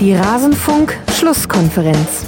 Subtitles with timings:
[0.00, 2.26] Die Rasenfunk-Schlusskonferenz.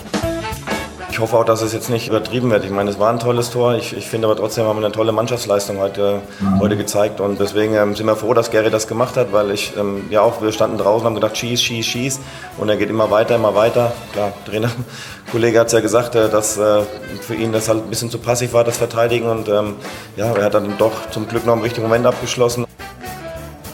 [1.11, 2.65] Ich hoffe auch, dass es jetzt nicht übertrieben wird.
[2.65, 3.75] Ich meine, es war ein tolles Tor.
[3.75, 6.61] Ich, ich finde aber trotzdem haben wir eine tolle Mannschaftsleistung heute, mhm.
[6.61, 7.21] heute gezeigt.
[7.21, 10.23] Und deswegen ähm, sind wir froh, dass Gary das gemacht hat, weil ich ähm, ja
[10.23, 12.21] auch, wir standen draußen und haben gedacht, schieß, schieß, schieß.
[12.57, 13.93] Und er geht immer weiter, immer weiter.
[14.13, 14.71] Klar, Trainer,
[15.31, 16.85] Kollege hat es ja gesagt, äh, dass äh,
[17.21, 19.29] für ihn das halt ein bisschen zu passiv war, das Verteidigen.
[19.29, 19.75] Und ähm,
[20.17, 22.65] ja, er hat dann doch zum Glück noch im richtigen Moment abgeschlossen.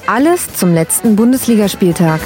[0.08, 2.20] Alles zum letzten Bundesligaspieltag.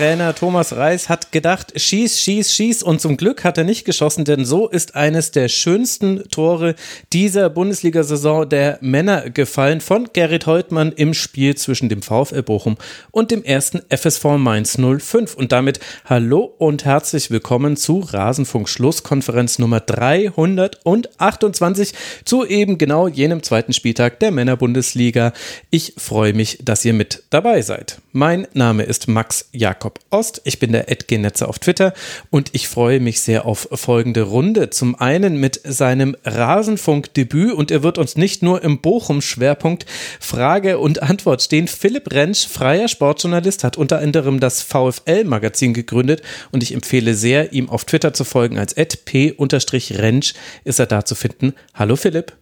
[0.00, 4.24] Trainer Thomas Reis hat gedacht, schieß, schieß, schieß und zum Glück hat er nicht geschossen,
[4.24, 6.74] denn so ist eines der schönsten Tore
[7.12, 12.78] dieser Bundesliga-Saison der Männer gefallen von Gerrit Heutmann im Spiel zwischen dem VfL Bochum
[13.10, 15.34] und dem ersten FSV Mainz 05.
[15.34, 21.92] Und damit hallo und herzlich willkommen zu Rasenfunk Schlusskonferenz Nummer 328
[22.24, 25.34] zu eben genau jenem zweiten Spieltag der Männerbundesliga.
[25.68, 28.00] Ich freue mich, dass ihr mit dabei seid.
[28.12, 29.89] Mein Name ist Max Jakob.
[29.90, 30.40] Jakob Ost.
[30.44, 31.92] Ich bin der Edgenetzer auf Twitter
[32.30, 34.70] und ich freue mich sehr auf folgende Runde.
[34.70, 39.86] Zum einen mit seinem Rasenfunk-Debüt und er wird uns nicht nur im Bochum-Schwerpunkt
[40.20, 41.66] Frage und Antwort stehen.
[41.66, 47.68] Philipp Rentsch, freier Sportjournalist, hat unter anderem das VfL-Magazin gegründet und ich empfehle sehr, ihm
[47.68, 51.54] auf Twitter zu folgen als p-rentsch ist er da zu finden.
[51.74, 52.32] Hallo Philipp.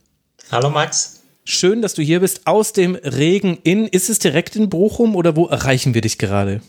[0.50, 1.20] Hallo Max.
[1.44, 3.86] Schön, dass du hier bist aus dem Regen in.
[3.86, 6.60] Ist es direkt in Bochum oder wo erreichen wir dich gerade?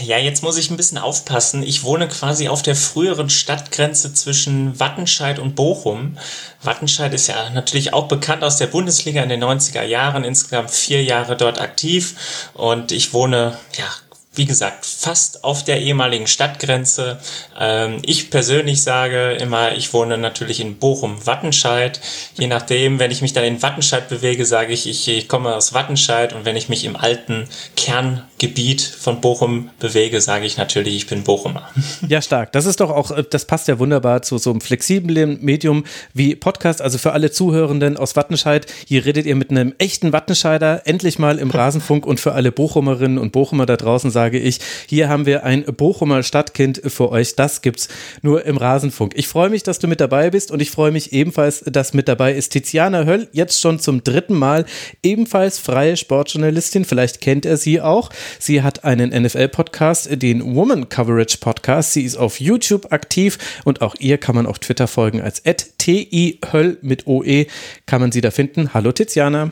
[0.00, 1.62] Ja, jetzt muss ich ein bisschen aufpassen.
[1.62, 6.18] Ich wohne quasi auf der früheren Stadtgrenze zwischen Wattenscheid und Bochum.
[6.62, 11.02] Wattenscheid ist ja natürlich auch bekannt aus der Bundesliga in den 90er Jahren, insgesamt vier
[11.02, 12.50] Jahre dort aktiv.
[12.54, 13.86] Und ich wohne ja
[14.34, 17.18] wie gesagt, fast auf der ehemaligen Stadtgrenze.
[17.58, 22.00] Ähm, ich persönlich sage immer, ich wohne natürlich in Bochum-Wattenscheid.
[22.38, 25.74] Je nachdem, wenn ich mich dann in Wattenscheid bewege, sage ich, ich, ich komme aus
[25.74, 31.06] Wattenscheid und wenn ich mich im alten Kerngebiet von Bochum bewege, sage ich natürlich, ich
[31.06, 31.68] bin Bochumer.
[32.08, 32.52] Ja, stark.
[32.52, 35.84] Das ist doch auch, das passt ja wunderbar zu so einem flexiblen Medium
[36.14, 36.82] wie Podcast.
[36.82, 41.38] Also für alle Zuhörenden aus Wattenscheid, hier redet ihr mit einem echten Wattenscheider, endlich mal
[41.38, 45.26] im Rasenfunk und für alle Bochumerinnen und Bochumer da draußen sagen, sage ich, hier haben
[45.26, 47.34] wir ein Bochumer Stadtkind für euch.
[47.34, 47.88] Das gibt's
[48.22, 49.14] nur im Rasenfunk.
[49.16, 52.06] Ich freue mich, dass du mit dabei bist und ich freue mich ebenfalls, dass mit
[52.06, 54.64] dabei ist Tiziana Höll, jetzt schon zum dritten Mal,
[55.02, 56.84] ebenfalls freie Sportjournalistin.
[56.84, 58.10] Vielleicht kennt er sie auch.
[58.38, 61.92] Sie hat einen NFL-Podcast, den Woman Coverage Podcast.
[61.94, 66.38] Sie ist auf YouTube aktiv und auch ihr kann man auf Twitter folgen als TI
[66.52, 67.46] Höll mit OE.
[67.86, 68.72] Kann man sie da finden.
[68.72, 69.50] Hallo Tiziana.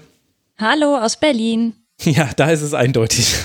[0.58, 1.79] Hallo aus Berlin.
[2.04, 3.36] Ja, da ist es eindeutig.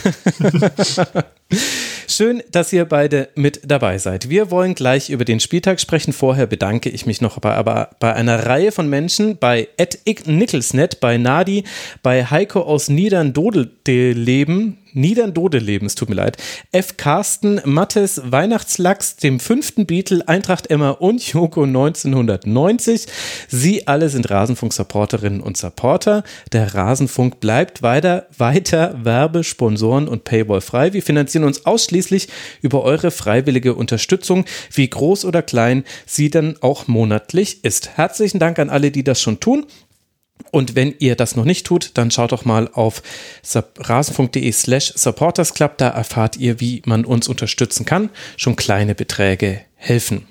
[2.07, 4.29] Schön, dass ihr beide mit dabei seid.
[4.29, 6.13] Wir wollen gleich über den Spieltag sprechen.
[6.13, 10.99] Vorher bedanke ich mich noch bei, aber bei einer Reihe von Menschen, bei Ed Nicholsnet,
[11.01, 11.65] bei Nadi,
[12.01, 16.37] bei Heiko aus Niedern-Dodeleben, Niedern-Dodeleben, es tut mir leid,
[16.71, 16.97] F.
[16.97, 23.05] Carsten, Mattes, Weihnachtslachs, dem fünften Beatle, Eintracht Emma und Joko 1990.
[23.47, 26.23] Sie alle sind Rasenfunk-Supporterinnen und Supporter.
[26.51, 30.93] Der Rasenfunk bleibt weiter, weiter Werbe, Sponsoren und Paywall frei.
[30.93, 32.29] Wir finanzieren uns ausschließlich
[32.61, 37.97] über eure freiwillige Unterstützung, wie groß oder klein sie dann auch monatlich ist.
[37.97, 39.65] Herzlichen Dank an alle, die das schon tun.
[40.51, 43.01] Und wenn ihr das noch nicht tut, dann schaut doch mal auf
[43.77, 45.77] rasenfunk.de slash supportersclub.
[45.77, 48.09] Da erfahrt ihr, wie man uns unterstützen kann.
[48.37, 50.27] Schon kleine Beträge helfen.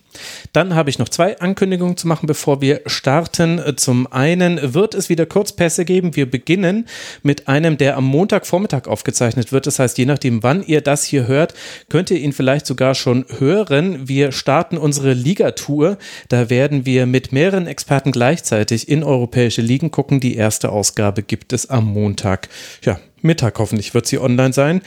[0.53, 3.61] Dann habe ich noch zwei Ankündigungen zu machen, bevor wir starten.
[3.77, 6.17] Zum einen wird es wieder Kurzpässe geben.
[6.17, 6.87] Wir beginnen
[7.23, 9.67] mit einem, der am Montagvormittag aufgezeichnet wird.
[9.67, 11.55] Das heißt, je nachdem, wann ihr das hier hört,
[11.89, 14.09] könnt ihr ihn vielleicht sogar schon hören.
[14.09, 15.99] Wir starten unsere Ligatour.
[16.29, 20.21] Da werden wir mit mehreren Experten gleichzeitig in europäische Ligen gucken.
[20.21, 22.49] Die erste Ausgabe gibt es am Montag.
[22.83, 24.83] Ja, Mittag hoffentlich wird sie online sein.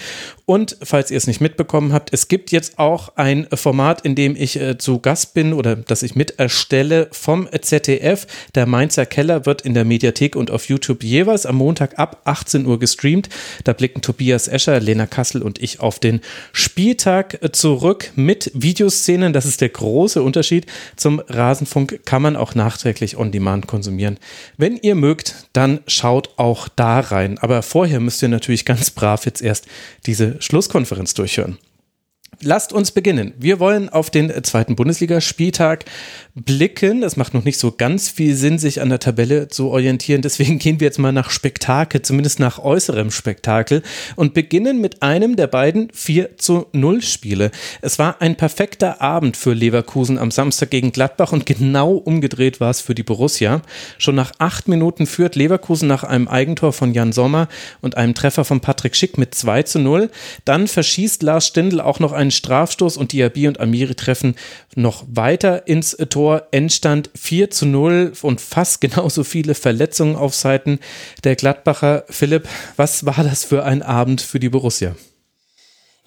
[0.45, 4.35] Und falls ihr es nicht mitbekommen habt, es gibt jetzt auch ein Format, in dem
[4.35, 8.27] ich äh, zu Gast bin oder das ich mit erstelle vom ZDF.
[8.55, 12.65] Der Mainzer Keller wird in der Mediathek und auf YouTube jeweils am Montag ab 18
[12.65, 13.27] Uhr gestreamt.
[13.65, 16.21] Da blicken Tobias Escher, Lena Kassel und ich auf den
[16.53, 19.33] Spieltag zurück mit Videoszenen.
[19.33, 20.65] Das ist der große Unterschied.
[20.95, 24.17] Zum Rasenfunk kann man auch nachträglich on demand konsumieren.
[24.57, 27.37] Wenn ihr mögt, dann schaut auch da rein.
[27.39, 29.67] Aber vorher müsst ihr natürlich ganz brav jetzt erst
[30.05, 31.57] diese Schlusskonferenz durchhören.
[32.41, 33.33] Lasst uns beginnen.
[33.37, 35.85] Wir wollen auf den zweiten Bundesligaspieltag
[36.45, 37.03] blicken.
[37.03, 40.21] Es macht noch nicht so ganz viel Sinn, sich an der Tabelle zu orientieren.
[40.21, 43.81] Deswegen gehen wir jetzt mal nach Spektakel, zumindest nach äußerem Spektakel
[44.15, 47.51] und beginnen mit einem der beiden 4 zu 0 Spiele.
[47.81, 52.69] Es war ein perfekter Abend für Leverkusen am Samstag gegen Gladbach und genau umgedreht war
[52.69, 53.61] es für die Borussia.
[53.97, 57.47] Schon nach acht Minuten führt Leverkusen nach einem Eigentor von Jan Sommer
[57.81, 60.11] und einem Treffer von Patrick Schick mit 2 zu 0.
[60.45, 64.35] Dann verschießt Lars Stindl auch noch einen Strafstoß und Diaby und Amiri treffen
[64.77, 70.79] noch weiter ins Tor Endstand 4 zu 0 und fast genauso viele Verletzungen auf Seiten
[71.23, 72.05] der Gladbacher.
[72.09, 74.95] Philipp, was war das für ein Abend für die Borussia?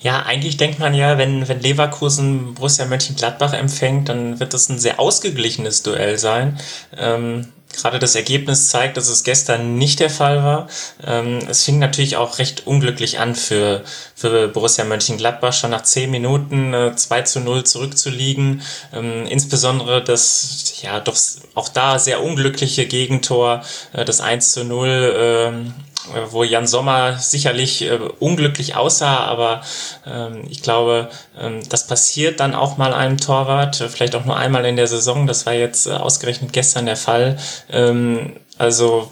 [0.02, 4.78] Ja, eigentlich denkt man ja, wenn, wenn Leverkusen Borussia Mönchengladbach empfängt, dann wird das ein
[4.78, 6.58] sehr ausgeglichenes Duell sein.
[6.96, 10.68] Ähm, gerade das Ergebnis zeigt, dass es gestern nicht der Fall war.
[11.06, 13.82] Ähm, es fing natürlich auch recht unglücklich an für,
[14.14, 18.62] für Borussia Mönchengladbach, schon nach zehn Minuten äh, 2 zu 0 zurückzuliegen.
[18.92, 21.16] Ähm, insbesondere das, ja, doch
[21.54, 23.62] auch da sehr unglückliche Gegentor,
[23.92, 25.89] äh, das 1 zu 0, ähm, äh,
[26.30, 29.62] wo Jan Sommer sicherlich äh, unglücklich aussah, aber
[30.06, 34.36] ähm, ich glaube, ähm, das passiert dann auch mal einem Torwart, äh, vielleicht auch nur
[34.36, 35.26] einmal in der Saison.
[35.26, 37.38] Das war jetzt äh, ausgerechnet gestern der Fall.
[37.70, 39.10] Ähm, also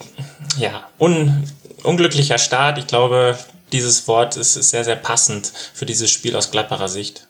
[0.59, 1.45] ja, un
[1.83, 2.79] unglücklicher Start.
[2.79, 3.39] Ich glaube,
[3.73, 7.29] dieses Wort ist, ist sehr, sehr passend für dieses Spiel aus Gladbacher Sicht.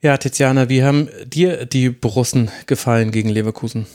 [0.00, 3.86] Ja, Tiziana, wie haben dir die Borussen gefallen gegen Leverkusen?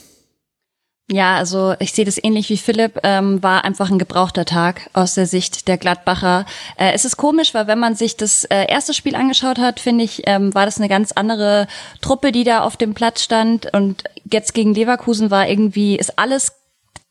[1.12, 5.14] Ja, also ich sehe das ähnlich wie Philipp, ähm, war einfach ein gebrauchter Tag aus
[5.14, 6.46] der Sicht der Gladbacher.
[6.76, 10.04] Äh, es ist komisch, weil wenn man sich das äh, erste Spiel angeschaut hat, finde
[10.04, 11.66] ich, ähm, war das eine ganz andere
[12.00, 16.59] Truppe, die da auf dem Platz stand und jetzt gegen Leverkusen war irgendwie, ist alles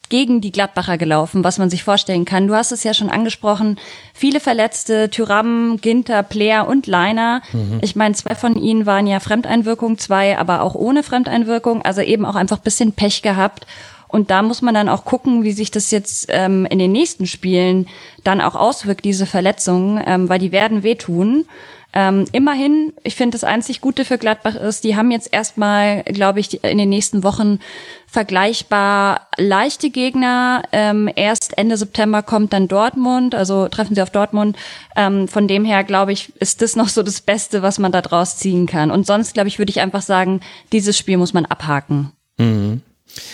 [0.09, 2.47] gegen die Gladbacher gelaufen, was man sich vorstellen kann.
[2.47, 3.79] Du hast es ja schon angesprochen,
[4.13, 7.41] viele Verletzte, Tyram, Ginter, Player und Leiner.
[7.53, 7.79] Mhm.
[7.81, 12.25] Ich meine, zwei von ihnen waren ja Fremdeinwirkung, zwei aber auch ohne Fremdeinwirkung, also eben
[12.25, 13.65] auch einfach bisschen Pech gehabt.
[14.07, 17.27] Und da muss man dann auch gucken, wie sich das jetzt ähm, in den nächsten
[17.27, 17.87] Spielen
[18.23, 21.45] dann auch auswirkt, diese Verletzungen, ähm, weil die werden wehtun.
[21.91, 26.39] Ähm, immerhin, ich finde, das einzig Gute für Gladbach ist, die haben jetzt erstmal, glaube
[26.39, 27.59] ich, in den nächsten Wochen
[28.07, 30.63] vergleichbar leichte Gegner.
[30.71, 34.55] Ähm, erst Ende September kommt dann Dortmund, also treffen sie auf Dortmund.
[34.95, 38.01] Ähm, von dem her, glaube ich, ist das noch so das Beste, was man da
[38.01, 38.91] draus ziehen kann.
[38.91, 40.41] Und sonst, glaube ich, würde ich einfach sagen,
[40.71, 42.11] dieses Spiel muss man abhaken.
[42.37, 42.81] Mhm.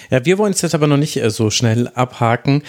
[0.10, 2.63] Ja, wir wollen es jetzt aber noch nicht äh, so schnell abhaken.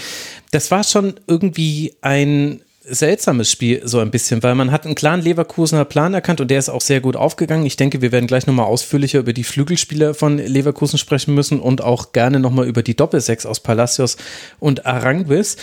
[0.51, 5.21] Das war schon irgendwie ein seltsames Spiel, so ein bisschen, weil man hat einen klaren
[5.21, 7.67] Leverkusener Plan erkannt und der ist auch sehr gut aufgegangen.
[7.67, 11.83] Ich denke, wir werden gleich nochmal ausführlicher über die Flügelspieler von Leverkusen sprechen müssen und
[11.83, 14.17] auch gerne nochmal über die Doppelsechs aus Palacios
[14.61, 15.57] und Aranguis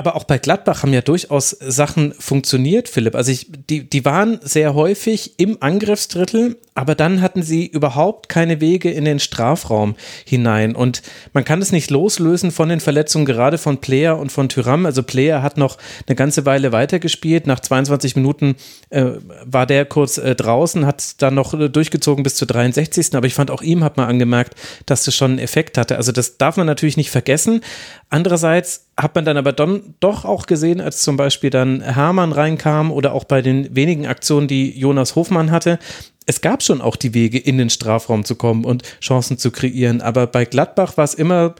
[0.00, 3.14] aber auch bei Gladbach haben ja durchaus Sachen funktioniert, Philipp.
[3.14, 8.62] Also ich, die, die waren sehr häufig im Angriffsdrittel, aber dann hatten sie überhaupt keine
[8.62, 10.74] Wege in den Strafraum hinein.
[10.74, 11.02] Und
[11.34, 14.86] man kann es nicht loslösen von den Verletzungen, gerade von Player und von Tyram.
[14.86, 15.76] Also Player hat noch
[16.06, 17.46] eine ganze Weile weitergespielt.
[17.46, 18.56] Nach 22 Minuten
[18.88, 19.04] äh,
[19.44, 23.14] war der kurz äh, draußen, hat dann noch äh, durchgezogen bis zur 63.
[23.14, 24.54] Aber ich fand auch ihm hat man angemerkt,
[24.86, 25.98] dass das schon einen Effekt hatte.
[25.98, 27.60] Also das darf man natürlich nicht vergessen.
[28.08, 32.92] Andererseits hat man dann aber dann doch auch gesehen, als zum Beispiel dann Hermann reinkam
[32.92, 35.78] oder auch bei den wenigen Aktionen, die Jonas Hofmann hatte,
[36.26, 40.00] es gab schon auch die Wege, in den Strafraum zu kommen und Chancen zu kreieren.
[40.00, 41.54] Aber bei Gladbach war es immer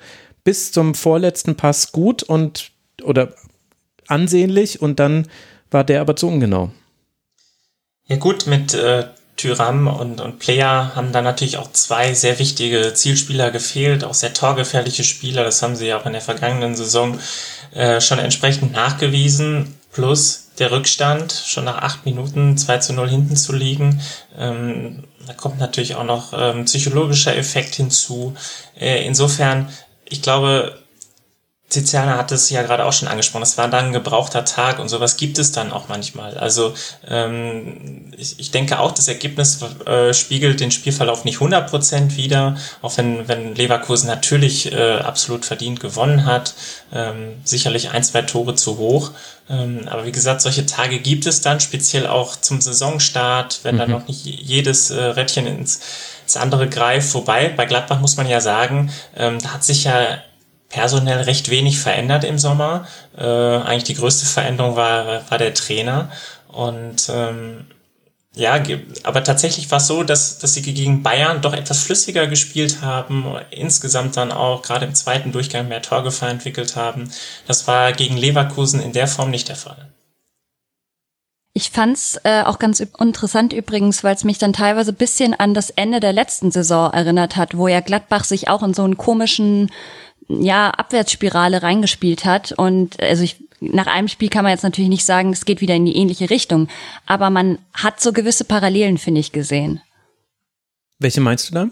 [0.45, 2.71] bis zum vorletzten Pass gut und
[3.03, 3.33] oder
[4.07, 5.27] ansehnlich und dann
[5.71, 6.71] war der aber zu ungenau.
[8.07, 9.07] Ja gut, mit äh,
[9.41, 14.35] Tyram und, und Player haben da natürlich auch zwei sehr wichtige Zielspieler gefehlt, auch sehr
[14.35, 15.45] torgefährliche Spieler.
[15.45, 17.19] Das haben sie ja auch in der vergangenen Saison
[17.73, 19.77] äh, schon entsprechend nachgewiesen.
[19.93, 24.03] Plus der Rückstand, schon nach acht Minuten 2 zu 0 hinten zu liegen.
[24.39, 28.35] Ähm, da kommt natürlich auch noch ähm, psychologischer Effekt hinzu.
[28.79, 29.71] Äh, insofern,
[30.05, 30.80] ich glaube,
[31.71, 34.89] Tiziana hat es ja gerade auch schon angesprochen, es war dann ein gebrauchter Tag und
[34.89, 36.37] sowas gibt es dann auch manchmal.
[36.37, 36.75] Also
[37.09, 42.97] ähm, ich, ich denke auch, das Ergebnis äh, spiegelt den Spielverlauf nicht 100% wider, auch
[42.99, 46.55] wenn, wenn Leverkusen natürlich äh, absolut verdient gewonnen hat,
[46.93, 49.13] ähm, sicherlich ein, zwei Tore zu hoch.
[49.49, 53.79] Ähm, aber wie gesagt, solche Tage gibt es dann, speziell auch zum Saisonstart, wenn mhm.
[53.79, 55.81] dann noch nicht jedes äh, Rädchen ins,
[56.25, 57.15] ins andere greift.
[57.15, 60.19] Wobei, bei Gladbach muss man ja sagen, ähm, da hat sich ja
[60.71, 62.87] personell recht wenig verändert im Sommer.
[63.19, 66.11] Äh, eigentlich die größte Veränderung war, war der Trainer.
[66.49, 67.67] Und ähm,
[68.35, 68.63] ja,
[69.03, 73.25] aber tatsächlich war es so, dass, dass sie gegen Bayern doch etwas flüssiger gespielt haben,
[73.51, 77.11] insgesamt dann auch gerade im zweiten Durchgang mehr Torgefahr entwickelt haben.
[77.49, 79.91] Das war gegen Leverkusen in der Form nicht der Fall.
[81.53, 85.71] Ich fand's äh, auch ganz interessant übrigens, weil es mich dann teilweise bisschen an das
[85.71, 89.73] Ende der letzten Saison erinnert hat, wo ja Gladbach sich auch in so einen komischen
[90.39, 92.53] ja, Abwärtsspirale reingespielt hat.
[92.53, 95.75] Und also ich, nach einem Spiel kann man jetzt natürlich nicht sagen, es geht wieder
[95.75, 96.69] in die ähnliche Richtung.
[97.07, 99.81] Aber man hat so gewisse Parallelen, finde ich, gesehen.
[100.99, 101.69] Welche meinst du da?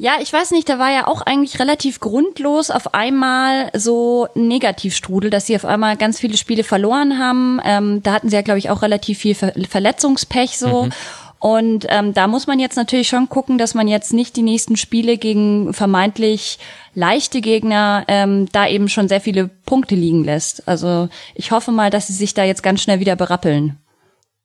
[0.00, 5.28] Ja, ich weiß nicht, da war ja auch eigentlich relativ grundlos auf einmal so Negativstrudel,
[5.28, 7.60] dass sie auf einmal ganz viele Spiele verloren haben.
[7.64, 10.84] Ähm, da hatten sie ja, glaube ich, auch relativ viel Ver Verletzungspech so.
[10.84, 10.92] Mhm.
[11.40, 14.76] Und ähm, da muss man jetzt natürlich schon gucken, dass man jetzt nicht die nächsten
[14.76, 16.58] Spiele gegen vermeintlich
[16.94, 20.66] leichte Gegner ähm, da eben schon sehr viele Punkte liegen lässt.
[20.66, 23.78] Also ich hoffe mal, dass sie sich da jetzt ganz schnell wieder berappeln.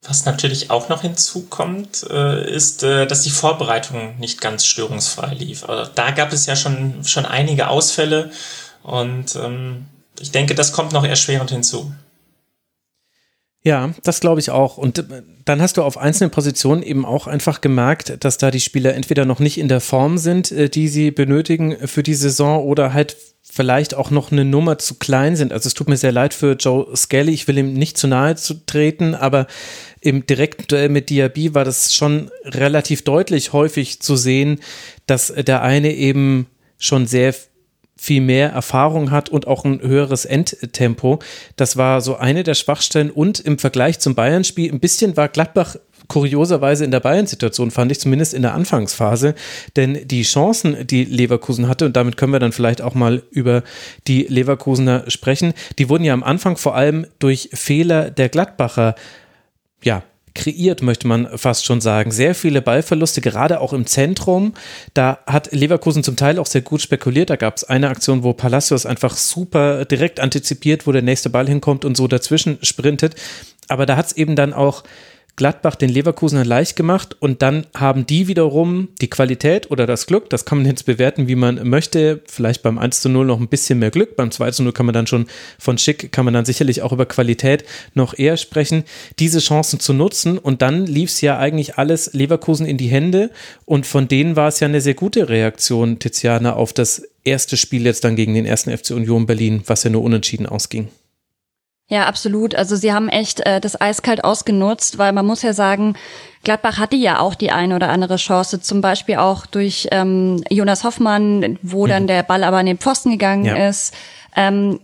[0.06, 5.68] Was natürlich auch noch hinzukommt, äh, ist, äh, dass die Vorbereitung nicht ganz störungsfrei lief.
[5.68, 8.32] Also da gab es ja schon, schon einige Ausfälle
[8.84, 9.86] und ähm,
[10.20, 11.92] ich denke, das kommt noch erschwerend hinzu.
[13.66, 14.78] Ja, das glaube ich auch.
[14.78, 18.60] Und äh, dann hast du auf einzelnen Positionen eben auch einfach gemerkt, dass da die
[18.60, 22.64] Spieler entweder noch nicht in der Form sind, äh, die sie benötigen für die Saison
[22.64, 25.54] oder halt vielleicht auch noch eine Nummer zu klein sind.
[25.54, 27.34] Also es tut mir sehr leid für Joe Skelly.
[27.34, 29.48] Ich will ihm nicht zu nahe zu treten, aber
[30.02, 34.60] im direkten Duell mit Diaby war das schon relativ deutlich häufig zu sehen,
[35.06, 37.34] dass der eine eben schon sehr
[38.04, 41.20] viel mehr Erfahrung hat und auch ein höheres Endtempo.
[41.56, 45.78] Das war so eine der Schwachstellen und im Vergleich zum Bayern-Spiel ein bisschen war Gladbach
[46.10, 49.36] kurioserweise in der Bayern-Situation, fand ich zumindest in der Anfangsphase.
[49.78, 53.64] Denn die Chancen, die Leverkusen hatte, und damit können wir dann vielleicht auch mal über
[54.08, 58.96] die Leverkusener sprechen, die wurden ja am Anfang vor allem durch Fehler der Gladbacher
[59.82, 60.04] ja,
[60.36, 62.12] kreiert, möchte man fast schon sagen.
[62.12, 64.54] Sehr viele Ballverluste, gerade auch im Zentrum.
[64.94, 67.30] Da hat Leverkusen zum Teil auch sehr gut spekuliert.
[67.30, 71.48] Da gab es eine Aktion, wo Palacios einfach super direkt antizipiert, wo der nächste Ball
[71.48, 73.16] hinkommt und so dazwischen sprintet.
[73.68, 74.84] Aber da hat es eben dann auch
[75.36, 80.30] Gladbach den Leverkusener leicht gemacht und dann haben die wiederum die Qualität oder das Glück,
[80.30, 83.48] das kann man jetzt bewerten, wie man möchte, vielleicht beim 1 zu 0 noch ein
[83.48, 85.26] bisschen mehr Glück, beim 2 zu 0 kann man dann schon
[85.58, 88.84] von Schick, kann man dann sicherlich auch über Qualität noch eher sprechen,
[89.20, 90.38] diese Chancen zu nutzen.
[90.38, 93.32] Und dann lief es ja eigentlich alles Leverkusen in die Hände.
[93.66, 97.86] Und von denen war es ja eine sehr gute Reaktion, Tiziana, auf das erste Spiel
[97.86, 100.90] jetzt dann gegen den ersten FC Union Berlin, was ja nur unentschieden ausging.
[101.88, 102.56] Ja, absolut.
[102.56, 105.96] Also sie haben echt äh, das eiskalt ausgenutzt, weil man muss ja sagen,
[106.44, 110.84] Gladbach hatte ja auch die eine oder andere Chance, zum Beispiel auch durch ähm, Jonas
[110.84, 111.90] Hoffmann, wo mhm.
[111.90, 113.68] dann der Ball aber an den Pfosten gegangen ja.
[113.68, 113.94] ist.
[114.36, 114.80] Ähm,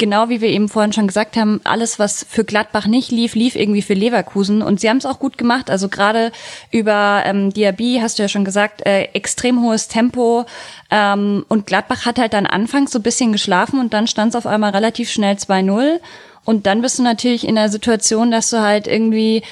[0.00, 3.54] genau wie wir eben vorhin schon gesagt haben, alles, was für Gladbach nicht lief, lief
[3.54, 4.62] irgendwie für Leverkusen.
[4.62, 5.70] Und sie haben es auch gut gemacht.
[5.70, 6.32] Also gerade
[6.72, 10.46] über ähm, Diaby hast du ja schon gesagt, äh, extrem hohes Tempo.
[10.90, 14.36] Ähm, und Gladbach hat halt dann anfangs so ein bisschen geschlafen und dann stand es
[14.36, 16.00] auf einmal relativ schnell 2-0.
[16.50, 19.44] Und dann bist du natürlich in der Situation, dass du halt irgendwie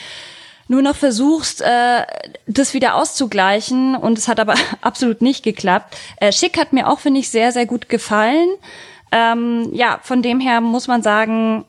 [0.66, 2.02] nur noch versuchst, äh,
[2.48, 5.96] das wieder auszugleichen und es hat aber absolut nicht geklappt.
[6.16, 8.48] Äh, Schick hat mir auch, finde ich, sehr, sehr gut gefallen.
[9.12, 11.66] Ähm, ja, von dem her muss man sagen,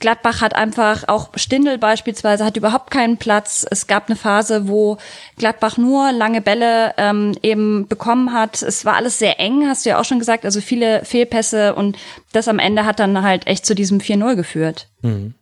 [0.00, 3.66] Gladbach hat einfach auch Stindel beispielsweise hat überhaupt keinen Platz.
[3.70, 4.96] Es gab eine Phase, wo
[5.36, 8.62] Gladbach nur lange Bälle ähm, eben bekommen hat.
[8.62, 11.98] Es war alles sehr eng, hast du ja auch schon gesagt, also viele Fehlpässe und
[12.32, 14.88] das am Ende hat dann halt echt zu diesem 4-0 geführt.
[15.02, 15.34] Mhm.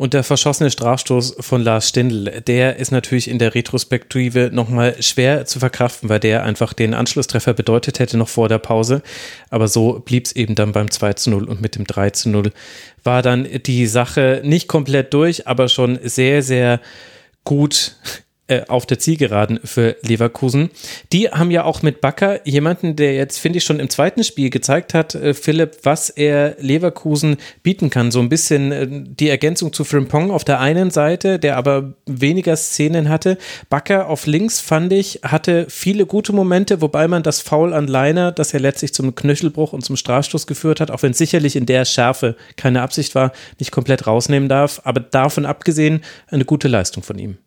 [0.00, 5.44] Und der verschossene Strafstoß von Lars Stindl, der ist natürlich in der Retrospektive nochmal schwer
[5.44, 9.02] zu verkraften, weil der einfach den Anschlusstreffer bedeutet hätte noch vor der Pause.
[9.50, 12.30] Aber so blieb es eben dann beim 2 zu 0 und mit dem 3 zu
[12.30, 12.50] 0
[13.04, 16.80] war dann die Sache nicht komplett durch, aber schon sehr, sehr
[17.44, 17.96] gut
[18.50, 20.70] äh, auf der Zielgeraden für Leverkusen.
[21.12, 24.50] Die haben ja auch mit Bakker jemanden, der jetzt, finde ich, schon im zweiten Spiel
[24.50, 28.10] gezeigt hat, äh, Philipp, was er Leverkusen bieten kann.
[28.10, 32.56] So ein bisschen äh, die Ergänzung zu Frimpong auf der einen Seite, der aber weniger
[32.56, 33.38] Szenen hatte.
[33.68, 38.32] Bakker auf links, fand ich, hatte viele gute Momente, wobei man das Foul an Leiner,
[38.32, 41.66] das ja letztlich zum Knöchelbruch und zum Strafstoß geführt hat, auch wenn es sicherlich in
[41.66, 43.30] der Schärfe keine Absicht war,
[43.60, 44.80] nicht komplett rausnehmen darf.
[44.82, 47.38] Aber davon abgesehen, eine gute Leistung von ihm.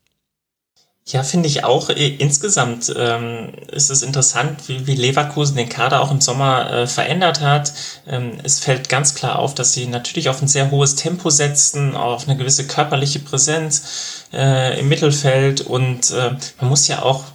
[1.05, 1.89] Ja, finde ich auch.
[1.89, 7.41] Insgesamt ähm, ist es interessant, wie, wie Leverkusen den Kader auch im Sommer äh, verändert
[7.41, 7.73] hat.
[8.07, 11.97] Ähm, es fällt ganz klar auf, dass sie natürlich auf ein sehr hohes Tempo setzen,
[11.97, 17.25] auf eine gewisse körperliche Präsenz äh, im Mittelfeld und äh, man muss ja auch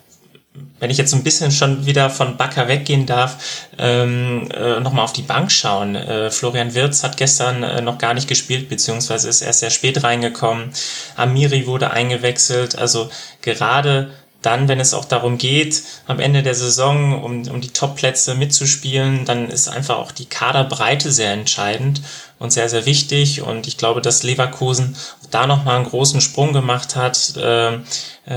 [0.80, 5.12] wenn ich jetzt ein bisschen schon wieder von Bakker weggehen darf, ähm, äh, nochmal auf
[5.12, 5.94] die Bank schauen.
[5.94, 10.02] Äh, Florian Wirz hat gestern äh, noch gar nicht gespielt, beziehungsweise ist erst sehr spät
[10.04, 10.70] reingekommen.
[11.16, 12.76] Amiri wurde eingewechselt.
[12.76, 13.10] Also
[13.42, 18.36] gerade dann, wenn es auch darum geht, am Ende der Saison um, um die Top-Plätze
[18.36, 22.02] mitzuspielen, dann ist einfach auch die Kaderbreite sehr entscheidend
[22.38, 23.42] und sehr, sehr wichtig.
[23.42, 24.96] Und ich glaube, dass Leverkusen
[25.32, 27.78] da nochmal einen großen Sprung gemacht hat, äh, äh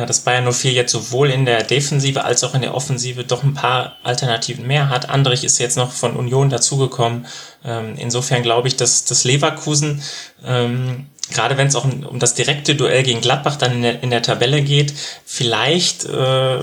[0.07, 3.53] dass Bayern 04 jetzt sowohl in der Defensive als auch in der Offensive doch ein
[3.53, 5.07] paar Alternativen mehr hat.
[5.07, 7.27] Andrich ist jetzt noch von Union dazugekommen.
[7.63, 10.01] Ähm, insofern glaube ich, dass, dass Leverkusen
[10.43, 14.09] ähm, gerade wenn es auch um, das direkte Duell gegen Gladbach dann in der, in
[14.09, 14.93] der Tabelle geht,
[15.25, 16.59] vielleicht äh,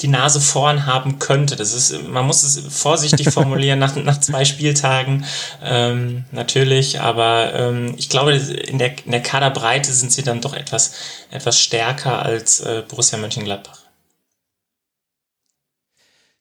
[0.00, 1.56] die Nase vorn haben könnte.
[1.56, 5.24] Das ist, man muss es vorsichtig formulieren nach, nach zwei Spieltagen,
[5.62, 10.52] ähm, natürlich, aber ähm, ich glaube, in der, in der Kaderbreite sind sie dann doch
[10.52, 10.92] etwas,
[11.30, 13.83] etwas stärker als äh, Borussia Mönchengladbach.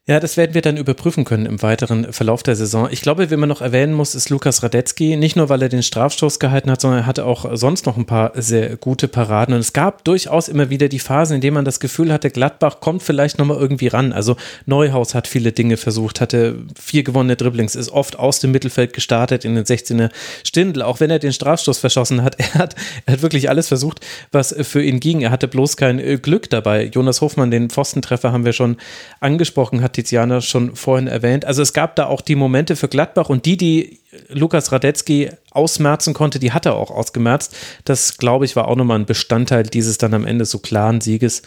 [0.05, 2.89] Ja, das werden wir dann überprüfen können im weiteren Verlauf der Saison.
[2.91, 5.15] Ich glaube, wen man noch erwähnen muss, ist Lukas Radetzky.
[5.15, 8.05] Nicht nur, weil er den Strafstoß gehalten hat, sondern er hatte auch sonst noch ein
[8.05, 9.55] paar sehr gute Paraden.
[9.55, 12.81] Und es gab durchaus immer wieder die Phasen, in denen man das Gefühl hatte, Gladbach
[12.81, 14.12] kommt vielleicht nochmal irgendwie ran.
[14.12, 18.91] Also Neuhaus hat viele Dinge versucht, hatte vier gewonnene Dribblings, ist oft aus dem Mittelfeld
[18.91, 20.10] gestartet in den 16er
[20.43, 20.81] Stindl.
[20.81, 24.01] Auch wenn er den Strafstoß verschossen hat, er hat, er hat wirklich alles versucht,
[24.33, 25.22] was für ihn ging.
[25.22, 26.91] Er hatte bloß kein Glück dabei.
[26.93, 28.75] Jonas Hofmann, den Pfostentreffer haben wir schon
[29.22, 31.45] angesprochen, hat Tiziana schon vorhin erwähnt.
[31.45, 36.13] Also es gab da auch die Momente für Gladbach und die, die Lukas Radetzky ausmerzen
[36.13, 37.55] konnte, die hat er auch ausgemerzt.
[37.85, 41.41] Das, glaube ich, war auch nochmal ein Bestandteil dieses dann am Ende so klaren Sieges.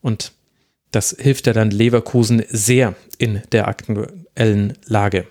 [0.00, 0.32] Und
[0.90, 5.26] das hilft ja dann Leverkusen sehr in der aktuellen Lage.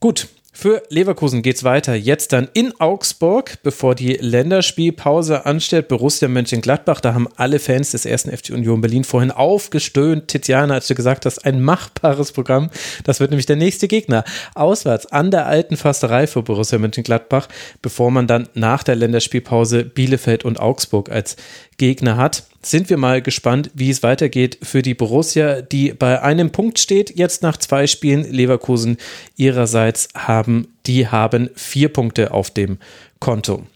[0.00, 1.94] Gut, für Leverkusen geht es weiter.
[1.94, 5.88] Jetzt dann in Augsburg, bevor die Länderspielpause ansteht.
[5.88, 7.00] Borussia Mönchengladbach.
[7.00, 10.28] Da haben alle Fans des ersten FC Union Berlin vorhin aufgestöhnt.
[10.28, 12.68] Tiziana, als du gesagt hast, ein machbares Programm.
[13.04, 14.24] Das wird nämlich der nächste Gegner.
[14.54, 17.48] Auswärts an der alten Fasterei für Borussia Mönchengladbach,
[17.80, 21.36] bevor man dann nach der Länderspielpause Bielefeld und Augsburg als
[21.78, 26.50] Gegner hat sind wir mal gespannt, wie es weitergeht für die Borussia, die bei einem
[26.50, 28.30] Punkt steht, jetzt nach zwei Spielen.
[28.30, 28.98] Leverkusen
[29.36, 32.78] ihrerseits haben, die haben vier Punkte auf dem
[33.18, 33.66] Konto.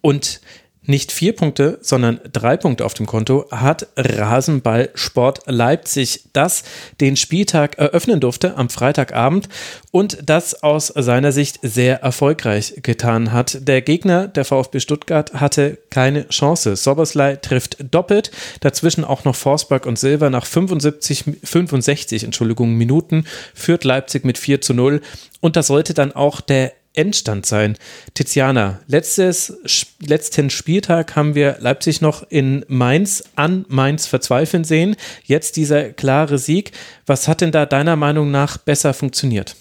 [0.00, 0.40] Und
[0.88, 6.64] nicht vier Punkte, sondern drei Punkte auf dem Konto hat Rasenballsport Leipzig, das
[7.00, 9.48] den Spieltag eröffnen durfte am Freitagabend
[9.90, 13.58] und das aus seiner Sicht sehr erfolgreich getan hat.
[13.68, 16.76] Der Gegner, der VfB Stuttgart, hatte keine Chance.
[16.76, 23.84] Soberslei trifft doppelt, dazwischen auch noch Forsberg und Silver nach 75, 65 Entschuldigung, Minuten führt
[23.84, 25.00] Leipzig mit 4 zu 0
[25.40, 27.76] und das sollte dann auch der Endstand sein.
[28.14, 29.56] Tiziana, letztes,
[30.00, 34.96] letzten Spieltag haben wir Leipzig noch in Mainz an Mainz verzweifeln sehen.
[35.24, 36.72] Jetzt dieser klare Sieg.
[37.06, 39.56] Was hat denn da deiner Meinung nach besser funktioniert?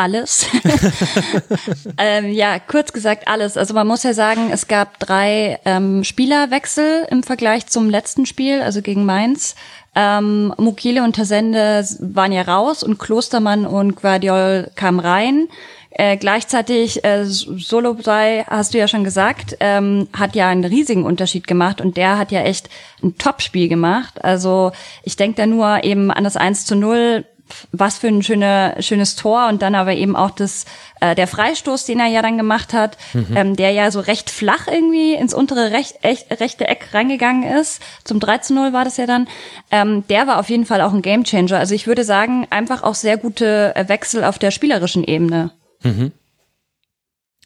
[0.00, 0.46] alles.
[1.98, 3.56] ähm, ja, kurz gesagt alles.
[3.56, 8.62] Also man muss ja sagen, es gab drei ähm, Spielerwechsel im Vergleich zum letzten Spiel,
[8.62, 9.54] also gegen Mainz.
[9.94, 15.48] Ähm, Mukile und Tasende waren ja raus und Klostermann und Guardiol kamen rein.
[15.92, 21.48] Äh, gleichzeitig, äh, Solobsei, hast du ja schon gesagt, ähm, hat ja einen riesigen Unterschied
[21.48, 22.70] gemacht und der hat ja echt
[23.02, 24.24] ein Top-Spiel gemacht.
[24.24, 24.70] Also
[25.02, 27.24] ich denke da nur eben an das 1 zu 0,
[27.72, 30.64] was für ein schöne, schönes Tor und dann aber eben auch das,
[31.00, 33.36] äh, der Freistoß, den er ja dann gemacht hat, mhm.
[33.36, 37.82] ähm, der ja so recht flach irgendwie ins untere recht, echt, rechte Eck reingegangen ist.
[38.04, 39.26] Zum 3 zu 0 war das ja dann.
[39.72, 41.58] Ähm, der war auf jeden Fall auch ein Gamechanger.
[41.58, 45.50] Also ich würde sagen, einfach auch sehr gute Wechsel auf der spielerischen Ebene.
[45.82, 46.12] Mhm.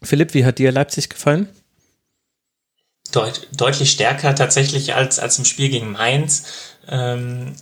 [0.03, 1.49] Philipp, wie hat dir Leipzig gefallen?
[3.13, 6.45] Deut deutlich stärker tatsächlich als, als im Spiel gegen Mainz.
[6.89, 7.55] Ähm,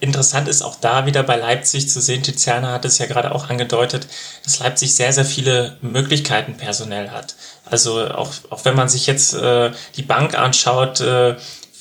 [0.00, 3.48] interessant ist auch da wieder bei Leipzig zu sehen, Tiziana hat es ja gerade auch
[3.48, 4.08] angedeutet,
[4.42, 7.36] dass Leipzig sehr, sehr viele Möglichkeiten personell hat.
[7.64, 11.36] Also auch, auch wenn man sich jetzt äh, die Bank anschaut, äh,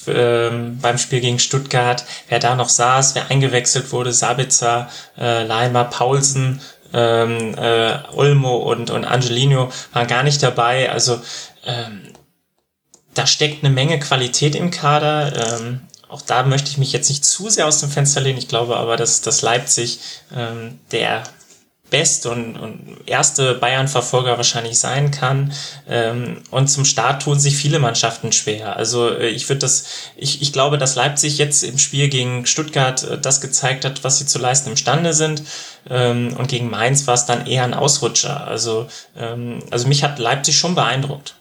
[0.07, 5.85] ähm, beim Spiel gegen Stuttgart, wer da noch saß, wer eingewechselt wurde, Sabitzer, äh, Leimer,
[5.85, 6.61] Paulsen,
[6.93, 10.91] ähm, äh, Olmo und, und Angelino waren gar nicht dabei.
[10.91, 11.21] Also
[11.65, 12.01] ähm,
[13.13, 15.59] da steckt eine Menge Qualität im Kader.
[15.59, 18.37] Ähm, auch da möchte ich mich jetzt nicht zu sehr aus dem Fenster lehnen.
[18.37, 19.99] Ich glaube aber, dass, dass Leipzig
[20.35, 21.23] ähm, der
[21.93, 25.53] beste und, und erste Bayern-Verfolger wahrscheinlich sein kann.
[25.87, 28.75] Ähm, und zum Start tun sich viele Mannschaften schwer.
[28.75, 33.03] Also äh, ich würde das, ich, ich glaube, dass Leipzig jetzt im Spiel gegen Stuttgart
[33.03, 35.43] äh, das gezeigt hat, was sie zu leisten imstande sind.
[35.87, 38.47] Ähm, und gegen Mainz war es dann eher ein Ausrutscher.
[38.47, 41.35] Also, ähm, also mich hat Leipzig schon beeindruckt.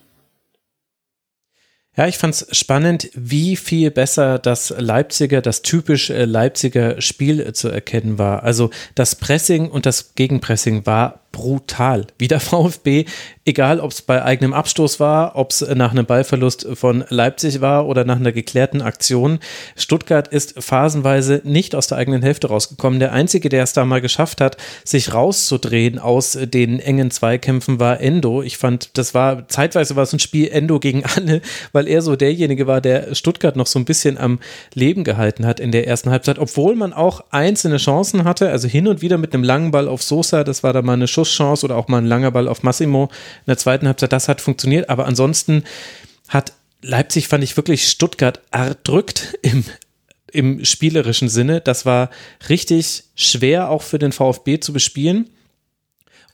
[1.94, 7.52] Ja, ich fand es spannend, wie viel besser das Leipziger, das typisch äh, Leipziger Spiel
[7.52, 8.44] zu erkennen war.
[8.44, 13.06] Also das Pressing und das Gegenpressing war brutal, wie der VfB,
[13.44, 17.86] egal ob es bei eigenem Abstoß war, ob es nach einem Ballverlust von Leipzig war
[17.86, 19.40] oder nach einer geklärten Aktion.
[19.76, 23.00] Stuttgart ist phasenweise nicht aus der eigenen Hälfte rausgekommen.
[23.00, 28.00] Der Einzige, der es da mal geschafft hat, sich rauszudrehen aus den engen Zweikämpfen, war
[28.00, 28.42] Endo.
[28.42, 31.40] Ich fand, das war zeitweise war es ein Spiel Endo gegen alle,
[31.72, 34.38] weil er so derjenige war, der Stuttgart noch so ein bisschen am
[34.74, 38.86] Leben gehalten hat in der ersten Halbzeit, obwohl man auch einzelne Chancen hatte, also hin
[38.86, 41.76] und wieder mit einem langen Ball auf Sosa, das war da mal eine Schusschance oder
[41.76, 45.06] auch mal ein langer Ball auf Massimo in der zweiten Halbzeit, das hat funktioniert, aber
[45.06, 45.64] ansonsten
[46.28, 49.64] hat Leipzig, fand ich wirklich Stuttgart erdrückt im,
[50.32, 51.60] im spielerischen Sinne.
[51.60, 52.10] Das war
[52.48, 55.30] richtig schwer auch für den VfB zu bespielen.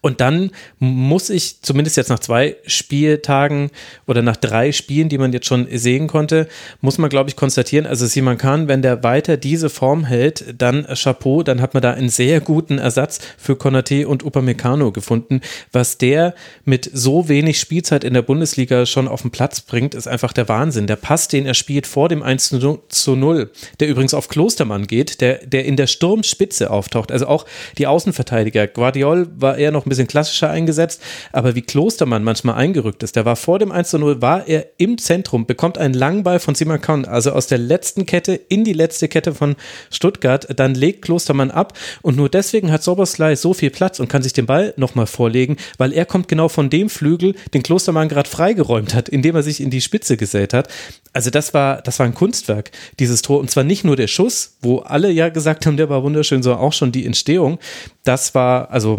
[0.00, 3.70] Und dann muss ich, zumindest jetzt nach zwei Spieltagen
[4.06, 6.48] oder nach drei Spielen, die man jetzt schon sehen konnte,
[6.80, 10.86] muss man, glaube ich, konstatieren, also Simon Kahn, wenn der weiter diese Form hält, dann
[10.94, 15.40] Chapeau, dann hat man da einen sehr guten Ersatz für Konate und Upamecano gefunden.
[15.72, 16.34] Was der
[16.64, 20.48] mit so wenig Spielzeit in der Bundesliga schon auf den Platz bringt, ist einfach der
[20.48, 20.86] Wahnsinn.
[20.86, 22.54] Der Pass, den er spielt vor dem 1
[22.88, 27.46] zu 0, der übrigens auf Klostermann geht, der, der in der Sturmspitze auftaucht, also auch
[27.78, 28.68] die Außenverteidiger.
[28.68, 33.24] Guardiol war eher noch ein bisschen klassischer eingesetzt, aber wie Klostermann manchmal eingerückt ist, der
[33.24, 37.04] war vor dem 1 0, war er im Zentrum, bekommt einen langen Ball von Simakon,
[37.04, 39.56] also aus der letzten Kette in die letzte Kette von
[39.90, 41.72] Stuttgart, dann legt Klostermann ab
[42.02, 45.56] und nur deswegen hat Soboslai so viel Platz und kann sich den Ball nochmal vorlegen,
[45.78, 49.60] weil er kommt genau von dem Flügel, den Klostermann gerade freigeräumt hat, indem er sich
[49.60, 50.68] in die Spitze gesellt hat.
[51.12, 53.40] Also das war, das war ein Kunstwerk, dieses Tor.
[53.40, 56.60] Und zwar nicht nur der Schuss, wo alle ja gesagt haben, der war wunderschön, sondern
[56.60, 57.58] auch schon die Entstehung.
[58.04, 58.98] Das war, also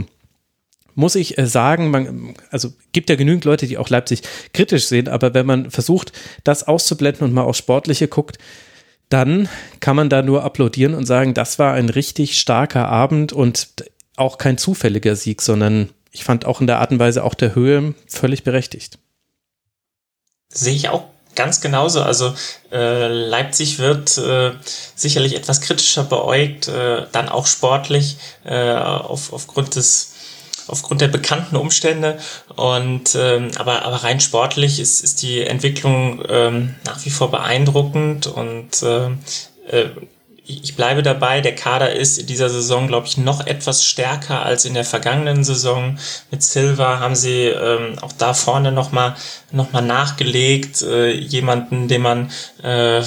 [1.00, 4.22] muss ich äh, sagen, man, also gibt ja genügend Leute, die auch Leipzig
[4.54, 6.12] kritisch sehen, aber wenn man versucht,
[6.44, 8.38] das auszublenden und mal aufs Sportliche guckt,
[9.08, 9.48] dann
[9.80, 13.68] kann man da nur applaudieren und sagen, das war ein richtig starker Abend und
[14.18, 17.56] auch kein zufälliger Sieg, sondern ich fand auch in der Art und Weise auch der
[17.56, 19.00] Höhe völlig berechtigt.
[20.50, 22.02] Sehe ich auch ganz genauso.
[22.02, 22.34] Also
[22.72, 24.52] äh, Leipzig wird äh,
[24.96, 30.09] sicherlich etwas kritischer beäugt, äh, dann auch sportlich äh, auf, aufgrund des
[30.70, 32.18] aufgrund der bekannten Umstände.
[32.56, 38.28] Und ähm, aber, aber rein sportlich ist, ist die Entwicklung ähm, nach wie vor beeindruckend
[38.28, 39.10] und äh,
[39.70, 39.90] äh,
[40.50, 44.66] ich bleibe dabei, der Kader ist in dieser Saison, glaube ich, noch etwas stärker als
[44.66, 46.00] in der vergangenen Saison.
[46.32, 49.16] Mit Silva haben sie ähm, auch da vorne nochmal
[49.52, 50.82] noch mal nachgelegt.
[50.82, 52.32] Äh, jemanden, den man
[52.64, 53.04] äh,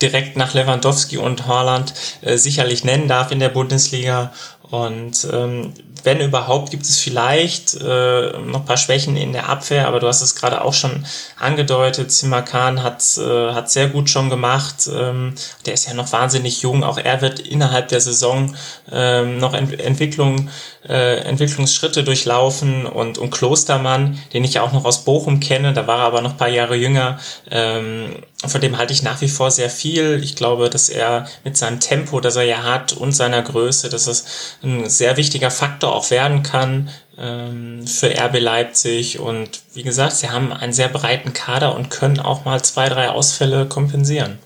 [0.00, 4.32] direkt nach Lewandowski und Haaland äh, sicherlich nennen darf in der Bundesliga.
[4.70, 10.00] Und ähm, wenn überhaupt, gibt es vielleicht äh, noch paar Schwächen in der Abwehr, aber
[10.00, 11.04] du hast es gerade auch schon
[11.38, 12.12] angedeutet.
[12.12, 14.88] Simakan hat, äh, hat sehr gut schon gemacht.
[14.92, 15.34] Ähm,
[15.66, 16.84] der ist ja noch wahnsinnig jung.
[16.84, 18.54] Auch er wird innerhalb der Saison
[18.90, 20.48] ähm, noch Ent Entwicklung,
[20.88, 22.86] äh, Entwicklungsschritte durchlaufen.
[22.86, 26.20] Und, und Klostermann, den ich ja auch noch aus Bochum kenne, da war er aber
[26.20, 27.18] noch ein paar Jahre jünger,
[27.50, 30.20] ähm, von dem halte ich nach wie vor sehr viel.
[30.22, 34.06] Ich glaube, dass er mit seinem Tempo, das er ja hat und seiner Größe, dass
[34.06, 39.18] es ein sehr wichtiger Faktor auch werden kann ähm, für RB Leipzig.
[39.18, 43.08] Und wie gesagt, sie haben einen sehr breiten Kader und können auch mal zwei, drei
[43.08, 44.38] Ausfälle kompensieren.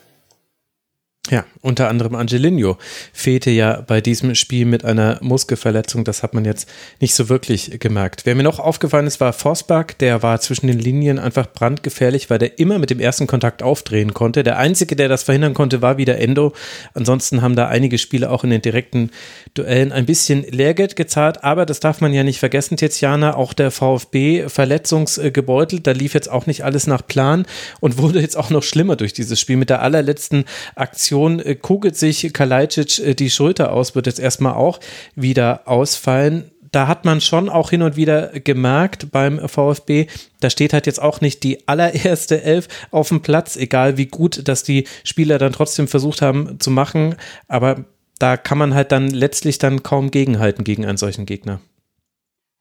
[1.30, 2.76] Ja, unter anderem Angelino
[3.12, 6.02] fehlte ja bei diesem Spiel mit einer Muskelverletzung.
[6.02, 8.22] Das hat man jetzt nicht so wirklich gemerkt.
[8.26, 9.96] Wer mir noch aufgefallen ist, war Forsberg.
[9.98, 14.12] Der war zwischen den Linien einfach brandgefährlich, weil der immer mit dem ersten Kontakt aufdrehen
[14.12, 14.42] konnte.
[14.42, 16.52] Der Einzige, der das verhindern konnte, war wieder Endo.
[16.94, 19.10] Ansonsten haben da einige Spiele auch in den direkten
[19.54, 21.44] Duellen ein bisschen Lehrgeld gezahlt.
[21.44, 23.36] Aber das darf man ja nicht vergessen, Tiziana.
[23.36, 25.86] Auch der VfB verletzungsgebeutelt.
[25.86, 27.46] Da lief jetzt auch nicht alles nach Plan
[27.78, 31.54] und wurde jetzt auch noch schlimmer durch dieses Spiel mit der allerletzten Aktion Aktion äh,
[31.54, 34.80] kugelt sich Kalajdzic äh, die Schulter aus, wird jetzt erstmal auch
[35.14, 40.06] wieder ausfallen da hat man schon auch hin und wieder gemerkt beim VfB,
[40.38, 44.46] da steht halt jetzt auch nicht die allererste Elf auf dem Platz, egal wie gut
[44.46, 47.16] das die Spieler dann trotzdem versucht haben zu machen,
[47.48, 47.86] aber
[48.20, 51.60] da kann man halt dann letztlich dann kaum gegenhalten gegen einen solchen Gegner.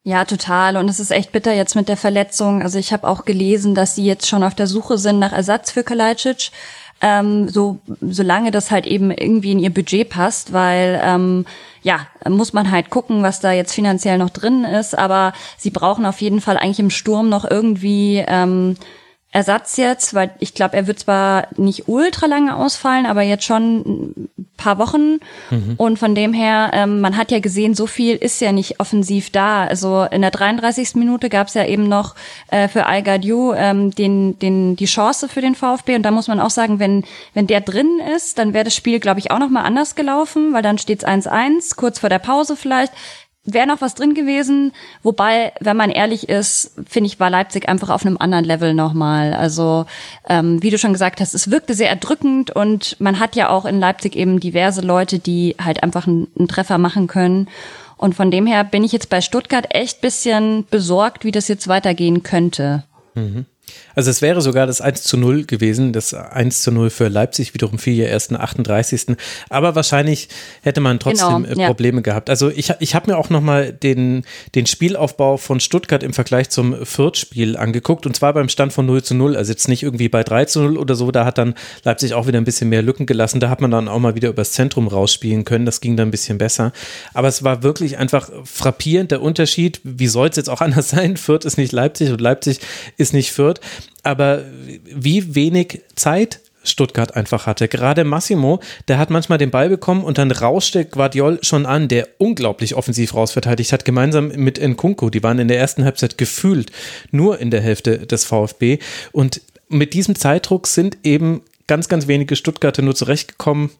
[0.02, 0.76] Ja, total.
[0.76, 2.62] Und es ist echt bitter jetzt mit der Verletzung.
[2.62, 5.70] Also ich habe auch gelesen, dass sie jetzt schon auf der Suche sind nach Ersatz
[5.70, 6.50] für Kalajdzic
[7.00, 11.46] ähm, so solange das halt eben irgendwie in ihr Budget passt, weil ähm,
[11.82, 14.96] ja muss man halt gucken, was da jetzt finanziell noch drin ist.
[14.96, 18.76] Aber sie brauchen auf jeden Fall eigentlich im Sturm noch irgendwie ähm,
[19.32, 23.78] Ersatz jetzt, weil ich glaube, er wird zwar nicht ultra lange ausfallen, aber jetzt schon
[23.78, 25.20] ein paar Wochen.
[25.50, 25.74] Mhm.
[25.76, 29.30] Und von dem her, ähm, man hat ja gesehen, so viel ist ja nicht offensiv
[29.30, 29.62] da.
[29.64, 30.96] Also in der 33.
[30.96, 32.16] Minute gab es ja eben noch
[32.50, 35.94] äh, für Al ähm, den, den, die Chance für den VfB.
[35.94, 38.98] Und da muss man auch sagen, wenn, wenn der drin ist, dann wäre das Spiel,
[38.98, 42.18] glaube ich, auch noch mal anders gelaufen, weil dann steht es 1-1, kurz vor der
[42.18, 42.92] Pause vielleicht
[43.44, 44.72] wäre noch was drin gewesen.
[45.02, 49.32] Wobei, wenn man ehrlich ist, finde ich, war Leipzig einfach auf einem anderen Level nochmal.
[49.32, 49.86] Also,
[50.28, 53.64] ähm, wie du schon gesagt hast, es wirkte sehr erdrückend und man hat ja auch
[53.64, 57.48] in Leipzig eben diverse Leute, die halt einfach einen, Treffer machen können.
[57.96, 61.68] Und von dem her bin ich jetzt bei Stuttgart echt bisschen besorgt, wie das jetzt
[61.68, 62.84] weitergehen könnte.
[63.14, 63.46] Mhm.
[63.94, 65.92] Also es wäre sogar das 1 zu 0 gewesen.
[65.92, 69.16] Das 1 zu 0 für Leipzig wiederum fiel ja erst in 38.
[69.48, 70.28] Aber wahrscheinlich
[70.62, 71.66] hätte man trotzdem genau, ja.
[71.66, 72.30] Probleme gehabt.
[72.30, 76.84] Also ich, ich habe mir auch nochmal den, den Spielaufbau von Stuttgart im Vergleich zum
[76.84, 78.06] Fürth-Spiel angeguckt.
[78.06, 79.36] Und zwar beim Stand von 0 zu 0.
[79.36, 81.10] Also jetzt nicht irgendwie bei 3 zu 0 oder so.
[81.10, 83.40] Da hat dann Leipzig auch wieder ein bisschen mehr Lücken gelassen.
[83.40, 85.66] Da hat man dann auch mal wieder übers Zentrum rausspielen können.
[85.66, 86.72] Das ging dann ein bisschen besser.
[87.14, 89.80] Aber es war wirklich einfach frappierend der Unterschied.
[89.84, 91.16] Wie soll es jetzt auch anders sein?
[91.16, 92.60] Fürth ist nicht Leipzig und Leipzig
[92.96, 93.60] ist nicht Fürth
[94.02, 94.44] aber
[94.84, 97.68] wie wenig Zeit Stuttgart einfach hatte.
[97.68, 102.08] Gerade Massimo, der hat manchmal den Ball bekommen und dann rauschte Guardiol schon an, der
[102.18, 105.10] unglaublich offensiv rausverteidigt hat, gemeinsam mit Nkunku.
[105.10, 106.70] Die waren in der ersten Halbzeit gefühlt
[107.10, 108.78] nur in der Hälfte des VfB.
[109.12, 113.70] Und mit diesem Zeitdruck sind eben ganz, ganz wenige Stuttgarter nur zurechtgekommen.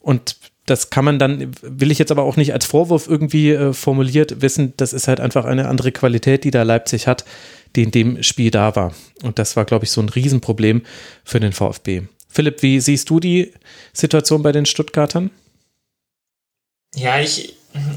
[0.00, 3.72] Und das kann man dann, will ich jetzt aber auch nicht als Vorwurf irgendwie äh,
[3.72, 7.24] formuliert wissen, das ist halt einfach eine andere Qualität, die da Leipzig hat
[7.76, 8.94] die in dem Spiel da war.
[9.22, 10.82] Und das war, glaube ich, so ein Riesenproblem
[11.24, 12.02] für den VfB.
[12.28, 13.52] Philipp, wie siehst du die
[13.92, 15.30] Situation bei den Stuttgartern?
[16.94, 17.54] Ja, ich,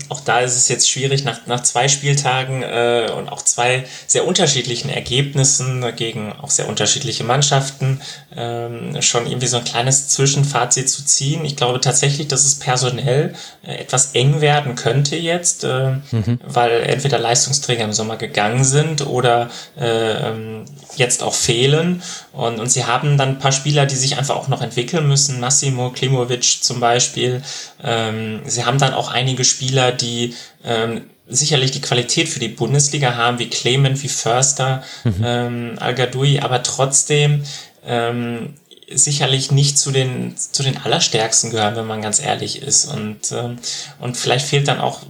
[0.09, 4.25] auch da ist es jetzt schwierig, nach, nach zwei Spieltagen äh, und auch zwei sehr
[4.25, 8.01] unterschiedlichen Ergebnissen gegen auch sehr unterschiedliche Mannschaften
[8.35, 11.43] ähm, schon irgendwie so ein kleines Zwischenfazit zu ziehen.
[11.45, 13.33] Ich glaube tatsächlich, dass es personell
[13.65, 16.39] äh, etwas eng werden könnte jetzt, äh, mhm.
[16.45, 22.01] weil entweder Leistungsträger im Sommer gegangen sind oder äh, ähm, jetzt auch fehlen.
[22.31, 25.39] Und, und sie haben dann ein paar Spieler, die sich einfach auch noch entwickeln müssen.
[25.39, 27.41] Massimo Klimovic zum Beispiel.
[27.83, 33.15] Ähm, sie haben dann auch einige Spieler, die ähm, sicherlich die Qualität für die Bundesliga
[33.15, 35.23] haben, wie Clement, wie Förster, mhm.
[35.23, 35.95] ähm, al
[36.41, 37.43] aber trotzdem
[37.85, 38.53] ähm,
[38.91, 42.85] sicherlich nicht zu den zu den allerstärksten gehören, wenn man ganz ehrlich ist.
[42.85, 43.57] Und ähm,
[43.99, 45.01] und vielleicht fehlt dann auch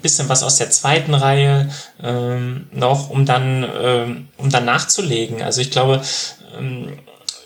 [0.00, 1.70] bisschen was aus der zweiten Reihe
[2.02, 5.42] ähm, noch, um dann, ähm, um dann nachzulegen.
[5.42, 6.02] Also ich glaube,
[6.58, 6.98] ähm,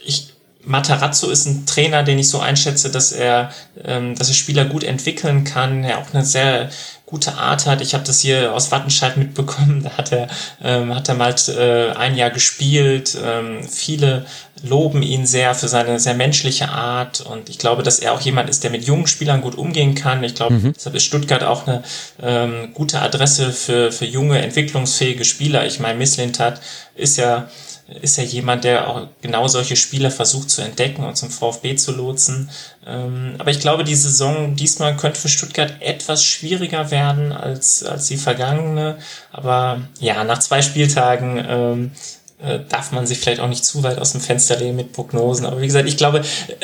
[0.05, 0.34] ich,
[0.65, 3.51] Matarazzo ist ein Trainer, den ich so einschätze, dass er,
[3.85, 6.71] ähm, dass er Spieler gut entwickeln kann, er auch eine sehr
[7.07, 7.81] gute Art hat.
[7.81, 9.83] Ich habe das hier aus Wattenscheid mitbekommen.
[9.85, 10.29] Da hat er,
[10.63, 13.17] ähm, hat er mal äh, ein Jahr gespielt.
[13.23, 14.25] Ähm, viele
[14.63, 18.49] loben ihn sehr für seine sehr menschliche Art und ich glaube, dass er auch jemand
[18.49, 20.25] ist, der mit jungen Spielern gut umgehen kann.
[20.25, 20.73] Ich glaube, mhm.
[20.73, 21.83] deshalb ist Stuttgart auch eine
[22.23, 25.67] ähm, gute Adresse für, für junge, entwicklungsfähige Spieler.
[25.67, 26.61] Ich meine, Misslintat
[26.97, 27.49] ist ja
[27.87, 31.93] ist ja jemand, der auch genau solche Spieler versucht zu entdecken und zum VfB zu
[31.93, 32.49] lotsen.
[32.87, 38.07] Ähm, aber ich glaube, die Saison diesmal könnte für Stuttgart etwas schwieriger werden als, als
[38.07, 38.99] die vergangene.
[39.33, 41.91] Aber ja, nach zwei Spieltagen ähm,
[42.41, 45.45] äh, darf man sich vielleicht auch nicht zu weit aus dem Fenster lehnen mit Prognosen.
[45.45, 46.55] Aber wie gesagt, ich glaube, äh,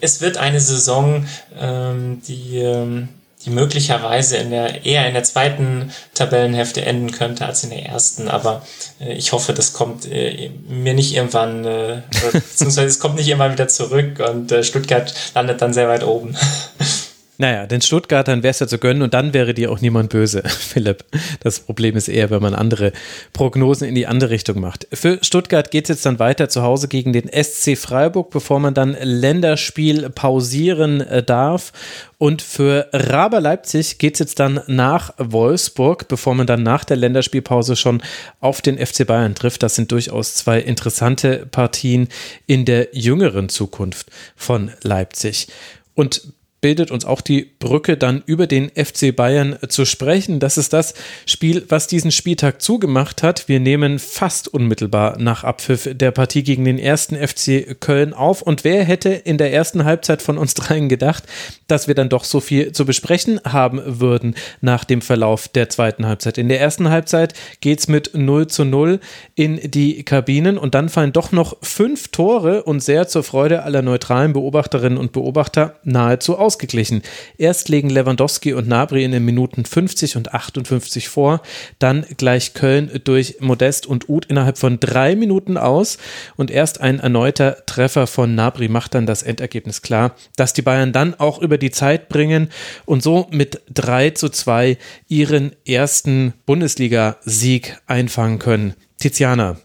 [0.00, 1.26] es wird eine Saison,
[1.58, 3.08] ähm, die, ähm,
[3.46, 8.28] die möglicherweise in der, eher in der zweiten Tabellenhälfte enden könnte als in der ersten.
[8.28, 8.66] Aber
[9.00, 13.52] äh, ich hoffe, das kommt äh, mir nicht irgendwann, äh, beziehungsweise es kommt nicht irgendwann
[13.52, 16.36] wieder zurück und äh, Stuttgart landet dann sehr weit oben.
[17.38, 20.42] Naja, den Stuttgartern wäre es ja zu gönnen und dann wäre dir auch niemand böse,
[20.46, 21.04] Philipp.
[21.40, 22.92] Das Problem ist eher, wenn man andere
[23.34, 24.86] Prognosen in die andere Richtung macht.
[24.92, 28.72] Für Stuttgart geht es jetzt dann weiter zu Hause gegen den SC Freiburg, bevor man
[28.72, 31.72] dann Länderspiel pausieren äh, darf.
[32.18, 36.96] Und für Raber Leipzig geht es jetzt dann nach Wolfsburg, bevor man dann nach der
[36.96, 38.02] Länderspielpause schon
[38.40, 39.62] auf den FC Bayern trifft.
[39.62, 42.08] Das sind durchaus zwei interessante Partien
[42.46, 45.48] in der jüngeren Zukunft von Leipzig.
[45.94, 46.22] Und
[46.60, 50.40] bildet uns auch die Brücke dann über den FC Bayern zu sprechen.
[50.40, 50.94] Das ist das
[51.26, 53.48] Spiel, was diesen Spieltag zugemacht hat.
[53.48, 58.42] Wir nehmen fast unmittelbar nach Abpfiff der Partie gegen den ersten FC Köln auf.
[58.42, 61.24] Und wer hätte in der ersten Halbzeit von uns dreien gedacht,
[61.68, 66.06] dass wir dann doch so viel zu besprechen haben würden nach dem Verlauf der zweiten
[66.06, 66.38] Halbzeit.
[66.38, 69.00] In der ersten Halbzeit geht es mit 0 zu 0
[69.34, 73.82] in die Kabinen und dann fallen doch noch fünf Tore und sehr zur Freude aller
[73.82, 77.02] neutralen Beobachterinnen und Beobachter nahezu aus ausgeglichen.
[77.38, 81.42] Erst legen Lewandowski und Nabri in den Minuten 50 und 58 vor,
[81.80, 85.98] dann gleich Köln durch Modest und Uth innerhalb von drei Minuten aus
[86.36, 90.92] und erst ein erneuter Treffer von Nabri macht dann das Endergebnis klar, dass die Bayern
[90.92, 92.50] dann auch über die Zeit bringen
[92.84, 94.78] und so mit 3 zu 2
[95.08, 98.74] ihren ersten Bundesliga-Sieg einfangen können.
[98.98, 99.56] Tiziana,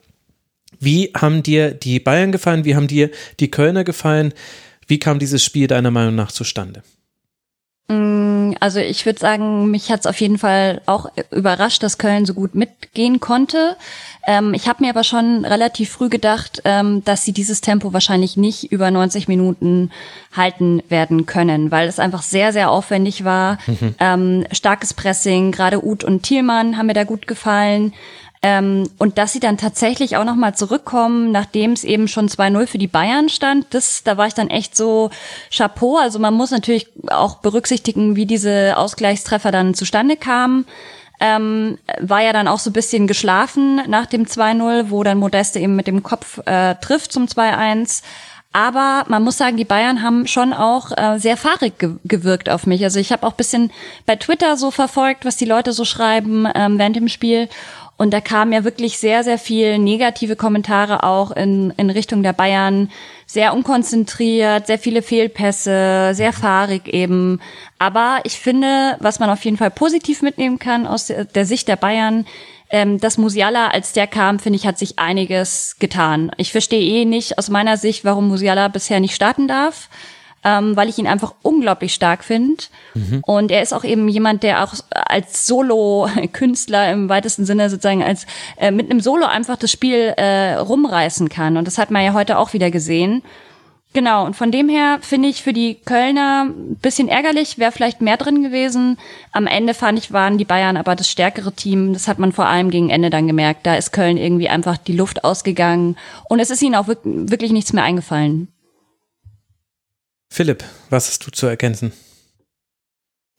[0.80, 2.66] wie haben dir die Bayern gefallen?
[2.66, 4.34] Wie haben dir die Kölner gefallen?
[4.92, 6.84] Wie kam dieses Spiel deiner Meinung nach zustande?
[7.88, 12.26] Mm, also ich würde sagen, mich hat es auf jeden Fall auch überrascht, dass Köln
[12.26, 13.78] so gut mitgehen konnte.
[14.28, 18.36] Ähm, ich habe mir aber schon relativ früh gedacht, ähm, dass sie dieses Tempo wahrscheinlich
[18.36, 19.92] nicht über 90 Minuten
[20.36, 23.60] halten werden können, weil es einfach sehr, sehr aufwendig war.
[23.68, 23.96] Mhm.
[23.98, 27.94] Ähm, starkes Pressing, gerade Uth und Thielmann haben mir da gut gefallen.
[28.44, 32.80] Ähm, und dass sie dann tatsächlich auch nochmal zurückkommen, nachdem es eben schon 2-0 für
[32.80, 35.12] die Bayern stand, das, da war ich dann echt so
[35.56, 35.98] Chapeau.
[35.98, 40.66] Also man muss natürlich auch berücksichtigen, wie diese Ausgleichstreffer dann zustande kamen.
[41.20, 45.60] Ähm, war ja dann auch so ein bisschen geschlafen nach dem 2-0, wo dann Modeste
[45.60, 48.02] eben mit dem Kopf äh, trifft zum 2-1.
[48.54, 52.66] Aber man muss sagen, die Bayern haben schon auch äh, sehr fahrig ge gewirkt auf
[52.66, 52.84] mich.
[52.84, 53.72] Also ich habe auch bisschen
[54.06, 57.48] bei Twitter so verfolgt, was die Leute so schreiben ähm, während dem Spiel.
[58.02, 62.34] Und da kamen ja wirklich sehr, sehr viel negative Kommentare auch in, in Richtung der
[62.34, 62.90] Bayern.
[63.28, 67.40] Sehr unkonzentriert, sehr viele Fehlpässe, sehr fahrig eben.
[67.78, 71.76] Aber ich finde, was man auf jeden Fall positiv mitnehmen kann aus der, Sicht der
[71.76, 72.26] Bayern,
[72.72, 76.32] ähm, dass Musiala, als der kam, finde ich, hat sich einiges getan.
[76.38, 79.90] Ich verstehe eh nicht aus meiner Sicht, warum Musiala bisher nicht starten darf
[80.44, 82.64] ähm, weil ich ihn einfach unglaublich stark finde.
[82.94, 83.22] Mhm.
[83.26, 88.26] Und er ist auch eben jemand, der auch als Solo-Künstler im weitesten Sinne sozusagen als
[88.58, 91.58] äh, mit einem Solo einfach das Spiel äh, rumreißen kann.
[91.58, 93.22] Und das hat man ja heute auch wieder gesehen.
[93.94, 98.00] Genau, und von dem her finde ich für die Kölner ein bisschen ärgerlich, wäre vielleicht
[98.00, 98.98] mehr drin gewesen.
[99.34, 101.92] Am Ende fand ich, waren die Bayern aber das stärkere Team.
[101.92, 103.66] Das hat man vor allem gegen Ende dann gemerkt.
[103.66, 105.98] Da ist Köln irgendwie einfach die Luft ausgegangen
[106.30, 108.48] und es ist ihnen auch wirklich nichts mehr eingefallen.
[110.34, 111.92] Philipp, was hast du zu ergänzen?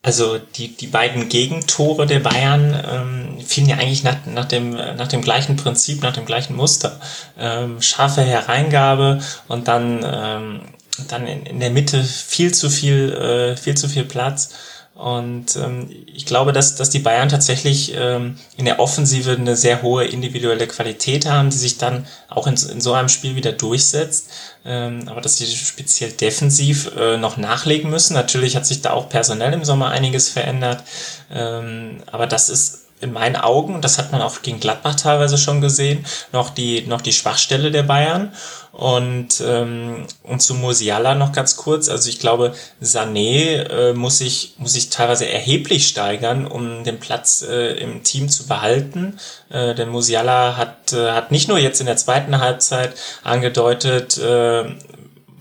[0.02, 5.09] Also die, die beiden Gegentore der Bayern ähm, fielen ja eigentlich nach, nach, dem, nach
[5.09, 7.00] dem gleichen Prinzip, nach dem gleichen Muster.
[7.38, 10.61] Ähm, scharfe Hereingabe und dann, ähm,
[11.09, 14.50] dann in, in der Mitte viel zu viel, äh, viel zu viel Platz.
[14.94, 19.83] Und ähm, ich glaube, dass, dass die Bayern tatsächlich ähm, in der Offensive eine sehr
[19.83, 24.28] hohe individuelle Qualität haben, die sich dann auch in, in so einem Spiel wieder durchsetzt.
[24.64, 28.14] Ähm, aber dass sie speziell defensiv äh, noch nachlegen müssen.
[28.14, 30.85] Natürlich hat sich da auch personell im Sommer einiges verändert.
[31.33, 35.60] Ähm, aber das ist in meinen Augen, das hat man auch gegen Gladbach teilweise schon
[35.60, 38.32] gesehen, noch die, noch die Schwachstelle der Bayern.
[38.72, 41.90] Und, ähm, und zu Musiala noch ganz kurz.
[41.90, 47.42] Also ich glaube, Sané äh, muss, sich, muss sich teilweise erheblich steigern, um den Platz
[47.42, 49.18] äh, im Team zu behalten.
[49.50, 54.64] Äh, denn Musiala hat, äh, hat nicht nur jetzt in der zweiten Halbzeit angedeutet, äh,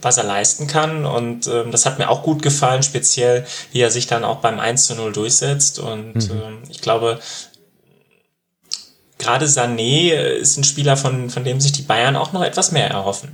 [0.01, 1.05] was er leisten kann.
[1.05, 4.59] Und ähm, das hat mir auch gut gefallen, speziell wie er sich dann auch beim
[4.59, 5.79] 1 zu 0 durchsetzt.
[5.79, 6.31] Und mhm.
[6.31, 7.19] ähm, ich glaube,
[9.21, 12.89] gerade Sané ist ein Spieler, von, von dem sich die Bayern auch noch etwas mehr
[12.89, 13.29] erhoffen.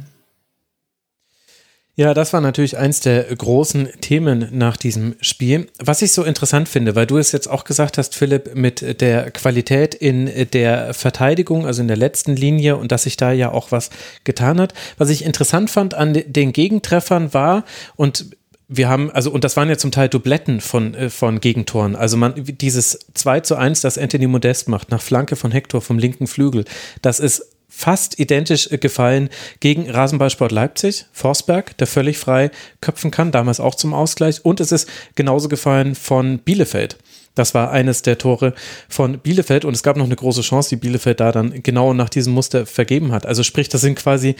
[1.99, 5.67] Ja, das war natürlich eins der großen Themen nach diesem Spiel.
[5.79, 9.31] Was ich so interessant finde, weil du es jetzt auch gesagt hast, Philipp, mit der
[9.31, 13.71] Qualität in der Verteidigung, also in der letzten Linie und dass sich da ja auch
[13.71, 13.89] was
[14.25, 14.75] getan hat.
[14.99, 17.63] Was ich interessant fand an den Gegentreffern war,
[17.95, 18.36] und
[18.69, 21.95] wir haben, also, und das waren ja zum Teil Dubletten von, äh, von Gegentoren.
[21.95, 25.97] Also man, dieses 2 zu 1, das Anthony Modest macht, nach Flanke von Hector vom
[25.97, 26.65] linken Flügel,
[27.01, 29.29] das ist fast identisch äh, gefallen
[29.61, 32.51] gegen Rasenballsport Leipzig, Forsberg, der völlig frei
[32.81, 34.43] köpfen kann, damals auch zum Ausgleich.
[34.43, 36.97] Und es ist genauso gefallen von Bielefeld.
[37.35, 38.53] Das war eines der Tore
[38.89, 42.09] von Bielefeld und es gab noch eine große Chance, die Bielefeld da dann genau nach
[42.09, 43.25] diesem Muster vergeben hat.
[43.27, 44.35] Also sprich, das sind quasi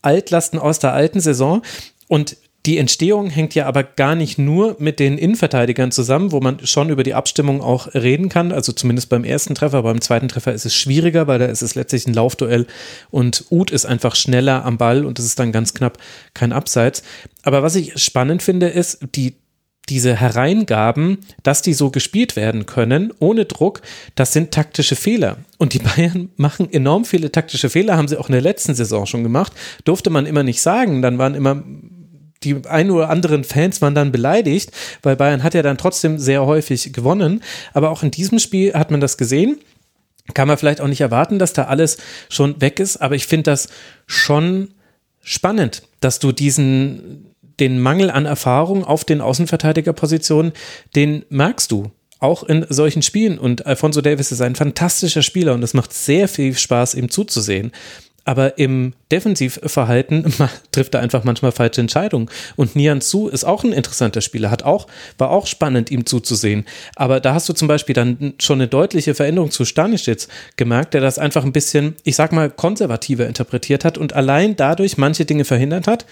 [0.00, 1.62] Altlasten aus der alten Saison
[2.06, 6.66] und die Entstehung hängt ja aber gar nicht nur mit den Innenverteidigern zusammen, wo man
[6.66, 8.52] schon über die Abstimmung auch reden kann.
[8.52, 11.74] Also zumindest beim ersten Treffer, beim zweiten Treffer ist es schwieriger, weil da ist es
[11.74, 12.66] letztlich ein Laufduell
[13.10, 15.96] und Uth ist einfach schneller am Ball und es ist dann ganz knapp
[16.34, 17.02] kein Abseits.
[17.44, 19.36] Aber was ich spannend finde, ist, die
[19.88, 23.80] diese Hereingaben, dass die so gespielt werden können, ohne Druck,
[24.14, 25.38] das sind taktische Fehler.
[25.58, 29.06] Und die Bayern machen enorm viele taktische Fehler, haben sie auch in der letzten Saison
[29.06, 29.52] schon gemacht.
[29.84, 31.02] Durfte man immer nicht sagen.
[31.02, 31.64] Dann waren immer
[32.42, 34.70] die ein oder anderen Fans waren dann beleidigt,
[35.02, 37.42] weil Bayern hat ja dann trotzdem sehr häufig gewonnen.
[37.72, 39.58] Aber auch in diesem Spiel hat man das gesehen.
[40.32, 41.98] Kann man vielleicht auch nicht erwarten, dass da alles
[42.28, 43.68] schon weg ist, aber ich finde das
[44.06, 44.68] schon
[45.22, 50.52] spannend, dass du diesen, den Mangel an Erfahrung auf den Außenverteidigerpositionen,
[50.94, 53.38] den merkst du auch in solchen Spielen.
[53.38, 57.72] Und Alfonso Davis ist ein fantastischer Spieler und es macht sehr viel Spaß, ihm zuzusehen
[58.24, 60.32] aber im Defensivverhalten
[60.72, 62.28] trifft er einfach manchmal falsche Entscheidungen.
[62.56, 64.86] Und Nian Su ist auch ein interessanter Spieler, hat auch,
[65.18, 66.66] war auch spannend, ihm zuzusehen.
[66.96, 71.00] Aber da hast du zum Beispiel dann schon eine deutliche Veränderung zu Stanisic gemerkt, der
[71.00, 75.44] das einfach ein bisschen, ich sag mal, konservativer interpretiert hat und allein dadurch manche Dinge
[75.44, 76.06] verhindert hat.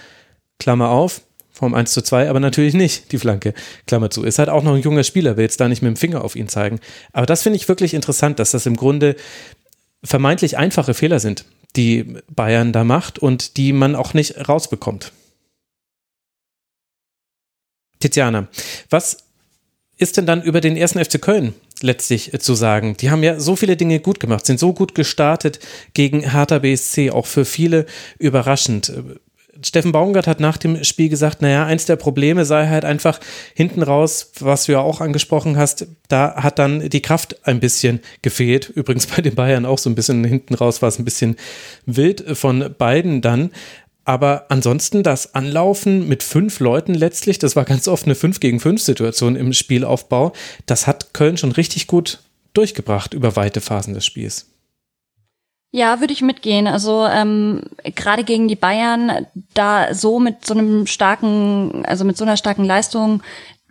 [0.58, 1.22] Klammer auf,
[1.58, 3.52] vom 1 zu 2, aber natürlich nicht die Flanke,
[3.86, 4.22] Klammer zu.
[4.22, 6.36] Ist halt auch noch ein junger Spieler, will jetzt da nicht mit dem Finger auf
[6.36, 6.78] ihn zeigen.
[7.12, 9.16] Aber das finde ich wirklich interessant, dass das im Grunde
[10.04, 11.44] vermeintlich einfache Fehler sind,
[11.76, 15.12] die Bayern da macht und die man auch nicht rausbekommt.
[18.00, 18.48] Tiziana,
[18.90, 19.24] was
[19.96, 22.96] ist denn dann über den ersten FC Köln letztlich zu sagen?
[22.96, 25.58] Die haben ja so viele Dinge gut gemacht, sind so gut gestartet
[25.94, 27.86] gegen Hertha BSC, auch für viele
[28.18, 28.92] überraschend.
[29.64, 33.18] Steffen Baumgart hat nach dem Spiel gesagt, naja, eins der Probleme sei halt einfach
[33.54, 38.00] hinten raus, was du ja auch angesprochen hast, da hat dann die Kraft ein bisschen
[38.22, 38.68] gefehlt.
[38.68, 41.36] Übrigens bei den Bayern auch so ein bisschen hinten raus war es ein bisschen
[41.86, 43.50] wild von beiden dann.
[44.04, 48.58] Aber ansonsten das Anlaufen mit fünf Leuten letztlich, das war ganz oft eine 5 gegen
[48.58, 50.32] 5 Situation im Spielaufbau,
[50.64, 52.20] das hat Köln schon richtig gut
[52.54, 54.46] durchgebracht über weite Phasen des Spiels.
[55.70, 56.66] Ja, würde ich mitgehen.
[56.66, 57.62] Also ähm,
[57.94, 62.64] gerade gegen die Bayern, da so mit so einem starken, also mit so einer starken
[62.64, 63.22] Leistung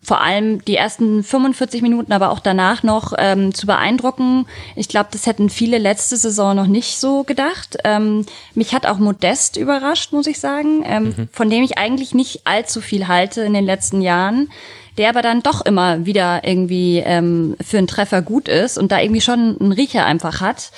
[0.07, 4.45] vor allem die ersten 45 Minuten, aber auch danach noch ähm, zu beeindrucken.
[4.77, 7.77] Ich glaube, das hätten viele letzte Saison noch nicht so gedacht.
[7.83, 11.29] Ähm, mich hat auch Modest überrascht, muss ich sagen, ähm, mhm.
[11.33, 14.49] von dem ich eigentlich nicht allzu viel halte in den letzten Jahren,
[14.97, 19.01] der aber dann doch immer wieder irgendwie ähm, für einen Treffer gut ist und da
[19.01, 20.71] irgendwie schon einen Riecher einfach hat.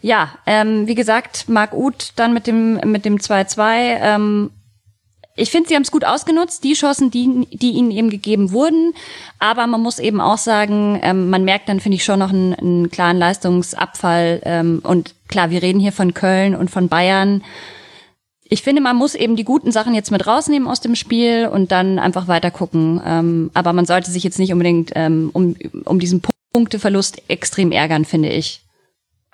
[0.00, 4.50] Ja, ähm, wie gesagt, Marc Uth dann mit dem mit dem 2-2 ähm,
[5.38, 8.92] ich finde, sie haben es gut ausgenutzt, die Chancen, die, die ihnen eben gegeben wurden.
[9.38, 12.54] Aber man muss eben auch sagen, ähm, man merkt dann, finde ich, schon noch einen,
[12.54, 14.40] einen klaren Leistungsabfall.
[14.44, 17.44] Ähm, und klar, wir reden hier von Köln und von Bayern.
[18.50, 21.70] Ich finde, man muss eben die guten Sachen jetzt mit rausnehmen aus dem Spiel und
[21.70, 23.00] dann einfach weiter gucken.
[23.06, 26.20] Ähm, aber man sollte sich jetzt nicht unbedingt ähm, um, um diesen
[26.52, 28.62] Punkteverlust extrem ärgern, finde ich.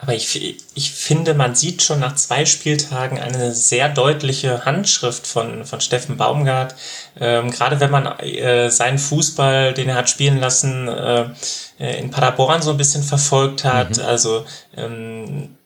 [0.04, 5.64] Aber ich, ich finde, man sieht schon nach zwei Spieltagen eine sehr deutliche Handschrift von,
[5.64, 6.74] von Steffen Baumgart.
[7.18, 11.30] Ähm, gerade wenn man äh, seinen Fußball, den er hat spielen lassen, äh,
[11.78, 13.96] in Paderborn so ein bisschen verfolgt hat.
[13.96, 14.04] Mhm.
[14.04, 14.44] Also
[14.76, 15.56] ähm,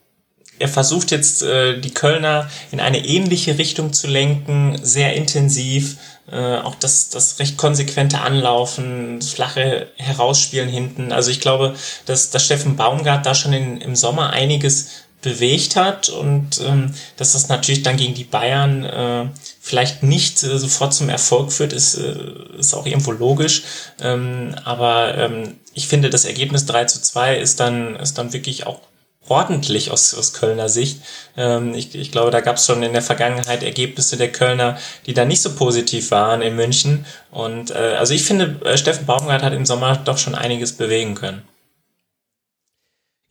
[0.61, 5.97] er versucht jetzt äh, die Kölner in eine ähnliche Richtung zu lenken, sehr intensiv
[6.31, 11.12] äh, auch das, das recht konsequente Anlaufen, flache Herausspielen hinten.
[11.12, 11.74] Also ich glaube,
[12.07, 14.89] dass, dass Steffen Baumgart da schon in, im Sommer einiges
[15.20, 19.26] bewegt hat und ähm, dass das natürlich dann gegen die Bayern äh,
[19.61, 22.14] vielleicht nicht äh, sofort zum Erfolg führt, ist, äh,
[22.57, 23.64] ist auch irgendwo logisch.
[24.01, 28.66] Ähm, aber ähm, ich finde, das Ergebnis 3 zu 2 ist dann, ist dann wirklich
[28.66, 28.81] auch
[29.31, 31.01] ordentlich aus, aus Kölner Sicht.
[31.37, 35.14] Ähm, ich, ich glaube, da gab es schon in der Vergangenheit Ergebnisse der Kölner, die
[35.14, 37.07] da nicht so positiv waren in München.
[37.31, 41.14] Und äh, also ich finde, äh, Steffen Baumgart hat im Sommer doch schon einiges bewegen
[41.14, 41.43] können.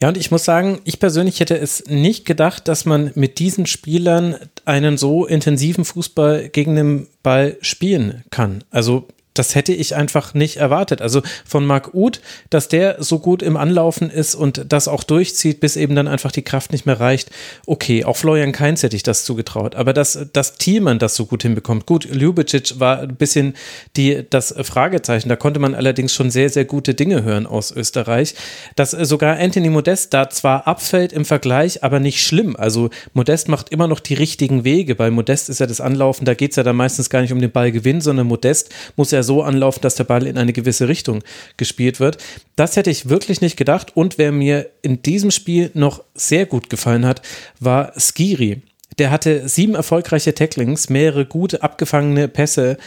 [0.02, 3.66] Ja, und ich muss sagen, ich persönlich hätte es nicht gedacht, dass man mit diesen
[3.66, 8.64] Spielern einen so intensiven Fußball gegen den Ball spielen kann.
[8.70, 11.02] Also das hätte ich einfach nicht erwartet.
[11.02, 15.60] Also von Marc Uth, dass der so gut im Anlaufen ist und das auch durchzieht,
[15.60, 17.30] bis eben dann einfach die Kraft nicht mehr reicht.
[17.66, 19.76] Okay, auch Florian Kainz hätte ich das zugetraut.
[19.76, 21.86] Aber dass, dass Thielmann das so gut hinbekommt.
[21.86, 23.56] Gut, Ljubicic war ein bisschen
[23.96, 25.30] die, das Fragezeichen.
[25.30, 28.36] Da konnte man allerdings schon sehr, sehr gute Dinge hören aus Österreich.
[28.76, 32.56] Dass sogar Anthony Modest da zwar abfällt im Vergleich, aber nicht schlimm.
[32.56, 34.96] Also Modest macht immer noch die richtigen Wege.
[34.96, 37.42] Bei Modest ist ja das Anlaufen, da geht es ja dann meistens gar nicht um
[37.42, 41.24] den Ballgewinn, sondern Modest muss ja so anlaufen, dass der Ball in eine gewisse Richtung
[41.58, 42.18] gespielt wird.
[42.56, 43.96] Das hätte ich wirklich nicht gedacht.
[43.96, 47.22] Und wer mir in diesem Spiel noch sehr gut gefallen hat,
[47.60, 48.64] war Skiri.
[48.98, 52.78] Der hatte sieben erfolgreiche Tacklings, mehrere gute abgefangene Pässe.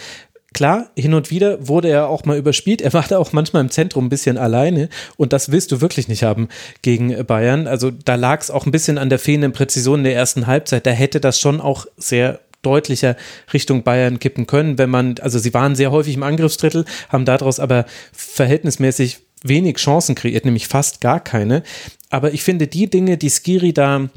[0.53, 2.82] Klar, hin und wieder wurde er auch mal überspielt.
[2.82, 6.09] Er war da auch manchmal im Zentrum ein bisschen alleine und das willst du wirklich
[6.09, 6.49] nicht haben
[6.82, 7.68] gegen Bayern.
[7.68, 10.86] Also da lag es auch ein bisschen an der fehlenden Präzision der ersten Halbzeit.
[10.86, 13.17] Da hätte das schon auch sehr deutlicher
[13.53, 17.61] Richtung Bayern kippen können, wenn man, also sie waren sehr häufig im Angriffsdrittel, haben daraus
[17.61, 21.63] aber verhältnismäßig wenig Chancen kreiert, nämlich fast gar keine.
[22.11, 24.09] Aber ich finde, die Dinge, die Skiri da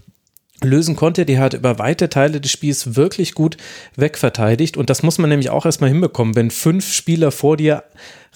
[0.64, 3.58] lösen konnte, die hat über weite Teile des Spiels wirklich gut
[3.96, 4.78] wegverteidigt.
[4.78, 7.84] Und das muss man nämlich auch erstmal hinbekommen, wenn fünf Spieler vor dir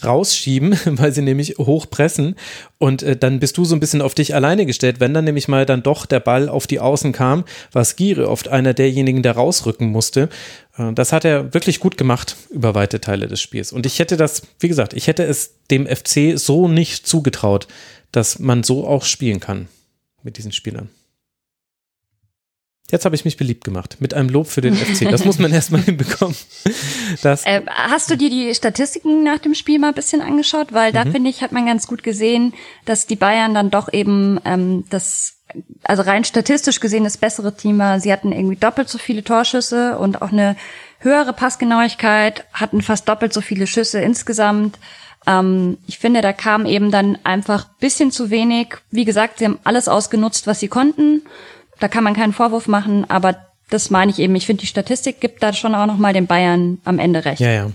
[0.03, 2.35] rausschieben, weil sie nämlich hochpressen
[2.77, 4.99] und äh, dann bist du so ein bisschen auf dich alleine gestellt.
[4.99, 8.47] Wenn dann nämlich mal dann doch der Ball auf die Außen kam, war Skire oft
[8.47, 10.29] einer derjenigen, der rausrücken musste.
[10.77, 13.71] Äh, das hat er wirklich gut gemacht über weite Teile des Spiels.
[13.71, 17.67] Und ich hätte das, wie gesagt, ich hätte es dem FC so nicht zugetraut,
[18.11, 19.67] dass man so auch spielen kann
[20.23, 20.89] mit diesen Spielern.
[22.89, 25.09] Jetzt habe ich mich beliebt gemacht mit einem Lob für den FC.
[25.11, 26.35] Das muss man erstmal hinbekommen.
[27.21, 30.71] Das äh, hast du dir die Statistiken nach dem Spiel mal ein bisschen angeschaut?
[30.71, 31.11] Weil da mhm.
[31.11, 32.53] finde ich, hat man ganz gut gesehen,
[32.85, 35.35] dass die Bayern dann doch eben ähm, das,
[35.83, 37.99] also rein statistisch gesehen das bessere Team war.
[37.99, 40.55] Sie hatten irgendwie doppelt so viele Torschüsse und auch eine
[40.99, 44.79] höhere Passgenauigkeit, hatten fast doppelt so viele Schüsse insgesamt.
[45.25, 48.75] Ähm, ich finde, da kam eben dann einfach bisschen zu wenig.
[48.91, 51.23] Wie gesagt, sie haben alles ausgenutzt, was sie konnten.
[51.79, 53.35] Da kann man keinen Vorwurf machen, aber
[53.69, 54.35] das meine ich eben.
[54.35, 57.41] Ich finde, die Statistik gibt da schon auch noch mal den Bayern am Ende recht.
[57.41, 57.71] Ja, ja.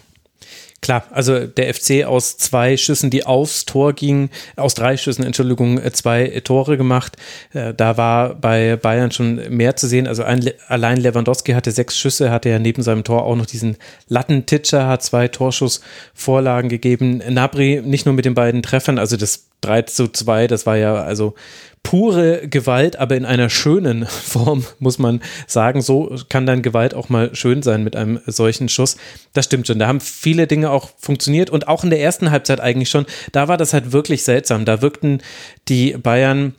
[0.82, 5.78] Klar, also der FC aus zwei Schüssen, die aufs Tor gingen, aus drei Schüssen, Entschuldigung,
[5.78, 7.16] äh, zwei Tore gemacht.
[7.52, 10.08] Äh, da war bei Bayern schon mehr zu sehen.
[10.08, 13.76] Also ein, allein Lewandowski hatte sechs Schüsse, hatte ja neben seinem Tor auch noch diesen
[14.08, 17.22] Lattentitscher, hat zwei Torschussvorlagen gegeben.
[17.28, 20.96] Nabri nicht nur mit den beiden Treffern, also das 3 zu 2, das war ja
[20.96, 21.34] also
[21.82, 25.82] pure Gewalt, aber in einer schönen Form, muss man sagen.
[25.82, 28.96] So kann dann Gewalt auch mal schön sein mit einem solchen Schuss.
[29.32, 29.78] Das stimmt schon.
[29.78, 33.06] Da haben viele Dinge auch funktioniert und auch in der ersten Halbzeit eigentlich schon.
[33.32, 34.64] Da war das halt wirklich seltsam.
[34.64, 35.22] Da wirkten
[35.68, 36.54] die Bayern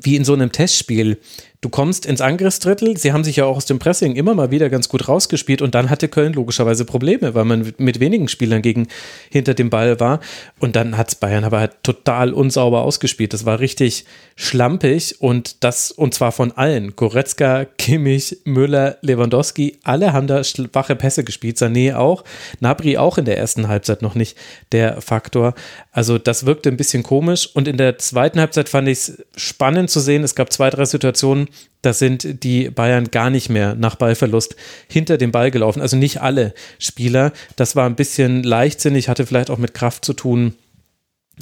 [0.00, 1.18] wie in so einem Testspiel
[1.64, 2.98] du kommst ins Angriffsdrittel.
[2.98, 5.74] Sie haben sich ja auch aus dem Pressing immer mal wieder ganz gut rausgespielt und
[5.74, 8.88] dann hatte Köln logischerweise Probleme, weil man mit wenigen Spielern gegen
[9.30, 10.20] hinter dem Ball war.
[10.58, 13.32] Und dann hat Bayern aber halt total unsauber ausgespielt.
[13.32, 14.04] Das war richtig
[14.36, 16.96] schlampig und das und zwar von allen.
[16.96, 21.56] Goretzka, Kimmich, Müller, Lewandowski, alle haben da schwache Pässe gespielt.
[21.56, 22.24] Sané auch,
[22.60, 24.36] Nabri auch in der ersten Halbzeit noch nicht
[24.72, 25.54] der Faktor.
[25.92, 29.88] Also das wirkte ein bisschen komisch und in der zweiten Halbzeit fand ich es spannend
[29.88, 30.24] zu sehen.
[30.24, 31.48] Es gab zwei, drei Situationen,
[31.84, 34.56] da sind die Bayern gar nicht mehr nach Ballverlust
[34.88, 35.82] hinter dem Ball gelaufen.
[35.82, 37.32] Also nicht alle Spieler.
[37.56, 40.54] Das war ein bisschen leichtsinnig, hatte vielleicht auch mit Kraft zu tun.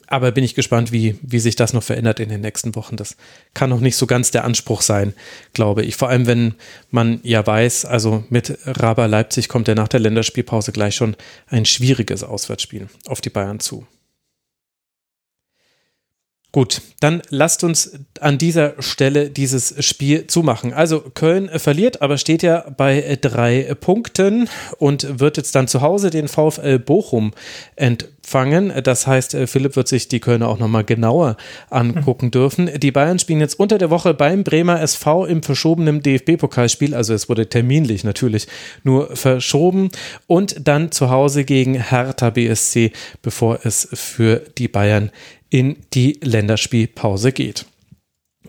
[0.07, 2.97] Aber bin ich gespannt, wie, wie sich das noch verändert in den nächsten Wochen.
[2.97, 3.17] Das
[3.55, 5.13] kann noch nicht so ganz der Anspruch sein,
[5.53, 5.97] glaube ich.
[5.97, 6.55] Vor allem, wenn
[6.91, 11.15] man ja weiß, also mit Raber Leipzig kommt ja nach der Länderspielpause gleich schon
[11.47, 13.87] ein schwieriges Auswärtsspiel auf die Bayern zu.
[16.53, 20.74] Gut, dann lasst uns an dieser Stelle dieses Spiel zumachen.
[20.74, 26.11] Also Köln verliert, aber steht ja bei drei Punkten und wird jetzt dann zu Hause
[26.11, 27.32] den VfL Bochum
[28.23, 28.73] empfangen.
[28.83, 31.37] Das heißt, Philipp wird sich die Kölner auch nochmal genauer
[31.70, 32.70] angucken dürfen.
[32.79, 36.95] Die Bayern spielen jetzt unter der Woche beim Bremer SV im verschobenen DFB-Pokalspiel.
[36.95, 38.47] Also es wurde terminlich natürlich
[38.85, 39.91] nur verschoben
[40.27, 42.93] und dann zu Hause gegen Hertha BSC,
[43.23, 45.11] bevor es für die Bayern
[45.51, 47.66] in die Länderspielpause geht.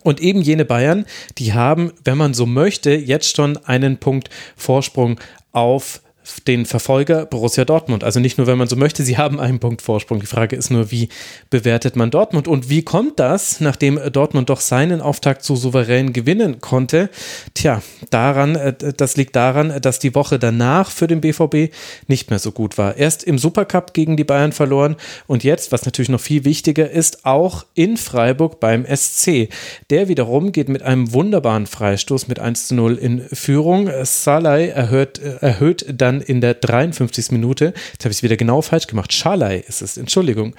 [0.03, 1.05] Und eben jene Bayern,
[1.37, 5.19] die haben, wenn man so möchte, jetzt schon einen Punkt Vorsprung
[5.51, 6.01] auf
[6.47, 8.03] den Verfolger Borussia Dortmund.
[8.03, 10.19] Also nicht nur, wenn man so möchte, sie haben einen Punkt Vorsprung.
[10.19, 11.09] Die Frage ist nur, wie
[11.49, 16.61] bewertet man Dortmund und wie kommt das, nachdem Dortmund doch seinen Auftakt so souverän gewinnen
[16.61, 17.09] konnte?
[17.53, 21.73] Tja, daran, äh, das liegt daran, dass die Woche danach für den BVB
[22.07, 22.97] nicht mehr so gut war.
[22.97, 24.95] Erst im Supercup gegen die Bayern verloren
[25.27, 29.49] und jetzt, was natürlich noch viel wichtiger ist, auch in Freiburg beim SC.
[29.89, 33.89] Der wiederum geht mit einem wunderbaren Freistoß mit 1 zu 0 in Führung.
[34.03, 37.31] Salai erhöht, erhöht dann dann in der 53.
[37.31, 40.55] Minute, jetzt habe ich es wieder genau falsch gemacht, Schalai ist es, Entschuldigung.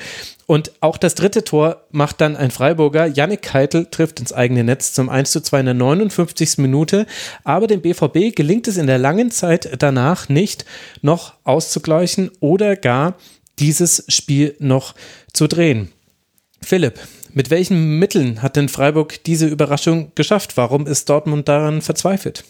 [0.47, 3.07] Und auch das dritte Tor macht dann ein Freiburger.
[3.07, 6.59] Yannick Keitel trifft ins eigene Netz zum 1 zu 2 in der 59.
[6.59, 7.07] Minute.
[7.45, 10.67] Aber dem BVB gelingt es in der langen Zeit danach nicht,
[11.01, 13.17] noch auszugleichen oder gar
[13.59, 14.95] dieses Spiel noch
[15.33, 15.91] zu drehen.
[16.61, 16.99] Philipp,
[17.33, 20.57] mit welchen Mitteln hat denn Freiburg diese Überraschung geschafft?
[20.57, 22.45] Warum ist Dortmund daran verzweifelt?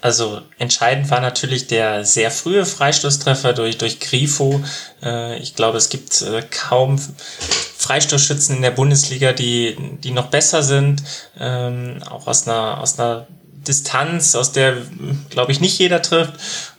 [0.00, 4.62] Also entscheidend war natürlich der sehr frühe Freistoßtreffer durch, durch Grifo.
[5.02, 6.98] Äh, ich glaube, es gibt äh, kaum
[7.76, 11.02] Freistoßschützen in der Bundesliga, die, die noch besser sind.
[11.38, 13.26] Ähm, auch aus einer, aus einer
[13.68, 14.74] Distanz, aus der,
[15.28, 16.32] glaube ich, nicht jeder trifft.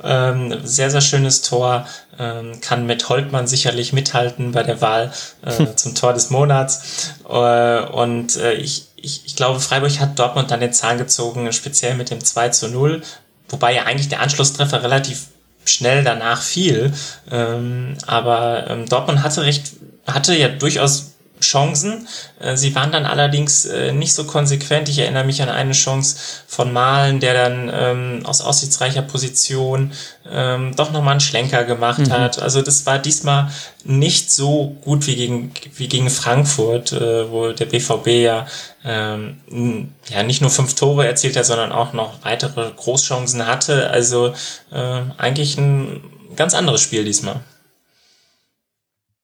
[0.03, 1.85] Ähm, sehr, sehr schönes Tor.
[2.17, 5.13] Ähm, kann mit Holtmann sicherlich mithalten bei der Wahl
[5.45, 7.13] äh, zum Tor des Monats.
[7.23, 12.23] Und ich, ich, ich glaube, Freiburg hat Dortmund dann den Zahn gezogen, speziell mit dem
[12.23, 13.01] 2 zu 0,
[13.49, 15.27] wobei ja eigentlich der Anschlusstreffer relativ
[15.65, 16.93] schnell danach fiel.
[17.29, 19.73] Ähm, aber ähm, Dortmund hatte recht,
[20.07, 21.10] hatte ja durchaus
[21.41, 22.07] Chancen.
[22.39, 24.89] Äh, sie waren dann allerdings äh, nicht so konsequent.
[24.89, 26.17] Ich erinnere mich an eine Chance
[26.47, 29.91] von Malen, der dann ähm, aus aussichtsreicher Position
[30.29, 32.11] ähm, doch nochmal einen Schlenker gemacht mhm.
[32.11, 32.41] hat.
[32.41, 33.51] Also das war diesmal
[33.83, 38.47] nicht so gut wie gegen, wie gegen Frankfurt, äh, wo der BVB ja,
[38.85, 43.89] ähm, ja nicht nur fünf Tore erzielt hat, sondern auch noch weitere Großchancen hatte.
[43.89, 44.33] Also
[44.71, 46.01] äh, eigentlich ein
[46.35, 47.41] ganz anderes Spiel diesmal.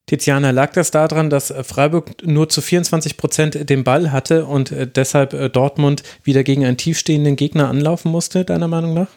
[0.07, 4.71] Tiziana, lag das daran, dass äh, Freiburg nur zu 24 Prozent den Ball hatte und
[4.71, 9.07] äh, deshalb äh, Dortmund wieder gegen einen tiefstehenden Gegner anlaufen musste, deiner Meinung nach?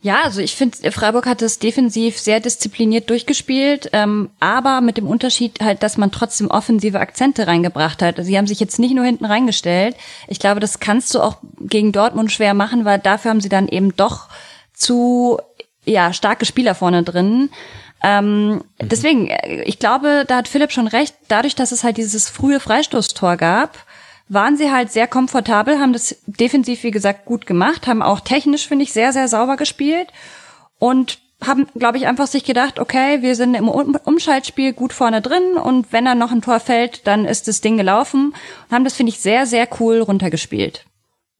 [0.00, 5.06] Ja, also ich finde, Freiburg hat es defensiv sehr diszipliniert durchgespielt, ähm, aber mit dem
[5.06, 8.16] Unterschied halt, dass man trotzdem offensive Akzente reingebracht hat.
[8.20, 9.96] Sie haben sich jetzt nicht nur hinten reingestellt.
[10.28, 13.68] Ich glaube, das kannst du auch gegen Dortmund schwer machen, weil dafür haben sie dann
[13.68, 14.28] eben doch
[14.74, 15.38] zu
[15.86, 17.50] ja starke Spieler vorne drin.
[18.04, 18.64] Ähm, mhm.
[18.82, 21.16] Deswegen, äh, ich glaube, da hat Philipp schon recht.
[21.28, 23.78] Dadurch, dass es halt dieses frühe Freistoßtor gab,
[24.28, 28.68] waren sie halt sehr komfortabel, haben das defensiv, wie gesagt, gut gemacht, haben auch technisch,
[28.68, 30.08] finde ich, sehr, sehr sauber gespielt
[30.78, 35.56] und haben, glaube ich, einfach sich gedacht, okay, wir sind im Umschaltspiel gut vorne drin
[35.62, 38.34] und wenn dann noch ein Tor fällt, dann ist das Ding gelaufen
[38.68, 40.86] und haben das, finde ich, sehr, sehr cool runtergespielt.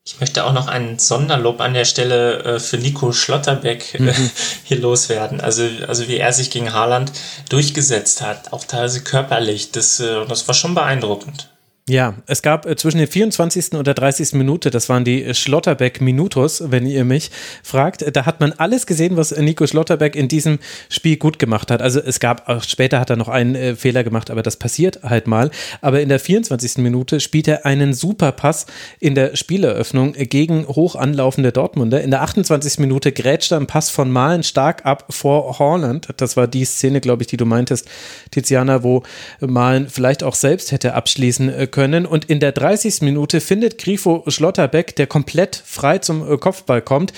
[0.07, 4.31] Ich möchte auch noch einen Sonderlob an der Stelle äh, für Nico Schlotterbeck äh, mhm.
[4.65, 5.41] hier loswerden.
[5.41, 7.11] Also, also wie er sich gegen Haaland
[7.49, 11.49] durchgesetzt hat, auch teilweise körperlich, das, äh, das war schon beeindruckend.
[11.87, 13.73] Ja, es gab äh, zwischen der 24.
[13.75, 14.33] und der 30.
[14.33, 17.31] Minute, das waren die äh, Schlotterbeck-Minutos, wenn ihr mich
[17.63, 21.71] fragt, äh, da hat man alles gesehen, was Nico Schlotterbeck in diesem Spiel gut gemacht
[21.71, 21.83] hat.
[21.83, 25.03] Also es gab, auch später hat er noch einen äh, Fehler gemacht, aber das passiert
[25.03, 25.51] halt mal.
[25.83, 26.79] Aber in der 24.
[26.79, 28.65] Minute spielt er einen super Pass
[28.99, 32.01] in der Spieleröffnung gegen hoch anlaufende Dortmunder.
[32.01, 32.79] In der 28.
[32.79, 36.09] Minute grätscht er einen Pass von Malen stark ab vor Holland.
[36.17, 37.87] Das war die Szene, glaube ich, die du meintest,
[38.31, 39.03] Tiziana, wo
[39.41, 42.07] Malen vielleicht auch selbst hätte abschließen können.
[42.07, 43.03] Und in der 30.
[43.03, 47.13] Minute findet Grifo Schlotterbeck, der komplett frei zum äh, Kopfball kommt.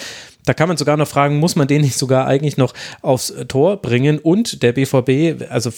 [0.46, 2.72] Da kann man sogar noch fragen, muss man den nicht sogar eigentlich noch
[3.02, 4.18] aufs Tor bringen?
[4.18, 5.70] Und der BVB, also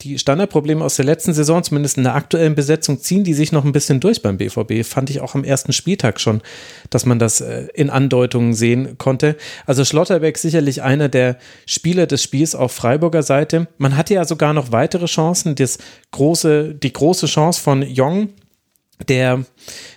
[0.00, 3.64] die Standardprobleme aus der letzten Saison, zumindest in der aktuellen Besetzung, ziehen die sich noch
[3.64, 4.84] ein bisschen durch beim BVB.
[4.84, 6.40] Fand ich auch am ersten Spieltag schon,
[6.90, 9.36] dass man das äh, in Andeutungen sehen konnte.
[9.66, 11.36] Also Schlotterbeck sicherlich einer der
[11.66, 13.68] Spieler des Spiels auf Freiburger Seite.
[13.76, 15.54] Man hatte ja sogar noch weitere Chancen.
[15.54, 15.78] Das
[16.12, 18.30] große, die große Chance von Jong,
[19.08, 19.44] der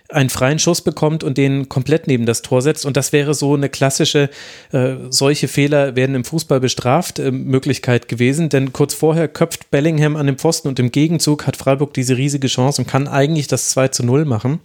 [0.09, 2.85] einen freien Schuss bekommt und den komplett neben das Tor setzt.
[2.85, 4.29] Und das wäre so eine klassische,
[4.71, 8.49] äh, solche Fehler werden im Fußball bestraft, äh, Möglichkeit gewesen.
[8.49, 12.47] Denn kurz vorher köpft Bellingham an den Pfosten und im Gegenzug hat Freiburg diese riesige
[12.47, 14.59] Chance und kann eigentlich das 2 zu 0 machen.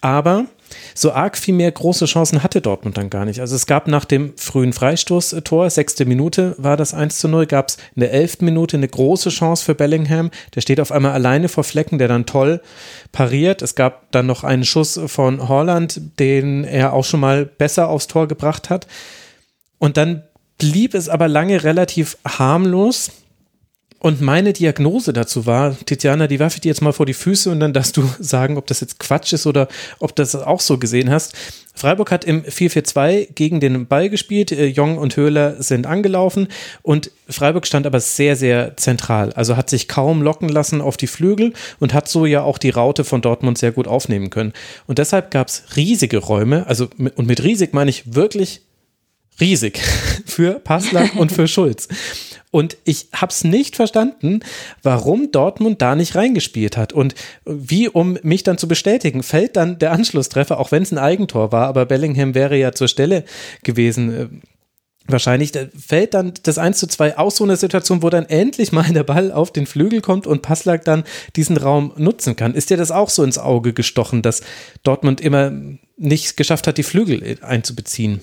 [0.00, 0.46] Aber
[0.94, 3.40] so arg viel mehr große Chancen hatte Dortmund dann gar nicht.
[3.40, 7.68] Also es gab nach dem frühen Freistoßtor, sechste Minute war das 1 zu 0, gab
[7.68, 10.30] es in der elften Minute eine große Chance für Bellingham.
[10.54, 12.60] Der steht auf einmal alleine vor Flecken, der dann toll
[13.12, 13.62] pariert.
[13.62, 18.06] Es gab dann noch einen Schuss von Holland, den er auch schon mal besser aufs
[18.06, 18.86] Tor gebracht hat.
[19.78, 20.22] Und dann
[20.58, 23.10] blieb es aber lange relativ harmlos.
[24.04, 27.50] Und meine Diagnose dazu war, Tiziana, die werfe ich dir jetzt mal vor die Füße
[27.50, 29.66] und dann darfst du sagen, ob das jetzt Quatsch ist oder
[29.98, 31.32] ob das auch so gesehen hast.
[31.74, 34.52] Freiburg hat im 4-4-2 gegen den Ball gespielt.
[34.52, 36.48] Äh, Jong und Höhler sind angelaufen
[36.82, 39.32] und Freiburg stand aber sehr, sehr zentral.
[39.32, 42.68] Also hat sich kaum locken lassen auf die Flügel und hat so ja auch die
[42.68, 44.52] Raute von Dortmund sehr gut aufnehmen können.
[44.86, 46.66] Und deshalb gab es riesige Räume.
[46.66, 48.60] Also, und mit riesig meine ich wirklich
[49.40, 49.80] riesig
[50.26, 51.88] für Passlack und für Schulz.
[52.54, 54.38] Und ich habe es nicht verstanden,
[54.84, 56.92] warum Dortmund da nicht reingespielt hat.
[56.92, 60.98] Und wie, um mich dann zu bestätigen, fällt dann der Anschlusstreffer, auch wenn es ein
[60.98, 63.24] Eigentor war, aber Bellingham wäre ja zur Stelle
[63.64, 64.14] gewesen.
[64.14, 64.28] Äh,
[65.08, 68.84] wahrscheinlich fällt dann das 1 zu 2 aus so einer Situation, wo dann endlich mal
[68.84, 71.02] der Ball auf den Flügel kommt und Passlack dann
[71.34, 72.54] diesen Raum nutzen kann.
[72.54, 74.42] Ist dir das auch so ins Auge gestochen, dass
[74.84, 75.52] Dortmund immer
[75.96, 78.22] nicht geschafft hat, die Flügel einzubeziehen?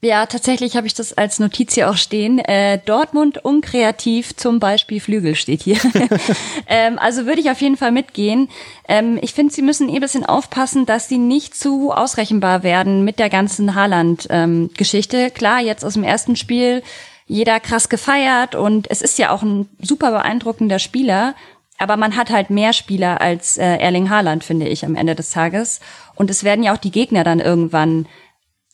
[0.00, 2.38] Ja, tatsächlich habe ich das als Notiz hier auch stehen.
[2.38, 5.78] Äh, Dortmund unkreativ, zum Beispiel Flügel steht hier.
[6.68, 8.48] ähm, also würde ich auf jeden Fall mitgehen.
[8.86, 13.04] Ähm, ich finde, sie müssen eh ein bisschen aufpassen, dass sie nicht zu ausrechenbar werden
[13.04, 15.16] mit der ganzen Haaland-Geschichte.
[15.16, 16.84] Ähm, Klar, jetzt aus dem ersten Spiel
[17.26, 21.34] jeder krass gefeiert und es ist ja auch ein super beeindruckender Spieler.
[21.76, 25.30] Aber man hat halt mehr Spieler als äh, Erling Haaland, finde ich, am Ende des
[25.30, 25.80] Tages.
[26.14, 28.06] Und es werden ja auch die Gegner dann irgendwann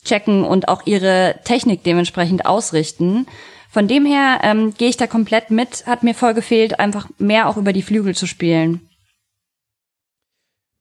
[0.05, 3.27] checken und auch ihre Technik dementsprechend ausrichten.
[3.69, 5.85] Von dem her ähm, gehe ich da komplett mit.
[5.85, 8.87] Hat mir voll gefehlt, einfach mehr auch über die Flügel zu spielen.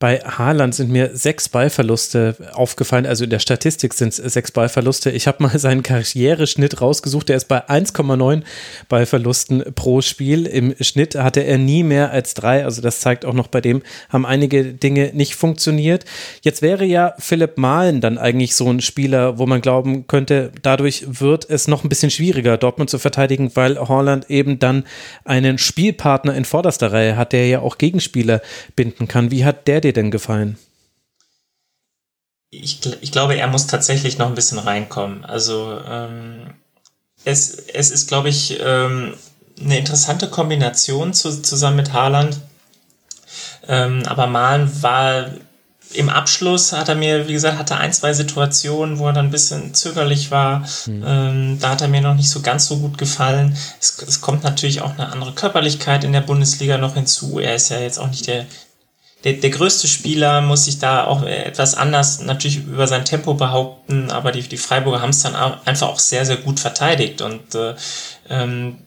[0.00, 3.06] Bei Haaland sind mir sechs Ballverluste aufgefallen.
[3.06, 5.10] Also in der Statistik sind es sechs Ballverluste.
[5.10, 7.28] Ich habe mal seinen Karriereschnitt rausgesucht.
[7.28, 8.42] Der ist bei 1,9
[8.88, 10.46] Ballverlusten pro Spiel.
[10.46, 12.64] Im Schnitt hatte er nie mehr als drei.
[12.64, 16.04] Also das zeigt auch noch, bei dem haben einige Dinge nicht funktioniert.
[16.42, 21.04] Jetzt wäre ja Philipp Mahlen dann eigentlich so ein Spieler, wo man glauben könnte, dadurch
[21.06, 24.84] wird es noch ein bisschen schwieriger, Dortmund zu verteidigen, weil Haaland eben dann
[25.24, 28.42] einen Spielpartner in vorderster Reihe hat, der ja auch Gegenspieler
[28.74, 29.30] binden kann.
[29.30, 30.58] Wie hat der dir denn gefallen?
[32.50, 35.24] Ich, ich glaube, er muss tatsächlich noch ein bisschen reinkommen.
[35.24, 36.54] Also ähm,
[37.24, 39.14] es, es ist, glaube ich, ähm,
[39.60, 42.40] eine interessante Kombination zu, zusammen mit Haaland.
[43.66, 45.30] Ähm, aber Malen war
[45.92, 49.30] im Abschluss hat er mir, wie gesagt, hatte ein, zwei Situationen, wo er dann ein
[49.30, 50.66] bisschen zögerlich war.
[50.86, 51.04] Mhm.
[51.06, 53.56] Ähm, da hat er mir noch nicht so ganz so gut gefallen.
[53.80, 57.38] Es, es, kommt natürlich auch eine andere Körperlichkeit in der Bundesliga noch hinzu.
[57.38, 58.46] Er ist ja jetzt auch nicht der
[59.24, 64.10] der, der größte Spieler muss sich da auch etwas anders natürlich über sein Tempo behaupten,
[64.10, 67.74] aber die, die Freiburger haben es dann einfach auch sehr, sehr gut verteidigt und äh,
[68.28, 68.78] ähm,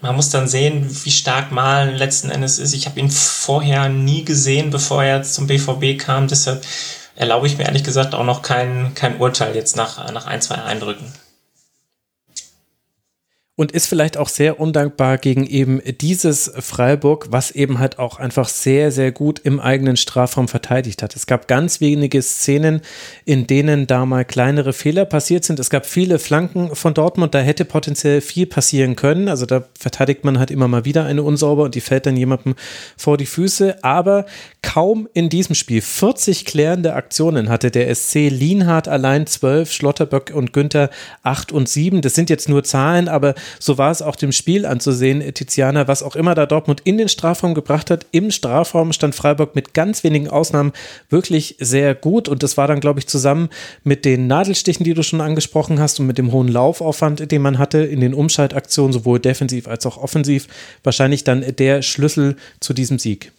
[0.00, 2.74] man muss dann sehen, wie stark Malen letzten Endes ist.
[2.74, 6.28] Ich habe ihn vorher nie gesehen, bevor er zum BVB kam.
[6.28, 6.62] Deshalb
[7.16, 10.56] erlaube ich mir ehrlich gesagt auch noch kein, kein Urteil jetzt nach, nach ein, zwei
[10.56, 11.10] Eindrücken
[13.56, 18.48] und ist vielleicht auch sehr undankbar gegen eben dieses Freiburg, was eben halt auch einfach
[18.48, 21.14] sehr, sehr gut im eigenen Strafraum verteidigt hat.
[21.14, 22.80] Es gab ganz wenige Szenen,
[23.24, 25.60] in denen da mal kleinere Fehler passiert sind.
[25.60, 29.28] Es gab viele Flanken von Dortmund, da hätte potenziell viel passieren können.
[29.28, 32.56] Also da verteidigt man halt immer mal wieder eine unsauber und die fällt dann jemandem
[32.96, 33.84] vor die Füße.
[33.84, 34.26] Aber
[34.62, 40.52] kaum in diesem Spiel 40 klärende Aktionen hatte der SC Lienhardt allein 12, Schlotterböck und
[40.52, 40.90] Günther
[41.22, 42.00] 8 und 7.
[42.00, 46.02] Das sind jetzt nur Zahlen, aber so war es auch dem Spiel anzusehen, Tiziana, was
[46.02, 48.06] auch immer da Dortmund in den Strafraum gebracht hat.
[48.12, 50.72] Im Strafraum stand Freiburg mit ganz wenigen Ausnahmen
[51.10, 52.28] wirklich sehr gut.
[52.28, 53.48] Und das war dann, glaube ich, zusammen
[53.82, 57.58] mit den Nadelstichen, die du schon angesprochen hast und mit dem hohen Laufaufwand, den man
[57.58, 60.48] hatte in den Umschaltaktionen, sowohl defensiv als auch offensiv,
[60.82, 63.32] wahrscheinlich dann der Schlüssel zu diesem Sieg.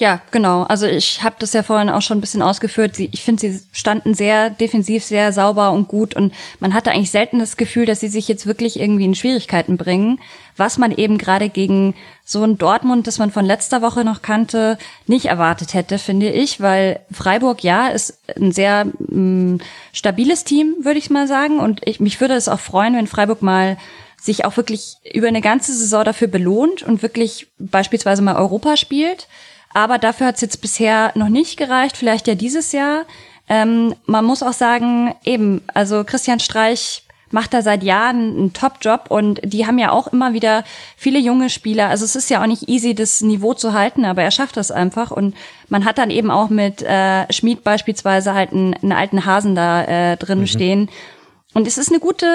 [0.00, 0.62] Ja, genau.
[0.62, 2.96] Also ich habe das ja vorhin auch schon ein bisschen ausgeführt.
[2.96, 6.16] Sie, ich finde, sie standen sehr defensiv, sehr sauber und gut.
[6.16, 9.76] Und man hatte eigentlich selten das Gefühl, dass sie sich jetzt wirklich irgendwie in Schwierigkeiten
[9.76, 10.18] bringen,
[10.56, 11.94] was man eben gerade gegen
[12.24, 16.62] so ein Dortmund, das man von letzter Woche noch kannte, nicht erwartet hätte, finde ich,
[16.62, 19.60] weil Freiburg ja ist ein sehr mh, mm,
[19.92, 21.60] stabiles Team, würde ich mal sagen.
[21.60, 23.76] Und ich, mich würde es auch freuen, wenn Freiburg mal
[24.18, 29.28] sich auch wirklich über eine ganze Saison dafür belohnt und wirklich beispielsweise mal Europa spielt
[29.72, 33.04] aber dafür hat es jetzt bisher noch nicht gereicht, vielleicht ja dieses Jahr.
[33.48, 39.06] Ähm, man muss auch sagen, eben, also Christian Streich macht da seit Jahren einen Top-Job
[39.08, 40.64] und die haben ja auch immer wieder
[40.96, 41.88] viele junge Spieler.
[41.88, 44.72] Also es ist ja auch nicht easy, das Niveau zu halten, aber er schafft das
[44.72, 45.36] einfach und
[45.68, 49.84] man hat dann eben auch mit äh, Schmid beispielsweise halt einen, einen alten Hasen da
[49.84, 50.46] äh, drin mhm.
[50.46, 50.88] stehen
[51.52, 52.26] und es ist eine gute,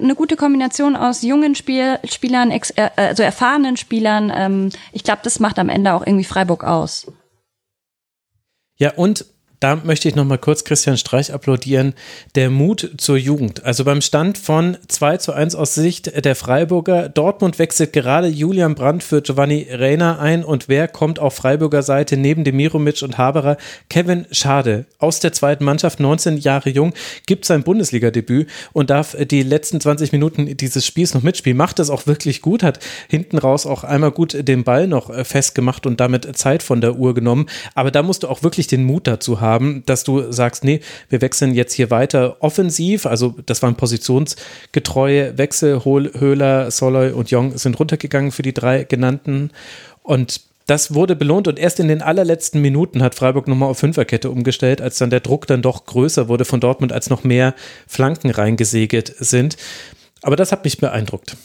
[0.00, 4.32] eine gute Kombination aus jungen Spiel, Spielern, ex, äh, also erfahrenen Spielern.
[4.34, 7.06] Ähm, ich glaube, das macht am Ende auch irgendwie Freiburg aus.
[8.76, 9.26] Ja, und
[9.60, 11.94] da möchte ich noch mal kurz Christian Streich applaudieren.
[12.34, 13.64] Der Mut zur Jugend.
[13.64, 17.08] Also beim Stand von 2 zu 1 aus Sicht der Freiburger.
[17.08, 20.44] Dortmund wechselt gerade Julian Brandt für Giovanni Reina ein.
[20.44, 23.56] Und wer kommt auf Freiburger Seite neben Demirovic und Haberer?
[23.88, 26.92] Kevin Schade aus der zweiten Mannschaft, 19 Jahre jung,
[27.26, 31.56] gibt sein Bundesliga-Debüt und darf die letzten 20 Minuten dieses Spiels noch mitspielen.
[31.56, 35.86] Macht das auch wirklich gut, hat hinten raus auch einmal gut den Ball noch festgemacht
[35.86, 37.46] und damit Zeit von der Uhr genommen.
[37.74, 40.80] Aber da musst du auch wirklich den Mut dazu haben haben, dass du sagst, nee,
[41.08, 43.06] wir wechseln jetzt hier weiter offensiv.
[43.06, 45.84] Also das waren positionsgetreue Wechsel.
[45.84, 49.50] Höhler, Soloy und Jong sind runtergegangen für die drei genannten.
[50.02, 54.30] Und das wurde belohnt und erst in den allerletzten Minuten hat Freiburg nochmal auf Fünferkette
[54.30, 57.54] umgestellt, als dann der Druck dann doch größer wurde von Dortmund, als noch mehr
[57.86, 59.56] Flanken reingesegelt sind.
[60.22, 61.36] Aber das hat mich beeindruckt.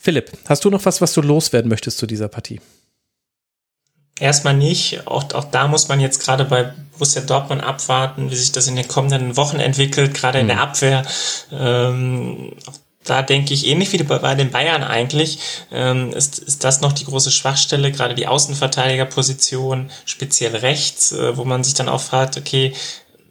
[0.00, 2.60] Philipp, hast du noch was, was du loswerden möchtest zu dieser Partie?
[4.20, 5.06] Erstmal nicht.
[5.06, 8.76] Auch, auch da muss man jetzt gerade bei Borussia Dortmund abwarten, wie sich das in
[8.76, 11.04] den kommenden Wochen entwickelt, gerade in der Abwehr.
[11.52, 12.52] Ähm,
[13.04, 15.38] da denke ich ähnlich wie bei den Bayern eigentlich,
[15.72, 21.44] ähm, ist, ist das noch die große Schwachstelle, gerade die Außenverteidigerposition, speziell rechts, äh, wo
[21.44, 22.74] man sich dann auch fragt, okay,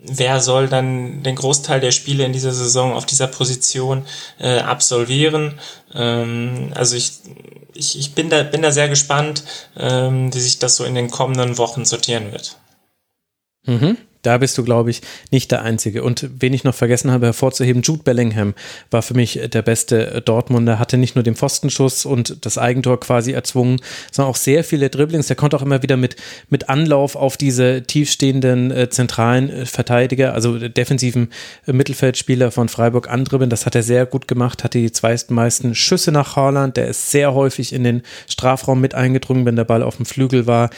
[0.04, 4.06] wer soll dann den Großteil der Spiele in dieser Saison auf dieser Position
[4.40, 5.60] äh, absolvieren.
[5.94, 7.14] Ähm, also ich,
[7.74, 9.44] ich, ich bin, da, bin da sehr gespannt,
[9.78, 12.58] ähm, wie sich das so in den kommenden Wochen sortieren wird.
[13.66, 13.98] Mhm.
[14.22, 15.02] Da bist du, glaube ich,
[15.32, 16.04] nicht der Einzige.
[16.04, 18.54] Und wen ich noch vergessen habe hervorzuheben, Jude Bellingham
[18.92, 23.32] war für mich der beste Dortmunder, hatte nicht nur den Pfostenschuss und das Eigentor quasi
[23.32, 23.80] erzwungen,
[24.12, 25.28] sondern auch sehr viele Dribblings.
[25.28, 26.16] Der konnte auch immer wieder mit,
[26.50, 31.30] mit Anlauf auf diese tiefstehenden äh, zentralen äh, Verteidiger, also defensiven
[31.66, 33.50] äh, Mittelfeldspieler von Freiburg andribbeln.
[33.50, 36.78] Das hat er sehr gut gemacht, hatte die zweitmeisten Schüsse nach Haaland.
[36.78, 40.48] Der ist sehr häufig in den Strafraum mit eingedrungen, wenn der Ball auf dem Flügel
[40.48, 40.70] war.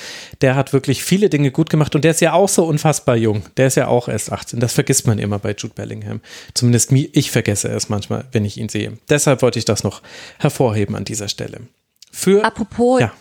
[0.41, 3.28] Der hat wirklich viele Dinge gut gemacht und der ist ja auch so unfassbar jung
[3.30, 3.43] jung.
[3.57, 4.59] Der ist ja auch erst 18.
[4.59, 6.21] Das vergisst man immer bei Jude Bellingham.
[6.53, 8.97] Zumindest ich vergesse es manchmal, wenn ich ihn sehe.
[9.09, 10.01] Deshalb wollte ich das noch
[10.39, 11.61] hervorheben an dieser Stelle.
[12.11, 13.13] Für, Apropos, ja.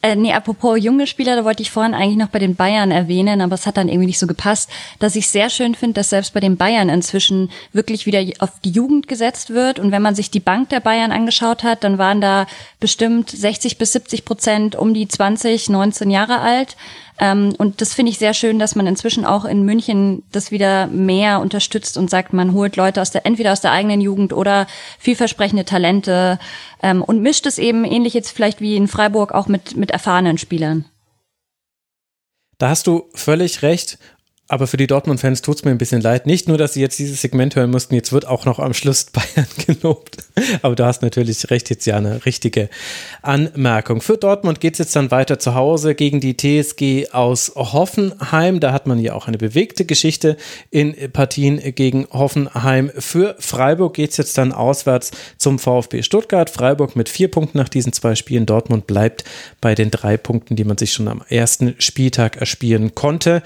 [0.00, 3.40] Äh, nee, apropos junge Spieler, da wollte ich vorhin eigentlich noch bei den Bayern erwähnen,
[3.40, 4.70] aber es hat dann irgendwie nicht so gepasst,
[5.00, 8.70] dass ich sehr schön finde, dass selbst bei den Bayern inzwischen wirklich wieder auf die
[8.70, 9.80] Jugend gesetzt wird.
[9.80, 12.46] Und wenn man sich die Bank der Bayern angeschaut hat, dann waren da
[12.78, 16.76] bestimmt 60 bis 70 Prozent um die 20, 19 Jahre alt.
[17.20, 20.86] Ähm, und das finde ich sehr schön, dass man inzwischen auch in München das wieder
[20.86, 24.66] mehr unterstützt und sagt, man holt Leute aus der, entweder aus der eigenen Jugend oder
[24.98, 26.38] vielversprechende Talente
[26.82, 30.38] ähm, und mischt es eben ähnlich jetzt vielleicht wie in Freiburg auch mit, mit erfahrenen
[30.38, 30.84] Spielern.
[32.58, 33.98] Da hast du völlig recht.
[34.50, 36.26] Aber für die Dortmund-Fans tut es mir ein bisschen leid.
[36.26, 39.04] Nicht nur, dass sie jetzt dieses Segment hören mussten, jetzt wird auch noch am Schluss
[39.12, 40.16] Bayern gelobt.
[40.62, 42.70] Aber du hast natürlich recht, jetzt ja eine richtige
[43.20, 44.00] Anmerkung.
[44.00, 48.58] Für Dortmund geht es jetzt dann weiter zu Hause gegen die TSG aus Hoffenheim.
[48.58, 50.38] Da hat man ja auch eine bewegte Geschichte
[50.70, 52.90] in Partien gegen Hoffenheim.
[52.96, 56.48] Für Freiburg geht es jetzt dann auswärts zum VfB Stuttgart.
[56.48, 58.46] Freiburg mit vier Punkten nach diesen zwei Spielen.
[58.46, 59.24] Dortmund bleibt
[59.60, 63.42] bei den drei Punkten, die man sich schon am ersten Spieltag erspielen konnte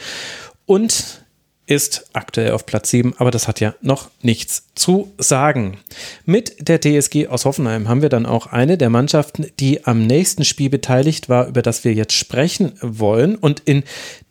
[0.72, 1.22] und
[1.66, 5.76] ist aktuell auf Platz 7, aber das hat ja noch nichts zu sagen.
[6.24, 10.46] Mit der TSG aus Hoffenheim haben wir dann auch eine der Mannschaften, die am nächsten
[10.46, 13.36] Spiel beteiligt war, über das wir jetzt sprechen wollen.
[13.36, 13.84] Und in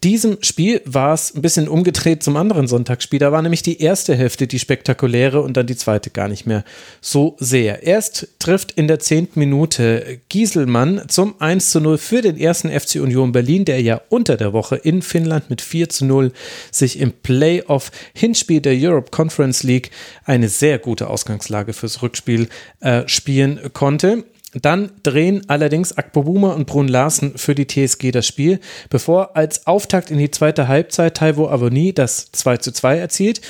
[0.03, 3.19] diesem Spiel war es ein bisschen umgedreht zum anderen Sonntagsspiel.
[3.19, 6.63] Da war nämlich die erste Hälfte die spektakuläre und dann die zweite gar nicht mehr
[7.01, 7.83] so sehr.
[7.83, 12.95] Erst trifft in der zehnten Minute Gieselmann zum 1 zu 0 für den ersten FC
[12.95, 16.31] Union Berlin, der ja unter der Woche in Finnland mit 4 zu 0
[16.71, 19.91] sich im Playoff-Hinspiel der Europe Conference League
[20.25, 22.49] eine sehr gute Ausgangslage fürs Rückspiel
[22.79, 24.23] äh, spielen konnte.
[24.53, 30.11] Dann drehen allerdings Akpobuma und Brun Larsen für die TSG das Spiel, bevor als Auftakt
[30.11, 33.41] in die zweite Halbzeit Taiwo Avoni das 2 zu 2 erzielt.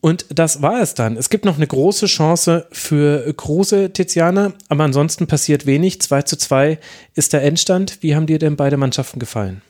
[0.00, 1.16] Und das war es dann.
[1.16, 6.00] Es gibt noch eine große Chance für Kruse, Tiziana, aber ansonsten passiert wenig.
[6.00, 6.78] 2 zu 2
[7.14, 7.98] ist der Endstand.
[8.00, 9.62] Wie haben dir denn beide Mannschaften gefallen?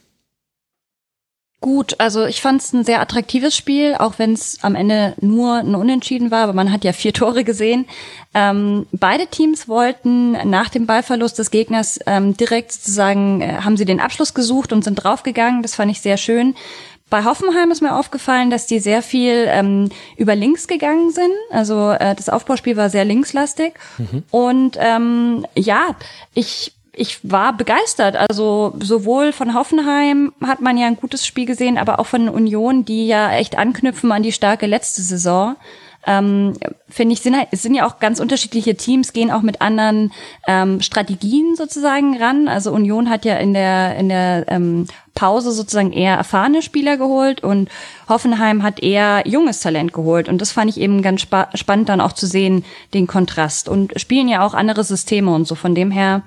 [1.61, 5.57] Gut, also ich fand es ein sehr attraktives Spiel, auch wenn es am Ende nur
[5.57, 7.87] ein Unentschieden war, aber man hat ja vier Tore gesehen.
[8.33, 13.85] Ähm, beide Teams wollten nach dem Ballverlust des Gegners ähm, direkt sozusagen, äh, haben sie
[13.85, 15.63] den Abschluss gesucht und sind draufgegangen.
[15.63, 16.55] Das fand ich sehr schön.
[17.11, 21.33] Bei Hoffenheim ist mir aufgefallen, dass die sehr viel ähm, über links gegangen sind.
[21.51, 23.75] Also äh, das Aufbauspiel war sehr linkslastig.
[23.97, 24.23] Mhm.
[24.31, 25.97] Und ähm, ja,
[26.35, 28.17] ich ich war begeistert.
[28.17, 32.85] Also sowohl von Hoffenheim hat man ja ein gutes Spiel gesehen, aber auch von Union,
[32.85, 35.57] die ja echt anknüpfen an die starke letzte Saison.
[36.07, 36.55] Ähm,
[36.89, 40.13] finde ich, sind, halt, sind ja auch ganz unterschiedliche Teams, gehen auch mit anderen
[40.47, 42.49] ähm, Strategien sozusagen ran.
[42.49, 47.43] Also Union hat ja in der, in der ähm, Pause sozusagen eher erfahrene Spieler geholt
[47.43, 47.69] und
[48.09, 50.29] Hoffenheim hat eher junges Talent geholt.
[50.29, 53.69] Und das fand ich eben ganz spa spannend dann auch zu sehen, den Kontrast.
[53.69, 55.57] Und spielen ja auch andere Systeme und so.
[55.57, 56.23] Von dem her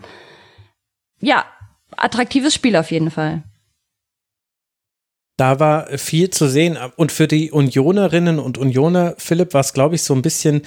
[1.22, 1.46] ja,
[1.96, 3.44] attraktives Spiel auf jeden Fall.
[5.38, 6.78] Da war viel zu sehen.
[6.98, 10.62] Und für die Unionerinnen und Unioner, Philipp, war es, glaube ich, so ein bisschen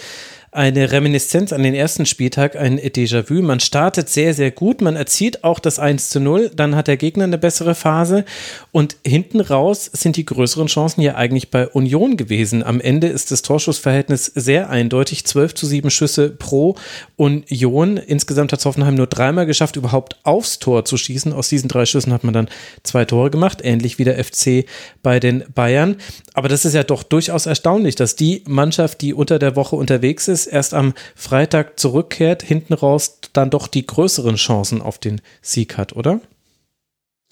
[0.55, 3.42] eine Reminiszenz an den ersten Spieltag, ein Déjà-vu.
[3.42, 6.96] Man startet sehr, sehr gut, man erzielt auch das 1 zu 0, dann hat der
[6.96, 8.24] Gegner eine bessere Phase
[8.70, 12.62] und hinten raus sind die größeren Chancen ja eigentlich bei Union gewesen.
[12.62, 16.76] Am Ende ist das Torschussverhältnis sehr eindeutig, 12 zu 7 Schüsse pro
[17.16, 17.96] Union.
[17.96, 21.32] Insgesamt hat Hoffenheim nur dreimal geschafft, überhaupt aufs Tor zu schießen.
[21.32, 22.48] Aus diesen drei Schüssen hat man dann
[22.84, 24.66] zwei Tore gemacht, ähnlich wie der FC
[25.02, 25.96] bei den Bayern.
[26.32, 30.28] Aber das ist ja doch durchaus erstaunlich, dass die Mannschaft, die unter der Woche unterwegs
[30.28, 35.76] ist, erst am Freitag zurückkehrt, hinten raus dann doch die größeren Chancen auf den Sieg
[35.76, 36.20] hat, oder?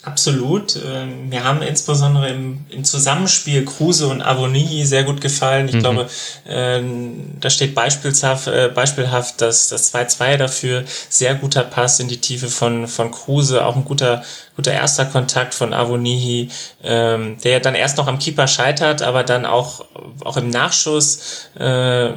[0.05, 0.77] Absolut.
[0.85, 5.69] Ähm, mir haben insbesondere im, im Zusammenspiel Kruse und Avoni sehr gut gefallen.
[5.69, 5.81] Ich mhm.
[5.81, 6.09] glaube,
[6.49, 12.21] ähm, da steht beispielhaft, äh, beispielhaft dass das 2-2 dafür sehr guter Pass in die
[12.21, 14.25] Tiefe von, von Kruse, auch ein guter,
[14.57, 16.49] guter erster Kontakt von Avonihi,
[16.83, 19.85] ähm, der dann erst noch am Keeper scheitert, aber dann auch,
[20.25, 22.11] auch im Nachschuss äh,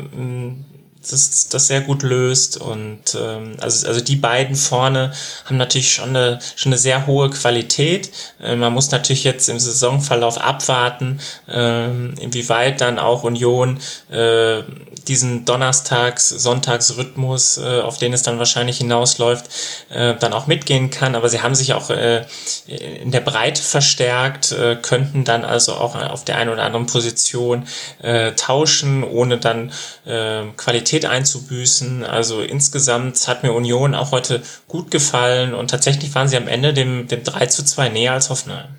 [1.11, 2.57] das, das sehr gut löst.
[2.57, 5.13] Und ähm, also, also die beiden vorne
[5.45, 8.11] haben natürlich schon eine, schon eine sehr hohe Qualität.
[8.41, 13.79] Äh, man muss natürlich jetzt im Saisonverlauf abwarten, äh, inwieweit dann auch Union
[14.09, 14.63] äh,
[15.07, 19.45] diesen Donnerstags-, Sonntagsrhythmus, äh, auf den es dann wahrscheinlich hinausläuft,
[19.89, 21.15] äh, dann auch mitgehen kann.
[21.15, 22.25] Aber sie haben sich auch äh,
[22.67, 27.67] in der Breite verstärkt, äh, könnten dann also auch auf der einen oder anderen Position
[28.01, 29.71] äh, tauschen, ohne dann
[30.05, 32.05] äh, Qualität einzubüßen.
[32.05, 36.73] Also insgesamt hat mir Union auch heute gut gefallen und tatsächlich waren sie am Ende
[36.73, 38.69] dem, dem 3 zu 2 näher als Hoffenheim.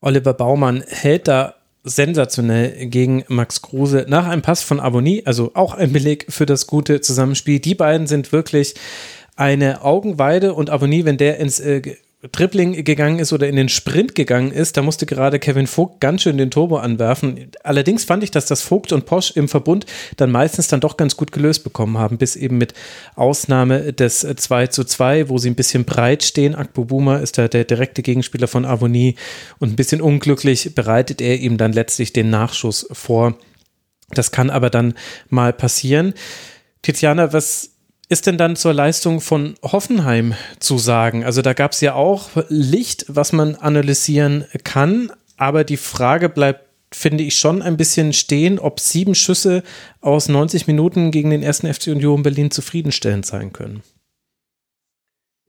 [0.00, 5.74] Oliver Baumann hält da sensationell gegen Max Kruse nach einem Pass von Abonnie, also auch
[5.74, 7.60] ein Beleg für das gute Zusammenspiel.
[7.60, 8.74] Die beiden sind wirklich
[9.36, 11.96] eine Augenweide und Abonnie, wenn der ins äh,
[12.30, 16.22] Dribbling gegangen ist oder in den Sprint gegangen ist, da musste gerade Kevin Vogt ganz
[16.22, 17.50] schön den Turbo anwerfen.
[17.64, 19.86] Allerdings fand ich, dass das Vogt und Posch im Verbund
[20.18, 22.74] dann meistens dann doch ganz gut gelöst bekommen haben, bis eben mit
[23.16, 26.54] Ausnahme des 2 zu 2, wo sie ein bisschen breit stehen.
[26.54, 29.16] Akpo Buma ist da der direkte Gegenspieler von Avonie
[29.58, 33.36] und ein bisschen unglücklich bereitet er ihm dann letztlich den Nachschuss vor.
[34.10, 34.94] Das kann aber dann
[35.28, 36.14] mal passieren.
[36.82, 37.71] Tiziana, was
[38.08, 41.24] ist denn dann zur Leistung von Hoffenheim zu sagen?
[41.24, 46.68] Also da gab es ja auch Licht, was man analysieren kann, aber die Frage bleibt,
[46.94, 49.62] finde ich, schon ein bisschen stehen, ob sieben Schüsse
[50.00, 53.82] aus 90 Minuten gegen den ersten FC Union Berlin zufriedenstellend sein können.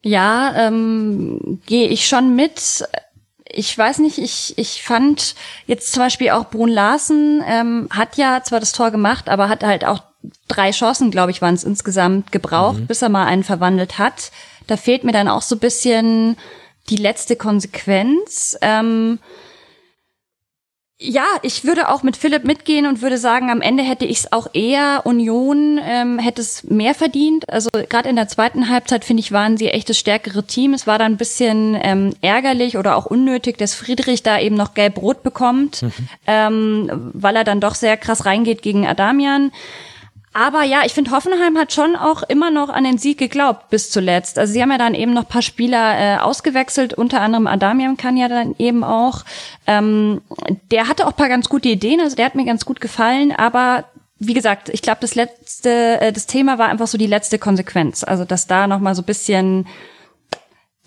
[0.01, 2.85] Ja, ähm, gehe ich schon mit
[3.55, 5.35] ich weiß nicht, ich, ich fand
[5.67, 9.63] jetzt zum Beispiel auch Brun Larsen ähm, hat ja zwar das Tor gemacht, aber hat
[9.63, 10.01] halt auch
[10.47, 12.87] drei Chancen, glaube ich, waren es insgesamt gebraucht, mhm.
[12.87, 14.31] bis er mal einen verwandelt hat.
[14.67, 16.37] Da fehlt mir dann auch so bisschen
[16.89, 18.57] die letzte Konsequenz.
[18.61, 19.19] Ähm,
[21.05, 24.31] ja, ich würde auch mit Philipp mitgehen und würde sagen, am Ende hätte ich es
[24.31, 27.49] auch eher Union ähm, hätte es mehr verdient.
[27.49, 30.73] Also gerade in der zweiten Halbzeit finde ich waren sie echt das stärkere Team.
[30.73, 34.75] Es war dann ein bisschen ähm, ärgerlich oder auch unnötig, dass Friedrich da eben noch
[34.75, 35.91] gelb-rot bekommt, mhm.
[36.25, 39.51] ähm, weil er dann doch sehr krass reingeht gegen Adamian.
[40.33, 43.91] Aber ja, ich finde, Hoffenheim hat schon auch immer noch an den Sieg geglaubt bis
[43.91, 44.39] zuletzt.
[44.39, 48.17] Also sie haben ja dann eben noch paar Spieler äh, ausgewechselt, unter anderem Adamian kann
[48.17, 49.23] ja dann eben auch.
[49.67, 50.21] Ähm,
[50.71, 53.85] der hatte auch paar ganz gute Ideen, also der hat mir ganz gut gefallen, aber
[54.17, 58.03] wie gesagt, ich glaube, das letzte, äh, das Thema war einfach so die letzte Konsequenz.
[58.03, 59.67] Also dass da noch mal so bisschen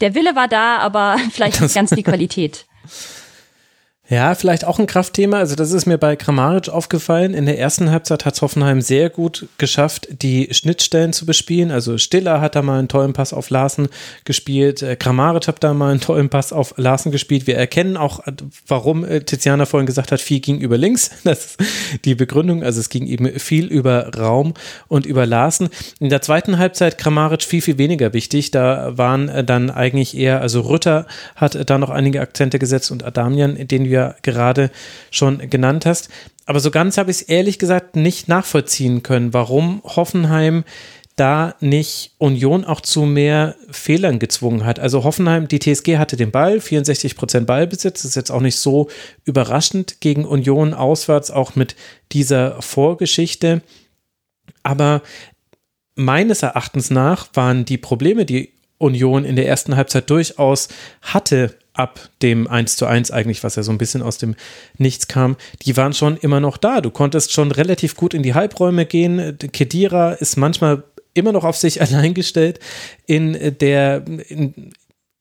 [0.00, 2.66] der Wille war da, aber vielleicht nicht ganz die Qualität.
[4.08, 5.38] Ja, vielleicht auch ein Kraftthema.
[5.38, 7.34] Also das ist mir bei Kramaric aufgefallen.
[7.34, 11.72] In der ersten Halbzeit hat Hoffenheim sehr gut geschafft, die Schnittstellen zu bespielen.
[11.72, 13.88] Also Stiller hat da mal einen tollen Pass auf Larsen
[14.24, 14.80] gespielt.
[14.80, 17.48] Äh, Kramaric hat da mal einen tollen Pass auf Larsen gespielt.
[17.48, 18.20] Wir erkennen auch,
[18.68, 21.10] warum äh, Tiziana vorhin gesagt hat, viel ging über links.
[21.26, 21.58] Das ist
[22.04, 22.62] die Begründung.
[22.62, 24.54] Also es ging eben viel über Raum
[24.86, 25.68] und über Larsen.
[25.98, 28.52] In der zweiten Halbzeit Kramaric viel, viel weniger wichtig.
[28.52, 33.04] Da waren äh, dann eigentlich eher, also Rütter hat da noch einige Akzente gesetzt und
[33.04, 34.70] Adamian, den wir ja gerade
[35.10, 36.08] schon genannt hast.
[36.46, 40.64] Aber so ganz habe ich es ehrlich gesagt nicht nachvollziehen können, warum Hoffenheim
[41.16, 44.78] da nicht Union auch zu mehr Fehlern gezwungen hat.
[44.78, 48.88] Also Hoffenheim, die TSG hatte den Ball, 64 Prozent Ballbesitz, ist jetzt auch nicht so
[49.24, 51.74] überraschend gegen Union auswärts, auch mit
[52.12, 53.62] dieser Vorgeschichte.
[54.62, 55.00] Aber
[55.94, 60.68] meines Erachtens nach waren die Probleme, die Union in der ersten Halbzeit durchaus
[61.00, 64.34] hatte, ab dem 1 zu 1 eigentlich, was ja so ein bisschen aus dem
[64.78, 66.80] Nichts kam, die waren schon immer noch da.
[66.80, 69.38] Du konntest schon relativ gut in die Halbräume gehen.
[69.52, 70.82] Kedira ist manchmal
[71.14, 72.60] immer noch auf sich allein gestellt
[73.06, 74.72] in der, in,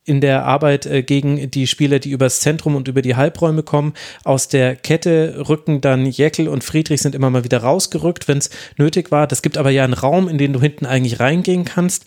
[0.05, 3.93] in der Arbeit äh, gegen die Spieler, die übers Zentrum und über die Halbräume kommen.
[4.23, 8.49] Aus der Kette rücken dann Jäckel und Friedrich sind immer mal wieder rausgerückt, wenn es
[8.77, 9.27] nötig war.
[9.27, 12.05] Das gibt aber ja einen Raum, in den du hinten eigentlich reingehen kannst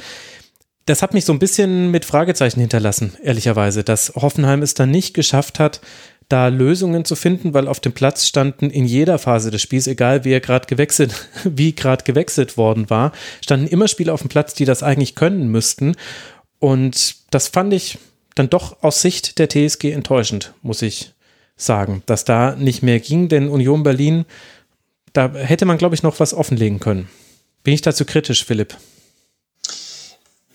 [0.88, 5.12] das hat mich so ein bisschen mit Fragezeichen hinterlassen, ehrlicherweise, dass Hoffenheim es dann nicht
[5.12, 5.80] geschafft hat,
[6.30, 10.24] da Lösungen zu finden, weil auf dem Platz standen in jeder Phase des Spiels, egal
[10.24, 13.12] wie er gerade gewechselt, wie gerade gewechselt worden war,
[13.42, 15.94] standen immer Spieler auf dem Platz, die das eigentlich können müssten.
[16.58, 17.98] Und das fand ich
[18.34, 21.12] dann doch aus Sicht der TSG enttäuschend, muss ich
[21.56, 24.24] sagen, dass da nicht mehr ging, denn Union Berlin,
[25.12, 27.08] da hätte man, glaube ich, noch was offenlegen können.
[27.62, 28.76] Bin ich dazu kritisch, Philipp?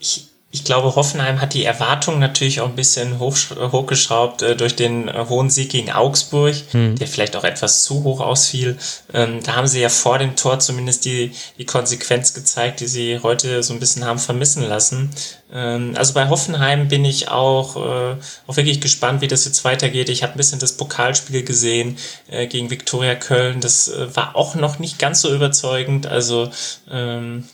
[0.04, 4.76] Ich, ich glaube, Hoffenheim hat die Erwartungen natürlich auch ein bisschen hoch, hochgeschraubt äh, durch
[4.76, 6.94] den äh, hohen Sieg gegen Augsburg, hm.
[6.94, 8.78] der vielleicht auch etwas zu hoch ausfiel.
[9.12, 13.18] Ähm, da haben sie ja vor dem Tor zumindest die, die Konsequenz gezeigt, die sie
[13.20, 15.10] heute so ein bisschen haben vermissen lassen.
[15.52, 20.08] Ähm, also bei Hoffenheim bin ich auch, äh, auch wirklich gespannt, wie das jetzt weitergeht.
[20.08, 21.96] Ich habe ein bisschen das Pokalspiel gesehen
[22.30, 23.60] äh, gegen Viktoria Köln.
[23.60, 26.06] Das äh, war auch noch nicht ganz so überzeugend.
[26.06, 26.50] Also
[26.88, 27.48] ähm,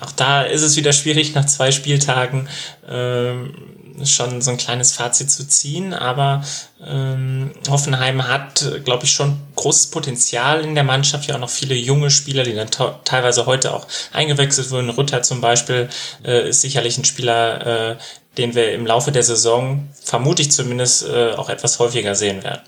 [0.00, 2.48] auch da ist es wieder schwierig, nach zwei Spieltagen
[2.88, 3.54] ähm,
[4.04, 5.94] schon so ein kleines Fazit zu ziehen.
[5.94, 6.44] Aber
[6.84, 11.26] ähm, Hoffenheim hat, glaube ich, schon großes Potenzial in der Mannschaft.
[11.26, 12.68] Ja auch noch viele junge Spieler, die dann
[13.04, 14.90] teilweise heute auch eingewechselt wurden.
[14.90, 15.88] Rutter zum Beispiel
[16.24, 17.96] äh, ist sicherlich ein Spieler, äh,
[18.36, 22.60] den wir im Laufe der Saison, vermute ich zumindest, äh, auch etwas häufiger sehen werden.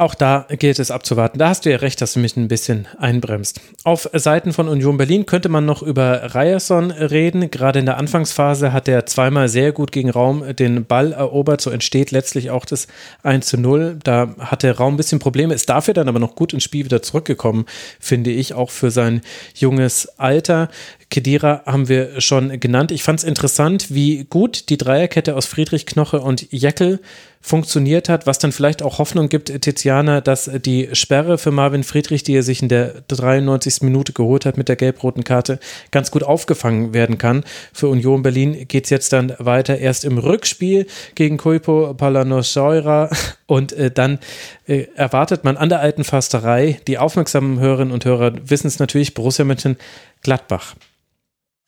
[0.00, 1.38] Auch da gilt es abzuwarten.
[1.38, 3.60] Da hast du ja recht, dass du mich ein bisschen einbremst.
[3.84, 7.50] Auf Seiten von Union Berlin könnte man noch über Ryerson reden.
[7.50, 11.60] Gerade in der Anfangsphase hat er zweimal sehr gut gegen Raum den Ball erobert.
[11.60, 12.88] So entsteht letztlich auch das
[13.24, 13.98] 1 zu 0.
[14.02, 16.86] Da hat der Raum ein bisschen Probleme, ist dafür dann aber noch gut ins Spiel
[16.86, 17.66] wieder zurückgekommen,
[18.00, 19.20] finde ich, auch für sein
[19.54, 20.70] junges Alter.
[21.10, 22.92] Kedira haben wir schon genannt.
[22.92, 27.00] Ich fand es interessant, wie gut die Dreierkette aus Friedrich Knoche und Jeckel
[27.42, 32.22] funktioniert hat, was dann vielleicht auch Hoffnung gibt, Tiziana, dass die Sperre für Marvin Friedrich,
[32.22, 33.82] die er sich in der 93.
[33.82, 35.58] Minute geholt hat mit der gelb-roten Karte,
[35.90, 37.44] ganz gut aufgefangen werden kann.
[37.72, 43.10] Für Union Berlin geht es jetzt dann weiter erst im Rückspiel gegen Kuipo Palanoseura
[43.46, 44.18] und äh, dann
[44.66, 49.14] äh, erwartet man an der alten Fasterei, die aufmerksamen Hörerinnen und Hörer wissen es natürlich,
[49.14, 49.76] Borussia Mönchen
[50.22, 50.76] Gladbach.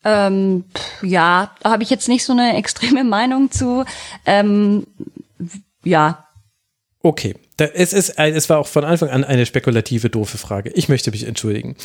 [0.04, 0.64] Ähm,
[1.02, 3.84] ja, da habe ich jetzt nicht so eine extreme Meinung zu.
[4.26, 4.86] Ähm,
[5.84, 6.26] ja.
[7.02, 7.34] Okay,
[7.74, 10.70] es, ist, es war auch von Anfang an eine spekulative, doofe Frage.
[10.74, 11.76] Ich möchte mich entschuldigen.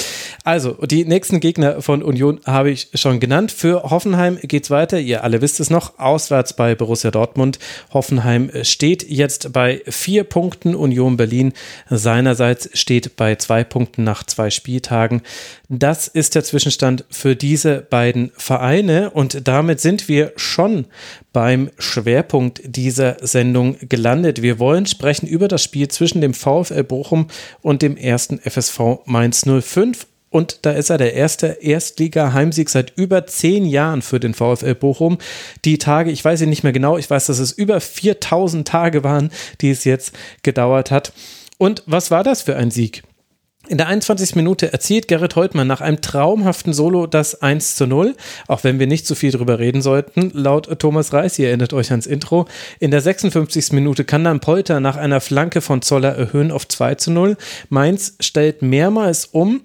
[0.44, 3.52] Also, die nächsten Gegner von Union habe ich schon genannt.
[3.52, 5.00] Für Hoffenheim geht es weiter.
[5.00, 6.00] Ihr alle wisst es noch.
[6.00, 7.60] Auswärts bei Borussia Dortmund.
[7.94, 10.76] Hoffenheim steht jetzt bei vier Punkten.
[10.76, 11.54] Union Berlin
[11.90, 15.22] seinerseits steht bei zwei Punkten nach zwei Spieltagen.
[15.70, 19.10] Das ist der Zwischenstand für diese beiden Vereine.
[19.10, 20.86] Und damit sind wir schon
[21.34, 24.42] beim Schwerpunkt dieser Sendung gelandet.
[24.42, 27.28] Wir wollen sprechen über das Spiel zwischen dem VfL Bochum
[27.62, 30.08] und dem ersten FSV Mainz 05.
[30.30, 35.18] Und da ist er der erste Erstliga-Heimsieg seit über zehn Jahren für den VfL Bochum.
[35.64, 39.04] Die Tage, ich weiß sie nicht mehr genau, ich weiß, dass es über 4000 Tage
[39.04, 40.14] waren, die es jetzt
[40.44, 41.14] gedauert hat.
[41.58, 43.04] Und was war das für ein Sieg?
[43.70, 44.36] In der 21.
[44.36, 48.16] Minute erzielt Gerrit Holtmann nach einem traumhaften Solo das 1 zu 0,
[48.48, 51.92] auch wenn wir nicht zu viel drüber reden sollten, laut Thomas Reis, ihr erinnert euch
[51.92, 52.46] ans Intro.
[52.80, 53.74] In der 56.
[53.74, 57.36] Minute kann dann Polter nach einer Flanke von Zoller erhöhen auf 2 zu 0.
[57.68, 59.62] Mainz stellt mehrmals um,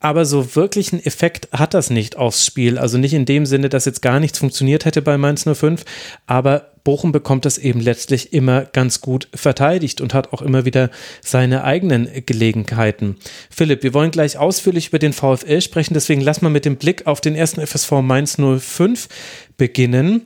[0.00, 2.78] aber so wirklich einen Effekt hat das nicht aufs Spiel.
[2.78, 5.84] Also nicht in dem Sinne, dass jetzt gar nichts funktioniert hätte bei Mainz 05,
[6.26, 10.90] aber Bochum bekommt das eben letztlich immer ganz gut verteidigt und hat auch immer wieder
[11.20, 13.16] seine eigenen Gelegenheiten.
[13.50, 17.06] Philipp, wir wollen gleich ausführlich über den VfL sprechen, deswegen lass mal mit dem Blick
[17.08, 19.08] auf den ersten FSV Mainz 05
[19.56, 20.22] beginnen.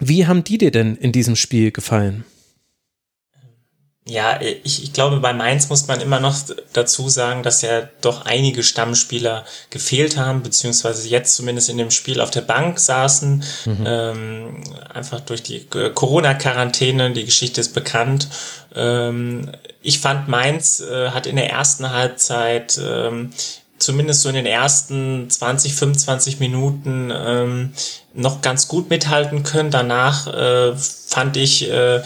[0.00, 2.24] Wie haben die dir denn in diesem Spiel gefallen?
[4.06, 6.34] Ja, ich, ich glaube, bei Mainz muss man immer noch
[6.72, 12.20] dazu sagen, dass ja doch einige Stammspieler gefehlt haben, beziehungsweise jetzt zumindest in dem Spiel
[12.20, 13.44] auf der Bank saßen.
[13.66, 13.84] Mhm.
[13.86, 18.28] Ähm, einfach durch die Corona-Quarantäne, die Geschichte ist bekannt.
[18.74, 23.30] Ähm, ich fand, Mainz äh, hat in der ersten Halbzeit ähm,
[23.80, 27.72] zumindest so in den ersten 20, 25 Minuten ähm,
[28.14, 29.70] noch ganz gut mithalten können.
[29.70, 32.02] Danach äh, fand ich, äh,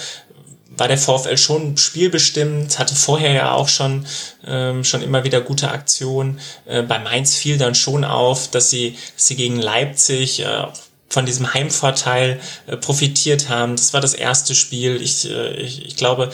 [0.76, 4.06] war der VfL schon spielbestimmt, hatte vorher ja auch schon,
[4.46, 6.40] ähm, schon immer wieder gute Aktionen.
[6.66, 10.66] Äh, bei Mainz fiel dann schon auf, dass sie, dass sie gegen Leipzig äh,
[11.08, 13.76] von diesem Heimvorteil äh, profitiert haben.
[13.76, 15.00] Das war das erste Spiel.
[15.00, 16.30] Ich, äh, ich, ich glaube,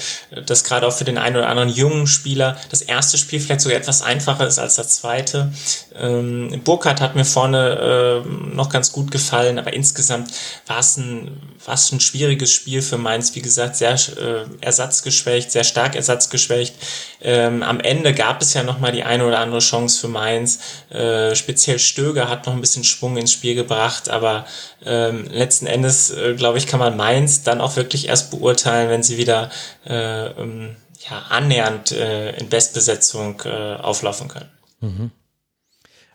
[0.47, 3.77] dass gerade auch für den einen oder anderen jungen Spieler das erste Spiel vielleicht sogar
[3.77, 5.53] etwas einfacher ist als das zweite.
[5.95, 10.31] Ähm, Burkhardt hat mir vorne äh, noch ganz gut gefallen, aber insgesamt
[10.67, 13.35] war es ein, war es ein schwieriges Spiel für Mainz.
[13.35, 16.75] Wie gesagt, sehr äh, ersatzgeschwächt, sehr stark ersatzgeschwächt.
[17.21, 20.61] Ähm, am Ende gab es ja noch mal die eine oder andere Chance für Mainz.
[20.89, 24.47] Äh, speziell Stöger hat noch ein bisschen Schwung ins Spiel gebracht, aber
[24.85, 29.03] ähm, letzten Endes, äh, glaube ich, kann man Mainz dann auch wirklich erst beurteilen, wenn
[29.03, 29.51] sie wieder
[29.87, 30.77] äh, ähm,
[31.09, 34.51] ja, annähernd äh, in Bestbesetzung äh, auflaufen können.
[34.81, 35.11] Mhm.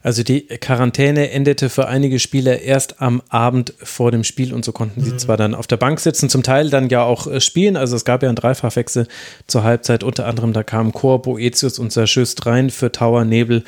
[0.06, 4.72] Also die Quarantäne endete für einige Spieler erst am Abend vor dem Spiel und so
[4.72, 5.18] konnten sie mhm.
[5.18, 7.76] zwar dann auf der Bank sitzen, zum Teil dann ja auch äh, spielen.
[7.76, 9.08] Also es gab ja einen Dreifachwechsel
[9.48, 10.04] zur Halbzeit.
[10.04, 13.64] Unter anderem da kamen Chor, Boetius und Saschüst rein für Tower, Nebel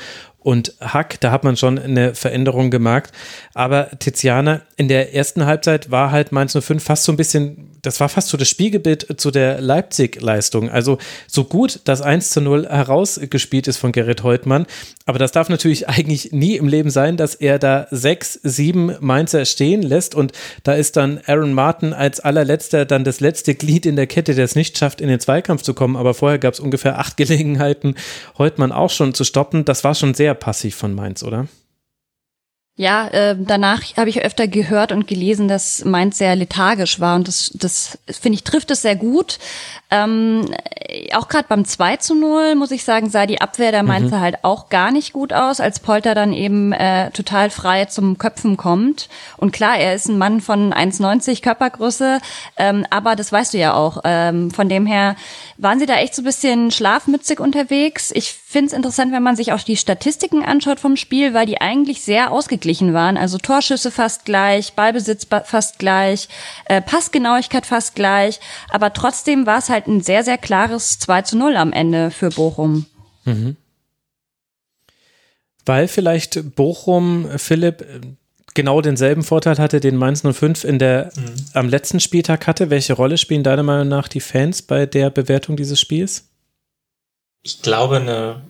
[0.47, 1.19] und Hack.
[1.19, 3.11] Da hat man schon eine Veränderung gemerkt.
[3.53, 8.01] Aber Tiziana, in der ersten Halbzeit war halt Mainz 05 fast so ein bisschen, das
[8.01, 10.69] war fast so das Spiegelbild zu der Leipzig-Leistung.
[10.69, 14.65] Also so gut das 1 zu 0 herausgespielt ist von Gerrit Holtmann.
[15.05, 19.45] Aber das darf natürlich eigentlich nie im Leben sein, dass er da sechs, sieben Mainzer
[19.45, 20.15] stehen lässt.
[20.15, 20.33] Und
[20.63, 24.43] da ist dann Aaron Martin als allerletzter dann das letzte Glied in der Kette, der
[24.43, 25.95] es nicht schafft, in den Zweikampf zu kommen.
[25.95, 27.95] Aber vorher gab es ungefähr acht Gelegenheiten,
[28.37, 29.63] Holtmann auch schon zu stoppen.
[29.63, 31.47] Das war schon sehr passiv von Mainz, oder?
[32.79, 37.27] Ja, äh, danach habe ich öfter gehört und gelesen, dass Mainz sehr lethargisch war und
[37.27, 39.39] das, das finde ich trifft es sehr gut.
[39.89, 40.45] Ähm,
[41.15, 44.21] auch gerade beim 2 zu 0, muss ich sagen, sah die Abwehr der Mainzer mhm.
[44.21, 48.57] halt auch gar nicht gut aus, als Polter dann eben äh, total frei zum Köpfen
[48.57, 49.09] kommt.
[49.37, 52.19] Und klar, er ist ein Mann von 1,90 Körpergröße,
[52.57, 54.01] ähm, aber das weißt du ja auch.
[54.03, 55.15] Ähm, von dem her
[55.57, 58.11] waren sie da echt so ein bisschen schlafmützig unterwegs.
[58.13, 61.59] Ich finde es interessant, wenn man sich auch die Statistiken anschaut vom Spiel, weil die
[61.59, 63.17] eigentlich sehr ausgeglichen waren.
[63.17, 66.29] Also Torschüsse fast gleich, Ballbesitz fast gleich,
[66.65, 71.37] äh, Passgenauigkeit fast gleich, aber trotzdem war es halt ein sehr, sehr klares 2 zu
[71.37, 72.85] 0 am Ende für Bochum.
[73.25, 73.57] Mhm.
[75.65, 77.85] Weil vielleicht Bochum, Philipp,
[78.53, 81.35] genau denselben Vorteil hatte, den Mainz 05 in der, mhm.
[81.51, 82.69] am letzten Spieltag hatte.
[82.69, 86.26] Welche Rolle spielen deiner Meinung nach die Fans bei der Bewertung dieses Spiels?
[87.47, 88.41] Ich glaube, eine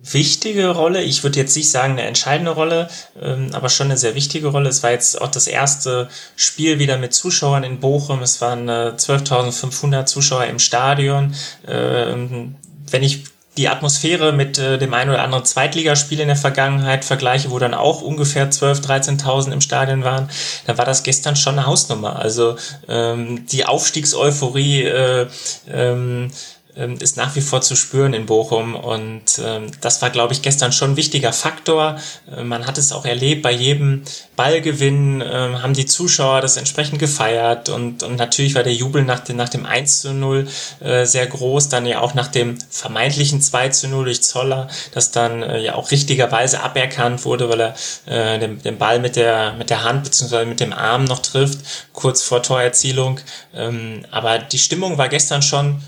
[0.00, 1.02] wichtige Rolle.
[1.02, 2.88] Ich würde jetzt nicht sagen eine entscheidende Rolle,
[3.20, 4.70] ähm, aber schon eine sehr wichtige Rolle.
[4.70, 8.22] Es war jetzt auch das erste Spiel wieder mit Zuschauern in Bochum.
[8.22, 11.34] Es waren äh, 12.500 Zuschauer im Stadion.
[11.68, 12.56] Ähm,
[12.90, 13.24] wenn ich
[13.58, 17.74] die Atmosphäre mit äh, dem einen oder anderen Zweitligaspiel in der Vergangenheit vergleiche, wo dann
[17.74, 20.30] auch ungefähr 12.000, 13.000 im Stadion waren,
[20.66, 22.18] dann war das gestern schon eine Hausnummer.
[22.18, 22.56] Also
[22.88, 25.26] ähm, die Aufstiegseuphorie äh,
[25.70, 26.30] ähm,
[26.74, 30.72] ist nach wie vor zu spüren in Bochum und ähm, das war, glaube ich, gestern
[30.72, 31.96] schon ein wichtiger Faktor.
[32.34, 34.02] Äh, man hat es auch erlebt, bei jedem
[34.36, 39.20] Ballgewinn äh, haben die Zuschauer das entsprechend gefeiert und, und natürlich war der Jubel nach
[39.20, 40.48] dem, nach dem 1 zu 0
[40.80, 45.10] äh, sehr groß, dann ja auch nach dem vermeintlichen 2 zu 0 durch Zoller, das
[45.10, 47.74] dann äh, ja auch richtigerweise aberkannt wurde, weil er
[48.06, 50.46] äh, den, den Ball mit der, mit der Hand bzw.
[50.46, 51.58] mit dem Arm noch trifft,
[51.92, 53.20] kurz vor Torerzielung.
[53.54, 55.82] Ähm, aber die Stimmung war gestern schon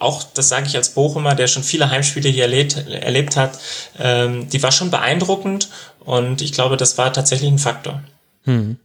[0.00, 3.58] auch, das sage ich als Bochumer, der schon viele Heimspiele hier erlebt, erlebt hat,
[3.98, 5.68] ähm, die war schon beeindruckend
[6.00, 8.02] und ich glaube, das war tatsächlich ein Faktor.
[8.44, 8.78] Hm.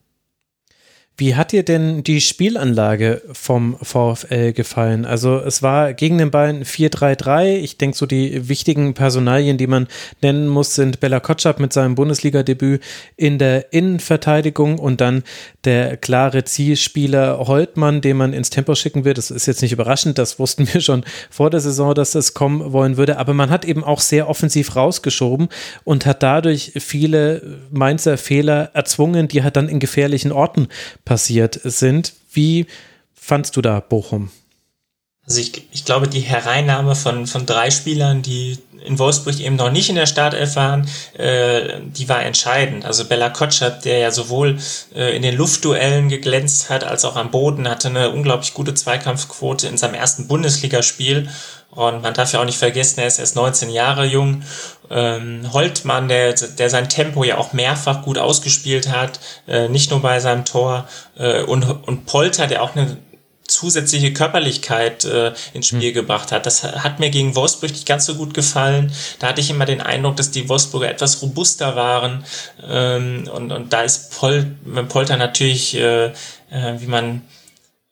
[1.18, 5.06] Wie hat dir denn die Spielanlage vom VfL gefallen?
[5.06, 7.56] Also es war gegen den Ball 4-3-3.
[7.56, 9.88] Ich denke, so die wichtigen Personalien, die man
[10.22, 12.84] nennen muss, sind Bella Kotschap mit seinem Bundesliga-Debüt
[13.16, 15.24] in der Innenverteidigung und dann
[15.64, 19.18] der klare Zielspieler Holtmann, den man ins Tempo schicken wird.
[19.18, 22.74] Das ist jetzt nicht überraschend, das wussten wir schon vor der Saison, dass das kommen
[22.74, 23.20] wollen würde.
[23.20, 25.48] Aber man hat eben auch sehr offensiv rausgeschoben
[25.86, 30.68] und hat dadurch viele Mainzer Fehler erzwungen, die halt dann in gefährlichen Orten
[31.06, 32.14] passiert sind.
[32.32, 32.66] Wie
[33.14, 34.32] fandst du da Bochum?
[35.26, 39.72] Also ich, ich glaube, die Hereinnahme von, von drei Spielern, die in Wolfsburg eben noch
[39.72, 40.88] nicht in der Startelf waren,
[41.18, 42.86] äh, die war entscheidend.
[42.86, 44.60] Also Bella Kotschap, der ja sowohl
[44.94, 49.68] äh, in den Luftduellen geglänzt hat, als auch am Boden, hatte eine unglaublich gute Zweikampfquote
[49.68, 51.30] in seinem ersten Bundesligaspiel.
[51.76, 54.44] Und man darf ja auch nicht vergessen, er ist erst 19 Jahre jung.
[54.90, 60.02] Ähm, Holtmann, der, der sein Tempo ja auch mehrfach gut ausgespielt hat, äh, nicht nur
[60.02, 60.88] bei seinem Tor.
[61.18, 62.98] Äh, und, und Polter, der auch eine
[63.48, 65.96] zusätzliche Körperlichkeit äh, ins Spiel mhm.
[65.96, 66.46] gebracht hat.
[66.46, 68.92] Das hat mir gegen Wolfsburg nicht ganz so gut gefallen.
[69.20, 72.26] Da hatte ich immer den Eindruck, dass die Wolfsburger etwas robuster waren.
[72.68, 74.46] Ähm, und, und da ist Pol
[74.90, 76.14] Polter natürlich, äh, äh,
[76.80, 77.22] wie man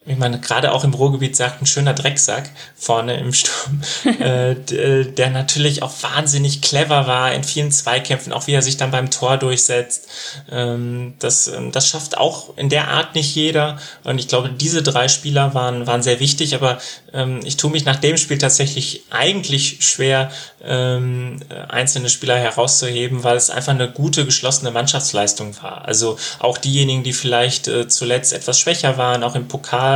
[0.06, 3.82] wie man gerade auch im Ruhrgebiet sagt, ein schöner Drecksack vorne im Sturm,
[4.20, 8.76] äh, äh, der natürlich auch wahnsinnig clever war in vielen Zweikämpfen, auch wie er sich
[8.76, 10.10] dann beim Tor durchsetzt.
[10.52, 13.78] Ähm, das, ähm, das schafft auch in der Art nicht jeder.
[14.04, 16.80] Und ich glaube, diese drei Spieler waren, waren sehr wichtig, aber
[17.14, 20.32] ähm, ich tue mich nach dem Spiel tatsächlich eigentlich schwer,
[20.66, 21.40] ähm,
[21.70, 25.86] einzelne Spieler herauszuheben, weil es einfach eine gute, geschlossene Mannschaftsleistung war.
[25.86, 29.93] Also auch diejenigen, die vielleicht äh, zuletzt etwas schwächer waren, auch im Pokal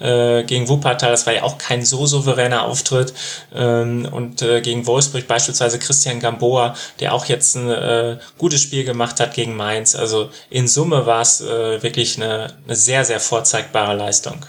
[0.00, 3.12] äh, gegen Wuppertal, das war ja auch kein so souveräner Auftritt.
[3.54, 8.84] Ähm, und äh, gegen Wolfsburg beispielsweise Christian Gamboa, der auch jetzt ein äh, gutes Spiel
[8.84, 9.94] gemacht hat gegen Mainz.
[9.94, 14.46] Also in Summe war es äh, wirklich eine, eine sehr, sehr vorzeigbare Leistung.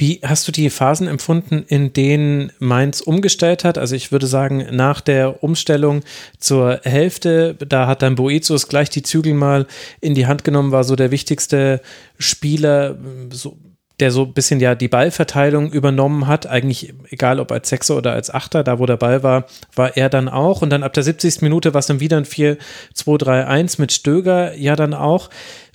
[0.00, 3.76] Wie hast du die Phasen empfunden, in denen Mainz umgestellt hat?
[3.76, 6.00] Also ich würde sagen, nach der Umstellung
[6.38, 9.66] zur Hälfte, da hat dann Boetius gleich die Zügel mal
[10.00, 11.82] in die Hand genommen, war so der wichtigste
[12.18, 12.96] Spieler,
[13.30, 13.58] so,
[14.00, 16.46] der so ein bisschen ja die Ballverteilung übernommen hat.
[16.46, 19.44] Eigentlich egal, ob als Sechser oder als Achter, da wo der Ball war,
[19.74, 20.62] war er dann auch.
[20.62, 21.42] Und dann ab der 70.
[21.42, 25.28] Minute war es dann wieder ein 4-2-3-1 mit Stöger ja dann auch.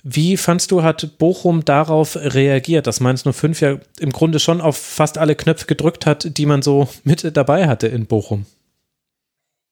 [0.08, 4.76] Wie fandst du, hat Bochum darauf reagiert, dass Mainz 05 ja im Grunde schon auf
[4.76, 8.46] fast alle Knöpfe gedrückt hat, die man so mit dabei hatte in Bochum?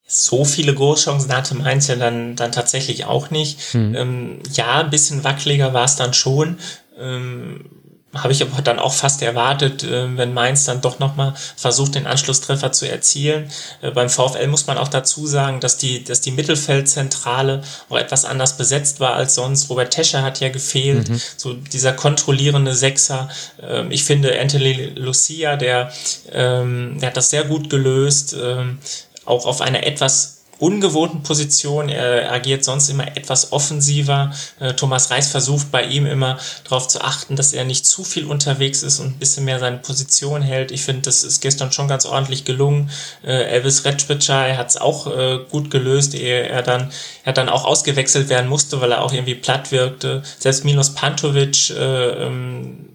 [0.09, 3.61] So viele Großchancen hatte Mainz ja dann, dann tatsächlich auch nicht.
[3.75, 3.95] Hm.
[3.95, 6.59] Ähm, ja, ein bisschen wackeliger war es dann schon.
[6.99, 7.67] Ähm,
[8.15, 12.07] habe ich aber dann auch fast erwartet, äh, wenn Mainz dann doch nochmal versucht, den
[12.07, 13.51] Anschlusstreffer zu erzielen.
[13.83, 18.25] Äh, beim VfL muss man auch dazu sagen, dass die, dass die Mittelfeldzentrale auch etwas
[18.25, 19.69] anders besetzt war als sonst.
[19.71, 21.21] Robert Tescher hat ja gefehlt, mhm.
[21.37, 23.29] so dieser kontrollierende Sechser.
[23.63, 25.93] Ähm, ich finde Anthony Lucia, der,
[26.33, 28.79] ähm, der hat das sehr gut gelöst, ähm,
[29.25, 31.89] auch auf einer etwas ungewohnten Position.
[31.89, 34.33] Er agiert sonst immer etwas offensiver.
[34.61, 38.27] Äh, Thomas Reis versucht bei ihm immer darauf zu achten, dass er nicht zu viel
[38.27, 40.71] unterwegs ist und ein bisschen mehr seine Position hält.
[40.71, 42.91] Ich finde, das ist gestern schon ganz ordentlich gelungen.
[43.25, 46.91] Äh, Elvis Retschbitschei hat es auch äh, gut gelöst, ehe er dann,
[47.25, 50.23] er dann auch ausgewechselt werden musste, weil er auch irgendwie platt wirkte.
[50.39, 52.94] Selbst Milos Pantovic äh, ähm,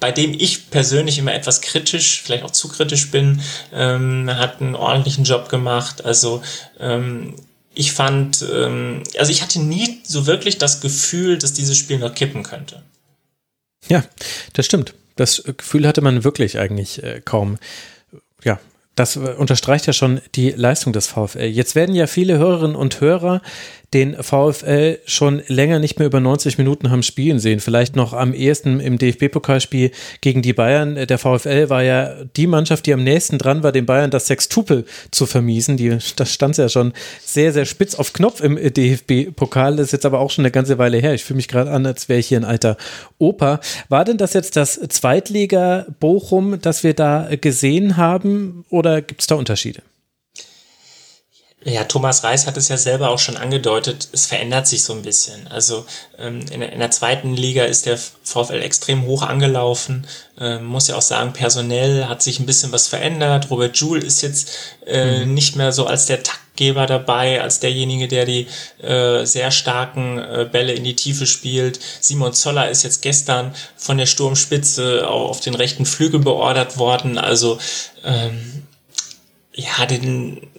[0.00, 3.40] bei dem ich persönlich immer etwas kritisch, vielleicht auch zu kritisch bin,
[3.72, 6.04] ähm, hat einen ordentlichen Job gemacht.
[6.04, 6.42] Also
[6.80, 7.36] ähm,
[7.74, 12.14] ich fand, ähm, also ich hatte nie so wirklich das Gefühl, dass dieses Spiel noch
[12.14, 12.82] kippen könnte.
[13.88, 14.04] Ja,
[14.54, 14.94] das stimmt.
[15.16, 17.58] Das Gefühl hatte man wirklich eigentlich äh, kaum.
[18.42, 18.58] Ja,
[18.96, 21.44] das unterstreicht ja schon die Leistung des VfL.
[21.44, 23.40] Jetzt werden ja viele Hörerinnen und Hörer
[23.92, 27.58] den VfL schon länger nicht mehr über 90 Minuten haben spielen sehen.
[27.58, 29.90] Vielleicht noch am ehesten im DFB-Pokalspiel
[30.20, 30.94] gegen die Bayern.
[30.94, 34.84] Der VfL war ja die Mannschaft, die am nächsten dran war, den Bayern das Sextupel
[35.10, 35.76] zu vermiesen.
[35.76, 39.76] Die, das stand ja schon sehr, sehr spitz auf Knopf im DFB-Pokal.
[39.76, 41.14] Das ist jetzt aber auch schon eine ganze Weile her.
[41.14, 42.76] Ich fühle mich gerade an, als wäre ich hier ein alter
[43.18, 43.60] Opa.
[43.88, 49.26] War denn das jetzt das Zweitliga Bochum, das wir da gesehen haben oder gibt es
[49.26, 49.82] da Unterschiede?
[51.62, 55.02] Ja, Thomas Reis hat es ja selber auch schon angedeutet, es verändert sich so ein
[55.02, 55.46] bisschen.
[55.48, 55.84] Also
[56.18, 60.06] ähm, in, der, in, der, zweiten Liga ist der VfL extrem hoch angelaufen.
[60.38, 63.50] Ähm, muss ja auch sagen, personell hat sich ein bisschen was verändert.
[63.50, 64.52] Robert Joule ist jetzt
[64.86, 65.34] äh, mhm.
[65.34, 68.46] nicht mehr so als der Taktgeber dabei, als derjenige, der die
[68.82, 71.78] äh, sehr starken äh, Bälle in die Tiefe spielt.
[72.00, 77.18] Simon Zoller ist jetzt gestern von der Sturmspitze auf den rechten Flügel beordert worden.
[77.18, 77.58] Also
[78.02, 78.62] ähm,
[79.52, 80.49] ja, den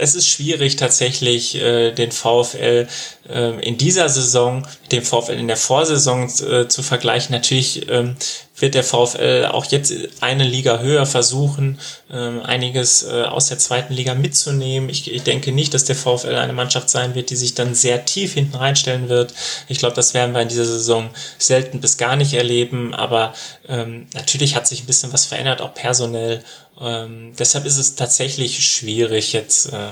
[0.00, 2.88] es ist schwierig tatsächlich äh, den VfL
[3.28, 7.34] äh, in dieser Saison mit dem VfL in der Vorsaison äh, zu vergleichen.
[7.34, 8.16] Natürlich ähm,
[8.56, 11.78] wird der VfL auch jetzt eine Liga höher versuchen,
[12.10, 14.88] ähm, einiges äh, aus der zweiten Liga mitzunehmen.
[14.88, 18.04] Ich, ich denke nicht, dass der VfL eine Mannschaft sein wird, die sich dann sehr
[18.04, 19.34] tief hinten reinstellen wird.
[19.68, 22.94] Ich glaube, das werden wir in dieser Saison selten bis gar nicht erleben.
[22.94, 23.34] Aber
[23.68, 26.42] ähm, natürlich hat sich ein bisschen was verändert, auch personell.
[26.80, 29.90] Ähm, deshalb ist es tatsächlich schwierig, jetzt äh,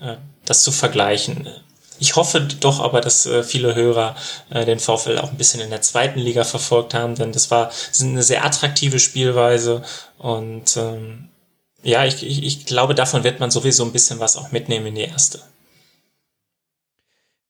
[0.00, 1.48] äh, das zu vergleichen.
[1.98, 4.16] Ich hoffe doch aber, dass äh, viele Hörer
[4.48, 7.66] äh, den VfL auch ein bisschen in der zweiten Liga verfolgt haben, denn das war
[7.66, 9.82] das eine sehr attraktive Spielweise
[10.18, 11.28] und ähm,
[11.82, 14.94] ja, ich, ich, ich glaube, davon wird man sowieso ein bisschen was auch mitnehmen in
[14.94, 15.40] die erste.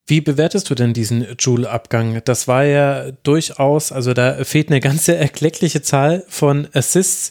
[0.07, 2.21] Wie bewertest du denn diesen Joule-Abgang?
[2.25, 7.31] Das war ja durchaus, also da fehlt eine ganze erkleckliche Zahl von Assists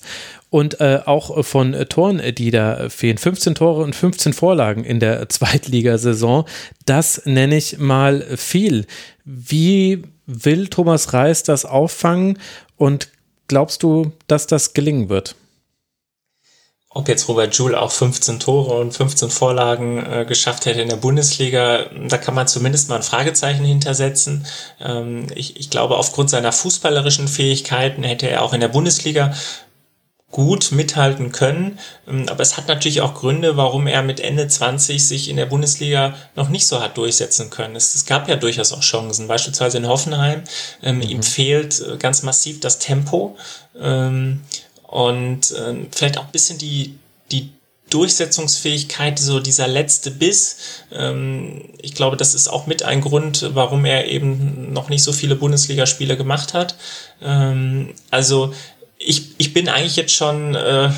[0.49, 3.17] und äh, auch von äh, Toren, die da fehlen.
[3.17, 6.45] 15 Tore und 15 Vorlagen in der Zweitligasaison.
[6.85, 8.85] Das nenne ich mal viel.
[9.25, 12.39] Wie will Thomas Reis das auffangen
[12.77, 13.09] und
[13.47, 15.35] glaubst du, dass das gelingen wird?
[16.91, 20.95] ob jetzt Robert Joule auch 15 Tore und 15 Vorlagen äh, geschafft hätte in der
[20.95, 24.45] Bundesliga, da kann man zumindest mal ein Fragezeichen hintersetzen.
[24.81, 29.33] Ähm, ich, ich glaube, aufgrund seiner fußballerischen Fähigkeiten hätte er auch in der Bundesliga
[30.31, 31.79] gut mithalten können.
[32.07, 35.47] Ähm, aber es hat natürlich auch Gründe, warum er mit Ende 20 sich in der
[35.47, 37.75] Bundesliga noch nicht so hat durchsetzen können.
[37.75, 40.43] Es, es gab ja durchaus auch Chancen, beispielsweise in Hoffenheim.
[40.83, 41.01] Ähm, mhm.
[41.03, 43.37] Ihm fehlt äh, ganz massiv das Tempo
[43.79, 44.41] ähm,
[44.83, 46.97] und ähm, vielleicht auch ein bisschen die,
[47.31, 47.51] die
[47.89, 50.57] Durchsetzungsfähigkeit, so dieser letzte Biss.
[50.91, 55.11] Ähm, ich glaube, das ist auch mit ein Grund, warum er eben noch nicht so
[55.11, 56.75] viele Bundesligaspiele gemacht hat.
[57.21, 58.53] Ähm, also
[59.01, 60.91] ich, ich bin eigentlich jetzt schon äh, äh,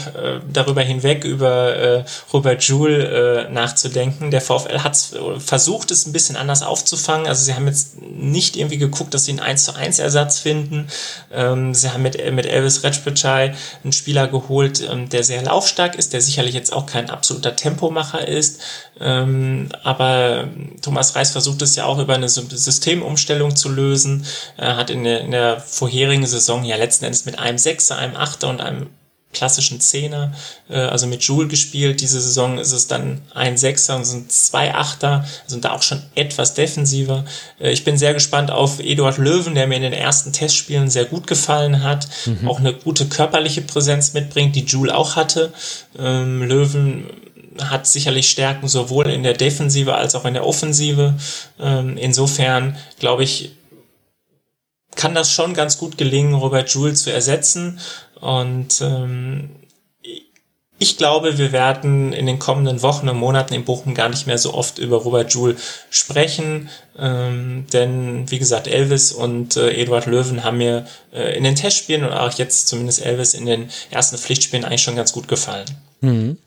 [0.52, 2.04] darüber hinweg, über äh,
[2.34, 4.32] Robert Joule äh, nachzudenken.
[4.32, 4.98] Der VfL hat
[5.38, 7.28] versucht, es ein bisschen anders aufzufangen.
[7.28, 10.88] Also sie haben jetzt nicht irgendwie geguckt, dass sie einen 1 zu 1 Ersatz finden.
[11.32, 13.54] Ähm, sie haben mit, mit Elvis Retschbitschei
[13.84, 18.28] einen Spieler geholt, ähm, der sehr laufstark ist, der sicherlich jetzt auch kein absoluter Tempomacher
[18.28, 18.62] ist.
[19.00, 20.48] Ähm, aber
[20.82, 24.26] Thomas Reis versucht es ja auch über eine Systemumstellung zu lösen.
[24.58, 28.16] Er hat in der, in der vorherigen Saison ja letzten Endes mit einem Sechser, einem
[28.16, 28.90] Achter und einem
[29.34, 30.34] klassischen Zehner,
[30.70, 32.02] äh, also mit Joule gespielt.
[32.02, 36.02] Diese Saison ist es dann ein Sechser und sind zwei Achter, sind da auch schon
[36.16, 37.26] etwas defensiver.
[37.60, 41.06] Äh, ich bin sehr gespannt auf Eduard Löwen, der mir in den ersten Testspielen sehr
[41.06, 42.48] gut gefallen hat, mhm.
[42.48, 45.54] auch eine gute körperliche Präsenz mitbringt, die Joule auch hatte.
[45.98, 47.10] Ähm, Löwen
[47.60, 51.16] hat sicherlich Stärken sowohl in der Defensive als auch in der Offensive.
[51.60, 53.52] Ähm, insofern glaube ich,
[54.96, 57.80] kann das schon ganz gut gelingen, Robert Joule zu ersetzen.
[58.20, 59.50] Und ähm,
[60.82, 64.40] ich glaube, wir werden in den kommenden Wochen und Monaten in Bochum gar nicht mehr
[64.40, 65.56] so oft über Robert Joule
[65.92, 71.56] sprechen, ähm, denn wie gesagt, Elvis und äh, Eduard Löwen haben mir äh, in den
[71.56, 75.68] Testspielen und auch jetzt zumindest Elvis in den ersten Pflichtspielen eigentlich schon ganz gut gefallen.
[76.02, 76.40] Mhm.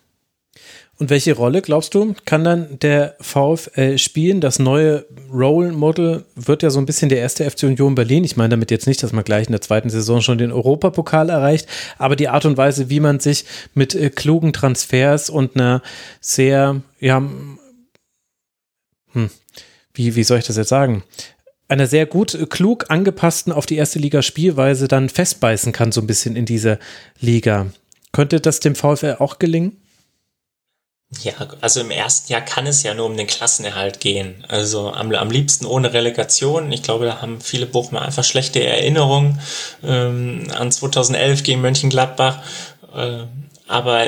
[0.97, 4.41] Und welche Rolle, glaubst du, kann dann der VfL spielen?
[4.41, 8.23] Das neue Role Model wird ja so ein bisschen der erste FC Union Berlin.
[8.23, 11.31] Ich meine damit jetzt nicht, dass man gleich in der zweiten Saison schon den Europapokal
[11.31, 11.67] erreicht,
[11.99, 13.45] aber die Art und Weise, wie man sich
[13.75, 15.83] mit äh, klugen Transfers und einer
[16.21, 17.23] sehr, ja,
[19.13, 19.31] hm,
[19.95, 21.03] wie, wie soll ich das jetzt sagen?
[21.67, 26.01] einer sehr gut, äh, klug angepassten auf die erste Liga Spielweise dann festbeißen kann, so
[26.01, 26.79] ein bisschen in dieser
[27.21, 27.67] Liga.
[28.13, 29.81] Könnte das dem VfL auch gelingen?
[31.23, 34.45] Ja, also im ersten Jahr kann es ja nur um den Klassenerhalt gehen.
[34.49, 36.71] Also am, am liebsten ohne Relegation.
[36.73, 39.41] Ich glaube, da haben viele Bochumer einfach schlechte Erinnerungen
[39.83, 42.39] ähm, an 2011 gegen Mönchengladbach.
[42.95, 43.25] Äh,
[43.67, 44.07] aber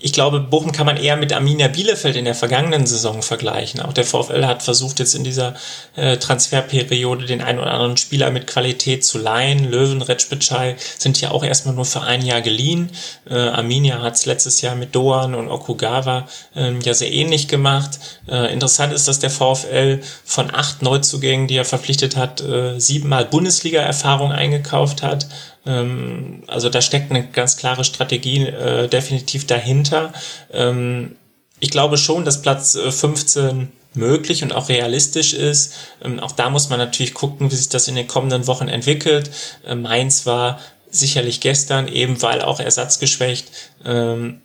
[0.00, 3.80] ich glaube, Bochum kann man eher mit Arminia Bielefeld in der vergangenen Saison vergleichen.
[3.80, 5.54] Auch der VfL hat versucht, jetzt in dieser
[5.96, 9.68] äh, Transferperiode den einen oder anderen Spieler mit Qualität zu leihen.
[9.68, 12.90] Löwen, Retschbitschei sind ja auch erstmal nur für ein Jahr geliehen.
[13.28, 17.98] Äh, Arminia hat es letztes Jahr mit Doan und Okugawa äh, ja sehr ähnlich gemacht.
[18.28, 23.24] Äh, interessant ist, dass der VfL von acht Neuzugängen, die er verpflichtet hat, äh, siebenmal
[23.24, 25.26] Bundesliga-Erfahrung eingekauft hat.
[25.68, 30.12] Ähm, also da steckt eine ganz klare Strategie äh, definitiv dahinter.
[30.50, 31.16] Ähm,
[31.60, 35.74] ich glaube schon, dass Platz 15 äh, möglich und auch realistisch ist.
[36.02, 39.30] Ähm, auch da muss man natürlich gucken, wie sich das in den kommenden Wochen entwickelt.
[39.66, 40.58] Äh, Mainz war
[40.90, 43.50] sicherlich gestern, eben weil auch ersatzgeschwächt,
[43.84, 44.40] ähm,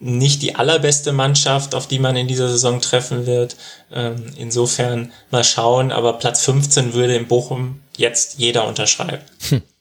[0.00, 3.56] nicht die allerbeste Mannschaft, auf die man in dieser Saison treffen wird.
[3.92, 9.22] Ähm, insofern mal schauen, aber Platz 15 würde in Bochum jetzt jeder unterschreiben.
[9.48, 9.62] Hm.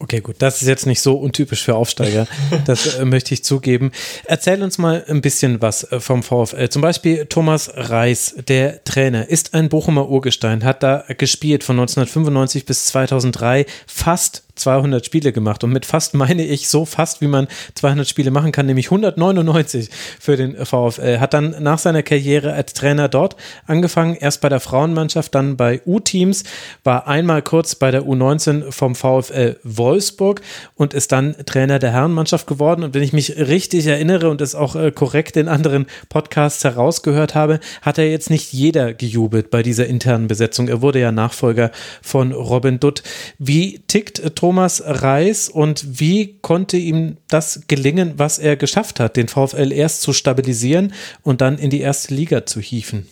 [0.00, 2.26] Okay, gut, das ist jetzt nicht so untypisch für Aufsteiger.
[2.64, 3.92] Das äh, möchte ich zugeben.
[4.24, 6.68] Erzähl uns mal ein bisschen was äh, vom VfL.
[6.68, 12.64] Zum Beispiel Thomas Reis, der Trainer, ist ein Bochumer Urgestein, hat da gespielt von 1995
[12.64, 15.64] bis 2003 fast 200 Spiele gemacht.
[15.64, 19.90] Und mit fast meine ich so fast, wie man 200 Spiele machen kann, nämlich 199
[20.20, 21.18] für den VfL.
[21.20, 23.36] Hat dann nach seiner Karriere als Trainer dort
[23.66, 26.44] angefangen, erst bei der Frauenmannschaft, dann bei U-Teams,
[26.84, 30.40] war einmal kurz bei der U19 vom VfL Wolfsburg
[30.74, 32.82] und ist dann Trainer der Herrenmannschaft geworden.
[32.82, 37.34] Und wenn ich mich richtig erinnere und es auch äh, korrekt in anderen Podcasts herausgehört
[37.34, 40.68] habe, hat er jetzt nicht jeder gejubelt bei dieser internen Besetzung.
[40.68, 41.70] Er wurde ja Nachfolger
[42.02, 43.02] von Robin Dutt.
[43.38, 49.18] Wie tickt Thomas Thomas Reis und wie konnte ihm das gelingen, was er geschafft hat,
[49.18, 53.06] den VfL erst zu stabilisieren und dann in die erste Liga zu hieven?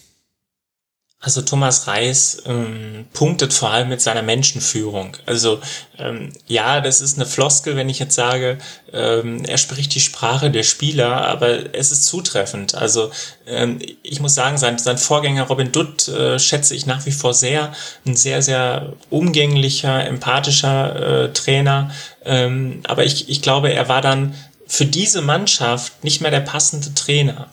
[1.27, 5.17] Also Thomas Reis ähm, punktet vor allem mit seiner Menschenführung.
[5.27, 5.59] Also
[5.99, 8.59] ähm, ja, das ist eine Floskel, wenn ich jetzt sage,
[8.93, 12.77] ähm, er spricht die Sprache der Spieler, aber es ist zutreffend.
[12.77, 13.11] Also
[13.45, 17.35] ähm, ich muss sagen, sein, sein Vorgänger Robin Dutt äh, schätze ich nach wie vor
[17.35, 17.73] sehr.
[18.07, 21.91] Ein sehr, sehr umgänglicher, empathischer äh, Trainer.
[22.25, 24.37] Ähm, aber ich, ich glaube, er war dann
[24.69, 27.49] für diese Mannschaft nicht mehr der passende Trainer,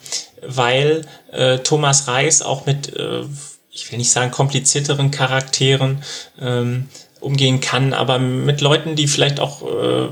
[0.45, 3.23] weil äh, Thomas Reis auch mit äh,
[3.73, 6.03] ich will nicht sagen komplizierteren Charakteren
[6.39, 6.87] ähm,
[7.19, 10.09] umgehen kann, aber mit Leuten, die vielleicht auch äh,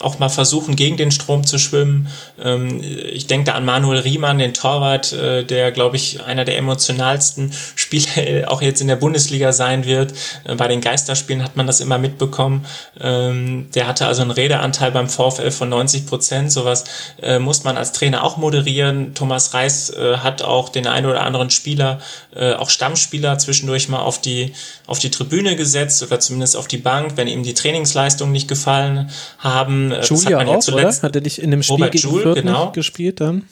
[0.00, 2.08] auch mal versuchen, gegen den Strom zu schwimmen.
[2.42, 6.56] Ähm, ich denke da an Manuel Riemann, den Torwart, äh, der, glaube ich, einer der
[6.56, 8.02] emotionalsten Spieler
[8.50, 10.14] auch jetzt in der Bundesliga sein wird.
[10.44, 12.64] Äh, bei den Geisterspielen hat man das immer mitbekommen.
[13.00, 16.52] Ähm, der hatte also einen Redeanteil beim VfL von 90 Prozent.
[16.52, 16.84] Sowas
[17.20, 19.14] äh, muss man als Trainer auch moderieren.
[19.14, 22.00] Thomas Reis hat auch den einen oder anderen Spieler,
[22.34, 24.52] auch Stammspieler zwischendurch mal auf die,
[24.86, 29.10] auf die Tribüne gesetzt oder zumindest auf die Bank, wenn ihm die Trainingsleistungen nicht gefallen
[29.38, 30.88] haben äh, Julia hat auch, oder?
[30.88, 32.70] Hat er nicht in dem Spiel Robert gegen Joule, genau.
[32.72, 33.48] gespielt dann?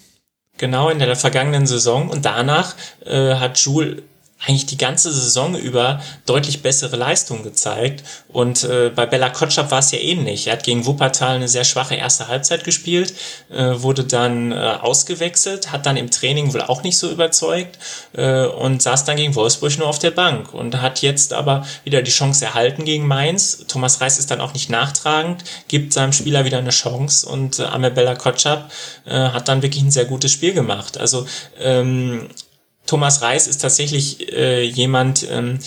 [0.59, 2.11] Genau, in der vergangenen Saison.
[2.11, 2.75] Und danach
[3.05, 4.03] äh, hat Jules
[4.43, 8.05] eigentlich die ganze Saison über deutlich bessere Leistungen gezeigt.
[8.29, 10.47] Und äh, bei Bella Kotschap war es ja ähnlich.
[10.47, 13.13] Er hat gegen Wuppertal eine sehr schwache erste Halbzeit gespielt,
[13.51, 17.79] äh, wurde dann äh, ausgewechselt, hat dann im Training wohl auch nicht so überzeugt
[18.15, 22.01] äh, und saß dann gegen Wolfsburg nur auf der Bank und hat jetzt aber wieder
[22.03, 23.65] die Chance erhalten gegen Mainz.
[23.69, 27.65] Thomas Reis ist dann auch nicht nachtragend, gibt seinem Spieler wieder eine Chance und äh,
[27.65, 28.71] Amebella Kotschap
[29.05, 30.97] äh, hat dann wirklich ein sehr gutes Spiel gemacht.
[30.97, 31.27] Also
[31.59, 32.29] ähm,
[32.91, 35.61] Thomas Reis ist tatsächlich äh, jemand, ähm,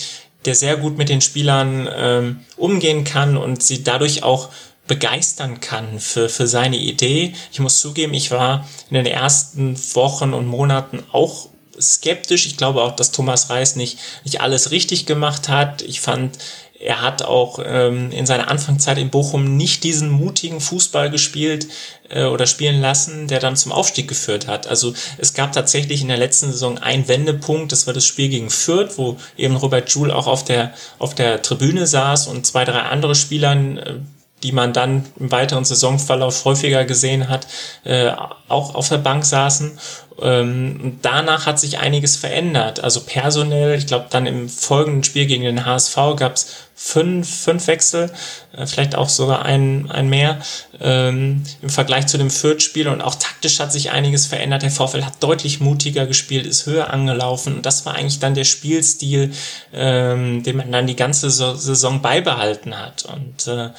[0.44, 4.50] der sehr gut mit den Spielern ähm, umgehen kann und sie dadurch auch
[4.86, 7.32] begeistern kann für, für seine Idee.
[7.50, 11.48] Ich muss zugeben, ich war in den ersten Wochen und Monaten auch
[11.80, 12.44] skeptisch.
[12.44, 15.80] Ich glaube auch, dass Thomas Reis nicht, nicht alles richtig gemacht hat.
[15.80, 16.36] Ich fand,
[16.84, 21.66] er hat auch ähm, in seiner Anfangszeit in Bochum nicht diesen mutigen Fußball gespielt
[22.10, 24.66] äh, oder spielen lassen, der dann zum Aufstieg geführt hat.
[24.66, 28.50] Also es gab tatsächlich in der letzten Saison einen Wendepunkt, das war das Spiel gegen
[28.50, 32.80] Fürth, wo eben Robert Joule auch auf der, auf der Tribüne saß und zwei, drei
[32.80, 33.94] andere Spielern, äh,
[34.42, 37.46] die man dann im weiteren Saisonverlauf häufiger gesehen hat,
[37.84, 38.10] äh,
[38.48, 39.78] auch auf der Bank saßen.
[40.20, 42.82] Ähm, danach hat sich einiges verändert.
[42.82, 47.66] Also personell, ich glaube, dann im folgenden Spiel gegen den HSV gab es fünf, fünf
[47.66, 48.12] Wechsel,
[48.56, 50.38] äh, vielleicht auch sogar ein, ein mehr
[50.80, 52.86] ähm, im Vergleich zu dem Fürth-Spiel.
[52.86, 54.62] Und auch taktisch hat sich einiges verändert.
[54.62, 57.56] Der VfL hat deutlich mutiger gespielt, ist höher angelaufen.
[57.56, 59.32] Und das war eigentlich dann der Spielstil,
[59.72, 63.04] ähm, den man dann die ganze Saison beibehalten hat.
[63.04, 63.70] Und äh,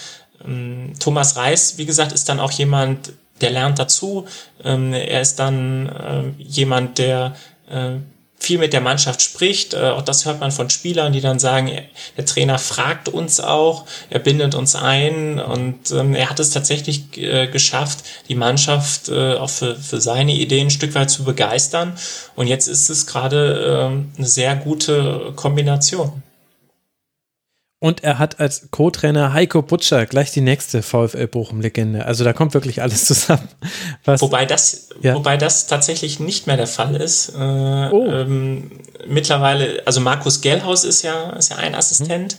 [0.46, 4.26] ähm, Thomas Reis, wie gesagt, ist dann auch jemand, der lernt dazu.
[4.64, 7.36] Ähm, er ist dann äh, jemand, der
[7.70, 7.98] äh,
[8.38, 9.74] viel mit der Mannschaft spricht.
[9.74, 11.72] Äh, auch das hört man von Spielern, die dann sagen,
[12.18, 17.18] der Trainer fragt uns auch, er bindet uns ein und ähm, er hat es tatsächlich
[17.18, 21.94] äh, geschafft, die Mannschaft äh, auch für, für seine Ideen ein Stück weit zu begeistern.
[22.36, 26.22] Und jetzt ist es gerade ähm, eine sehr gute Kombination.
[27.80, 32.06] Und er hat als Co-Trainer Heiko Butcher gleich die nächste VfL Bochum-Legende.
[32.06, 33.50] Also da kommt wirklich alles zusammen.
[34.06, 35.14] wobei, das, ja.
[35.14, 37.30] wobei das tatsächlich nicht mehr der Fall ist.
[37.30, 38.06] Äh, oh.
[38.08, 38.72] ähm,
[39.08, 42.38] mittlerweile, also Markus Gellhaus ist ja, ist ja ein Assistent,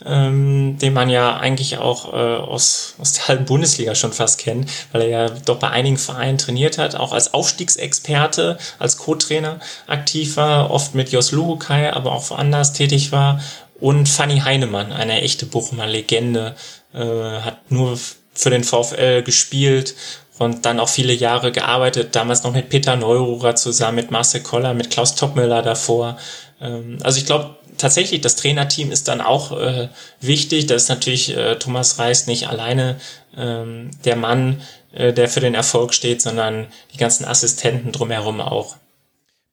[0.00, 0.06] mhm.
[0.06, 4.70] ähm, den man ja eigentlich auch äh, aus, aus der halben Bundesliga schon fast kennt,
[4.92, 10.36] weil er ja doch bei einigen Vereinen trainiert hat, auch als Aufstiegsexperte, als Co-Trainer aktiv
[10.36, 13.40] war, oft mit Jos Luhukai, aber auch woanders tätig war
[13.80, 16.54] und Fanny Heinemann, eine echte Bochumer Legende,
[16.92, 17.98] äh, hat nur
[18.32, 19.94] für den VfL gespielt
[20.38, 24.74] und dann auch viele Jahre gearbeitet, damals noch mit Peter Neururer zusammen, mit Marcel Koller,
[24.74, 26.18] mit Klaus Toppmüller davor.
[26.60, 29.88] Ähm, also ich glaube tatsächlich, das Trainerteam ist dann auch äh,
[30.20, 30.66] wichtig.
[30.66, 32.96] Da ist natürlich äh, Thomas Reis nicht alleine
[33.36, 38.76] ähm, der Mann, äh, der für den Erfolg steht, sondern die ganzen Assistenten drumherum auch.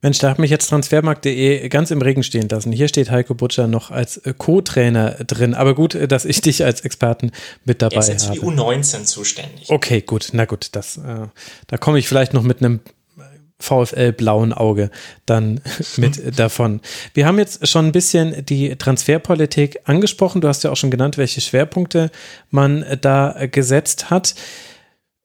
[0.02, 2.72] Mensch, da hat mich jetzt transfermarkt.de ganz im Regen stehen lassen.
[2.72, 5.54] Hier steht Heiko Butcher noch als äh, Co-Trainer drin.
[5.54, 7.32] Aber gut, äh, dass ich dich als Experten
[7.66, 8.08] mit dabei habe.
[8.08, 9.70] Er ist jetzt für die U19 zuständig.
[9.70, 10.30] Okay, gut.
[10.34, 11.28] Na gut, das, äh,
[11.68, 12.80] da komme ich vielleicht noch mit einem
[13.60, 14.90] VfL blauen Auge
[15.28, 15.62] dann
[15.98, 16.82] mit davon.
[17.14, 20.42] Wir haben jetzt schon ein bisschen die Transferpolitik angesprochen.
[20.42, 22.10] Du hast ja auch schon genannt, welche Schwerpunkte
[22.50, 24.34] man da gesetzt hat.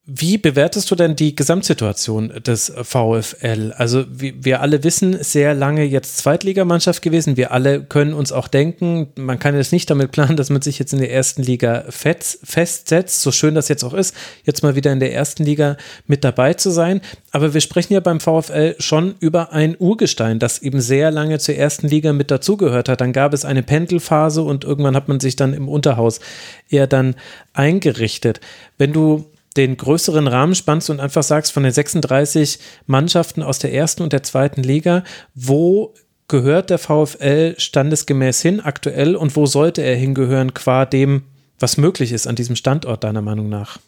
[0.09, 3.73] Wie bewertest du denn die Gesamtsituation des VfL?
[3.75, 7.35] Also wir alle wissen, sehr lange jetzt Zweitligamannschaft gewesen.
[7.35, 10.79] Wir alle können uns auch denken, man kann jetzt nicht damit planen, dass man sich
[10.79, 14.15] jetzt in der ersten Liga festsetzt, so schön das jetzt auch ist,
[14.45, 15.75] jetzt mal wieder in der ersten Liga
[16.05, 17.01] mit dabei zu sein.
[17.31, 21.55] Aber wir sprechen ja beim VfL schon über ein Urgestein, das eben sehr lange zur
[21.55, 23.01] ersten Liga mit dazugehört hat.
[23.01, 26.21] Dann gab es eine Pendelphase und irgendwann hat man sich dann im Unterhaus
[26.69, 27.15] eher dann
[27.51, 28.39] eingerichtet.
[28.77, 29.25] Wenn du
[29.57, 34.13] den größeren Rahmen spannst und einfach sagst, von den 36 Mannschaften aus der ersten und
[34.13, 35.03] der zweiten Liga,
[35.33, 35.93] wo
[36.27, 41.23] gehört der VfL standesgemäß hin aktuell und wo sollte er hingehören qua dem,
[41.59, 43.79] was möglich ist an diesem Standort deiner Meinung nach?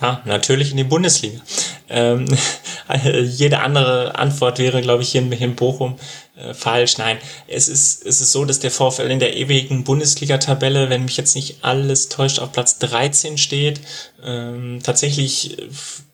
[0.00, 1.40] Ja, natürlich in die Bundesliga.
[1.88, 2.26] Ähm,
[3.22, 5.98] jede andere Antwort wäre, glaube ich, hier in, Bochum
[6.36, 6.98] äh, falsch.
[6.98, 7.16] Nein,
[7.48, 11.34] es ist, es ist so, dass der VfL in der ewigen Bundesliga-Tabelle, wenn mich jetzt
[11.34, 13.80] nicht alles täuscht, auf Platz 13 steht.
[14.22, 15.56] Ähm, tatsächlich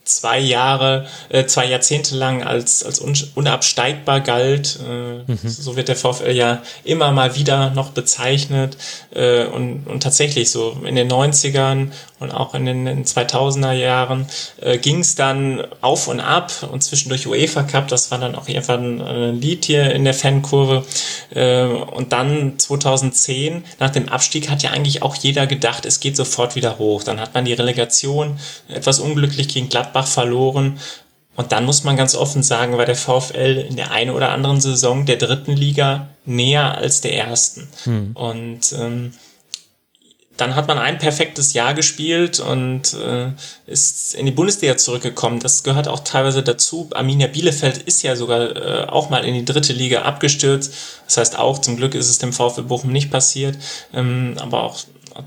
[0.04, 3.00] zwei Jahre, äh, zwei Jahrzehnte lang als, als
[3.34, 4.78] unabsteigbar galt.
[4.86, 5.38] Äh, mhm.
[5.42, 8.76] So wird der VfL ja immer mal wieder noch bezeichnet.
[9.14, 11.88] Äh, und, und tatsächlich so in den 90ern
[12.22, 14.26] und auch in den, in den 2000er Jahren
[14.60, 18.48] äh, ging es dann auf und ab und zwischendurch UEFA Cup, das war dann auch
[18.48, 20.84] einfach ein, ein Lied hier in der Fankurve.
[21.34, 26.16] Äh, und dann 2010, nach dem Abstieg, hat ja eigentlich auch jeder gedacht, es geht
[26.16, 27.02] sofort wieder hoch.
[27.02, 28.38] Dann hat man die Relegation
[28.68, 30.78] etwas unglücklich gegen Gladbach verloren.
[31.34, 34.60] Und dann muss man ganz offen sagen, war der VfL in der einen oder anderen
[34.60, 37.68] Saison der dritten Liga näher als der ersten.
[37.84, 38.12] Hm.
[38.14, 39.14] Und ähm,
[40.36, 43.32] dann hat man ein perfektes Jahr gespielt und äh,
[43.66, 45.40] ist in die Bundesliga zurückgekommen.
[45.40, 46.88] Das gehört auch teilweise dazu.
[46.92, 50.72] Arminia Bielefeld ist ja sogar äh, auch mal in die dritte Liga abgestürzt.
[51.04, 53.58] Das heißt auch, zum Glück ist es dem VfL Bochum nicht passiert.
[53.92, 54.78] Ähm, aber auch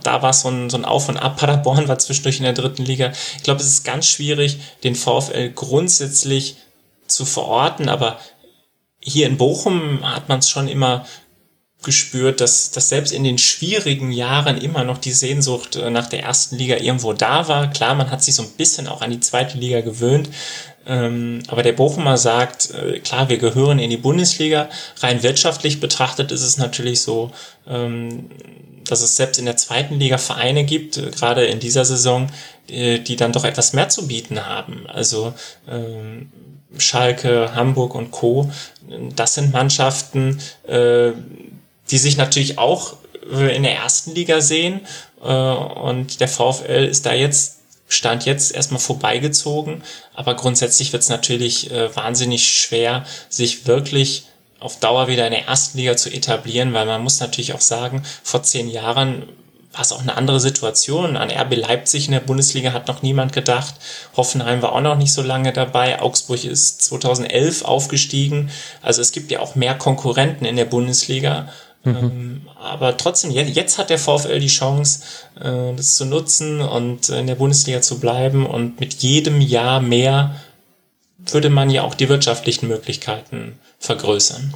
[0.02, 1.38] da war so ein, so ein Auf und Ab.
[1.38, 3.12] Paderborn war zwischendurch in der dritten Liga.
[3.38, 6.58] Ich glaube, es ist ganz schwierig, den VfL grundsätzlich
[7.08, 8.20] zu verorten, aber
[9.00, 11.06] hier in Bochum hat man es schon immer
[11.86, 16.24] gespürt, dass, dass selbst in den schwierigen Jahren immer noch die Sehnsucht äh, nach der
[16.24, 17.70] ersten Liga irgendwo da war.
[17.70, 20.30] Klar, man hat sich so ein bisschen auch an die zweite Liga gewöhnt,
[20.88, 24.70] Ähm, aber der Bochumer sagt, äh, klar, wir gehören in die Bundesliga.
[25.02, 27.32] Rein wirtschaftlich betrachtet ist es natürlich so,
[27.68, 28.30] ähm,
[28.88, 32.28] dass es selbst in der zweiten Liga Vereine gibt, äh, gerade in dieser Saison,
[32.70, 34.86] die, die, dann doch etwas mehr zu bieten haben.
[34.88, 35.34] Also
[35.68, 36.32] ähm,
[36.78, 38.52] Schalke, Hamburg und Co.
[39.16, 41.14] Das sind Mannschaften, äh,
[41.92, 42.96] die sich natürlich auch
[43.32, 44.82] äh, in der ersten Liga sehen.
[45.24, 47.56] Äh, und der VfL ist da jetzt
[47.88, 49.84] Stand jetzt erstmal vorbeigezogen,
[50.16, 54.26] aber grundsätzlich wird es natürlich äh, wahnsinnig schwer, sich wirklich
[54.60, 58.04] auf Dauer wieder in der ersten Liga zu etablieren, weil man muss natürlich auch sagen,
[58.24, 59.30] vor zehn Jahren
[59.76, 61.18] war es auch eine andere Situation.
[61.18, 63.76] An RB Leipzig in der Bundesliga hat noch niemand gedacht.
[64.16, 66.02] Hoffenheim war auch noch nicht so lange dabei.
[66.02, 68.50] Augsburg ist 2011 aufgestiegen.
[68.82, 71.50] Also es gibt ja auch mehr Konkurrenten in der Bundesliga.
[71.86, 71.96] Mhm.
[71.96, 75.02] Ähm, aber trotzdem, jetzt hat der VfL die Chance,
[75.40, 78.46] äh, das zu nutzen und in der Bundesliga zu bleiben.
[78.46, 80.36] Und mit jedem Jahr mehr
[81.18, 84.54] würde man ja auch die wirtschaftlichen Möglichkeiten vergrößern.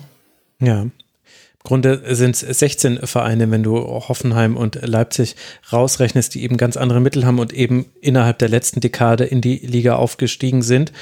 [0.60, 0.81] Ja.
[0.81, 5.35] Im Grunde sind es 16 Vereine, wenn du Hoffenheim und Leipzig
[5.72, 9.57] rausrechnest, die eben ganz andere Mittel haben und eben innerhalb der letzten Dekade in die
[9.57, 10.93] Liga aufgestiegen sind.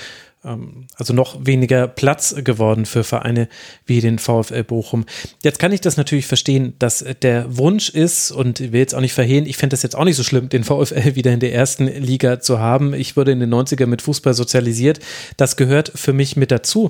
[0.48, 3.48] Ähm, also noch weniger Platz geworden für Vereine
[3.86, 5.06] wie den VfL Bochum.
[5.44, 9.14] Jetzt kann ich das natürlich verstehen, dass der Wunsch ist, und will jetzt auch nicht
[9.14, 11.88] verhehlen, ich fände es jetzt auch nicht so schlimm, den VfL wieder in der ersten
[11.88, 12.94] Liga zu haben.
[12.94, 15.00] Ich wurde in den 90er mit Fußball sozialisiert.
[15.36, 16.90] Das gehört für mich mit dazu.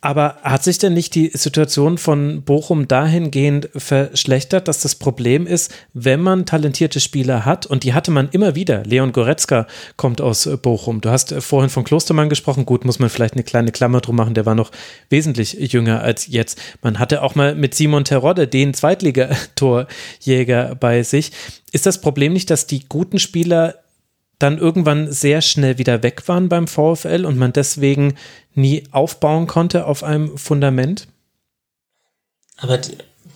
[0.00, 5.74] Aber hat sich denn nicht die Situation von Bochum dahingehend verschlechtert, dass das Problem ist,
[5.92, 9.66] wenn man talentierte Spieler hat, und die hatte man immer wieder, Leon Goretzka
[9.96, 13.72] kommt aus Bochum, du hast vorhin von Klostermann gesprochen, gut, muss man vielleicht eine kleine
[13.72, 14.70] Klammer drum machen, der war noch
[15.10, 16.60] wesentlich jünger als jetzt.
[16.80, 21.32] Man hatte auch mal mit Simon Terodde den Zweitligatorjäger bei sich.
[21.72, 23.74] Ist das Problem nicht, dass die guten Spieler
[24.38, 28.14] dann irgendwann sehr schnell wieder weg waren beim VfL und man deswegen
[28.54, 31.08] nie aufbauen konnte auf einem Fundament?
[32.56, 32.80] Aber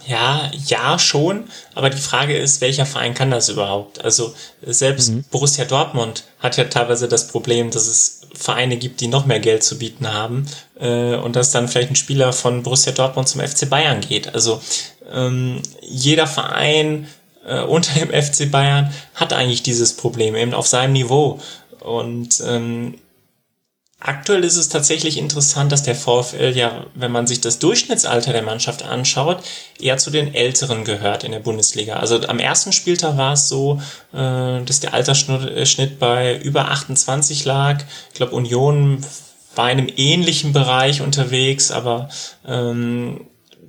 [0.06, 4.04] ja, ja schon, aber die Frage ist, welcher Verein kann das überhaupt?
[4.04, 5.24] Also selbst mhm.
[5.30, 9.62] Borussia Dortmund hat ja teilweise das Problem, dass es Vereine gibt, die noch mehr Geld
[9.62, 10.46] zu bieten haben
[10.80, 14.34] äh, und dass dann vielleicht ein Spieler von Borussia Dortmund zum FC Bayern geht.
[14.34, 14.60] Also
[15.12, 17.06] ähm, jeder Verein
[17.46, 21.40] äh, unter dem FC Bayern hat eigentlich dieses Problem, eben auf seinem Niveau.
[21.80, 22.98] Und ähm,
[23.98, 28.42] aktuell ist es tatsächlich interessant, dass der VfL ja, wenn man sich das Durchschnittsalter der
[28.42, 29.42] Mannschaft anschaut,
[29.80, 31.96] eher zu den Älteren gehört in der Bundesliga.
[31.96, 33.80] Also am ersten Spieltag war es so,
[34.12, 37.82] äh, dass der Altersschnitt bei über 28 lag.
[38.10, 39.04] Ich glaube, Union
[39.54, 42.08] war in einem ähnlichen Bereich unterwegs, aber
[42.46, 43.26] ähm,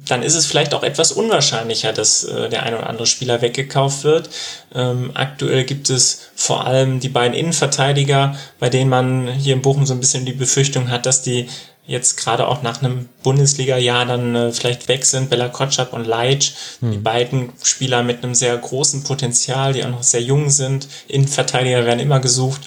[0.07, 4.03] dann ist es vielleicht auch etwas unwahrscheinlicher, dass äh, der ein oder andere Spieler weggekauft
[4.03, 4.30] wird.
[4.73, 9.85] Ähm, aktuell gibt es vor allem die beiden Innenverteidiger, bei denen man hier in Bochum
[9.85, 11.47] so ein bisschen die Befürchtung hat, dass die
[11.85, 16.53] jetzt gerade auch nach einem Bundesliga-Jahr dann äh, vielleicht weg sind, Bella Kotschap und Leitsch,
[16.80, 16.91] hm.
[16.91, 20.88] die beiden Spieler mit einem sehr großen Potenzial, die auch noch sehr jung sind.
[21.07, 22.61] Innenverteidiger werden immer gesucht.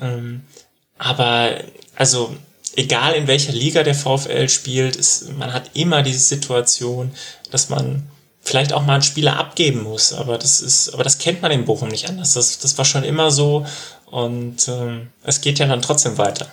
[0.00, 0.42] Ähm,
[0.98, 1.56] aber
[1.96, 2.34] also
[2.76, 7.12] egal in welcher Liga der VfL spielt, ist, man hat immer diese Situation,
[7.50, 8.08] dass man
[8.40, 10.12] vielleicht auch mal einen Spieler abgeben muss.
[10.12, 12.34] Aber das ist, aber das kennt man in Bochum nicht anders.
[12.34, 13.66] Das, das war schon immer so
[14.06, 16.46] und ähm, es geht ja dann trotzdem weiter.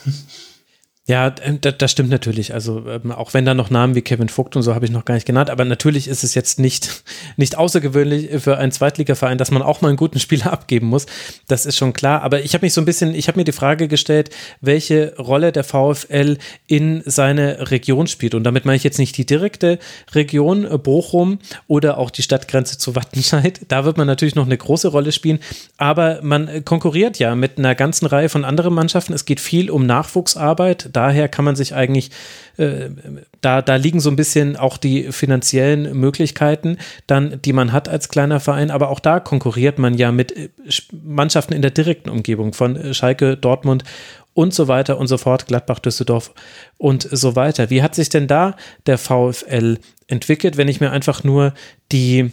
[1.08, 2.54] Ja, ähm, das stimmt natürlich.
[2.54, 5.04] Also ähm, auch wenn da noch Namen wie Kevin Vogt und so habe ich noch
[5.04, 7.04] gar nicht genannt, aber natürlich ist es jetzt nicht,
[7.38, 11.08] nicht außergewöhnlich für einen Zweitligaverein, dass man auch mal einen guten Spieler abgeben muss.
[11.48, 12.22] Das ist schon klar.
[12.22, 14.30] Aber ich habe mich so ein bisschen, ich habe mir die Frage gestellt,
[14.62, 16.38] welche Rolle der VfL
[16.68, 18.36] in seine Region spielt.
[18.36, 19.80] Und damit meine ich jetzt nicht die direkte
[20.14, 23.62] Region äh, Bochum oder auch die Stadtgrenze zu Wattenscheid.
[23.70, 25.40] Da wird man natürlich noch eine große Rolle spielen.
[25.78, 29.14] Aber man konkurriert ja mit einer ganzen Reihe von anderen Mannschaften.
[29.14, 32.12] Es geht viel um Nachwuchsarbeit daher kann man sich eigentlich,
[32.58, 32.90] äh,
[33.42, 36.78] da, da liegen so ein bisschen auch die finanziellen Möglichkeiten
[37.08, 40.50] dann, die man hat als kleiner Verein, aber auch da konkurriert man ja mit äh,
[41.04, 43.84] Mannschaften in der direkten Umgebung von äh, Schalke, Dortmund
[44.34, 46.34] und so weiter und so fort, Gladbach, Düsseldorf
[46.78, 47.70] und so weiter.
[47.70, 48.56] Wie hat sich denn da
[48.86, 49.78] der VfL
[50.08, 51.54] entwickelt, wenn ich mir einfach nur
[51.92, 52.32] die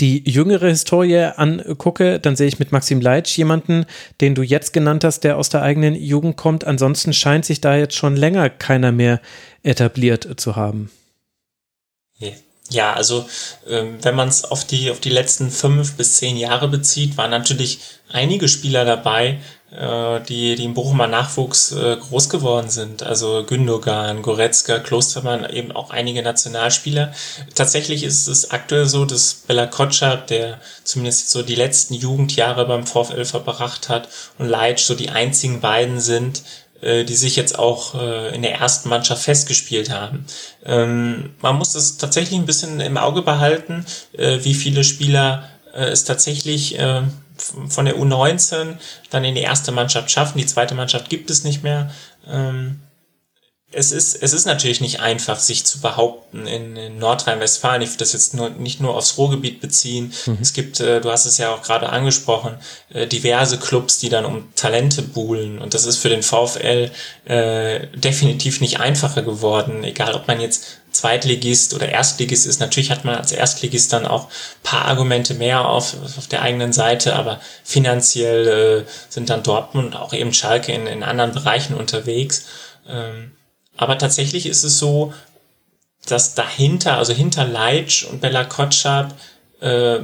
[0.00, 3.86] die jüngere Historie angucke, dann sehe ich mit Maxim Leitsch jemanden,
[4.20, 6.64] den du jetzt genannt hast, der aus der eigenen Jugend kommt.
[6.64, 9.20] Ansonsten scheint sich da jetzt schon länger keiner mehr
[9.62, 10.90] etabliert zu haben.
[12.70, 13.26] Ja, also
[13.68, 17.30] ähm, wenn man es auf die, auf die letzten fünf bis zehn Jahre bezieht, waren
[17.30, 19.40] natürlich einige Spieler dabei,
[19.72, 23.04] die, die im Bochumer Nachwuchs äh, groß geworden sind.
[23.04, 27.12] Also Gündogan, Goretzka, Klostermann, eben auch einige Nationalspieler.
[27.54, 32.86] Tatsächlich ist es aktuell so, dass Bella Kotschap, der zumindest so die letzten Jugendjahre beim
[32.86, 36.42] VfL verbracht hat, und Leitsch so die einzigen beiden sind,
[36.80, 40.24] äh, die sich jetzt auch äh, in der ersten Mannschaft festgespielt haben.
[40.64, 43.84] Ähm, man muss das tatsächlich ein bisschen im Auge behalten,
[44.16, 47.02] äh, wie viele Spieler äh, es tatsächlich äh,
[47.68, 48.76] von der U19
[49.10, 50.38] dann in die erste Mannschaft schaffen.
[50.38, 51.90] Die zweite Mannschaft gibt es nicht mehr.
[52.28, 52.80] Ähm,
[53.72, 57.82] es ist, es ist natürlich nicht einfach, sich zu behaupten in, in Nordrhein-Westfalen.
[57.82, 60.12] Ich würde das jetzt nur, nicht nur aufs Ruhrgebiet beziehen.
[60.26, 60.38] Mhm.
[60.40, 62.56] Es gibt, äh, du hast es ja auch gerade angesprochen,
[62.92, 65.60] äh, diverse Clubs, die dann um Talente buhlen.
[65.60, 66.90] Und das ist für den VfL
[67.26, 69.84] äh, definitiv nicht einfacher geworden.
[69.84, 72.58] Egal, ob man jetzt Zweitligist oder Erstligist ist.
[72.58, 74.28] Natürlich hat man als Erstligist dann auch
[74.64, 79.96] paar Argumente mehr auf, auf der eigenen Seite, aber finanziell äh, sind dann Dortmund und
[79.96, 82.46] auch eben Schalke in, in anderen Bereichen unterwegs.
[82.88, 83.30] Ähm,
[83.80, 85.14] aber tatsächlich ist es so,
[86.06, 89.18] dass dahinter, also hinter Leitsch und Bella Kotschab,
[89.62, 90.00] äh,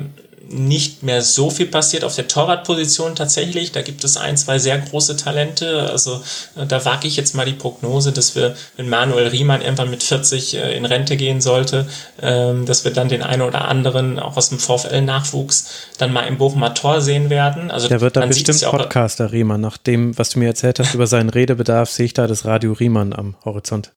[0.48, 3.72] nicht mehr so viel passiert auf der Torwartposition tatsächlich.
[3.72, 5.88] Da gibt es ein, zwei sehr große Talente.
[5.90, 6.22] Also
[6.56, 10.02] äh, da wage ich jetzt mal die Prognose, dass wir, wenn Manuel Riemann irgendwann mit
[10.02, 11.88] 40 äh, in Rente gehen sollte,
[12.22, 15.68] ähm, dass wir dann den einen oder anderen auch aus dem VfL-Nachwuchs
[15.98, 17.70] dann mal im Bochumer Tor sehen werden.
[17.70, 19.60] Also der wird dann bestimmt Podcaster Riemann.
[19.60, 22.72] Nach dem, was du mir erzählt hast über seinen Redebedarf, sehe ich da das Radio
[22.72, 23.92] Riemann am Horizont.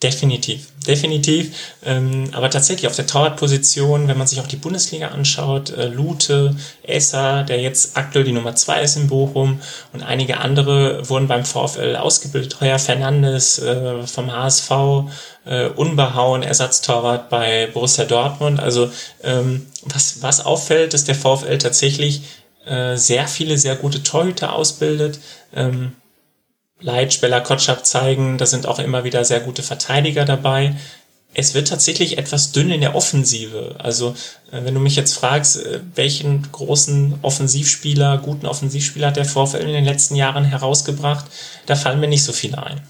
[0.00, 1.56] Definitiv, definitiv.
[1.84, 6.54] Ähm, aber tatsächlich auf der Torwartposition, wenn man sich auch die Bundesliga anschaut, äh, Lute,
[6.84, 9.60] Esser, der jetzt aktuell die Nummer zwei ist in Bochum
[9.92, 12.60] und einige andere wurden beim VfL ausgebildet.
[12.60, 14.70] Heuer Fernandes äh, vom HSV,
[15.46, 18.60] äh, Unbehauen, Ersatztorwart bei Borussia Dortmund.
[18.60, 18.92] Also
[19.24, 22.22] ähm, was, was auffällt, dass der VfL tatsächlich
[22.66, 25.18] äh, sehr viele sehr gute Torhüter ausbildet.
[25.52, 25.96] Ähm,
[26.80, 30.74] Leitsch, Bella Kotschap zeigen, da sind auch immer wieder sehr gute Verteidiger dabei.
[31.34, 33.76] Es wird tatsächlich etwas dünn in der Offensive.
[33.78, 34.14] Also,
[34.50, 39.58] äh, wenn du mich jetzt fragst, äh, welchen großen Offensivspieler, guten Offensivspieler hat der VfL
[39.58, 41.26] in den letzten Jahren herausgebracht,
[41.66, 42.80] da fallen mir nicht so viele ein.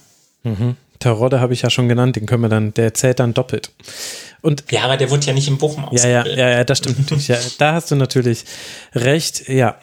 [0.45, 0.77] Mhm.
[0.99, 3.71] Terodde habe ich ja schon genannt, den können wir dann, der zählt dann doppelt.
[4.41, 6.39] Und ja, aber der wurde ja nicht im Bochum ausgebildet.
[6.39, 7.29] Ja, ja, ja, das stimmt natürlich.
[7.29, 8.45] Ja, da hast du natürlich
[8.95, 9.49] recht.
[9.49, 9.77] Ja.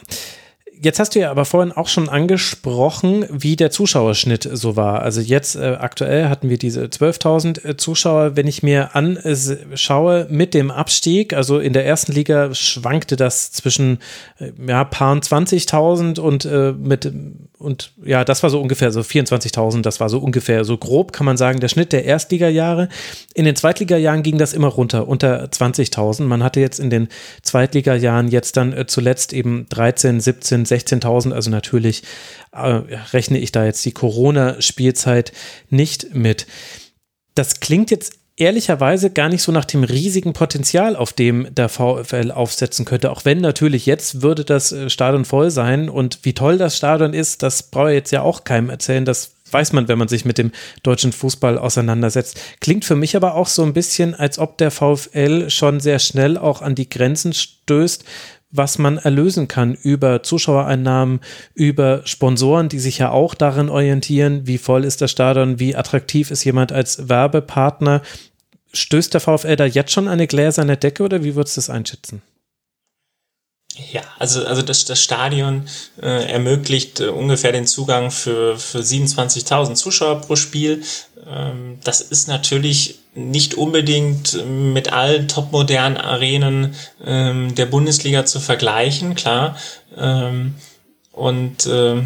[0.85, 5.01] Jetzt hast du ja aber vorhin auch schon angesprochen, wie der Zuschauerschnitt so war.
[5.01, 8.35] Also jetzt äh, aktuell hatten wir diese 12.000 äh, Zuschauer.
[8.35, 13.97] Wenn ich mir anschaue mit dem Abstieg, also in der ersten Liga schwankte das zwischen
[14.37, 17.11] äh, ja, paar 20.000 und äh, mit
[17.65, 21.25] und ja, das war so ungefähr so 24.000, das war so ungefähr so grob kann
[21.25, 22.89] man sagen der Schnitt der Erstliga-Jahre.
[23.33, 26.23] In den Zweitliga-Jahren ging das immer runter unter 20.000.
[26.23, 27.07] Man hatte jetzt in den
[27.41, 31.31] Zweitliga-Jahren jetzt dann äh, zuletzt eben 13, 17 16.000.
[31.31, 32.03] Also natürlich
[32.51, 32.81] äh,
[33.13, 35.31] rechne ich da jetzt die Corona-Spielzeit
[35.69, 36.47] nicht mit.
[37.33, 42.31] Das klingt jetzt ehrlicherweise gar nicht so nach dem riesigen Potenzial, auf dem der VfL
[42.31, 43.11] aufsetzen könnte.
[43.11, 47.13] Auch wenn natürlich jetzt würde das äh, Stadion voll sein und wie toll das Stadion
[47.13, 49.05] ist, das brauche ich jetzt ja auch keinem erzählen.
[49.05, 50.51] Das weiß man, wenn man sich mit dem
[50.83, 52.39] deutschen Fußball auseinandersetzt.
[52.59, 56.37] Klingt für mich aber auch so ein bisschen, als ob der VfL schon sehr schnell
[56.37, 58.03] auch an die Grenzen stößt,
[58.51, 61.19] was man erlösen kann über Zuschauereinnahmen,
[61.53, 66.31] über Sponsoren, die sich ja auch darin orientieren, wie voll ist das Stadion, wie attraktiv
[66.31, 68.01] ist jemand als Werbepartner.
[68.73, 72.21] Stößt der VfL da jetzt schon eine gläserne Decke oder wie würdest du das einschätzen?
[73.91, 75.67] Ja, also, also das, das Stadion
[76.01, 80.83] äh, ermöglicht äh, ungefähr den Zugang für, für 27.000 Zuschauer pro Spiel.
[81.27, 89.15] Ähm, das ist natürlich nicht unbedingt mit allen topmodernen Arenen ähm, der Bundesliga zu vergleichen,
[89.15, 89.57] klar.
[89.97, 90.55] Ähm,
[91.13, 92.03] und äh,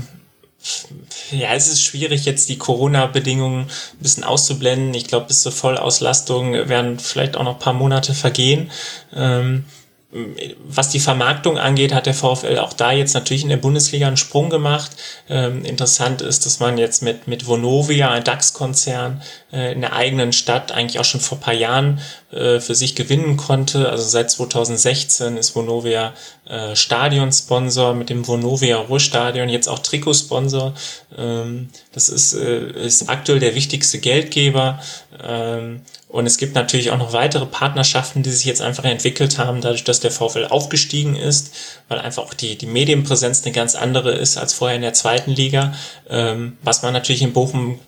[1.32, 4.94] ja, es ist schwierig, jetzt die Corona-Bedingungen ein bisschen auszublenden.
[4.94, 8.70] Ich glaube, bis zur Vollauslastung werden vielleicht auch noch ein paar Monate vergehen.
[9.16, 9.66] Ähm,
[10.12, 14.18] was die Vermarktung angeht, hat der VfL auch da jetzt natürlich in der Bundesliga einen
[14.18, 14.92] Sprung gemacht.
[15.30, 19.22] Ähm, interessant ist, dass man jetzt mit, mit Vonovia, ein DAX-Konzern,
[19.54, 23.38] äh, in der eigenen Stadt eigentlich auch schon vor paar Jahren äh, für sich gewinnen
[23.38, 23.90] konnte.
[23.90, 26.14] Also seit 2016 ist Vonovia
[26.48, 30.74] äh, Stadionsponsor mit dem Vonovia Ruhrstadion, jetzt auch Trikotsponsor.
[31.16, 34.80] Ähm, das ist, äh, ist aktuell der wichtigste Geldgeber.
[35.24, 39.62] Ähm, und es gibt natürlich auch noch weitere Partnerschaften, die sich jetzt einfach entwickelt haben,
[39.62, 41.54] dadurch, dass der VfL aufgestiegen ist,
[41.88, 45.30] weil einfach auch die, die Medienpräsenz eine ganz andere ist als vorher in der zweiten
[45.30, 45.76] Liga,
[46.10, 47.80] ähm, was man natürlich in Bochum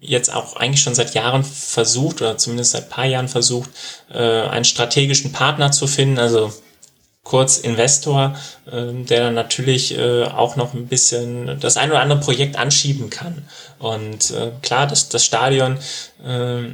[0.00, 3.70] jetzt auch eigentlich schon seit Jahren versucht oder zumindest seit paar Jahren versucht,
[4.12, 6.52] äh, einen strategischen Partner zu finden, also
[7.22, 8.34] kurz Investor,
[8.66, 13.10] äh, der dann natürlich äh, auch noch ein bisschen das ein oder andere Projekt anschieben
[13.10, 13.46] kann.
[13.78, 15.78] Und äh, klar, das, das Stadion
[16.26, 16.64] äh,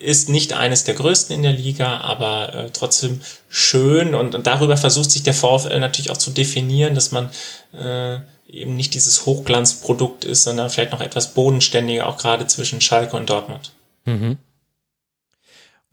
[0.00, 4.76] ist nicht eines der größten in der Liga, aber äh, trotzdem schön und, und darüber
[4.76, 7.30] versucht sich der VfL natürlich auch zu definieren, dass man
[7.72, 8.18] äh,
[8.48, 13.28] eben nicht dieses Hochglanzprodukt ist, sondern vielleicht noch etwas bodenständiger, auch gerade zwischen Schalke und
[13.28, 13.72] Dortmund.
[14.04, 14.38] Mhm.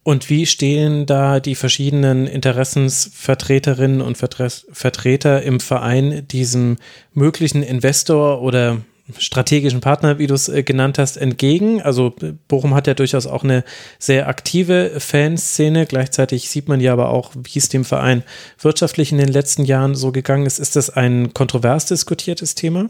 [0.03, 6.77] Und wie stehen da die verschiedenen Interessensvertreterinnen und Vertreter im Verein diesem
[7.13, 8.81] möglichen Investor oder
[9.17, 11.81] strategischen Partner, wie du es äh, genannt hast, entgegen.
[11.81, 12.13] Also
[12.47, 13.63] Bochum hat ja durchaus auch eine
[13.99, 15.85] sehr aktive Fanszene.
[15.85, 18.23] Gleichzeitig sieht man ja aber auch, wie es dem Verein
[18.59, 20.59] wirtschaftlich in den letzten Jahren so gegangen ist.
[20.59, 22.89] Ist das ein kontrovers diskutiertes Thema?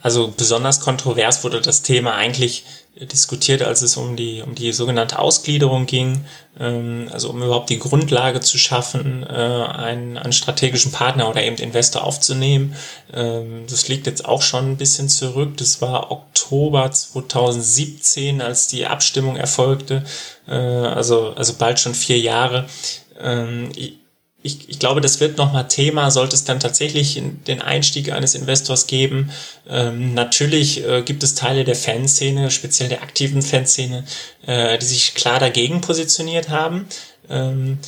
[0.00, 2.64] Also besonders kontrovers wurde das Thema eigentlich
[3.06, 6.24] diskutiert, als es um die, um die sogenannte Ausgliederung ging,
[6.58, 11.56] ähm, also um überhaupt die Grundlage zu schaffen, äh, einen, einen strategischen Partner oder eben
[11.56, 12.74] Investor aufzunehmen.
[13.12, 15.56] Ähm, das liegt jetzt auch schon ein bisschen zurück.
[15.56, 20.04] Das war Oktober 2017, als die Abstimmung erfolgte,
[20.46, 22.66] äh, also, also bald schon vier Jahre.
[23.20, 23.70] Ähm,
[24.42, 28.86] ich, ich glaube, das wird nochmal Thema, sollte es dann tatsächlich den Einstieg eines Investors
[28.86, 29.30] geben.
[29.68, 34.04] Ähm, natürlich äh, gibt es Teile der Fanszene, speziell der aktiven Fanszene,
[34.46, 36.86] äh, die sich klar dagegen positioniert haben.
[37.28, 37.78] Ähm,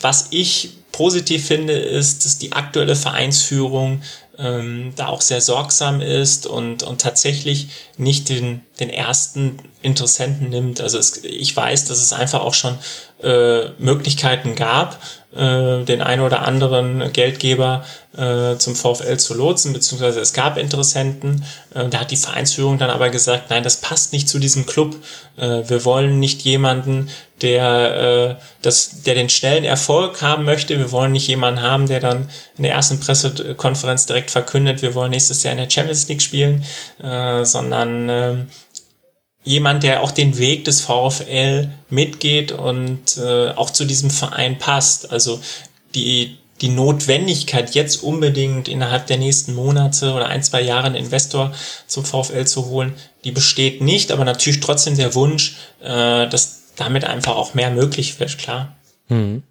[0.00, 4.02] was ich positiv finde, ist, dass die aktuelle Vereinsführung
[4.38, 10.80] ähm, da auch sehr sorgsam ist und, und tatsächlich nicht den, den ersten Interessenten nimmt.
[10.80, 12.78] Also es, ich weiß, dass es einfach auch schon
[13.22, 14.98] äh, Möglichkeiten gab,
[15.34, 17.84] äh, den einen oder anderen Geldgeber
[18.16, 21.44] äh, zum VfL zu lotsen, beziehungsweise es gab Interessenten.
[21.74, 24.96] Äh, da hat die Vereinsführung dann aber gesagt, nein, das passt nicht zu diesem Club.
[25.36, 27.08] Äh, wir wollen nicht jemanden,
[27.40, 30.78] der, äh, das, der den schnellen Erfolg haben möchte.
[30.78, 35.10] Wir wollen nicht jemanden haben, der dann in der ersten Pressekonferenz direkt verkündet, wir wollen
[35.10, 36.64] nächstes Jahr in der Champions League spielen,
[37.02, 38.34] äh, sondern äh,
[39.44, 45.10] jemand, der auch den Weg des VfL mitgeht und äh, auch zu diesem Verein passt.
[45.10, 45.40] Also
[45.94, 51.52] die, die Notwendigkeit, jetzt unbedingt innerhalb der nächsten Monate oder ein, zwei Jahre einen Investor
[51.86, 52.94] zum VfL zu holen,
[53.24, 58.18] die besteht nicht, aber natürlich trotzdem der Wunsch, äh, dass damit einfach auch mehr möglich
[58.20, 58.76] wird, klar.
[59.08, 59.42] Hm.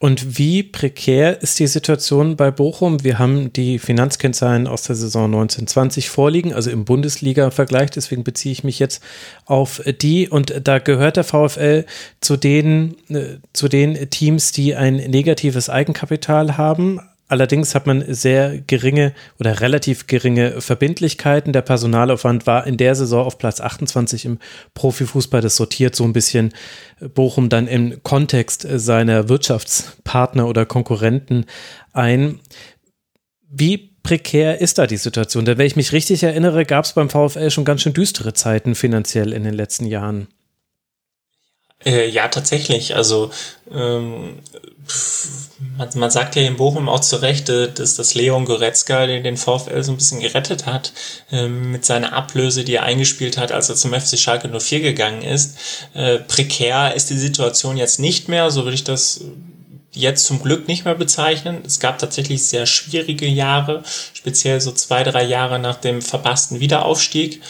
[0.00, 3.02] Und wie prekär ist die Situation bei Bochum?
[3.02, 7.90] Wir haben die Finanzkennzahlen aus der Saison 1920 vorliegen, also im Bundesliga-Vergleich.
[7.90, 9.02] Deswegen beziehe ich mich jetzt
[9.44, 10.28] auf die.
[10.28, 11.84] Und da gehört der VfL
[12.20, 17.00] zu den, äh, zu den Teams, die ein negatives Eigenkapital haben.
[17.28, 21.52] Allerdings hat man sehr geringe oder relativ geringe Verbindlichkeiten.
[21.52, 24.38] Der Personalaufwand war in der Saison auf Platz 28 im
[24.72, 25.42] Profifußball.
[25.42, 26.54] Das sortiert so ein bisschen
[27.14, 31.44] Bochum dann im Kontext seiner Wirtschaftspartner oder Konkurrenten
[31.92, 32.40] ein.
[33.50, 35.44] Wie prekär ist da die Situation?
[35.44, 38.74] Denn wenn ich mich richtig erinnere, gab es beim VfL schon ganz schön düstere Zeiten
[38.74, 40.28] finanziell in den letzten Jahren.
[41.84, 42.96] Äh, ja, tatsächlich.
[42.96, 43.30] Also
[43.72, 44.40] ähm,
[45.76, 49.36] man, man sagt ja in Bochum auch zu Recht, äh, dass das Leon Goretzka den,
[49.36, 50.92] VfL so ein bisschen gerettet hat
[51.30, 55.22] ähm, mit seiner Ablöse, die er eingespielt hat, als er zum FC Schalke 04 gegangen
[55.22, 55.56] ist.
[55.94, 59.20] Äh, prekär ist die Situation jetzt nicht mehr, so würde ich das
[59.92, 61.62] jetzt zum Glück nicht mehr bezeichnen.
[61.66, 63.82] Es gab tatsächlich sehr schwierige Jahre,
[64.14, 67.40] speziell so zwei, drei Jahre nach dem verpassten Wiederaufstieg.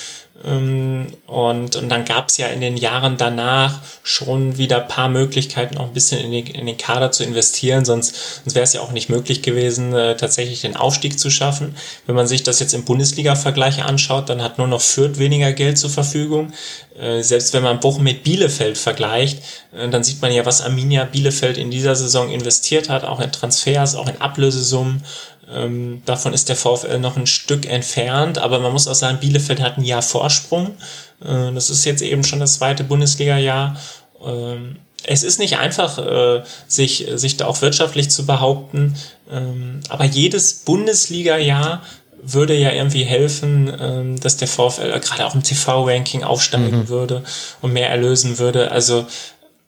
[0.44, 5.78] Ähm, und, und dann gab es ja in den Jahren danach schon wieder paar Möglichkeiten,
[5.78, 8.80] auch ein bisschen in, die, in den Kader zu investieren, sonst, sonst wäre es ja
[8.80, 11.74] auch nicht möglich gewesen, äh, tatsächlich den Aufstieg zu schaffen.
[12.06, 15.76] Wenn man sich das jetzt im Bundesliga-Vergleich anschaut, dann hat nur noch Fürth weniger Geld
[15.76, 16.52] zur Verfügung.
[16.98, 19.42] Äh, selbst wenn man Bochum mit Bielefeld vergleicht,
[19.72, 23.32] äh, dann sieht man ja, was Arminia Bielefeld in dieser Saison investiert hat, auch in
[23.32, 25.02] Transfers, auch in Ablösesummen.
[25.52, 29.60] Ähm, davon ist der VfL noch ein Stück entfernt, aber man muss auch sagen, Bielefeld
[29.60, 30.76] hat ein Jahr Vorsprung.
[31.24, 33.76] Äh, das ist jetzt eben schon das zweite Bundesliga-Jahr.
[34.24, 38.96] Ähm, es ist nicht einfach, äh, sich, sich da auch wirtschaftlich zu behaupten,
[39.30, 41.82] ähm, aber jedes Bundesliga-Jahr
[42.20, 46.88] würde ja irgendwie helfen, ähm, dass der VfL gerade auch im TV-Ranking aufsteigen mhm.
[46.88, 47.22] würde
[47.62, 48.72] und mehr erlösen würde.
[48.72, 49.06] Also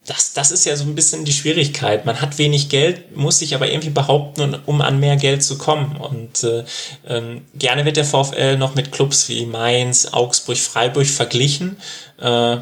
[0.06, 2.06] das, das ist ja so ein bisschen die Schwierigkeit.
[2.06, 5.96] Man hat wenig Geld, muss sich aber irgendwie behaupten, um an mehr Geld zu kommen.
[5.96, 6.64] Und äh,
[7.06, 11.76] ähm, gerne wird der VfL noch mit Clubs wie Mainz, Augsburg, Freiburg verglichen.
[12.18, 12.56] Äh,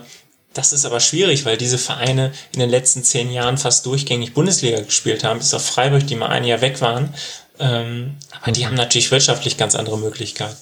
[0.52, 4.81] das ist aber schwierig, weil diese Vereine in den letzten zehn Jahren fast durchgängig Bundesliga
[4.81, 7.15] gespielt haben, bis auf Freiburg, die mal ein Jahr weg waren.
[7.60, 10.56] Ähm, aber die haben natürlich wirtschaftlich ganz andere Möglichkeiten.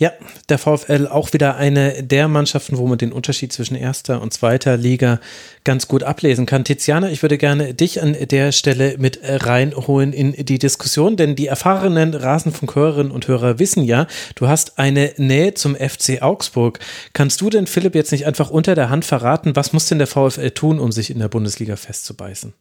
[0.00, 0.12] Ja,
[0.48, 4.78] der VfL auch wieder eine der Mannschaften, wo man den Unterschied zwischen erster und zweiter
[4.78, 5.20] Liga
[5.62, 6.64] ganz gut ablesen kann.
[6.64, 11.48] Tiziana, ich würde gerne dich an der Stelle mit reinholen in die Diskussion, denn die
[11.48, 14.06] erfahrenen Rasenfunkhörerinnen und Hörer wissen ja,
[14.36, 16.78] du hast eine Nähe zum FC Augsburg.
[17.12, 20.06] Kannst du denn Philipp jetzt nicht einfach unter der Hand verraten, was muss denn der
[20.06, 22.54] VfL tun, um sich in der Bundesliga festzubeißen?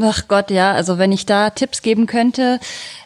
[0.00, 2.60] Ach Gott, ja, also wenn ich da Tipps geben könnte,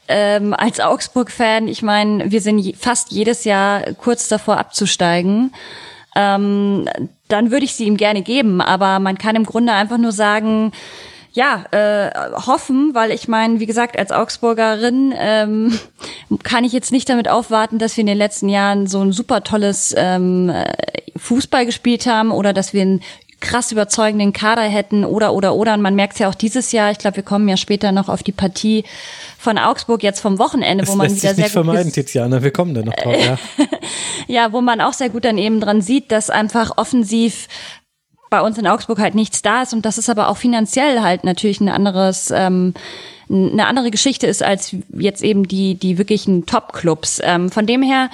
[0.08, 5.52] ähm, als Augsburg-Fan, ich meine, wir sind fast jedes Jahr kurz davor abzusteigen.
[6.16, 6.88] Ähm,
[7.28, 10.72] dann würde ich sie ihm gerne geben, aber man kann im Grunde einfach nur sagen,
[11.32, 12.10] ja, äh,
[12.46, 15.78] hoffen, weil ich meine, wie gesagt, als Augsburgerin ähm,
[16.44, 19.42] kann ich jetzt nicht damit aufwarten, dass wir in den letzten Jahren so ein super
[19.42, 20.52] tolles ähm,
[21.16, 23.02] Fußball gespielt haben oder dass wir ein
[23.44, 26.90] krass überzeugenden Kader hätten oder oder oder und man merkt es ja auch dieses Jahr,
[26.90, 28.84] ich glaube, wir kommen ja später noch auf die Partie
[29.38, 31.92] von Augsburg jetzt vom Wochenende, das wo man lässt wieder sich sehr nicht gut vermeiden,
[31.92, 33.38] Tiziana, wir kommen da noch drauf, ja.
[34.26, 37.48] ja, wo man auch sehr gut dann eben dran sieht, dass einfach offensiv
[38.30, 41.24] bei uns in Augsburg halt nichts da ist und das ist aber auch finanziell halt
[41.24, 42.72] natürlich ein anderes ähm,
[43.30, 47.20] eine andere Geschichte ist als jetzt eben die die wirklichen Top-Clubs.
[47.22, 48.10] Ähm, von dem her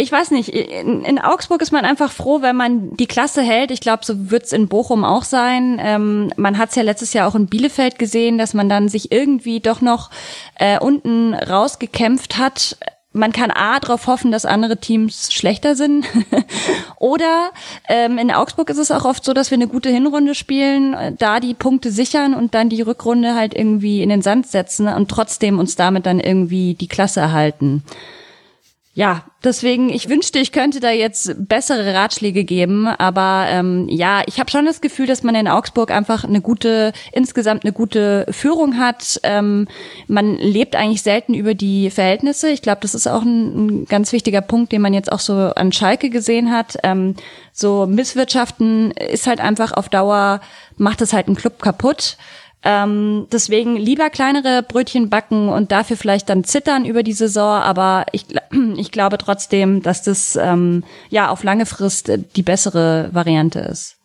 [0.00, 3.72] ich weiß nicht, in, in, Augsburg ist man einfach froh, wenn man die Klasse hält.
[3.72, 5.80] Ich glaube, so wird's in Bochum auch sein.
[5.82, 9.10] Ähm, man hat es ja letztes Jahr auch in Bielefeld gesehen, dass man dann sich
[9.10, 10.10] irgendwie doch noch
[10.54, 12.76] äh, unten rausgekämpft hat.
[13.12, 16.06] Man kann A darauf hoffen, dass andere Teams schlechter sind.
[17.00, 17.50] Oder
[17.88, 21.40] ähm, in Augsburg ist es auch oft so, dass wir eine gute Hinrunde spielen, da
[21.40, 25.58] die Punkte sichern und dann die Rückrunde halt irgendwie in den Sand setzen und trotzdem
[25.58, 27.82] uns damit dann irgendwie die Klasse erhalten
[28.98, 34.40] ja, deswegen, ich wünschte, ich könnte da jetzt bessere Ratschläge geben, aber ähm, ja, ich
[34.40, 38.76] habe schon das Gefühl, dass man in Augsburg einfach eine gute, insgesamt eine gute Führung
[38.76, 39.20] hat.
[39.22, 39.68] Ähm,
[40.08, 42.48] man lebt eigentlich selten über die Verhältnisse.
[42.48, 45.34] Ich glaube, das ist auch ein, ein, ganz wichtiger Punkt, den man jetzt auch so
[45.34, 46.76] an Schalke gesehen hat.
[46.82, 47.14] Ähm,
[47.52, 50.40] so Misswirtschaften ist halt einfach auf Dauer,
[50.76, 52.16] macht es halt einen Club kaputt.
[52.64, 57.60] Ähm, deswegen lieber kleinere Brötchen backen und dafür vielleicht dann zittern über die Saison.
[57.60, 58.26] Aber ich,
[58.76, 63.97] ich glaube trotzdem, dass das ähm, ja auf lange Frist die bessere Variante ist.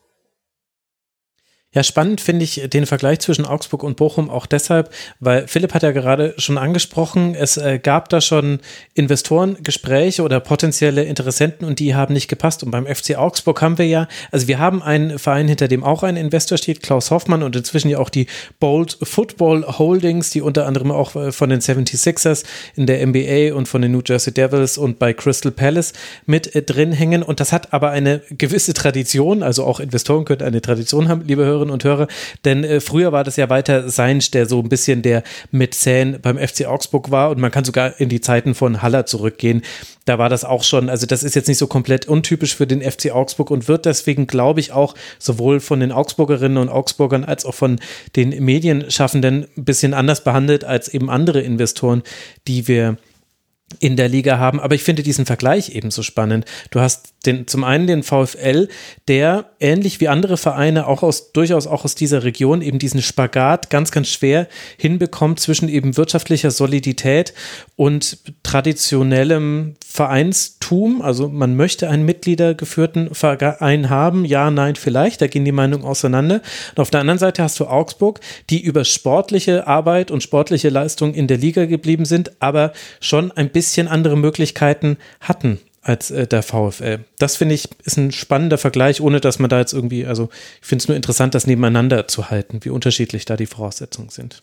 [1.74, 5.82] Ja, spannend finde ich den Vergleich zwischen Augsburg und Bochum auch deshalb, weil Philipp hat
[5.82, 8.60] ja gerade schon angesprochen, es äh, gab da schon
[8.94, 12.64] Investorengespräche oder potenzielle Interessenten und die haben nicht gepasst.
[12.64, 16.04] Und beim FC Augsburg haben wir ja, also wir haben einen Verein, hinter dem auch
[16.04, 18.28] ein Investor steht, Klaus Hoffmann und inzwischen ja auch die
[18.60, 22.44] Bold Football Holdings, die unter anderem auch äh, von den 76ers
[22.76, 25.94] in der NBA und von den New Jersey Devils und bei Crystal Palace
[26.28, 27.24] mit äh, drin hängen.
[27.24, 31.44] Und das hat aber eine gewisse Tradition, also auch Investoren können eine Tradition haben, liebe
[31.44, 32.08] Hörer Hörerinnen und Hörer.
[32.46, 36.38] Denn äh, früher war das ja weiter Seinsch, der so ein bisschen der Mäzen beim
[36.38, 39.62] FC Augsburg war und man kann sogar in die Zeiten von Haller zurückgehen.
[40.06, 42.82] Da war das auch schon, also das ist jetzt nicht so komplett untypisch für den
[42.82, 47.46] FC Augsburg und wird deswegen, glaube ich, auch sowohl von den Augsburgerinnen und Augsburgern als
[47.46, 47.80] auch von
[48.16, 52.04] den Medienschaffenden ein bisschen anders behandelt als eben andere Investoren,
[52.48, 52.98] die wir
[53.80, 54.60] in der Liga haben.
[54.60, 56.46] Aber ich finde diesen Vergleich ebenso spannend.
[56.72, 58.68] Du hast den, zum einen den VfL,
[59.08, 63.70] der ähnlich wie andere Vereine auch aus, durchaus auch aus dieser Region eben diesen Spagat
[63.70, 64.48] ganz, ganz schwer
[64.78, 67.34] hinbekommt zwischen eben wirtschaftlicher Solidität
[67.76, 71.02] und traditionellem Vereinstum.
[71.02, 74.26] Also man möchte einen mitgliedergeführten Verein haben.
[74.26, 75.22] Ja, nein, vielleicht.
[75.22, 76.42] Da gehen die Meinungen auseinander.
[76.72, 78.20] Und auf der anderen Seite hast du Augsburg,
[78.50, 83.50] die über sportliche Arbeit und sportliche Leistung in der Liga geblieben sind, aber schon ein
[83.50, 87.00] bisschen andere Möglichkeiten hatten als äh, der VfL.
[87.20, 90.30] Das finde ich ist ein spannender Vergleich, ohne dass man da jetzt irgendwie, also
[90.62, 94.42] ich finde es nur interessant, das nebeneinander zu halten, wie unterschiedlich da die Voraussetzungen sind.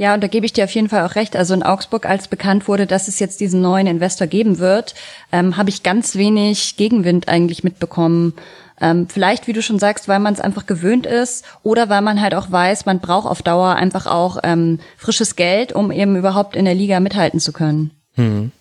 [0.00, 1.34] Ja, und da gebe ich dir auf jeden Fall auch recht.
[1.34, 4.94] Also in Augsburg, als bekannt wurde, dass es jetzt diesen neuen Investor geben wird,
[5.32, 8.34] ähm, habe ich ganz wenig Gegenwind eigentlich mitbekommen.
[8.80, 12.20] Ähm, vielleicht, wie du schon sagst, weil man es einfach gewöhnt ist oder weil man
[12.20, 16.56] halt auch weiß, man braucht auf Dauer einfach auch ähm, frisches Geld, um eben überhaupt
[16.56, 17.90] in der Liga mithalten zu können.
[18.14, 18.52] Hm.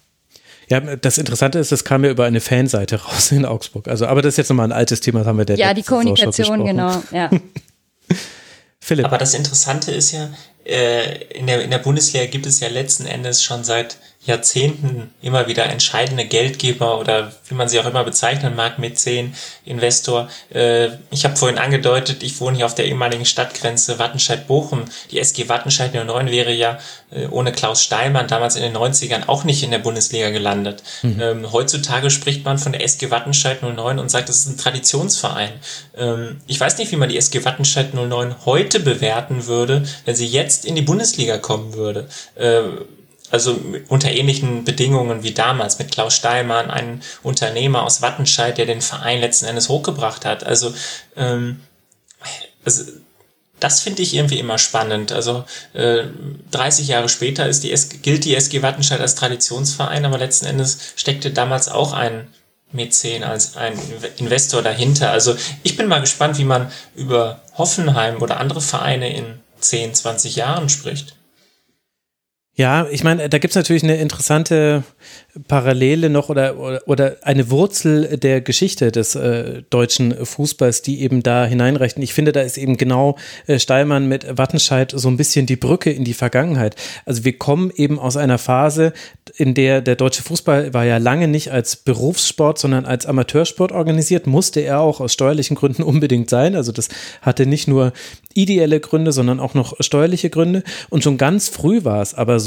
[0.70, 3.88] Ja, das Interessante ist, das kam ja über eine Fanseite raus in Augsburg.
[3.88, 5.84] Also, aber das ist jetzt nochmal ein altes Thema, das haben wir der Ja, die
[5.84, 7.30] Kommunikation, genau, ja.
[8.80, 9.06] Philipp.
[9.06, 10.30] Aber das Interessante ist ja,
[10.66, 13.98] äh, in, der, in der Bundesliga gibt es ja letzten Endes schon seit
[14.28, 19.34] Jahrzehnten immer wieder entscheidende Geldgeber oder wie man sie auch immer bezeichnen mag, Mäzen,
[19.66, 20.30] Investor.
[20.54, 24.86] Äh, ich habe vorhin angedeutet, ich wohne hier auf der ehemaligen Stadtgrenze Wattenscheid-Bochum.
[25.12, 26.78] Die SG Wattenscheid 09 wäre ja
[27.10, 30.84] äh, ohne Klaus Steinmann damals in den 90ern auch nicht in der Bundesliga gelandet.
[31.04, 31.22] Mhm.
[31.22, 35.52] Ähm, heutzutage spricht man von der SG Wattenscheid 09 und sagt, das ist ein Traditionsverein.
[35.98, 40.28] Ähm, ich weiß nicht, wie man die SG Wattenscheid 09 heute bewerten würde, wenn sie
[40.28, 42.08] jetzt in die Bundesliga kommen würde.
[43.30, 43.60] Also
[43.90, 49.20] unter ähnlichen Bedingungen wie damals mit Klaus Steilmann, ein Unternehmer aus Wattenscheid, der den Verein
[49.20, 50.46] letzten Endes hochgebracht hat.
[50.46, 50.74] Also,
[51.18, 51.60] ähm,
[52.64, 52.84] also
[53.60, 55.12] das finde ich irgendwie immer spannend.
[55.12, 55.44] Also
[55.74, 56.04] äh,
[56.52, 61.32] 30 Jahre später ist die gilt die SG Wattenscheid als Traditionsverein, aber letzten Endes steckte
[61.32, 62.28] damals auch ein
[62.72, 63.74] Mäzen, als ein
[64.18, 65.12] Investor dahinter.
[65.12, 70.36] Also ich bin mal gespannt, wie man über Hoffenheim oder andere Vereine in 10, 20
[70.36, 71.17] Jahren spricht.
[72.58, 74.84] Ja, ich meine, da gibt's natürlich eine interessante
[75.48, 81.46] Parallele noch oder, oder, eine Wurzel der Geschichte des äh, deutschen Fußballs, die eben da
[81.46, 81.98] hineinreicht.
[81.98, 83.16] Und ich finde, da ist eben genau
[83.46, 86.76] äh, Steilmann mit Wattenscheid so ein bisschen die Brücke in die Vergangenheit.
[87.06, 88.92] Also wir kommen eben aus einer Phase,
[89.36, 94.26] in der der deutsche Fußball war ja lange nicht als Berufssport, sondern als Amateursport organisiert,
[94.26, 96.56] musste er auch aus steuerlichen Gründen unbedingt sein.
[96.56, 96.90] Also das
[97.22, 97.94] hatte nicht nur
[98.34, 100.64] ideelle Gründe, sondern auch noch steuerliche Gründe.
[100.90, 102.47] Und schon ganz früh war es aber so,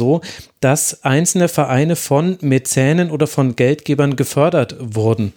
[0.60, 5.32] dass einzelne Vereine von Mäzenen oder von Geldgebern gefördert wurden.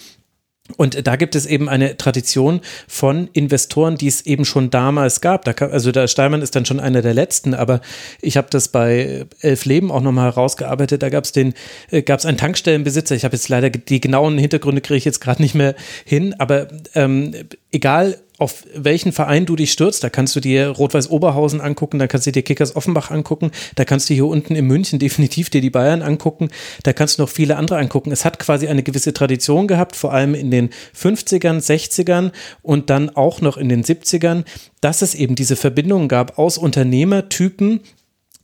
[0.78, 5.44] Und da gibt es eben eine Tradition von Investoren, die es eben schon damals gab.
[5.44, 7.82] Da kann, also der Steinmann ist dann schon einer der letzten, aber
[8.22, 11.04] ich habe das bei Elf Leben auch nochmal herausgearbeitet.
[11.04, 11.54] Da gab es den,
[11.92, 13.14] äh, gab es einen Tankstellenbesitzer.
[13.14, 15.76] Ich habe jetzt leider die genauen Hintergründe kriege ich jetzt gerade nicht mehr
[16.06, 17.34] hin, aber ähm,
[17.74, 20.04] egal auf welchen Verein du dich stürzt.
[20.04, 23.86] Da kannst du dir Rot-Weiß Oberhausen angucken, da kannst du dir Kickers Offenbach angucken, da
[23.86, 26.50] kannst du hier unten in München definitiv dir die Bayern angucken,
[26.84, 28.12] da kannst du noch viele andere angucken.
[28.12, 33.10] Es hat quasi eine gewisse Tradition gehabt, vor allem in den 50ern, 60ern und dann
[33.10, 34.44] auch noch in den 70ern,
[34.82, 37.80] dass es eben diese Verbindungen gab aus Unternehmertypen,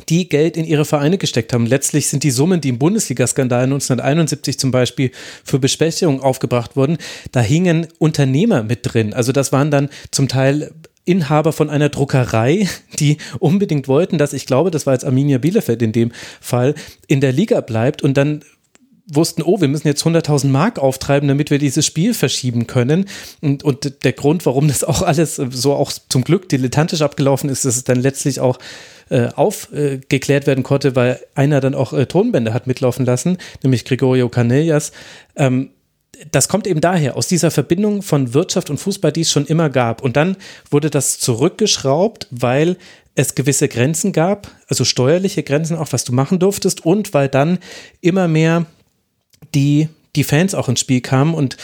[0.07, 1.65] die Geld in ihre Vereine gesteckt haben.
[1.65, 5.11] Letztlich sind die Summen, die im Bundesligaskandal 1971 zum Beispiel
[5.43, 6.97] für Besprechungen aufgebracht wurden,
[7.31, 9.13] da hingen Unternehmer mit drin.
[9.13, 10.71] Also das waren dann zum Teil
[11.05, 12.67] Inhaber von einer Druckerei,
[12.99, 16.75] die unbedingt wollten, dass ich glaube, das war jetzt Arminia Bielefeld in dem Fall,
[17.07, 18.43] in der Liga bleibt und dann
[19.11, 23.05] wussten, oh, wir müssen jetzt 100.000 Mark auftreiben, damit wir dieses Spiel verschieben können.
[23.41, 27.65] Und, und der Grund, warum das auch alles so auch zum Glück dilettantisch abgelaufen ist,
[27.65, 28.59] dass es dann letztlich auch
[29.09, 34.29] äh, aufgeklärt werden konnte, weil einer dann auch äh, Tonbänder hat mitlaufen lassen, nämlich Gregorio
[34.29, 34.91] Canellas.
[35.35, 35.71] Ähm,
[36.31, 39.69] das kommt eben daher, aus dieser Verbindung von Wirtschaft und Fußball, die es schon immer
[39.69, 40.01] gab.
[40.01, 40.35] Und dann
[40.69, 42.77] wurde das zurückgeschraubt, weil
[43.15, 47.59] es gewisse Grenzen gab, also steuerliche Grenzen auch, was du machen durftest, und weil dann
[48.01, 48.65] immer mehr
[49.53, 51.57] die, die Fans auch ins Spiel kamen und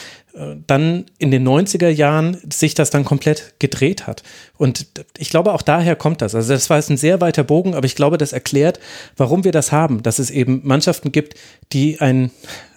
[0.66, 4.22] dann in den 90er Jahren sich das dann komplett gedreht hat.
[4.58, 4.86] Und
[5.16, 6.34] ich glaube, auch daher kommt das.
[6.34, 8.78] Also das war jetzt ein sehr weiter Bogen, aber ich glaube, das erklärt,
[9.16, 11.34] warum wir das haben, dass es eben Mannschaften gibt,
[11.72, 12.30] die ein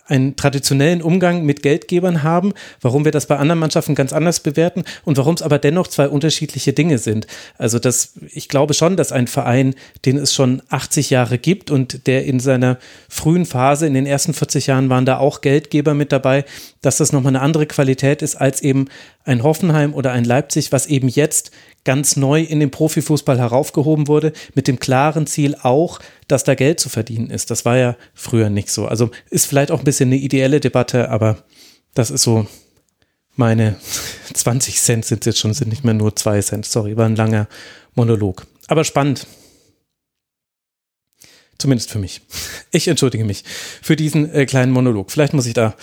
[0.09, 4.83] einen traditionellen Umgang mit Geldgebern haben, warum wir das bei anderen Mannschaften ganz anders bewerten
[5.05, 7.27] und warum es aber dennoch zwei unterschiedliche Dinge sind.
[7.57, 9.75] Also das, ich glaube schon, dass ein Verein,
[10.05, 12.77] den es schon 80 Jahre gibt und der in seiner
[13.07, 16.45] frühen Phase, in den ersten 40 Jahren waren da auch Geldgeber mit dabei,
[16.81, 18.87] dass das nochmal eine andere Qualität ist als eben
[19.25, 21.51] ein Hoffenheim oder ein Leipzig, was eben jetzt
[21.83, 26.79] ganz neu in den Profifußball heraufgehoben wurde, mit dem klaren Ziel auch, dass da Geld
[26.79, 27.51] zu verdienen ist.
[27.51, 28.87] Das war ja früher nicht so.
[28.87, 31.43] Also ist vielleicht auch ein bisschen eine ideelle Debatte, aber
[31.93, 32.47] das ist so
[33.35, 33.77] meine
[34.33, 36.65] 20 Cent sind jetzt schon, sind nicht mehr nur 2 Cent.
[36.65, 37.47] Sorry, war ein langer
[37.95, 38.45] Monolog.
[38.67, 39.25] Aber spannend.
[41.57, 42.21] Zumindest für mich.
[42.71, 43.43] Ich entschuldige mich
[43.81, 45.11] für diesen äh, kleinen Monolog.
[45.11, 45.75] Vielleicht muss ich da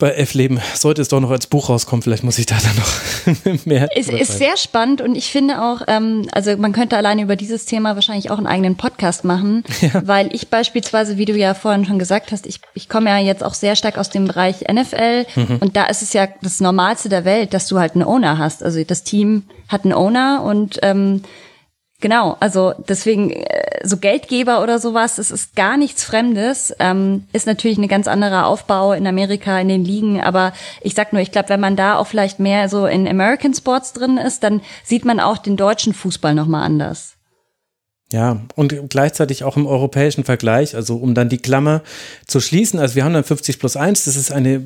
[0.00, 0.60] bei F-Leben.
[0.74, 3.88] Sollte es doch noch als Buch rauskommen, vielleicht muss ich da dann noch mehr.
[3.94, 7.66] Es ist sehr spannend und ich finde auch, ähm, also man könnte alleine über dieses
[7.66, 10.02] Thema wahrscheinlich auch einen eigenen Podcast machen, ja.
[10.04, 13.44] weil ich beispielsweise, wie du ja vorhin schon gesagt hast, ich, ich komme ja jetzt
[13.44, 15.58] auch sehr stark aus dem Bereich NFL mhm.
[15.60, 18.64] und da ist es ja das Normalste der Welt, dass du halt einen Owner hast.
[18.64, 21.22] Also das Team hat einen Owner und ähm,
[22.00, 27.46] Genau, also deswegen äh, so Geldgeber oder sowas, es ist gar nichts Fremdes, ähm, ist
[27.46, 31.30] natürlich ein ganz anderer Aufbau in Amerika in den Ligen, aber ich sag nur, ich
[31.30, 35.04] glaube, wenn man da auch vielleicht mehr so in American Sports drin ist, dann sieht
[35.04, 37.16] man auch den deutschen Fußball nochmal anders.
[38.12, 41.82] Ja, und gleichzeitig auch im europäischen Vergleich, also um dann die Klammer
[42.26, 44.60] zu schließen, also wir haben dann 50 plus 1, das ist eine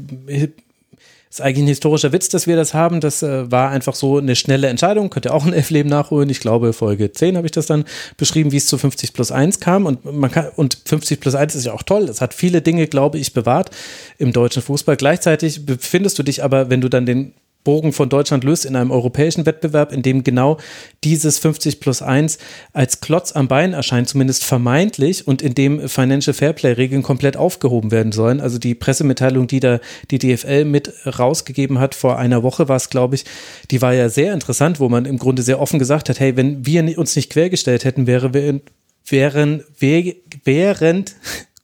[1.34, 3.00] ist eigentlich ein historischer Witz, dass wir das haben.
[3.00, 5.10] Das äh, war einfach so eine schnelle Entscheidung.
[5.10, 6.30] Könnt ihr auch ein F-Leben nachholen.
[6.30, 7.84] Ich glaube, Folge 10 habe ich das dann
[8.16, 9.84] beschrieben, wie es zu 50 plus 1 kam.
[9.84, 12.04] Und man kann, und 50 plus 1 ist ja auch toll.
[12.04, 13.70] Es hat viele Dinge, glaube ich, bewahrt
[14.16, 14.96] im deutschen Fußball.
[14.96, 17.32] Gleichzeitig befindest du dich aber, wenn du dann den
[17.64, 20.58] Bogen von Deutschland löst in einem europäischen Wettbewerb, in dem genau
[21.02, 22.38] dieses 50 plus 1
[22.72, 28.12] als Klotz am Bein erscheint, zumindest vermeintlich, und in dem Financial Fairplay-Regeln komplett aufgehoben werden
[28.12, 28.40] sollen.
[28.40, 29.80] Also die Pressemitteilung, die da
[30.10, 33.24] die DFL mit rausgegeben hat, vor einer Woche war es, glaube ich,
[33.70, 36.66] die war ja sehr interessant, wo man im Grunde sehr offen gesagt hat, hey, wenn
[36.66, 38.60] wir uns nicht quergestellt hätten, wäre wir
[39.06, 41.14] wären, während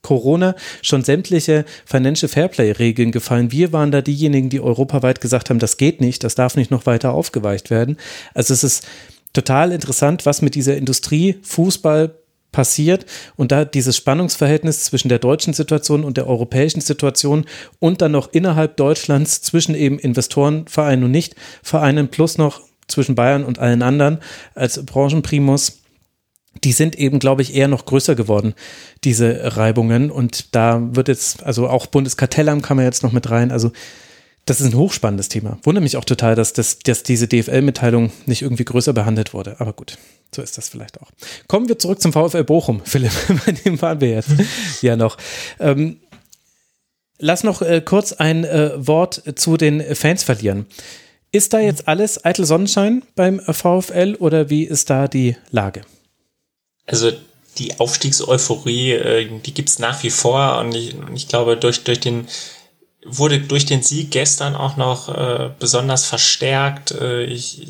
[0.01, 3.51] Corona schon sämtliche Financial Fairplay-Regeln gefallen.
[3.51, 6.85] Wir waren da diejenigen, die europaweit gesagt haben, das geht nicht, das darf nicht noch
[6.85, 7.97] weiter aufgeweicht werden.
[8.33, 8.87] Also es ist
[9.33, 12.15] total interessant, was mit dieser Industrie Fußball
[12.51, 13.05] passiert
[13.37, 17.45] und da dieses Spannungsverhältnis zwischen der deutschen Situation und der europäischen Situation
[17.79, 23.59] und dann noch innerhalb Deutschlands zwischen eben Investorenvereinen und Nichtvereinen plus noch zwischen Bayern und
[23.59, 24.19] allen anderen
[24.53, 25.80] als Branchenprimus
[26.63, 28.53] die sind eben, glaube ich, eher noch größer geworden,
[29.03, 30.11] diese Reibungen.
[30.11, 33.51] Und da wird jetzt, also auch Bundeskartellamt kann man jetzt noch mit rein.
[33.51, 33.71] Also
[34.45, 35.59] das ist ein hochspannendes Thema.
[35.63, 39.55] Wundert mich auch total, dass, das, dass diese DFL-Mitteilung nicht irgendwie größer behandelt wurde.
[39.59, 39.97] Aber gut,
[40.33, 41.11] so ist das vielleicht auch.
[41.47, 43.11] Kommen wir zurück zum VfL Bochum, Philipp.
[43.45, 44.29] Bei dem waren wir jetzt
[44.81, 45.17] ja noch.
[45.59, 45.97] Ähm,
[47.19, 50.65] lass noch äh, kurz ein äh, Wort zu den Fans verlieren.
[51.31, 55.81] Ist da jetzt alles eitel Sonnenschein beim VfL oder wie ist da die Lage?
[56.85, 57.11] Also
[57.57, 62.27] die Aufstiegseuphorie, äh, die gibt's nach wie vor und ich, ich glaube, durch, durch den
[63.05, 66.91] wurde durch den Sieg gestern auch noch äh, besonders verstärkt.
[66.91, 67.67] Äh, ich,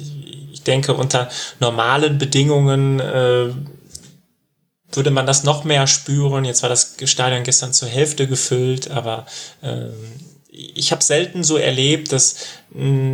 [0.51, 1.29] ich denke, unter
[1.59, 3.49] normalen Bedingungen äh,
[4.91, 6.45] würde man das noch mehr spüren.
[6.45, 9.25] Jetzt war das Stadion gestern zur Hälfte gefüllt, aber
[9.61, 9.87] äh,
[10.49, 12.35] ich habe selten so erlebt, dass,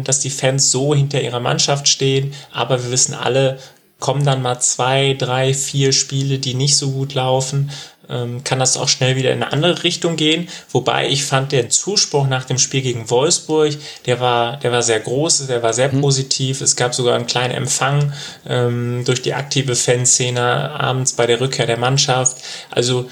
[0.04, 2.34] dass die Fans so hinter ihrer Mannschaft stehen.
[2.52, 3.60] Aber wir wissen alle,
[4.00, 7.72] kommen dann mal zwei, drei, vier Spiele, die nicht so gut laufen,
[8.10, 10.48] ähm, kann das auch schnell wieder in eine andere Richtung gehen.
[10.72, 13.74] Wobei ich fand den Zuspruch nach dem Spiel gegen Wolfsburg,
[14.06, 16.02] der war, der war sehr groß, der war sehr mhm.
[16.02, 16.62] positiv.
[16.62, 18.14] Es gab sogar einen kleinen Empfang
[18.48, 20.42] ähm, durch die aktive Fanszene
[20.80, 22.38] abends bei der Rückkehr der Mannschaft.
[22.70, 23.10] Also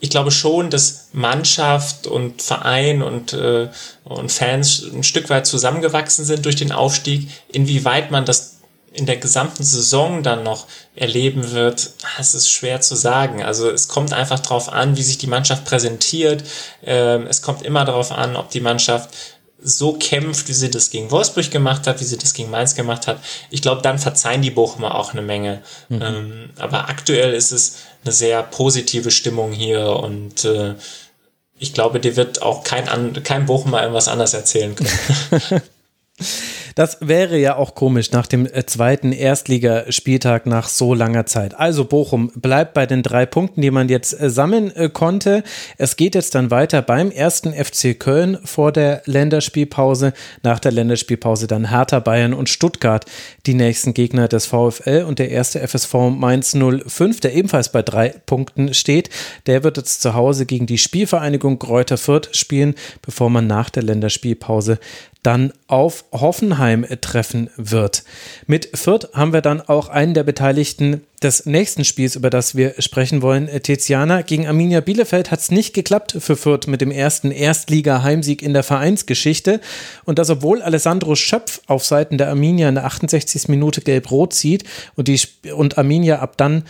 [0.00, 3.68] ich glaube schon, dass Mannschaft und Verein und, äh,
[4.02, 7.28] und Fans ein Stück weit zusammengewachsen sind durch den Aufstieg.
[7.52, 8.51] Inwieweit man das
[8.94, 13.42] in der gesamten Saison dann noch erleben wird, es ist schwer zu sagen.
[13.42, 16.44] Also es kommt einfach darauf an, wie sich die Mannschaft präsentiert.
[16.84, 19.10] Ähm, es kommt immer darauf an, ob die Mannschaft
[19.64, 23.06] so kämpft, wie sie das gegen Wolfsburg gemacht hat, wie sie das gegen Mainz gemacht
[23.06, 23.20] hat.
[23.50, 25.62] Ich glaube, dann verzeihen die Bochumer auch eine Menge.
[25.88, 26.02] Mhm.
[26.02, 30.74] Ähm, aber aktuell ist es eine sehr positive Stimmung hier und äh,
[31.58, 35.62] ich glaube, dir wird auch kein, kein Bochumer irgendwas anders erzählen können.
[36.74, 41.58] Das wäre ja auch komisch nach dem äh, zweiten Erstligaspieltag nach so langer Zeit.
[41.58, 45.42] Also Bochum bleibt bei den drei Punkten, die man jetzt äh, sammeln äh, konnte.
[45.78, 50.12] Es geht jetzt dann weiter beim ersten FC Köln vor der Länderspielpause.
[50.42, 53.04] Nach der Länderspielpause dann Hertha, Bayern und Stuttgart
[53.46, 58.10] die nächsten Gegner des VfL und der erste FSV Mainz 05, der ebenfalls bei drei
[58.26, 59.10] Punkten steht.
[59.46, 63.82] Der wird jetzt zu Hause gegen die Spielvereinigung Kräuter Fürth spielen, bevor man nach der
[63.82, 64.78] Länderspielpause
[65.22, 68.02] dann auf Hoffenheim treffen wird.
[68.46, 72.74] Mit Fürth haben wir dann auch einen der Beteiligten des nächsten Spiels, über das wir
[72.80, 73.48] sprechen wollen.
[73.62, 78.52] Tiziana gegen Arminia Bielefeld hat es nicht geklappt für Fürth mit dem ersten Erstliga-Heimsieg in
[78.52, 79.60] der Vereinsgeschichte.
[80.04, 83.46] Und das, obwohl Alessandro Schöpf auf Seiten der Arminia in der 68.
[83.46, 84.64] Minute gelb-rot zieht
[84.96, 85.20] und, die,
[85.54, 86.64] und Arminia ab dann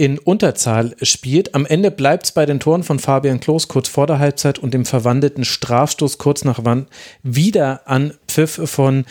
[0.00, 1.54] in Unterzahl spielt.
[1.54, 4.72] Am Ende bleibt es bei den Toren von Fabian Klos kurz vor der Halbzeit und
[4.72, 6.86] dem verwandelten Strafstoß kurz nach Wann
[7.22, 9.04] wieder an Pfiff von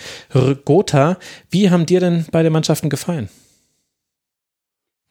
[0.66, 1.20] Gotha.
[1.52, 3.30] Wie haben dir denn beide Mannschaften gefallen?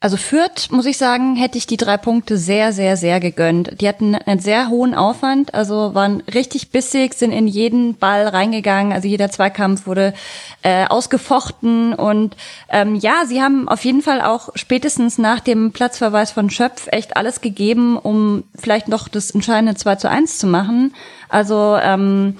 [0.00, 3.80] Also Fürth, muss ich sagen, hätte ich die drei Punkte sehr, sehr, sehr gegönnt.
[3.80, 8.92] Die hatten einen sehr hohen Aufwand, also waren richtig bissig, sind in jeden Ball reingegangen,
[8.92, 10.14] also jeder Zweikampf wurde
[10.62, 12.36] äh, ausgefochten und
[12.68, 17.16] ähm, ja, sie haben auf jeden Fall auch spätestens nach dem Platzverweis von Schöpf echt
[17.16, 20.94] alles gegeben, um vielleicht noch das entscheidende 2 zu 1 zu machen.
[21.28, 22.36] Also ähm,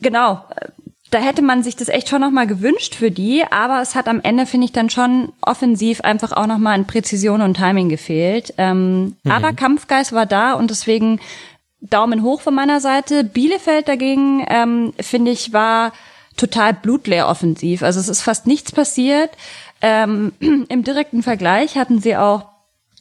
[0.00, 0.42] genau,
[1.12, 4.20] da hätte man sich das echt schon nochmal gewünscht für die, aber es hat am
[4.22, 8.54] Ende, finde ich, dann schon offensiv einfach auch nochmal an Präzision und Timing gefehlt.
[8.56, 9.30] Ähm, mhm.
[9.30, 11.20] Aber Kampfgeist war da und deswegen
[11.80, 13.24] Daumen hoch von meiner Seite.
[13.24, 15.92] Bielefeld dagegen, ähm, finde ich, war
[16.38, 17.82] total blutleer offensiv.
[17.82, 19.30] Also es ist fast nichts passiert.
[19.82, 20.32] Ähm,
[20.68, 22.51] Im direkten Vergleich hatten sie auch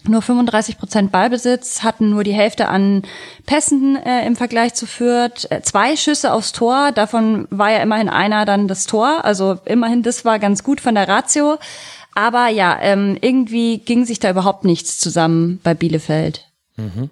[0.07, 3.03] nur 35 Prozent Ballbesitz, hatten nur die Hälfte an
[3.45, 5.47] Pässen äh, im Vergleich zu Fürth.
[5.49, 9.23] Äh, zwei Schüsse aufs Tor, davon war ja immerhin einer dann das Tor.
[9.25, 11.57] Also immerhin, das war ganz gut von der Ratio.
[12.13, 16.45] Aber ja, ähm, irgendwie ging sich da überhaupt nichts zusammen bei Bielefeld.
[16.75, 17.09] Mhm.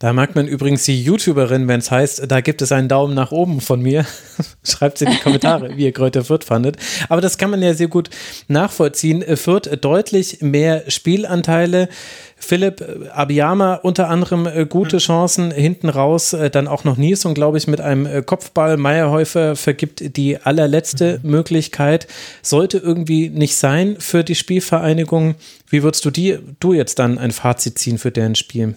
[0.00, 3.32] Da mag man übrigens die YouTuberin, wenn es heißt, da gibt es einen Daumen nach
[3.32, 4.06] oben von mir.
[4.62, 6.76] Schreibt sie in die Kommentare, wie ihr Kräuter Fürth fandet.
[7.08, 8.08] Aber das kann man ja sehr gut
[8.46, 9.24] nachvollziehen.
[9.36, 11.88] Fürth deutlich mehr Spielanteile.
[12.36, 17.58] Philipp Abiyama unter anderem äh, gute Chancen hinten raus, äh, dann auch noch Nilsson, glaube
[17.58, 18.76] ich, mit einem äh, Kopfball.
[18.76, 21.30] Meierhäufer vergibt die allerletzte mhm.
[21.30, 22.06] Möglichkeit.
[22.40, 25.34] Sollte irgendwie nicht sein für die Spielvereinigung.
[25.68, 28.76] Wie würdest du die, du jetzt dann ein Fazit ziehen für deren Spiel?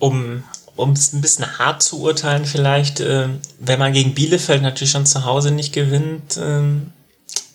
[0.00, 0.42] Um
[0.76, 3.28] um es ein bisschen hart zu urteilen vielleicht, äh,
[3.58, 6.62] wenn man gegen Bielefeld natürlich schon zu Hause nicht gewinnt, äh,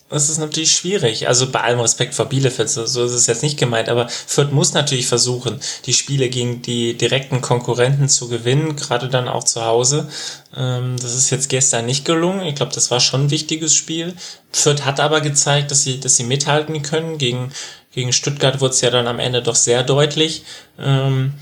[0.08, 1.26] das ist natürlich schwierig.
[1.26, 4.52] Also bei allem Respekt vor Bielefeld, so, so ist es jetzt nicht gemeint, aber Fürth
[4.52, 9.64] muss natürlich versuchen, die Spiele gegen die direkten Konkurrenten zu gewinnen, gerade dann auch zu
[9.64, 10.08] Hause.
[10.56, 12.46] Ähm, das ist jetzt gestern nicht gelungen.
[12.46, 14.14] Ich glaube, das war schon ein wichtiges Spiel.
[14.52, 17.18] Fürth hat aber gezeigt, dass sie, dass sie mithalten können.
[17.18, 17.50] Gegen,
[17.92, 20.44] gegen Stuttgart wurde es ja dann am Ende doch sehr deutlich.
[20.78, 21.34] Ähm,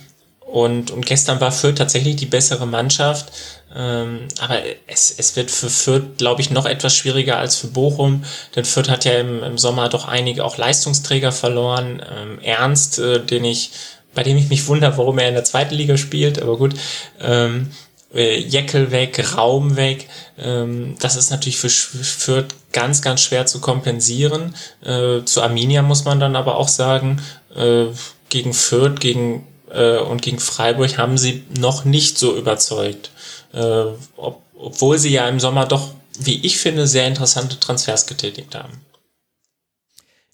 [0.46, 3.32] und, und gestern war Fürth tatsächlich die bessere Mannschaft.
[3.74, 8.24] Ähm, aber es, es wird für Fürth, glaube ich, noch etwas schwieriger als für Bochum,
[8.54, 12.00] denn Fürth hat ja im, im Sommer doch einige auch Leistungsträger verloren.
[12.16, 13.72] Ähm, Ernst, äh, den ich,
[14.14, 16.74] bei dem ich mich wundere, warum er in der zweiten Liga spielt, aber gut.
[17.20, 17.70] Ähm,
[18.14, 20.08] äh, Jeckel weg, Raum weg.
[20.38, 24.54] Ähm, das ist natürlich für Fürth ganz, ganz schwer zu kompensieren.
[24.84, 27.20] Äh, zu Arminia muss man dann aber auch sagen,
[27.56, 27.86] äh,
[28.28, 33.10] gegen Fürth, gegen äh, und gegen Freiburg haben sie noch nicht so überzeugt
[33.54, 33.84] äh,
[34.16, 38.80] ob, obwohl sie ja im Sommer doch, wie ich finde, sehr interessante Transfers getätigt haben.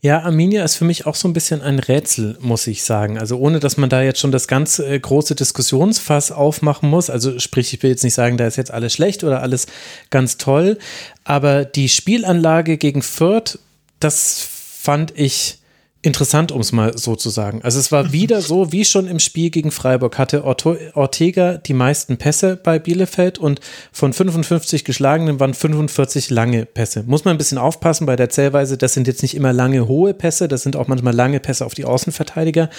[0.02, 3.18] Ja, Arminia ist für mich auch so ein bisschen ein Rätsel, muss ich sagen.
[3.18, 7.10] Also ohne, dass man da jetzt schon das ganz äh, große Diskussionsfass aufmachen muss.
[7.10, 9.66] Also sprich, ich will jetzt nicht sagen, da ist jetzt alles schlecht oder alles
[10.08, 10.78] ganz toll.
[11.24, 13.58] Aber die Spielanlage gegen Fürth,
[13.98, 15.59] das fand ich
[16.02, 17.60] interessant, um es mal so zu sagen.
[17.62, 22.16] Also es war wieder so, wie schon im Spiel gegen Freiburg hatte Ortega die meisten
[22.16, 23.60] Pässe bei Bielefeld und
[23.92, 27.04] von 55 geschlagenen waren 45 lange Pässe.
[27.06, 30.14] Muss man ein bisschen aufpassen bei der Zählweise, das sind jetzt nicht immer lange hohe
[30.14, 32.70] Pässe, das sind auch manchmal lange Pässe auf die Außenverteidiger,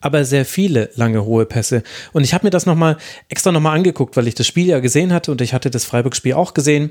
[0.00, 1.82] aber sehr viele lange hohe Pässe.
[2.12, 2.96] Und ich habe mir das nochmal
[3.28, 6.32] extra nochmal angeguckt, weil ich das Spiel ja gesehen hatte und ich hatte das Freiburg-Spiel
[6.32, 6.90] auch gesehen.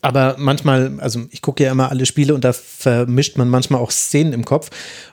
[0.00, 3.90] Aber manchmal, also ich gucke ja immer alle Spiele und da vermischt man manchmal auch
[3.90, 4.70] Szenen im Kopf.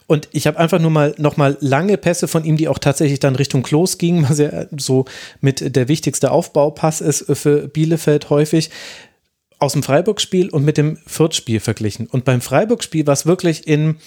[0.07, 3.35] Und ich habe einfach nur mal nochmal lange Pässe von ihm, die auch tatsächlich dann
[3.35, 5.05] Richtung Klos gingen, was ja so
[5.41, 8.71] mit der wichtigste Aufbaupass ist für Bielefeld häufig
[9.59, 12.07] aus dem Freiburg-Spiel und mit dem Fürth-Spiel verglichen.
[12.07, 13.97] Und beim Freiburg-Spiel war es wirklich in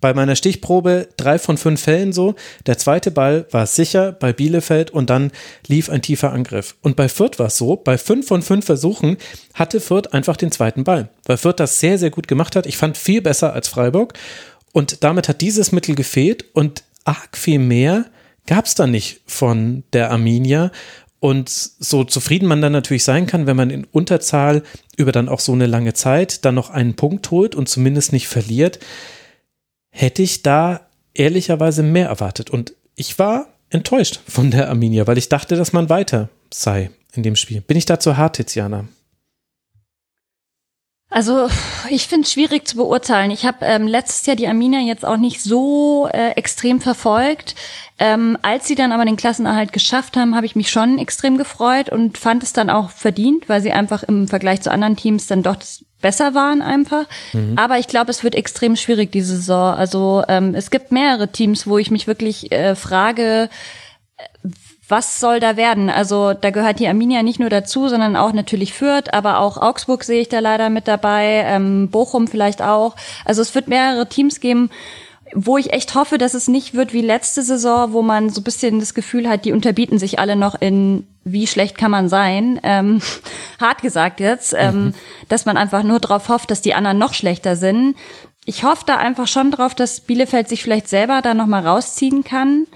[0.00, 2.34] bei meiner Stichprobe drei von fünf Fällen so.
[2.66, 5.30] Der zweite Ball war sicher bei Bielefeld und dann
[5.66, 6.76] lief ein tiefer Angriff.
[6.82, 9.16] Und bei Fürth war es so, bei fünf von fünf Versuchen
[9.54, 12.66] hatte Fürth einfach den zweiten Ball, weil Fürth das sehr, sehr gut gemacht hat.
[12.66, 14.14] Ich fand viel besser als Freiburg.
[14.72, 18.06] Und damit hat dieses Mittel gefehlt und arg viel mehr
[18.46, 20.70] gab es da nicht von der Arminia.
[21.20, 24.62] Und so zufrieden man dann natürlich sein kann, wenn man in Unterzahl
[24.96, 28.26] über dann auch so eine lange Zeit dann noch einen Punkt holt und zumindest nicht
[28.26, 28.78] verliert,
[29.90, 32.50] hätte ich da ehrlicherweise mehr erwartet.
[32.50, 37.22] Und ich war enttäuscht von der Arminia, weil ich dachte, dass man weiter sei in
[37.22, 37.60] dem Spiel.
[37.60, 38.86] Bin ich da zu hart, Tiziana?
[41.12, 41.48] Also
[41.88, 43.32] ich finde es schwierig zu beurteilen.
[43.32, 47.56] Ich habe ähm, letztes Jahr die Arminia jetzt auch nicht so äh, extrem verfolgt.
[47.98, 51.90] Ähm, als sie dann aber den Klassenerhalt geschafft haben, habe ich mich schon extrem gefreut
[51.90, 55.42] und fand es dann auch verdient, weil sie einfach im Vergleich zu anderen Teams dann
[55.42, 55.56] doch
[56.00, 57.04] besser waren einfach.
[57.32, 57.54] Mhm.
[57.56, 59.74] Aber ich glaube, es wird extrem schwierig diese Saison.
[59.74, 63.48] Also ähm, es gibt mehrere Teams, wo ich mich wirklich äh, frage,
[64.90, 65.88] was soll da werden?
[65.88, 70.04] Also da gehört die Arminia nicht nur dazu, sondern auch natürlich Fürth, aber auch Augsburg
[70.04, 72.96] sehe ich da leider mit dabei, ähm, Bochum vielleicht auch.
[73.24, 74.70] Also es wird mehrere Teams geben,
[75.34, 78.44] wo ich echt hoffe, dass es nicht wird wie letzte Saison, wo man so ein
[78.44, 82.58] bisschen das Gefühl hat, die unterbieten sich alle noch in wie schlecht kann man sein,
[82.62, 83.02] ähm,
[83.60, 84.94] hart gesagt jetzt, ähm, mhm.
[85.28, 87.96] dass man einfach nur darauf hofft, dass die anderen noch schlechter sind.
[88.46, 92.24] Ich hoffe da einfach schon drauf, dass Bielefeld sich vielleicht selber da noch mal rausziehen
[92.24, 92.66] kann.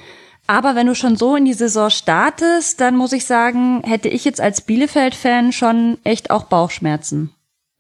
[0.47, 4.27] Aber wenn du schon so in die Saison startest, dann muss ich sagen, hätte ich
[4.27, 7.31] jetzt als Bielefeld-Fan schon echt auch Bauchschmerzen.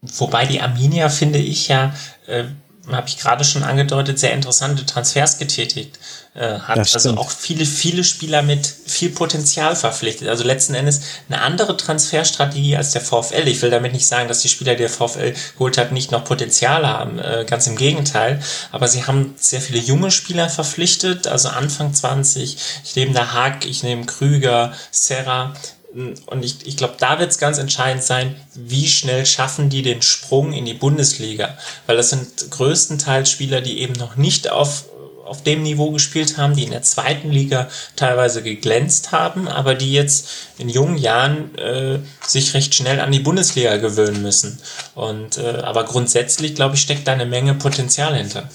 [0.00, 1.94] Wobei die Arminia, finde ich ja,
[2.26, 2.44] äh,
[2.90, 5.98] habe ich gerade schon angedeutet, sehr interessante Transfers getätigt
[6.34, 6.78] äh, hat.
[6.78, 10.28] Also auch viele, viele Spieler mit viel Potenzial verpflichtet.
[10.28, 13.46] Also letzten Endes eine andere Transferstrategie als der VfL.
[13.46, 16.24] Ich will damit nicht sagen, dass die Spieler, die der VfL geholt hat, nicht noch
[16.24, 17.18] Potenzial haben.
[17.18, 18.40] Äh, ganz im Gegenteil.
[18.72, 22.56] Aber sie haben sehr viele junge Spieler verpflichtet, also Anfang 20.
[22.84, 25.54] Ich nehme da Haag, ich nehme Krüger, Serra.
[25.94, 30.02] Und ich, ich glaube, da wird es ganz entscheidend sein, wie schnell schaffen die den
[30.02, 31.56] Sprung in die Bundesliga.
[31.86, 34.86] Weil das sind größtenteils Spieler, die eben noch nicht auf,
[35.24, 39.92] auf dem Niveau gespielt haben, die in der zweiten Liga teilweise geglänzt haben, aber die
[39.92, 44.58] jetzt in jungen Jahren äh, sich recht schnell an die Bundesliga gewöhnen müssen.
[44.96, 48.48] Und äh, aber grundsätzlich, glaube ich, steckt da eine Menge Potenzial hinter.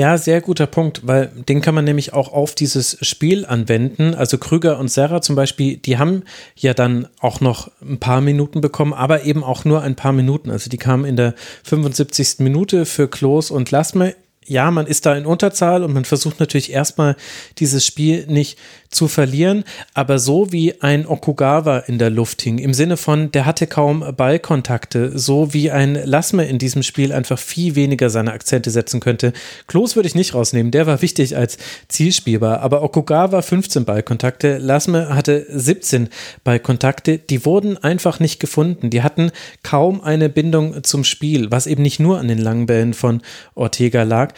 [0.00, 4.14] Ja, sehr guter Punkt, weil den kann man nämlich auch auf dieses Spiel anwenden.
[4.14, 6.22] Also Krüger und Serra zum Beispiel, die haben
[6.56, 10.50] ja dann auch noch ein paar Minuten bekommen, aber eben auch nur ein paar Minuten.
[10.50, 12.36] Also die kamen in der 75.
[12.38, 14.14] Minute für Klos und Lasme
[14.46, 17.14] ja, man ist da in Unterzahl und man versucht natürlich erstmal
[17.58, 18.58] dieses Spiel nicht
[18.90, 19.64] zu verlieren,
[19.94, 24.04] aber so wie ein Okugawa in der Luft hing, im Sinne von, der hatte kaum
[24.16, 29.32] Ballkontakte, so wie ein Lassme in diesem Spiel einfach viel weniger seine Akzente setzen könnte.
[29.68, 31.56] Klos würde ich nicht rausnehmen, der war wichtig als
[31.88, 36.08] Zielspieler, aber Okugawa 15 Ballkontakte, Lassme hatte 17
[36.42, 39.30] Ballkontakte, die wurden einfach nicht gefunden, die hatten
[39.62, 43.22] kaum eine Bindung zum Spiel, was eben nicht nur an den langen Bällen von
[43.54, 44.34] Ortega lag.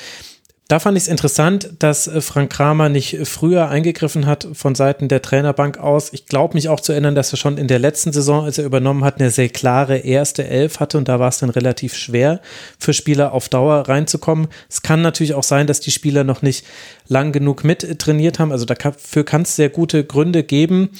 [0.69, 5.09] Da fand ich es interessant, dass äh, Frank Kramer nicht früher eingegriffen hat von Seiten
[5.09, 6.13] der Trainerbank aus.
[6.13, 8.65] Ich glaube mich auch zu erinnern, dass er schon in der letzten Saison, als er
[8.65, 12.41] übernommen hat, eine sehr klare erste Elf hatte und da war es dann relativ schwer
[12.79, 14.49] für Spieler auf Dauer reinzukommen.
[14.71, 16.65] Es kann natürlich auch sein, dass die Spieler noch nicht
[17.07, 18.53] lang genug mit trainiert haben.
[18.53, 20.91] Also dafür kann es sehr gute Gründe geben.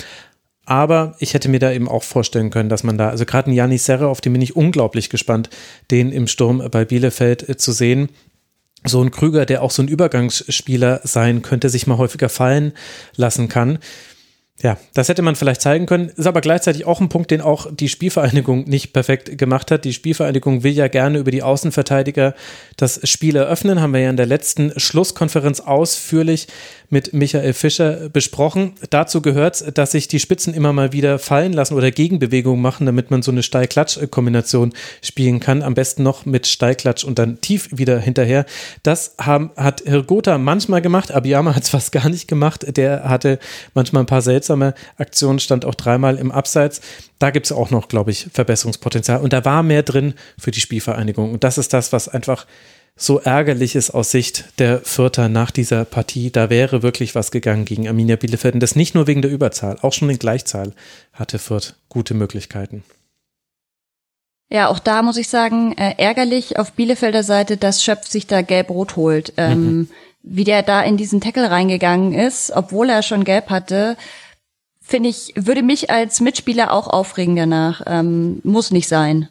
[0.65, 3.57] Aber ich hätte mir da eben auch vorstellen können, dass man da, also gerade einen
[3.57, 5.51] Janis Serre, auf den bin ich unglaublich gespannt,
[5.91, 8.11] den im Sturm bei Bielefeld äh, zu sehen
[8.85, 12.73] so ein Krüger, der auch so ein Übergangsspieler sein könnte, sich mal häufiger fallen
[13.17, 13.79] lassen kann.
[14.63, 16.09] Ja, das hätte man vielleicht zeigen können.
[16.11, 19.85] Ist aber gleichzeitig auch ein Punkt, den auch die Spielvereinigung nicht perfekt gemacht hat.
[19.85, 22.35] Die Spielvereinigung will ja gerne über die Außenverteidiger
[22.77, 23.81] das Spiel eröffnen.
[23.81, 26.47] Haben wir ja in der letzten Schlusskonferenz ausführlich
[26.93, 28.75] mit Michael Fischer besprochen.
[28.91, 33.11] Dazu gehört, dass sich die Spitzen immer mal wieder fallen lassen oder Gegenbewegungen machen, damit
[33.11, 35.63] man so eine Steil-Klatsch-Kombination spielen kann.
[35.63, 38.45] Am besten noch mit Steilklatsch und dann tief wieder hinterher.
[38.83, 41.13] Das haben, hat Hirgota manchmal gemacht.
[41.13, 42.77] Abiyama hat es fast gar nicht gemacht.
[42.77, 43.39] Der hatte
[43.73, 46.83] manchmal ein paar seltsame Aktionen, stand auch dreimal im Abseits.
[47.19, 49.23] Da gibt es auch noch, glaube ich, Verbesserungspotenzial.
[49.23, 51.33] Und da war mehr drin für die Spielvereinigung.
[51.33, 52.47] Und das ist das, was einfach
[52.97, 56.31] so ärgerlich ist aus Sicht der Vierter nach dieser Partie.
[56.31, 58.55] Da wäre wirklich was gegangen gegen Arminia Bielefeld.
[58.55, 60.73] Und das nicht nur wegen der Überzahl, auch schon in Gleichzahl
[61.13, 62.85] hatte Fürth gute Möglichkeiten.
[64.51, 68.43] Ja, auch da muss ich sagen, äh, ärgerlich auf Bielefelder Seite, dass Schöpf sich da
[68.43, 69.33] gelb-rot holt.
[69.39, 69.89] Ähm, mhm.
[70.23, 73.97] Wie der da in diesen Tackle reingegangen ist, obwohl er schon gelb hatte,
[74.81, 77.83] finde ich, würde mich als Mitspieler auch aufregen danach.
[77.87, 79.29] Ähm, muss nicht sein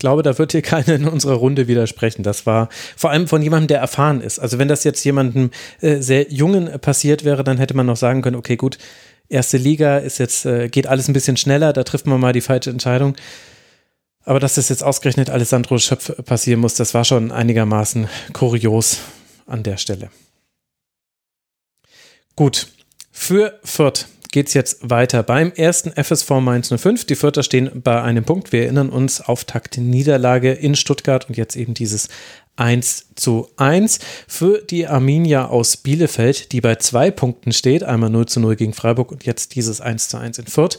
[0.00, 2.24] glaube, da wird hier keiner in unserer Runde widersprechen.
[2.24, 4.40] Das war vor allem von jemandem, der erfahren ist.
[4.40, 5.50] Also wenn das jetzt jemandem
[5.80, 8.78] äh, sehr Jungen passiert wäre, dann hätte man noch sagen können, okay, gut,
[9.28, 12.40] erste Liga ist jetzt, äh, geht alles ein bisschen schneller, da trifft man mal die
[12.40, 13.14] falsche Entscheidung.
[14.24, 18.98] Aber dass das jetzt ausgerechnet Alessandro Schöpf passieren muss, das war schon einigermaßen kurios
[19.46, 20.10] an der Stelle.
[22.36, 22.68] Gut,
[23.10, 27.04] für Fürth geht es jetzt weiter beim ersten FSV Mainz 05.
[27.04, 28.52] Die Vierter stehen bei einem Punkt.
[28.52, 32.08] Wir erinnern uns auf Takt Niederlage in Stuttgart und jetzt eben dieses
[32.56, 38.26] 1 zu 1 für die Arminia aus Bielefeld, die bei zwei Punkten steht, einmal 0
[38.26, 40.78] zu 0 gegen Freiburg und jetzt dieses 1 zu 1 in Fürth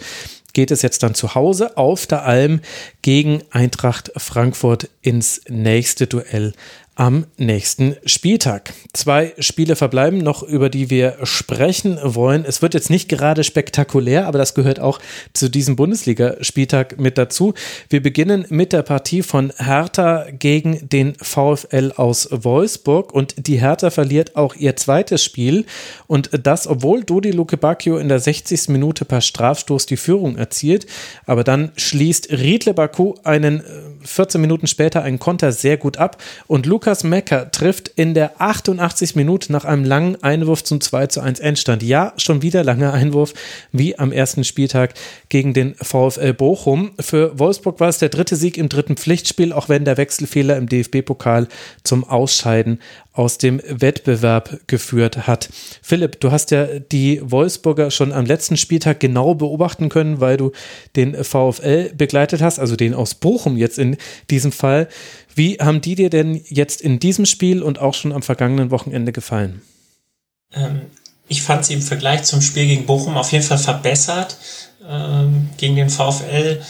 [0.54, 2.62] geht es jetzt dann zu Hause auf der Alm
[3.02, 6.54] gegen Eintracht Frankfurt ins nächste Duell
[6.96, 8.74] am nächsten Spieltag.
[8.94, 12.44] Zwei Spiele verbleiben noch, über die wir sprechen wollen.
[12.46, 15.00] Es wird jetzt nicht gerade spektakulär, aber das gehört auch
[15.34, 17.54] zu diesem Bundesligaspieltag mit dazu.
[17.90, 23.90] Wir beginnen mit der Partie von Hertha gegen den VfL aus Wolfsburg und die Hertha
[23.90, 25.66] verliert auch ihr zweites Spiel
[26.08, 28.68] und das, obwohl Dodi Luke Bacchio in der 60.
[28.68, 30.88] Minute per Strafstoß die Führung erzielt,
[31.26, 33.64] aber dann schließt Riedle Baku einen
[34.04, 38.42] 14 äh, Minuten später einen Konter sehr gut ab und Lukas Mecker trifft in der
[38.42, 41.84] 88 Minute nach einem langen Einwurf zum 2 zu 1 Endstand.
[41.84, 43.34] Ja, schon wieder langer Einwurf,
[43.72, 44.94] wie am ersten Spieltag
[45.30, 46.92] gegen den VfL Bochum.
[47.00, 50.68] Für Wolfsburg war es der dritte Sieg im dritten Pflichtspiel, auch wenn der Wechselfehler im
[50.68, 51.48] DFB-Pokal
[51.84, 52.80] zum Ausscheiden
[53.14, 55.50] aus dem Wettbewerb geführt hat.
[55.82, 60.52] Philipp, du hast ja die Wolfsburger schon am letzten Spieltag genau beobachten können, weil du
[60.96, 63.98] den VfL begleitet hast, also den aus Bochum jetzt in
[64.30, 64.88] diesem Fall.
[65.36, 69.12] Wie haben die dir denn jetzt in diesem Spiel und auch schon am vergangenen Wochenende
[69.12, 69.62] gefallen?
[70.54, 70.82] Ähm,
[71.28, 74.38] ich fand sie im Vergleich zum Spiel gegen Bochum auf jeden Fall verbessert.
[74.88, 76.62] Ähm, gegen den VfL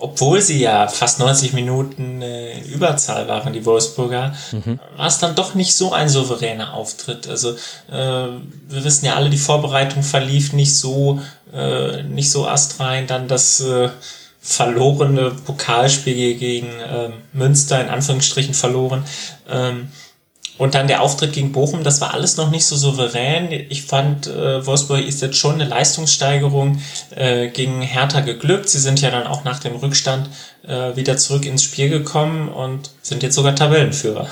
[0.00, 4.78] obwohl sie ja fast 90 Minuten äh, in Überzahl waren, die Wolfsburger, mhm.
[4.96, 7.28] war es dann doch nicht so ein souveräner Auftritt.
[7.28, 7.52] Also
[7.90, 11.20] äh, wir wissen ja alle, die Vorbereitung verlief nicht so,
[11.52, 13.06] äh, nicht so astrein.
[13.06, 13.90] Dann das äh,
[14.40, 19.04] verlorene Pokalspiel gegen äh, Münster in Anführungsstrichen verloren.
[19.48, 19.90] Ähm,
[20.58, 23.48] und dann der Auftritt gegen Bochum, das war alles noch nicht so souverän.
[23.68, 26.80] Ich fand, äh, Wolfsburg ist jetzt schon eine Leistungssteigerung
[27.14, 28.68] äh, gegen Hertha geglückt.
[28.68, 30.28] Sie sind ja dann auch nach dem Rückstand
[30.66, 34.28] äh, wieder zurück ins Spiel gekommen und sind jetzt sogar Tabellenführer.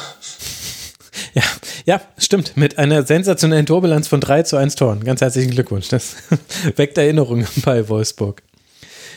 [1.34, 1.42] Ja,
[1.84, 2.56] ja, stimmt.
[2.56, 5.04] Mit einer sensationellen Torbilanz von 3 zu 1 Toren.
[5.04, 5.88] Ganz herzlichen Glückwunsch.
[5.88, 6.16] Das
[6.76, 8.42] weckt Erinnerungen bei Wolfsburg.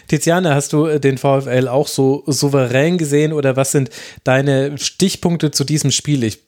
[0.09, 3.89] Tiziane, hast du den VfL auch so souverän gesehen oder was sind
[4.23, 6.23] deine Stichpunkte zu diesem Spiel?
[6.23, 6.39] Ich,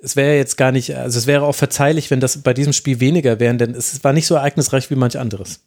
[0.00, 3.00] es wäre jetzt gar nicht, also es wäre auch verzeihlich, wenn das bei diesem Spiel
[3.00, 5.60] weniger wären, denn es war nicht so ereignisreich wie manch anderes.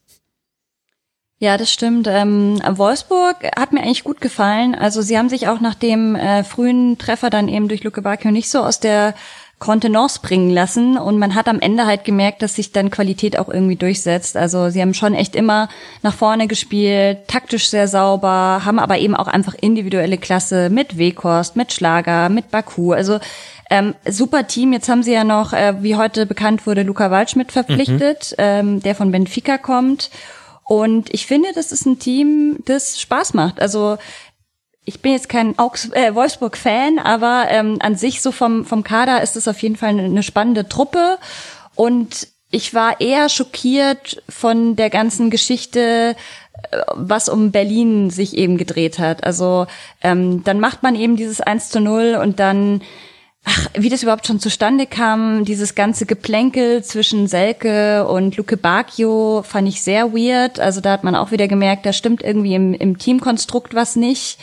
[1.39, 2.07] Ja, das stimmt.
[2.07, 4.75] Ähm, Wolfsburg hat mir eigentlich gut gefallen.
[4.75, 8.29] Also sie haben sich auch nach dem äh, frühen Treffer dann eben durch Luke Bacchio
[8.29, 9.15] nicht so aus der
[9.57, 13.47] Kontenance bringen lassen und man hat am Ende halt gemerkt, dass sich dann Qualität auch
[13.47, 14.35] irgendwie durchsetzt.
[14.35, 15.69] Also sie haben schon echt immer
[16.01, 21.55] nach vorne gespielt, taktisch sehr sauber, haben aber eben auch einfach individuelle Klasse mit Weghorst,
[21.55, 22.91] mit Schlager, mit Baku.
[22.93, 23.19] Also
[23.71, 24.73] ähm, super Team.
[24.73, 28.35] Jetzt haben sie ja noch, äh, wie heute bekannt wurde, Luca Waldschmidt verpflichtet, mhm.
[28.37, 30.11] ähm, der von Benfica kommt.
[30.65, 33.61] Und ich finde, das ist ein Team, das Spaß macht.
[33.61, 33.97] Also
[34.83, 39.21] ich bin jetzt kein Augs äh, Wolfsburg-Fan, aber ähm, an sich so vom, vom Kader
[39.21, 41.17] ist es auf jeden Fall eine, eine spannende Truppe.
[41.75, 46.17] Und ich war eher schockiert von der ganzen Geschichte,
[46.71, 49.23] äh, was um Berlin sich eben gedreht hat.
[49.23, 49.65] Also
[50.01, 52.81] ähm, dann macht man eben dieses 1 zu 0 und dann
[53.43, 59.43] ach, wie das überhaupt schon zustande kam, dieses ganze Geplänkel zwischen Selke und Luke Bacchio
[59.47, 60.59] fand ich sehr weird.
[60.59, 64.37] Also da hat man auch wieder gemerkt, da stimmt irgendwie im, im Teamkonstrukt was nicht.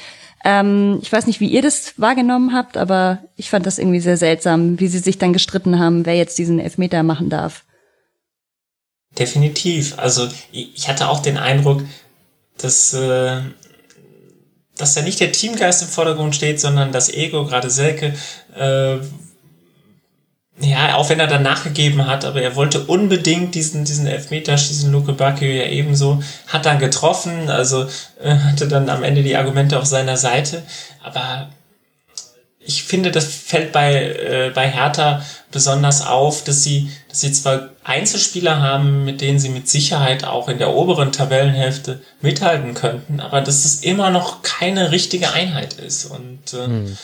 [0.45, 4.17] Ähm, ich weiß nicht, wie ihr das wahrgenommen habt, aber ich fand das irgendwie sehr
[4.17, 7.65] seltsam, wie sie sich dann gestritten haben, wer jetzt diesen Elfmeter machen darf.
[9.19, 9.99] Definitiv.
[9.99, 11.83] Also ich hatte auch den Eindruck,
[12.57, 13.41] dass äh,
[14.79, 18.15] dass da nicht der Teamgeist im Vordergrund steht, sondern das Ego, gerade Selke,
[18.57, 18.97] äh,
[20.61, 24.91] ja, auch wenn er dann nachgegeben hat, aber er wollte unbedingt diesen, diesen Elfmeter schießen,
[24.91, 27.87] Luke Bacchio ja ebenso, hat dann getroffen, also
[28.21, 30.65] äh, hatte dann am Ende die Argumente auf seiner Seite,
[31.03, 31.51] aber
[32.59, 37.71] ich finde, das fällt bei, äh, bei Hertha besonders auf, dass sie, dass sie zwar
[37.89, 43.41] Einzelspieler haben, mit denen sie mit Sicherheit auch in der oberen Tabellenhälfte mithalten könnten, aber
[43.41, 46.05] dass es immer noch keine richtige Einheit ist.
[46.05, 46.99] Und äh, hm.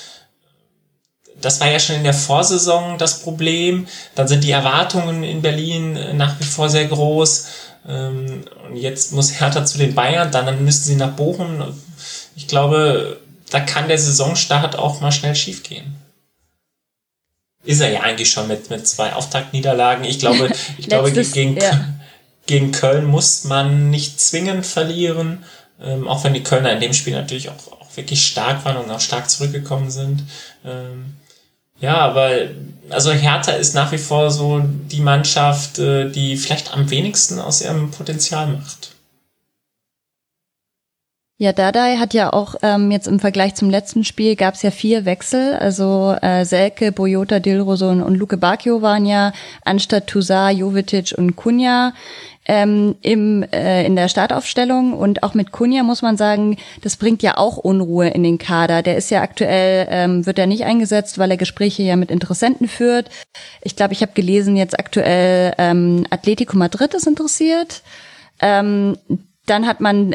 [1.40, 3.86] das war ja schon in der Vorsaison das Problem.
[4.14, 7.46] Dann sind die Erwartungen in Berlin äh, nach wie vor sehr groß.
[7.88, 11.62] Ähm, und jetzt muss Hertha zu den Bayern, dann müssen sie nach Bochum.
[12.36, 15.96] Ich glaube, da kann der Saisonstart auch mal schnell schiefgehen.
[17.64, 20.04] Ist er ja eigentlich schon mit, mit zwei Auftaktniederlagen.
[20.04, 21.88] Ich glaube, ich glaube gegen, ja.
[22.46, 25.44] gegen Köln muss man nicht zwingend verlieren,
[25.82, 28.90] ähm, auch wenn die Kölner in dem Spiel natürlich auch, auch wirklich stark waren und
[28.90, 30.22] auch stark zurückgekommen sind.
[30.64, 31.14] Ähm,
[31.80, 32.30] ja, aber
[32.90, 37.60] also Hertha ist nach wie vor so die Mannschaft, äh, die vielleicht am wenigsten aus
[37.60, 38.93] ihrem Potenzial macht.
[41.36, 44.70] Ja, Dadai hat ja auch ähm, jetzt im Vergleich zum letzten Spiel gab es ja
[44.70, 45.54] vier Wechsel.
[45.54, 49.32] Also äh, Selke, Boyota, Dilrosun und Luke Bacchio waren ja
[49.64, 51.92] anstatt Tuzar, Jovetic und Kunja
[52.46, 54.92] ähm, im, äh, in der Startaufstellung.
[54.92, 58.82] Und auch mit Kunja muss man sagen, das bringt ja auch Unruhe in den Kader.
[58.82, 62.68] Der ist ja aktuell, ähm, wird er nicht eingesetzt, weil er Gespräche ja mit Interessenten
[62.68, 63.10] führt.
[63.60, 67.82] Ich glaube, ich habe gelesen, jetzt aktuell ähm, Atletico Madrid ist interessiert.
[68.40, 68.96] Ähm,
[69.46, 70.14] dann hat man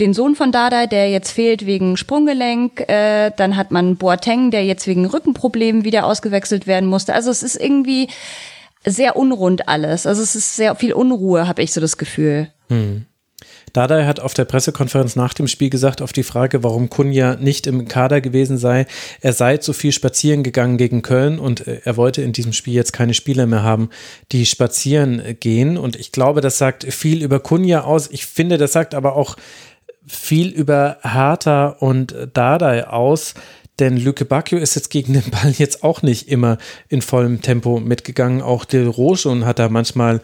[0.00, 2.80] den Sohn von Dada, der jetzt fehlt wegen Sprunggelenk.
[2.88, 7.14] Äh, dann hat man Boateng, der jetzt wegen Rückenproblemen wieder ausgewechselt werden musste.
[7.14, 8.08] Also es ist irgendwie
[8.84, 10.06] sehr unrund alles.
[10.06, 12.48] Also es ist sehr viel Unruhe, habe ich so das Gefühl.
[12.68, 13.06] Hm.
[13.74, 17.66] Dada hat auf der Pressekonferenz nach dem Spiel gesagt, auf die Frage, warum Kunja nicht
[17.66, 18.86] im Kader gewesen sei,
[19.20, 22.72] er sei zu viel spazieren gegangen gegen Köln und äh, er wollte in diesem Spiel
[22.72, 23.90] jetzt keine Spieler mehr haben,
[24.30, 25.76] die spazieren gehen.
[25.76, 28.08] Und ich glaube, das sagt viel über Kunja aus.
[28.12, 29.36] Ich finde, das sagt aber auch
[30.06, 33.34] viel über Hertha und Dada aus.
[33.80, 37.80] Denn Lüke Bacchio ist jetzt gegen den Ball jetzt auch nicht immer in vollem Tempo
[37.80, 38.40] mitgegangen.
[38.40, 40.20] Auch Del Rochon hat da manchmal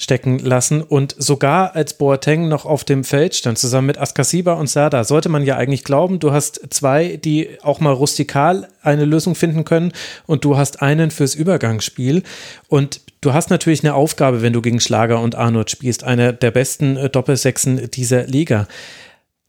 [0.00, 0.82] stecken lassen.
[0.82, 5.28] Und sogar als Boateng noch auf dem Feld stand, zusammen mit Askasiba und Sada, sollte
[5.28, 9.92] man ja eigentlich glauben, du hast zwei, die auch mal rustikal eine Lösung finden können
[10.26, 12.22] und du hast einen fürs Übergangsspiel.
[12.68, 16.50] Und du hast natürlich eine Aufgabe, wenn du gegen Schlager und Arnold spielst, einer der
[16.50, 18.66] besten äh, Doppelsechsen dieser Liga.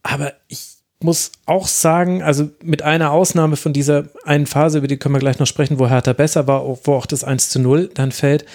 [0.03, 4.97] Aber ich muss auch sagen, also mit einer Ausnahme von dieser einen Phase, über die
[4.97, 7.89] können wir gleich noch sprechen, wo Hertha besser war, wo auch das 1 zu 0
[7.93, 8.45] dann fällt,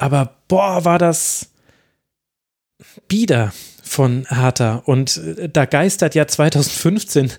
[0.00, 1.50] aber boah, war das
[3.06, 3.52] bieder
[3.82, 4.82] von Hertha.
[4.86, 7.32] Und äh, da geistert ja 2015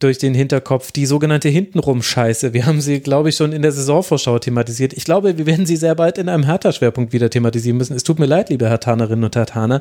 [0.00, 2.52] durch den Hinterkopf die sogenannte Hintenrum-Scheiße.
[2.52, 4.92] Wir haben sie, glaube ich, schon in der Saisonvorschau thematisiert.
[4.92, 7.96] Ich glaube, wir werden sie sehr bald in einem Hertha-Schwerpunkt wieder thematisieren müssen.
[7.96, 9.80] Es tut mir leid, liebe Hertanerinnen und Hertaner.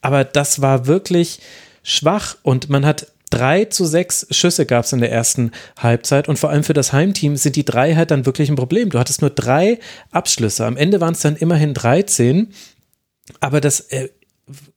[0.00, 1.40] Aber das war wirklich
[1.84, 6.38] schwach und man hat Drei zu sechs Schüsse gab es in der ersten Halbzeit und
[6.38, 8.90] vor allem für das Heimteam sind die drei halt dann wirklich ein Problem.
[8.90, 9.78] Du hattest nur drei
[10.10, 10.66] Abschlüsse.
[10.66, 12.52] Am Ende waren es dann immerhin 13,
[13.40, 14.10] aber das äh,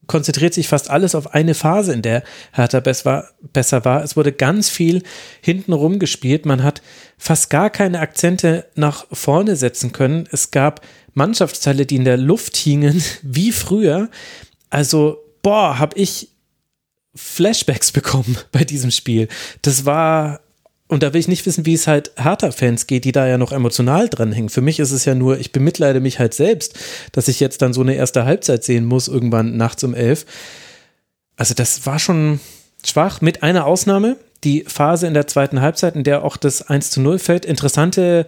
[0.06, 4.02] konzentriert sich fast alles auf eine Phase, in der Hertha besser war.
[4.02, 5.02] Es wurde ganz viel
[5.42, 6.46] hintenrum gespielt.
[6.46, 6.80] Man hat
[7.18, 10.26] fast gar keine Akzente nach vorne setzen können.
[10.32, 10.80] Es gab
[11.12, 14.08] Mannschaftsteile, die in der Luft hingen, wie früher.
[14.70, 16.30] Also, boah, habe ich
[17.16, 19.28] Flashbacks bekommen bei diesem Spiel.
[19.62, 20.40] Das war
[20.88, 23.50] und da will ich nicht wissen, wie es halt Hertha-Fans geht, die da ja noch
[23.50, 24.50] emotional dranhängen.
[24.50, 26.78] Für mich ist es ja nur, ich bemitleide mich halt selbst,
[27.10, 30.26] dass ich jetzt dann so eine erste Halbzeit sehen muss, irgendwann nachts um elf.
[31.36, 32.38] Also das war schon
[32.84, 34.16] schwach, mit einer Ausnahme
[34.46, 37.44] die Phase in der zweiten Halbzeit, in der auch das 1 zu 0 fällt.
[37.44, 38.26] Interessante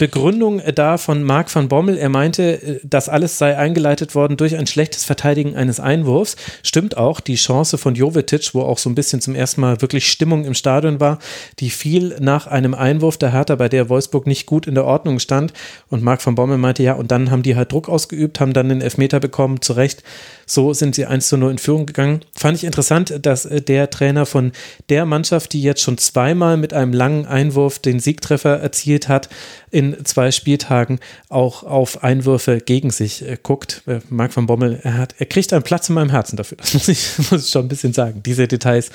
[0.00, 1.96] Begründung da von Marc van Bommel.
[1.96, 6.34] Er meinte, das alles sei eingeleitet worden durch ein schlechtes Verteidigen eines Einwurfs.
[6.64, 7.20] Stimmt auch.
[7.20, 10.54] Die Chance von Jovetic, wo auch so ein bisschen zum ersten Mal wirklich Stimmung im
[10.54, 11.20] Stadion war,
[11.60, 15.20] die fiel nach einem Einwurf der Hertha, bei der Wolfsburg nicht gut in der Ordnung
[15.20, 15.52] stand.
[15.88, 18.70] Und Marc van Bommel meinte, ja, und dann haben die halt Druck ausgeübt, haben dann
[18.70, 20.02] den Elfmeter bekommen, zu Recht.
[20.46, 22.22] So sind sie 1 zu 0 in Führung gegangen.
[22.34, 24.50] Fand ich interessant, dass der Trainer von
[24.88, 29.28] der Mannschaft Mannschaft, die jetzt schon zweimal mit einem langen Einwurf den Siegtreffer erzielt hat,
[29.70, 33.82] in zwei Spieltagen auch auf Einwürfe gegen sich äh, guckt.
[33.86, 36.56] Äh, Marc van Bommel, er, hat, er kriegt einen Platz in meinem Herzen dafür.
[36.56, 38.22] Das muss ich, muss ich schon ein bisschen sagen.
[38.22, 38.90] Diese Details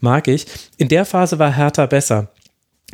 [0.00, 0.46] mag ich.
[0.76, 2.32] In der Phase war Hertha besser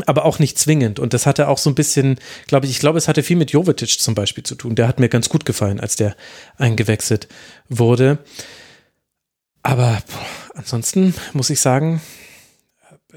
[0.06, 0.98] aber auch nicht zwingend.
[0.98, 3.50] Und das hatte auch so ein bisschen, glaube ich, ich glaube, es hatte viel mit
[3.50, 4.74] Jovetic zum Beispiel zu tun.
[4.74, 6.16] Der hat mir ganz gut gefallen, als der
[6.56, 7.28] eingewechselt
[7.68, 8.16] wurde.
[9.62, 12.00] Aber boah, ansonsten muss ich sagen,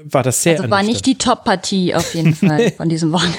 [0.04, 0.58] war das sehr.
[0.58, 3.38] Also war nicht die Top-Partie auf jeden Fall von diesem Wochenende.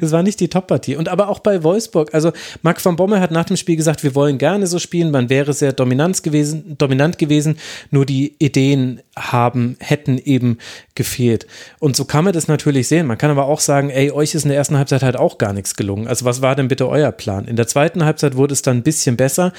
[0.00, 0.96] Es war nicht die Top-Partie.
[0.96, 2.12] Und aber auch bei Wolfsburg.
[2.12, 2.32] Also
[2.62, 5.10] Marc van Bommel hat nach dem Spiel gesagt, wir wollen gerne so spielen.
[5.10, 7.58] Man wäre sehr dominant gewesen, dominant gewesen.
[7.90, 10.58] Nur die Ideen haben, hätten eben
[10.94, 11.46] gefehlt.
[11.78, 13.06] Und so kann man das natürlich sehen.
[13.06, 15.52] Man kann aber auch sagen, ey, euch ist in der ersten Halbzeit halt auch gar
[15.52, 16.06] nichts gelungen.
[16.06, 17.46] Also was war denn bitte euer Plan?
[17.46, 19.52] In der zweiten Halbzeit wurde es dann ein bisschen besser.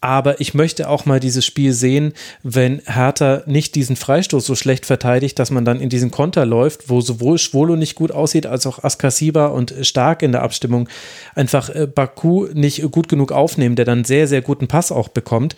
[0.00, 2.12] Aber ich möchte auch mal dieses Spiel sehen,
[2.44, 6.88] wenn Hertha nicht diesen Freistoß so schlecht verteidigt, dass man dann in diesen Konter läuft,
[6.88, 10.88] wo sowohl Schwolo nicht gut aussieht, als auch Askasiba und Stark in der Abstimmung
[11.34, 15.56] einfach äh, Baku nicht gut genug aufnehmen, der dann sehr, sehr guten Pass auch bekommt.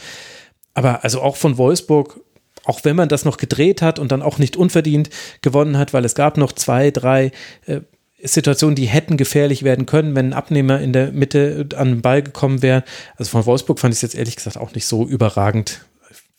[0.72, 2.20] Aber also auch von Wolfsburg
[2.64, 5.08] auch wenn man das noch gedreht hat und dann auch nicht unverdient
[5.40, 7.32] gewonnen hat, weil es gab noch zwei, drei
[7.66, 7.80] äh,
[8.22, 12.22] Situationen, die hätten gefährlich werden können, wenn ein Abnehmer in der Mitte an den Ball
[12.22, 12.84] gekommen wäre.
[13.16, 15.84] Also von Wolfsburg fand ich es jetzt ehrlich gesagt auch nicht so überragend.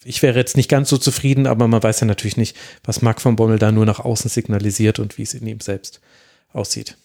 [0.04, 3.22] Ich wäre jetzt nicht ganz so zufrieden, aber man weiß ja natürlich nicht, was Marc
[3.22, 6.02] von Bommel da nur nach außen signalisiert und wie es in ihm selbst
[6.54, 6.98] aussieht.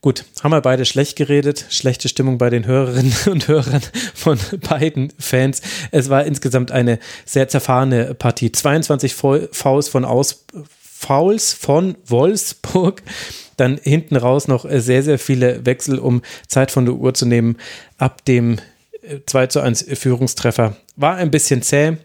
[0.00, 1.66] Gut, haben wir beide schlecht geredet.
[1.70, 3.82] Schlechte Stimmung bei den Hörerinnen und Hörern
[4.14, 4.38] von
[4.68, 5.60] beiden Fans.
[5.90, 8.52] Es war insgesamt eine sehr zerfahrene Partie.
[8.52, 10.44] 22 Fouls von aus,
[10.98, 13.02] Fouls von Wolfsburg.
[13.56, 17.24] Dann hinten raus noch äh, sehr, sehr viele Wechsel, um Zeit von der Uhr zu
[17.24, 17.56] nehmen.
[17.98, 18.58] Ab dem
[19.26, 21.96] 2 äh, zu 1 Führungstreffer war ein bisschen zäh.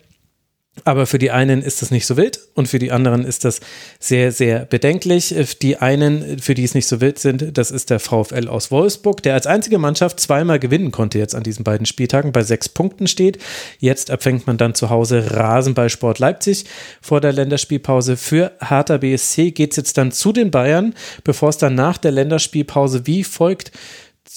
[0.86, 3.60] Aber für die einen ist das nicht so wild und für die anderen ist das
[4.00, 5.34] sehr, sehr bedenklich.
[5.62, 9.22] Die einen, für die es nicht so wild sind, das ist der VfL aus Wolfsburg,
[9.22, 13.06] der als einzige Mannschaft zweimal gewinnen konnte jetzt an diesen beiden Spieltagen, bei sechs Punkten
[13.06, 13.38] steht.
[13.78, 16.66] Jetzt empfängt man dann zu Hause Rasenballsport Leipzig
[17.02, 18.18] vor der Länderspielpause.
[18.18, 22.12] Für Hertha BSC geht es jetzt dann zu den Bayern, bevor es dann nach der
[22.12, 23.72] Länderspielpause wie folgt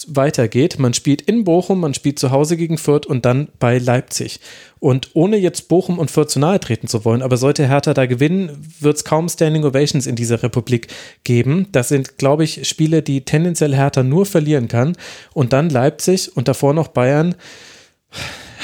[0.08, 0.78] weitergeht.
[0.78, 4.40] Man spielt in Bochum, man spielt zu Hause gegen Fürth und dann bei Leipzig.
[4.86, 8.06] Und ohne jetzt Bochum und Fürth zu nahe treten zu wollen, aber sollte Hertha da
[8.06, 10.86] gewinnen, wird es kaum Standing Ovations in dieser Republik
[11.24, 11.66] geben.
[11.72, 14.96] Das sind, glaube ich, Spiele, die tendenziell Hertha nur verlieren kann.
[15.34, 17.34] Und dann Leipzig und davor noch Bayern.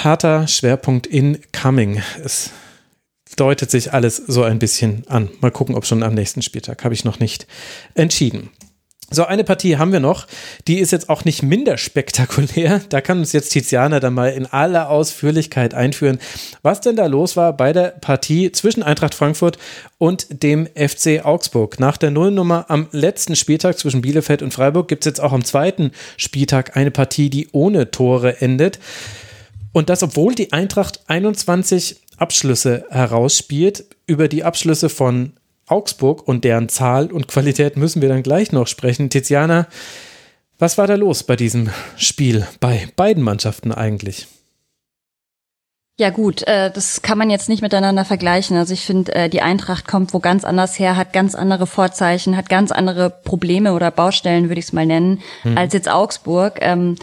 [0.01, 2.01] Hertha Schwerpunkt in Coming.
[2.25, 2.51] Es
[3.35, 5.29] deutet sich alles so ein bisschen an.
[5.41, 6.85] Mal gucken, ob schon am nächsten Spieltag.
[6.85, 7.49] Habe ich noch nicht
[7.97, 8.51] entschieden.
[9.13, 10.27] So, eine Partie haben wir noch.
[10.67, 12.81] Die ist jetzt auch nicht minder spektakulär.
[12.89, 16.19] Da kann uns jetzt Tiziana dann mal in aller Ausführlichkeit einführen,
[16.63, 19.59] was denn da los war bei der Partie zwischen Eintracht Frankfurt
[19.99, 21.79] und dem FC Augsburg.
[21.79, 25.45] Nach der Nullnummer am letzten Spieltag zwischen Bielefeld und Freiburg gibt es jetzt auch am
[25.45, 28.79] zweiten Spieltag eine Partie, die ohne Tore endet.
[29.73, 33.85] Und das, obwohl die Eintracht 21 Abschlüsse herausspielt.
[34.07, 35.33] Über die Abschlüsse von
[35.73, 39.09] Augsburg und deren Zahl und Qualität müssen wir dann gleich noch sprechen.
[39.09, 39.67] Tiziana,
[40.59, 44.29] was war da los bei diesem Spiel, bei beiden Mannschaften eigentlich?
[45.99, 48.57] Ja gut, äh, das kann man jetzt nicht miteinander vergleichen.
[48.57, 52.37] Also ich finde, äh, die Eintracht kommt wo ganz anders her, hat ganz andere Vorzeichen,
[52.37, 55.57] hat ganz andere Probleme oder Baustellen, würde ich es mal nennen, mhm.
[55.57, 56.59] als jetzt Augsburg.
[56.61, 56.97] Ähm,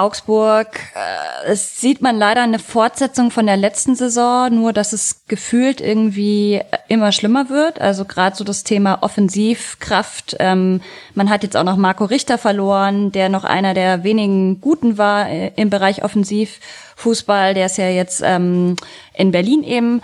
[0.00, 5.26] Augsburg, äh, es sieht man leider eine Fortsetzung von der letzten Saison, nur dass es
[5.28, 7.80] gefühlt irgendwie immer schlimmer wird.
[7.80, 10.36] Also gerade so das Thema Offensivkraft.
[10.38, 10.80] Ähm,
[11.14, 15.28] man hat jetzt auch noch Marco Richter verloren, der noch einer der wenigen Guten war
[15.28, 17.52] äh, im Bereich Offensivfußball.
[17.52, 18.76] Der ist ja jetzt ähm,
[19.12, 20.00] in Berlin eben.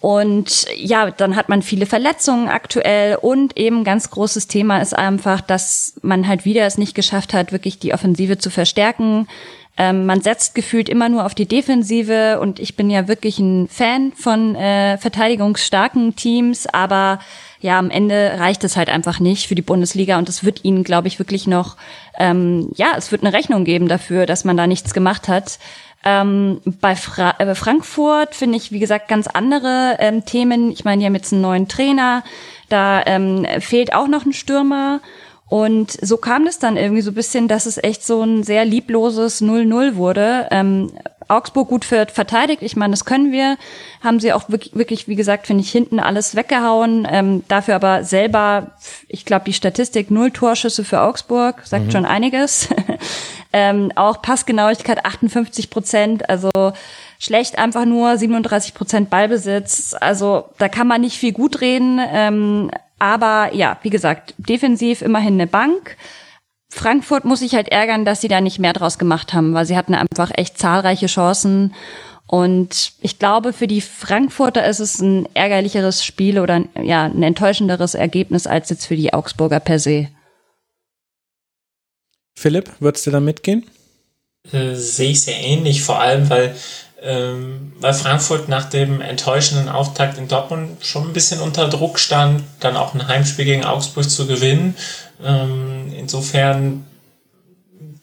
[0.00, 5.42] Und ja, dann hat man viele Verletzungen aktuell und eben ganz großes Thema ist einfach,
[5.42, 9.28] dass man halt wieder es nicht geschafft hat, wirklich die Offensive zu verstärken.
[9.76, 13.68] Ähm, man setzt gefühlt immer nur auf die Defensive und ich bin ja wirklich ein
[13.68, 17.20] Fan von äh, verteidigungsstarken Teams, aber
[17.60, 20.82] ja, am Ende reicht es halt einfach nicht für die Bundesliga und es wird ihnen,
[20.82, 21.76] glaube ich, wirklich noch,
[22.18, 25.58] ähm, ja, es wird eine Rechnung geben dafür, dass man da nichts gemacht hat.
[26.04, 30.70] Ähm, bei Fra äh, Frankfurt finde ich, wie gesagt, ganz andere ähm, Themen.
[30.70, 32.24] Ich meine, die haben jetzt einen neuen Trainer,
[32.68, 35.00] da ähm, fehlt auch noch ein Stürmer.
[35.48, 38.64] Und so kam es dann irgendwie so ein bisschen, dass es echt so ein sehr
[38.64, 40.46] liebloses 0-0 wurde.
[40.52, 40.92] Ähm,
[41.30, 43.56] Augsburg gut verteidigt, ich meine, das können wir.
[44.02, 47.06] Haben sie auch wirklich, wie gesagt, finde ich, hinten alles weggehauen.
[47.10, 48.72] Ähm, dafür aber selber,
[49.08, 51.90] ich glaube, die Statistik null Torschüsse für Augsburg, sagt mhm.
[51.90, 52.68] schon einiges.
[53.52, 56.50] Ähm, auch Passgenauigkeit 58 Prozent, also
[57.18, 59.94] schlecht einfach nur 37 Prozent Ballbesitz.
[59.98, 62.00] Also da kann man nicht viel gut reden.
[62.12, 65.96] Ähm, aber ja, wie gesagt, defensiv immerhin eine Bank.
[66.70, 69.76] Frankfurt muss sich halt ärgern, dass sie da nicht mehr draus gemacht haben, weil sie
[69.76, 71.74] hatten einfach echt zahlreiche Chancen.
[72.26, 77.94] Und ich glaube, für die Frankfurter ist es ein ärgerlicheres Spiel oder ja, ein enttäuschenderes
[77.96, 80.08] Ergebnis als jetzt für die Augsburger per se.
[82.36, 83.66] Philipp, würdest du da mitgehen?
[84.52, 86.54] Äh, sehe ich sehr ähnlich, vor allem weil,
[87.02, 92.42] ähm, weil Frankfurt nach dem enttäuschenden Auftakt in Dortmund schon ein bisschen unter Druck stand,
[92.60, 94.76] dann auch ein Heimspiel gegen Augsburg zu gewinnen.
[95.24, 96.84] Ähm, insofern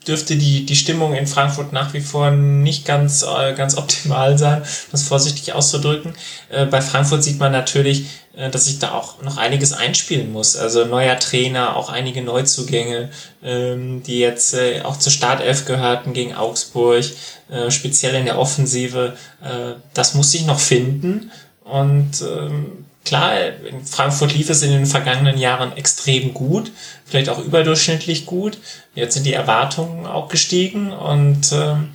[0.07, 4.63] dürfte die, die Stimmung in Frankfurt nach wie vor nicht ganz, äh, ganz optimal sein,
[4.91, 6.13] das vorsichtig auszudrücken.
[6.49, 8.05] Äh, bei Frankfurt sieht man natürlich,
[8.35, 10.55] äh, dass sich da auch noch einiges einspielen muss.
[10.55, 13.09] Also neuer Trainer, auch einige Neuzugänge,
[13.43, 17.03] ähm, die jetzt äh, auch zur Startelf gehörten gegen Augsburg,
[17.49, 19.17] äh, speziell in der Offensive.
[19.41, 21.31] Äh, das muss sich noch finden.
[21.63, 23.33] Und ähm, klar,
[23.65, 26.71] in Frankfurt lief es in den vergangenen Jahren extrem gut,
[27.05, 28.57] vielleicht auch überdurchschnittlich gut.
[28.97, 31.89] Jetzt sind die Erwartungen auch gestiegen und ähm,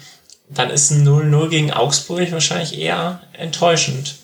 [0.48, 4.18] dann ist ein 0-0 gegen Augsburg wahrscheinlich eher enttäuschend.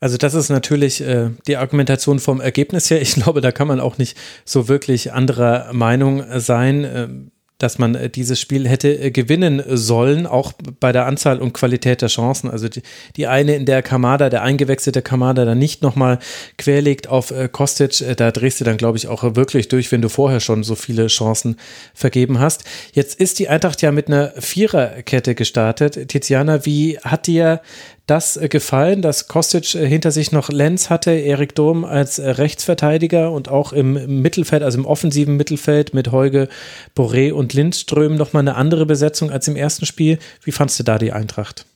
[0.00, 3.00] Also das ist natürlich äh, die Argumentation vom Ergebnis her.
[3.00, 6.84] Ich glaube, da kann man auch nicht so wirklich anderer Meinung sein.
[6.84, 7.30] Ähm,
[7.62, 12.02] dass man äh, dieses Spiel hätte äh, gewinnen sollen, auch bei der Anzahl und Qualität
[12.02, 12.50] der Chancen.
[12.50, 12.82] Also die,
[13.16, 16.18] die eine, in der Kamada, der eingewechselte Kamada, dann nicht nochmal
[16.58, 20.08] querlegt auf äh, Kostic, da drehst du dann, glaube ich, auch wirklich durch, wenn du
[20.08, 21.56] vorher schon so viele Chancen
[21.94, 22.64] vergeben hast.
[22.92, 26.08] Jetzt ist die Eintracht ja mit einer Viererkette gestartet.
[26.08, 27.60] Tiziana, wie hat dir
[28.06, 32.28] das äh, gefallen, dass Kostic äh, hinter sich noch Lenz hatte, Erik Durm als äh,
[32.28, 36.48] Rechtsverteidiger und auch im Mittelfeld, also im offensiven Mittelfeld mit Heuge,
[36.96, 40.18] Boré und Lindström nochmal eine andere Besetzung als im ersten Spiel.
[40.42, 41.66] Wie fandst du da die Eintracht?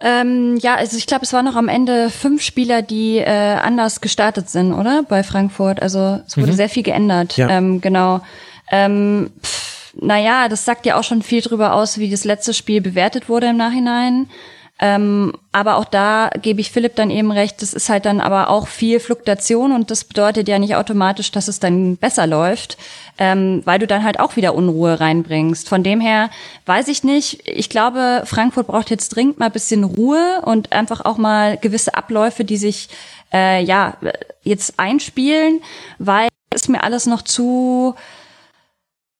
[0.00, 4.00] Ähm, ja, also ich glaube, es waren noch am Ende fünf Spieler, die äh, anders
[4.00, 5.04] gestartet sind, oder?
[5.08, 5.80] Bei Frankfurt.
[5.80, 6.56] Also es wurde mhm.
[6.56, 7.36] sehr viel geändert.
[7.36, 7.48] Ja.
[7.50, 8.20] Ähm, genau.
[8.70, 12.80] Ähm, pff naja, das sagt ja auch schon viel drüber aus, wie das letzte Spiel
[12.80, 14.28] bewertet wurde im Nachhinein.
[14.84, 18.50] Ähm, aber auch da gebe ich Philipp dann eben recht, das ist halt dann aber
[18.50, 22.78] auch viel Fluktuation und das bedeutet ja nicht automatisch, dass es dann besser läuft,
[23.16, 25.68] ähm, weil du dann halt auch wieder Unruhe reinbringst.
[25.68, 26.30] Von dem her
[26.66, 27.46] weiß ich nicht.
[27.46, 31.94] Ich glaube, Frankfurt braucht jetzt dringend mal ein bisschen Ruhe und einfach auch mal gewisse
[31.94, 32.88] Abläufe, die sich
[33.32, 33.96] äh, ja
[34.42, 35.60] jetzt einspielen,
[36.00, 37.94] weil es mir alles noch zu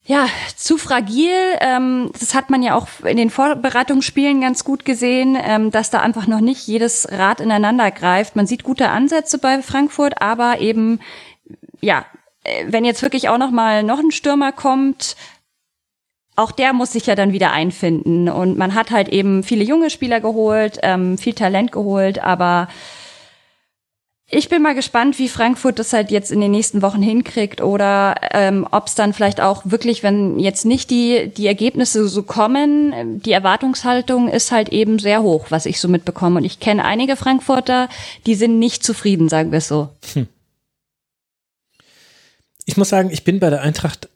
[0.05, 1.33] ja, zu fragil.
[1.61, 6.01] Ähm, das hat man ja auch in den Vorbereitungsspielen ganz gut gesehen, ähm, dass da
[6.01, 8.35] einfach noch nicht jedes Rad ineinander greift.
[8.35, 11.01] Man sieht gute Ansätze bei Frankfurt, aber eben,
[11.81, 12.05] ja,
[12.43, 15.17] äh, wenn jetzt wirklich auch noch mal noch ein Stürmer kommt,
[16.35, 18.29] auch der muss sich ja dann wieder einfinden.
[18.29, 22.69] Und man hat halt eben viele junge Spieler geholt, ähm, viel Talent geholt, aber
[24.35, 28.15] ich bin mal gespannt, wie Frankfurt das halt jetzt in den nächsten Wochen hinkriegt oder
[28.33, 33.21] ähm, ob es dann vielleicht auch wirklich, wenn jetzt nicht die, die Ergebnisse so kommen,
[33.21, 36.39] die Erwartungshaltung ist halt eben sehr hoch, was ich so mitbekomme.
[36.39, 37.91] Und ich kenne einige Frankfurter,
[38.25, 39.91] die sind nicht zufrieden, sagen wir es so.
[40.15, 40.27] Hm.
[42.65, 44.09] Ich muss sagen, ich bin bei der Eintracht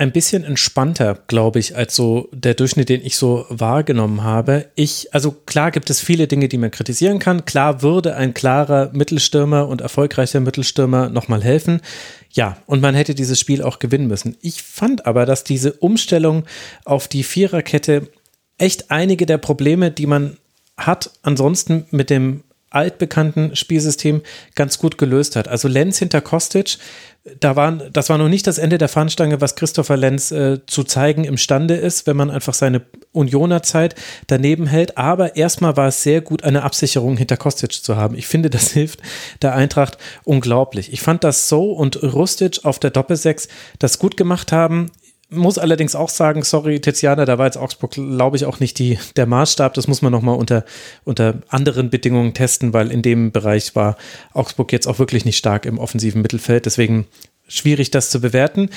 [0.00, 4.70] ein bisschen entspannter, glaube ich, als so der Durchschnitt, den ich so wahrgenommen habe.
[4.74, 7.44] Ich, also klar gibt es viele Dinge, die man kritisieren kann.
[7.44, 11.82] Klar würde ein klarer Mittelstürmer und erfolgreicher Mittelstürmer nochmal helfen.
[12.32, 14.38] Ja, und man hätte dieses Spiel auch gewinnen müssen.
[14.40, 16.44] Ich fand aber, dass diese Umstellung
[16.86, 18.08] auf die Viererkette
[18.56, 20.38] echt einige der Probleme, die man
[20.78, 24.22] hat, ansonsten mit dem altbekannten Spielsystem
[24.54, 25.48] ganz gut gelöst hat.
[25.48, 26.78] Also Lenz hinter Kostic,
[27.38, 30.84] da waren, das war noch nicht das Ende der Fahnenstange, was Christopher Lenz äh, zu
[30.84, 32.82] zeigen imstande ist, wenn man einfach seine
[33.12, 33.94] Unioner Zeit
[34.26, 34.96] daneben hält.
[34.96, 38.14] Aber erstmal war es sehr gut, eine Absicherung hinter Kostic zu haben.
[38.14, 39.00] Ich finde, das hilft
[39.42, 40.92] der Eintracht unglaublich.
[40.92, 44.90] Ich fand, dass So und Rustic auf der Doppelsechs das gut gemacht haben
[45.30, 48.98] muss allerdings auch sagen, sorry, Tiziana, da war jetzt Augsburg, glaube ich, auch nicht die,
[49.16, 49.74] der Maßstab.
[49.74, 50.64] Das muss man nochmal unter,
[51.04, 53.96] unter anderen Bedingungen testen, weil in dem Bereich war
[54.32, 56.66] Augsburg jetzt auch wirklich nicht stark im offensiven Mittelfeld.
[56.66, 57.06] Deswegen
[57.48, 58.70] schwierig, das zu bewerten.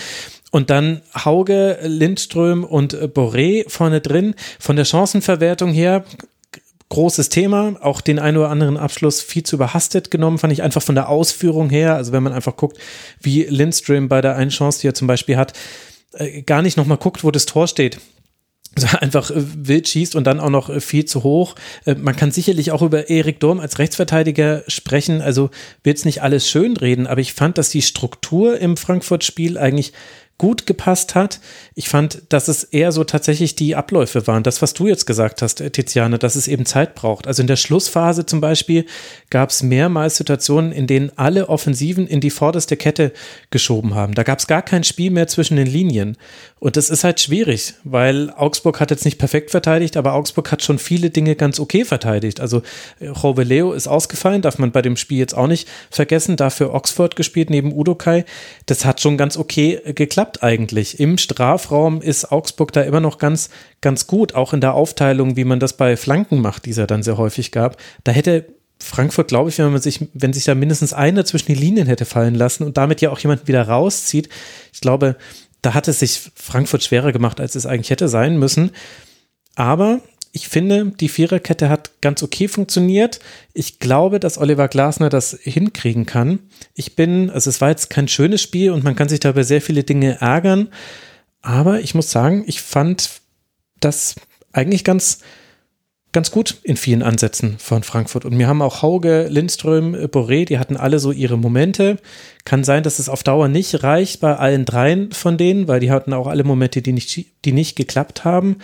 [0.51, 4.35] Und dann Hauge, Lindström und Boré vorne drin.
[4.59, 6.05] Von der Chancenverwertung her
[6.93, 7.75] großes Thema.
[7.81, 11.09] Auch den einen oder anderen Abschluss viel zu überhastet genommen, fand ich einfach von der
[11.09, 11.95] Ausführung her.
[11.95, 12.77] Also wenn man einfach guckt,
[13.19, 15.53] wie Lindström bei der einen Chance, die er zum Beispiel hat,
[16.13, 17.99] äh, gar nicht nochmal guckt, wo das Tor steht.
[18.75, 21.55] Also einfach äh, wild schießt und dann auch noch äh, viel zu hoch.
[21.85, 25.21] Äh, man kann sicherlich auch über Erik Durm als Rechtsverteidiger sprechen.
[25.21, 25.49] Also
[25.83, 29.93] will jetzt nicht alles schönreden, aber ich fand, dass die Struktur im Frankfurt-Spiel eigentlich
[30.37, 31.39] gut gepasst hat.
[31.75, 34.43] Ich fand, dass es eher so tatsächlich die Abläufe waren.
[34.43, 37.27] Das, was du jetzt gesagt hast, äh, Tiziane, dass es eben Zeit braucht.
[37.27, 38.85] Also in der Schlussphase zum Beispiel
[39.29, 43.13] gab es mehrmals Situationen, in denen alle Offensiven in die vorderste Kette
[43.51, 44.15] geschoben haben.
[44.15, 46.17] Da gab es gar kein Spiel mehr zwischen den Linien.
[46.59, 50.63] Und das ist halt schwierig, weil Augsburg hat jetzt nicht perfekt verteidigt, aber Augsburg hat
[50.63, 52.39] schon viele Dinge ganz okay verteidigt.
[52.39, 52.63] Also
[53.01, 56.37] Roveleo ist ausgefallen, darf man bei dem Spiel jetzt auch nicht vergessen.
[56.37, 58.25] Dafür Oxford gespielt neben Udokai.
[58.65, 61.01] Das hat schon ganz okay geklappt klappt eigentlich.
[61.01, 63.49] Im Strafraum ist Augsburg da immer noch ganz,
[63.81, 66.87] ganz gut, auch in der Aufteilung, wie man das bei Flanken macht, die es ja
[66.87, 67.75] dann sehr häufig gab.
[68.05, 68.45] Da hätte
[68.79, 72.05] Frankfurt, glaube ich, wenn man sich, wenn sich da mindestens einer zwischen die Linien hätte
[72.05, 74.29] fallen lassen und damit ja auch jemanden wieder rauszieht,
[74.71, 75.17] ich glaube,
[75.61, 78.71] da hat es sich Frankfurt schwerer gemacht, als es eigentlich hätte sein müssen.
[79.55, 79.99] Aber
[80.35, 83.19] ich finde, die Viererkette hat ganz okay funktioniert.
[83.53, 86.39] Ich glaube, dass Oliver Glasner das hinkriegen kann.
[86.73, 89.43] Ich bin, also es war jetzt kein schönes Spiel und man kann sich da über
[89.43, 90.69] sehr viele Dinge ärgern.
[91.43, 93.21] Aber ich muss sagen, ich fand
[93.79, 94.15] das
[94.53, 95.19] eigentlich ganz,
[96.13, 98.25] ganz gut in vielen Ansätzen von Frankfurt.
[98.25, 101.97] Und mir haben auch Hauge, Lindström, Boré, die hatten alle so ihre Momente.
[102.43, 105.91] Kann sein, dass es auf Dauer nicht reicht bei allen dreien von denen, weil die
[105.91, 108.57] hatten auch alle Momente, die nicht, die nicht geklappt haben.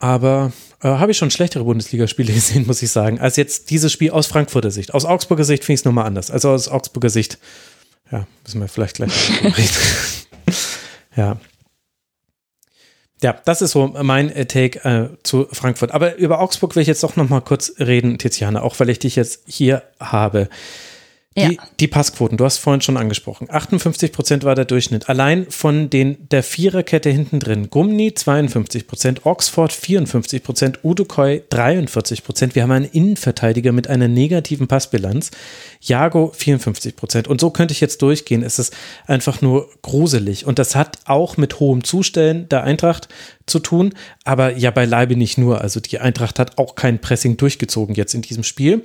[0.00, 0.50] Aber
[0.82, 4.26] äh, habe ich schon schlechtere Bundesligaspiele gesehen, muss ich sagen, als jetzt dieses Spiel aus
[4.26, 4.92] Frankfurter Sicht.
[4.92, 6.30] Aus Augsburger Sicht finde ich es nochmal anders.
[6.30, 7.38] Also aus Augsburger Sicht,
[8.10, 9.12] ja, müssen wir vielleicht gleich
[9.44, 9.70] reden.
[11.16, 11.36] ja.
[13.22, 15.92] Ja, das ist so mein äh, Take äh, zu Frankfurt.
[15.92, 19.16] Aber über Augsburg will ich jetzt doch nochmal kurz reden, Tiziane, auch weil ich dich
[19.16, 20.48] jetzt hier habe.
[21.36, 21.50] Die, ja.
[21.78, 23.46] die Passquoten, du hast vorhin schon angesprochen.
[23.48, 25.08] 58 Prozent war der Durchschnitt.
[25.08, 27.70] Allein von den, der Viererkette hinten drin.
[27.70, 32.56] Gumni 52 Prozent, Oxford 54 Prozent, Udokoi 43 Prozent.
[32.56, 35.30] Wir haben einen Innenverteidiger mit einer negativen Passbilanz.
[35.80, 37.28] Jago 54 Prozent.
[37.28, 38.42] Und so könnte ich jetzt durchgehen.
[38.42, 38.74] Es ist
[39.06, 40.46] einfach nur gruselig.
[40.46, 43.06] Und das hat auch mit hohem Zustellen der Eintracht
[43.46, 43.94] zu tun.
[44.24, 45.60] Aber ja, beileibe nicht nur.
[45.60, 48.82] Also die Eintracht hat auch kein Pressing durchgezogen jetzt in diesem Spiel.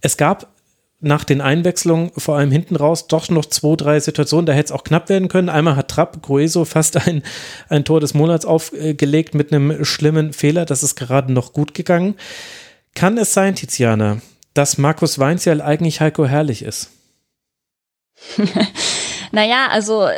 [0.00, 0.55] Es gab
[1.00, 4.72] nach den Einwechslungen, vor allem hinten raus, doch noch zwei, drei Situationen, da hätte es
[4.72, 5.48] auch knapp werden können.
[5.48, 7.22] Einmal hat Trapp Grueso fast ein,
[7.68, 10.64] ein Tor des Monats aufgelegt mit einem schlimmen Fehler.
[10.64, 12.16] Das ist gerade noch gut gegangen.
[12.94, 14.22] Kann es sein, Tiziana,
[14.54, 16.90] dass Markus Weinzierl eigentlich Heiko Herrlich ist?
[19.32, 20.08] naja, also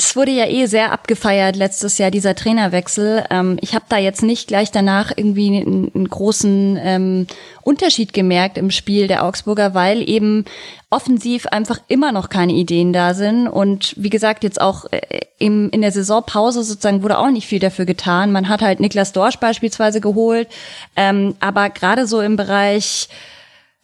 [0.00, 3.24] es wurde ja eh sehr abgefeiert letztes Jahr, dieser Trainerwechsel.
[3.30, 7.26] Ähm, ich habe da jetzt nicht gleich danach irgendwie einen, einen großen ähm,
[7.62, 10.44] Unterschied gemerkt im Spiel der Augsburger, weil eben
[10.90, 13.48] offensiv einfach immer noch keine Ideen da sind.
[13.48, 15.00] Und wie gesagt, jetzt auch äh,
[15.38, 18.32] im, in der Saisonpause sozusagen wurde auch nicht viel dafür getan.
[18.32, 20.48] Man hat halt Niklas Dorsch beispielsweise geholt.
[20.96, 23.08] Ähm, aber gerade so im Bereich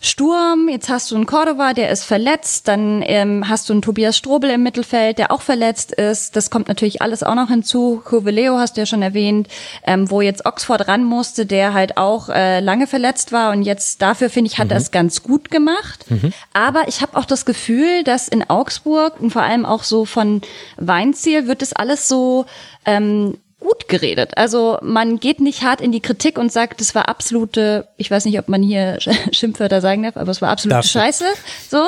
[0.04, 4.18] Sturm, jetzt hast du einen Cordova, der ist verletzt, dann ähm, hast du einen Tobias
[4.18, 6.36] Strobel im Mittelfeld, der auch verletzt ist.
[6.36, 8.02] Das kommt natürlich alles auch noch hinzu.
[8.04, 9.48] Coveleo hast du ja schon erwähnt,
[9.86, 14.02] ähm, wo jetzt Oxford ran musste, der halt auch äh, lange verletzt war und jetzt
[14.02, 14.72] dafür finde ich hat mhm.
[14.72, 16.04] er es ganz gut gemacht.
[16.10, 16.34] Mhm.
[16.52, 20.42] Aber ich habe auch das Gefühl, dass in Augsburg und vor allem auch so von
[20.76, 22.44] Weinziel wird das alles so
[22.84, 24.36] ähm, gut geredet.
[24.36, 28.26] Also man geht nicht hart in die Kritik und sagt, das war absolute, ich weiß
[28.26, 28.98] nicht, ob man hier
[29.32, 31.24] Schimpfwörter sagen darf, aber es war absolute Darf Scheiße.
[31.70, 31.82] So.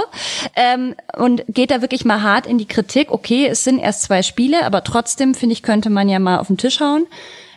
[0.56, 3.12] Ähm, und geht da wirklich mal hart in die Kritik.
[3.12, 6.46] Okay, es sind erst zwei Spiele, aber trotzdem, finde ich, könnte man ja mal auf
[6.46, 7.06] den Tisch hauen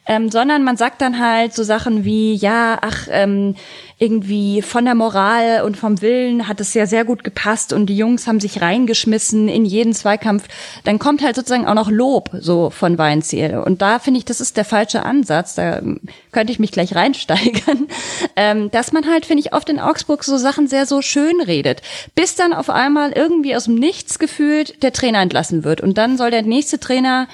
[0.09, 3.53] ähm, sondern man sagt dann halt so Sachen wie, ja, ach, ähm,
[3.99, 7.97] irgendwie von der Moral und vom Willen hat es ja sehr gut gepasst und die
[7.97, 10.47] Jungs haben sich reingeschmissen in jeden Zweikampf.
[10.85, 13.61] Dann kommt halt sozusagen auch noch Lob so von Weinziel.
[13.63, 15.53] Und da finde ich, das ist der falsche Ansatz.
[15.53, 15.99] Da ähm,
[16.31, 17.87] könnte ich mich gleich reinsteigern.
[18.35, 21.81] Ähm, dass man halt, finde ich, oft in Augsburg so Sachen sehr so schön redet.
[22.15, 25.81] Bis dann auf einmal irgendwie aus dem Nichts gefühlt der Trainer entlassen wird.
[25.81, 27.27] Und dann soll der nächste Trainer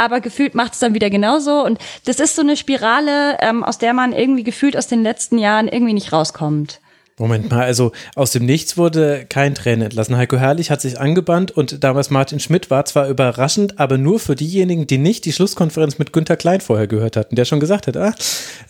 [0.00, 1.62] aber gefühlt macht es dann wieder genauso.
[1.62, 5.38] Und das ist so eine Spirale, ähm, aus der man irgendwie gefühlt aus den letzten
[5.38, 6.80] Jahren irgendwie nicht rauskommt.
[7.20, 10.16] Moment mal, also aus dem Nichts wurde kein Trainer entlassen.
[10.16, 14.34] Heiko Herrlich hat sich angebannt und damals Martin Schmidt war zwar überraschend, aber nur für
[14.34, 17.96] diejenigen, die nicht die Schlusskonferenz mit Günter Klein vorher gehört hatten, der schon gesagt hat,
[17.98, 18.14] ah,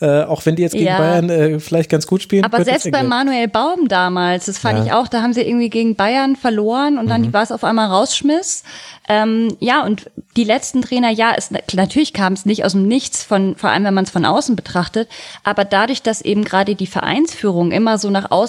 [0.01, 0.97] äh, auch wenn die jetzt gegen ja.
[0.97, 2.43] Bayern äh, vielleicht ganz gut spielen.
[2.43, 4.85] Aber selbst bei Manuel Baum damals, das fand ja.
[4.85, 7.33] ich auch, da haben sie irgendwie gegen Bayern verloren und dann mhm.
[7.33, 8.63] war es auf einmal rausschmiss.
[9.07, 13.23] Ähm, ja, und die letzten Trainer, ja, es, natürlich kam es nicht aus dem Nichts,
[13.23, 15.09] von, vor allem wenn man es von außen betrachtet,
[15.43, 18.40] aber dadurch, dass eben gerade die Vereinsführung immer so nach außen,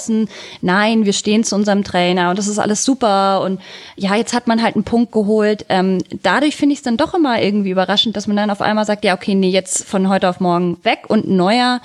[0.61, 3.61] nein, wir stehen zu unserem Trainer und das ist alles super und
[3.97, 5.67] ja, jetzt hat man halt einen Punkt geholt.
[5.69, 8.87] Ähm, dadurch finde ich es dann doch immer irgendwie überraschend, dass man dann auf einmal
[8.87, 11.81] sagt, ja, okay, nee, jetzt von heute auf morgen weg und ein neuer.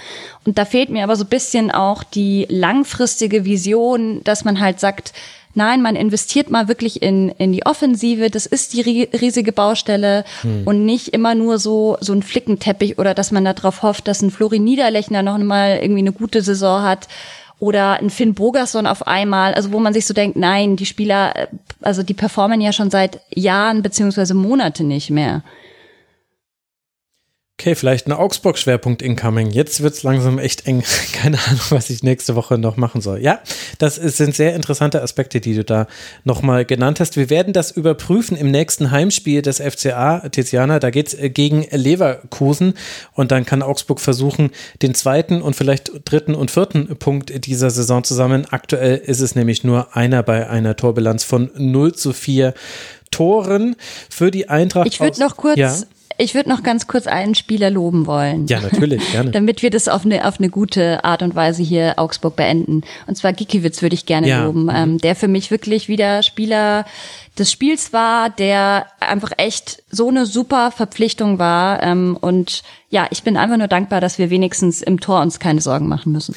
[0.46, 4.80] Und da fehlt mir aber so ein bisschen auch die langfristige Vision, dass man halt
[4.80, 5.14] sagt,
[5.58, 8.30] Nein, man investiert mal wirklich in, in die Offensive.
[8.30, 10.68] Das ist die riesige Baustelle hm.
[10.68, 14.30] und nicht immer nur so, so ein Flickenteppich oder dass man darauf hofft, dass ein
[14.30, 17.08] Flori Niederlechner noch mal irgendwie eine gute Saison hat
[17.60, 21.48] oder ein Finn Bogerson auf einmal, also wo man sich so denkt, nein, die Spieler,
[21.82, 25.44] also die performen ja schon seit Jahren beziehungsweise Monate nicht mehr.
[27.60, 29.50] Okay, vielleicht ein Augsburg-Schwerpunkt incoming.
[29.50, 30.84] Jetzt wird's langsam echt eng.
[31.12, 33.20] Keine Ahnung, was ich nächste Woche noch machen soll.
[33.20, 33.40] Ja,
[33.80, 35.88] das sind sehr interessante Aspekte, die du da
[36.24, 37.18] nochmal genannt hast.
[37.18, 40.78] Wir werden das überprüfen im nächsten Heimspiel des FCA, Tiziana.
[40.78, 42.76] Da geht's äh, gegen Leverkusen
[43.14, 44.52] und dann kann Augsburg versuchen,
[44.84, 48.46] den zweiten und vielleicht dritten und vierten Punkt dieser Saison zu sammeln.
[48.52, 52.54] Aktuell ist es nämlich nur einer bei einer Torbilanz von 0 zu 4
[53.10, 53.76] Toren
[54.12, 54.86] für die Eintracht.
[54.86, 55.76] Ich würde noch kurz ja.
[56.20, 58.48] Ich würde noch ganz kurz einen Spieler loben wollen.
[58.48, 59.32] Ja, natürlich, gerne.
[59.32, 62.82] Damit wir das auf eine, auf eine gute Art und Weise hier Augsburg beenden.
[63.06, 64.46] Und zwar Gikiewicz würde ich gerne ja.
[64.46, 66.86] loben, ähm, der für mich wirklich wieder Spieler
[67.38, 71.84] des Spiels war, der einfach echt so eine super Verpflichtung war.
[71.84, 75.62] Ähm, und ja, ich bin einfach nur dankbar, dass wir wenigstens im Tor uns keine
[75.62, 76.34] Sorgen machen müssen.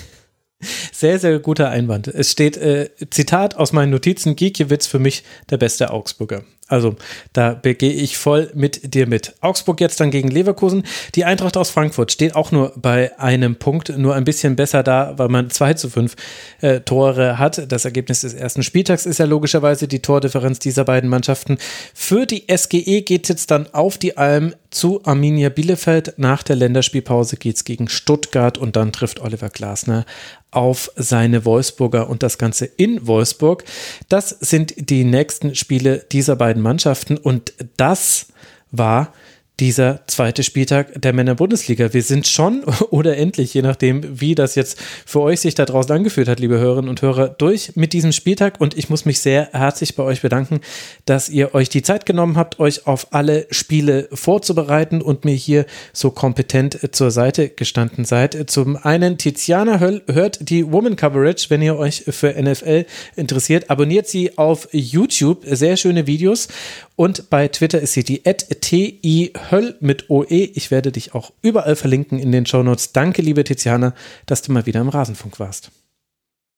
[0.92, 2.06] Sehr, sehr guter Einwand.
[2.06, 6.44] Es steht, äh, Zitat aus meinen Notizen, Gikiewicz für mich der beste Augsburger.
[6.70, 6.94] Also
[7.32, 9.34] da begehe ich voll mit dir mit.
[9.40, 10.84] Augsburg jetzt dann gegen Leverkusen.
[11.16, 15.14] Die Eintracht aus Frankfurt steht auch nur bei einem Punkt, nur ein bisschen besser da,
[15.16, 16.14] weil man 2 zu 5
[16.60, 17.70] äh, Tore hat.
[17.72, 21.58] Das Ergebnis des ersten Spieltags ist ja logischerweise die Tordifferenz dieser beiden Mannschaften.
[21.92, 26.14] Für die SGE geht es jetzt dann auf die Alm zu Arminia Bielefeld.
[26.16, 30.06] Nach der Länderspielpause geht es gegen Stuttgart und dann trifft Oliver Glasner
[30.50, 33.64] auf seine Wolfsburger und das Ganze in Wolfsburg.
[34.08, 37.16] Das sind die nächsten Spiele dieser beiden Mannschaften.
[37.16, 38.26] Und das
[38.70, 39.12] war
[39.60, 41.92] dieser zweite Spieltag der Männer-Bundesliga.
[41.92, 45.94] Wir sind schon oder endlich, je nachdem, wie das jetzt für euch sich da draußen
[45.94, 48.60] angefühlt hat, liebe Hörerinnen und Hörer, durch mit diesem Spieltag.
[48.60, 50.60] Und ich muss mich sehr herzlich bei euch bedanken,
[51.04, 55.66] dass ihr euch die Zeit genommen habt, euch auf alle Spiele vorzubereiten und mir hier
[55.92, 58.50] so kompetent zur Seite gestanden seid.
[58.50, 63.68] Zum einen, Tiziana Höll hört die Woman Coverage, wenn ihr euch für NFL interessiert.
[63.68, 65.44] Abonniert sie auf YouTube.
[65.44, 66.48] Sehr schöne Videos.
[66.96, 70.26] Und bei Twitter ist sie die TI Höll mit OE.
[70.54, 72.92] Ich werde dich auch überall verlinken in den Shownotes.
[72.92, 73.94] Danke, liebe Tiziana,
[74.26, 75.70] dass du mal wieder im Rasenfunk warst.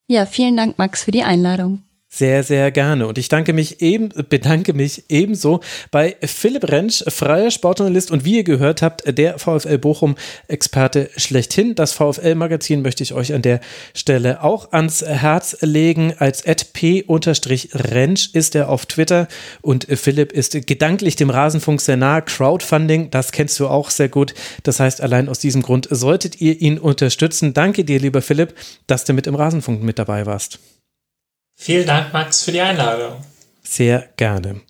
[0.08, 1.82] Ja, vielen Dank, Max, für die Einladung.
[2.14, 3.06] Sehr, sehr gerne.
[3.06, 5.60] Und ich danke mich eben, bedanke mich ebenso
[5.90, 11.74] bei Philipp Rentsch, freier Sportjournalist und wie ihr gehört habt, der VfL Bochum-Experte schlechthin.
[11.74, 13.60] Das VfL-Magazin möchte ich euch an der
[13.94, 16.12] Stelle auch ans Herz legen.
[16.18, 19.26] Als p-rentsch ist er auf Twitter
[19.62, 22.20] und Philipp ist gedanklich dem Rasenfunk sehr nah.
[22.20, 24.34] Crowdfunding, das kennst du auch sehr gut.
[24.64, 27.54] Das heißt, allein aus diesem Grund solltet ihr ihn unterstützen.
[27.54, 28.54] Danke dir, lieber Philipp,
[28.86, 30.58] dass du mit im Rasenfunk mit dabei warst.
[31.64, 33.24] Vielen Dank, Max, für die Einladung.
[33.62, 34.62] Sehr gerne.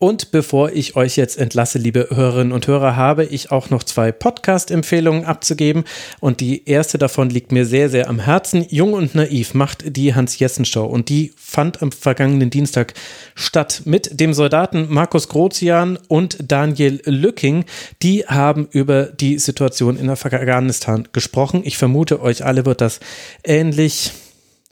[0.00, 4.10] Und bevor ich euch jetzt entlasse, liebe Hörerinnen und Hörer, habe ich auch noch zwei
[4.10, 5.84] Podcast-Empfehlungen abzugeben.
[6.18, 8.66] Und die erste davon liegt mir sehr, sehr am Herzen.
[8.68, 10.84] Jung und naiv macht die Hans-Jessen-Show.
[10.84, 12.94] Und die fand am vergangenen Dienstag
[13.36, 17.66] statt mit dem Soldaten Markus Grozian und Daniel Lücking.
[18.02, 21.62] Die haben über die Situation in Afghanistan gesprochen.
[21.64, 22.98] Ich vermute, euch alle wird das
[23.44, 24.10] ähnlich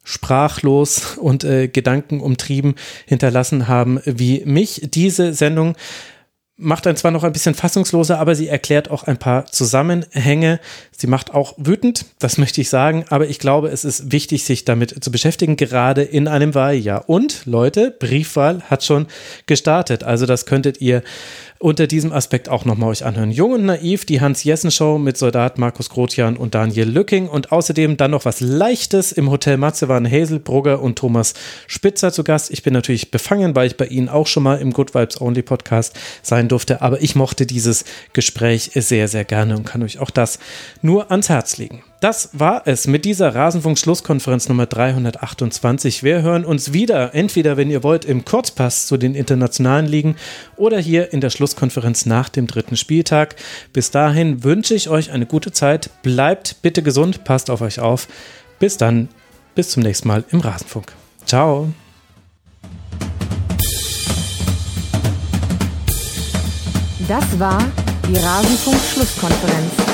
[0.05, 2.75] sprachlos und äh, gedankenumtrieben
[3.07, 4.83] hinterlassen haben wie mich.
[4.93, 5.77] Diese Sendung
[6.57, 10.61] macht einen zwar noch ein bisschen fassungsloser, aber sie erklärt auch ein paar Zusammenhänge.
[10.93, 14.65] Sie macht auch wütend, das möchte ich sagen, aber ich glaube, es ist wichtig, sich
[14.65, 17.09] damit zu beschäftigen, gerade in einem Wahljahr.
[17.09, 19.07] Und Leute, Briefwahl hat schon
[19.47, 21.03] gestartet, also das könntet ihr
[21.59, 23.31] unter diesem Aspekt auch nochmal euch anhören.
[23.31, 28.11] Jung und naiv, die Hans-Jessen-Show mit Soldat Markus Grotian und Daniel Lücking und außerdem dann
[28.11, 31.35] noch was Leichtes im Hotel Matze waren Hazel Brugger und Thomas
[31.67, 32.51] Spitzer zu Gast.
[32.51, 35.43] Ich bin natürlich befangen, weil ich bei Ihnen auch schon mal im Good Vibes Only
[35.43, 40.11] Podcast sein durfte, aber ich mochte dieses Gespräch sehr, sehr gerne und kann euch auch
[40.11, 40.39] das
[40.83, 41.83] nur ans Herz legen.
[42.05, 46.03] Das war es mit dieser Rasenfunk-Schlusskonferenz Nummer 328.
[46.03, 50.17] Wir hören uns wieder, entweder, wenn ihr wollt, im Kurzpass zu den internationalen Ligen
[50.57, 53.37] oder hier in der Schlusskonferenz nach dem dritten Spieltag.
[53.73, 55.89] Bis dahin wünsche ich euch eine gute Zeit.
[56.03, 58.07] Bleibt bitte gesund, passt auf euch auf.
[58.59, 59.09] Bis dann,
[59.55, 60.93] bis zum nächsten Mal im Rasenfunk.
[61.25, 61.73] Ciao.
[67.09, 67.65] Das war
[68.07, 69.94] die Rasenfunk-Schlusskonferenz.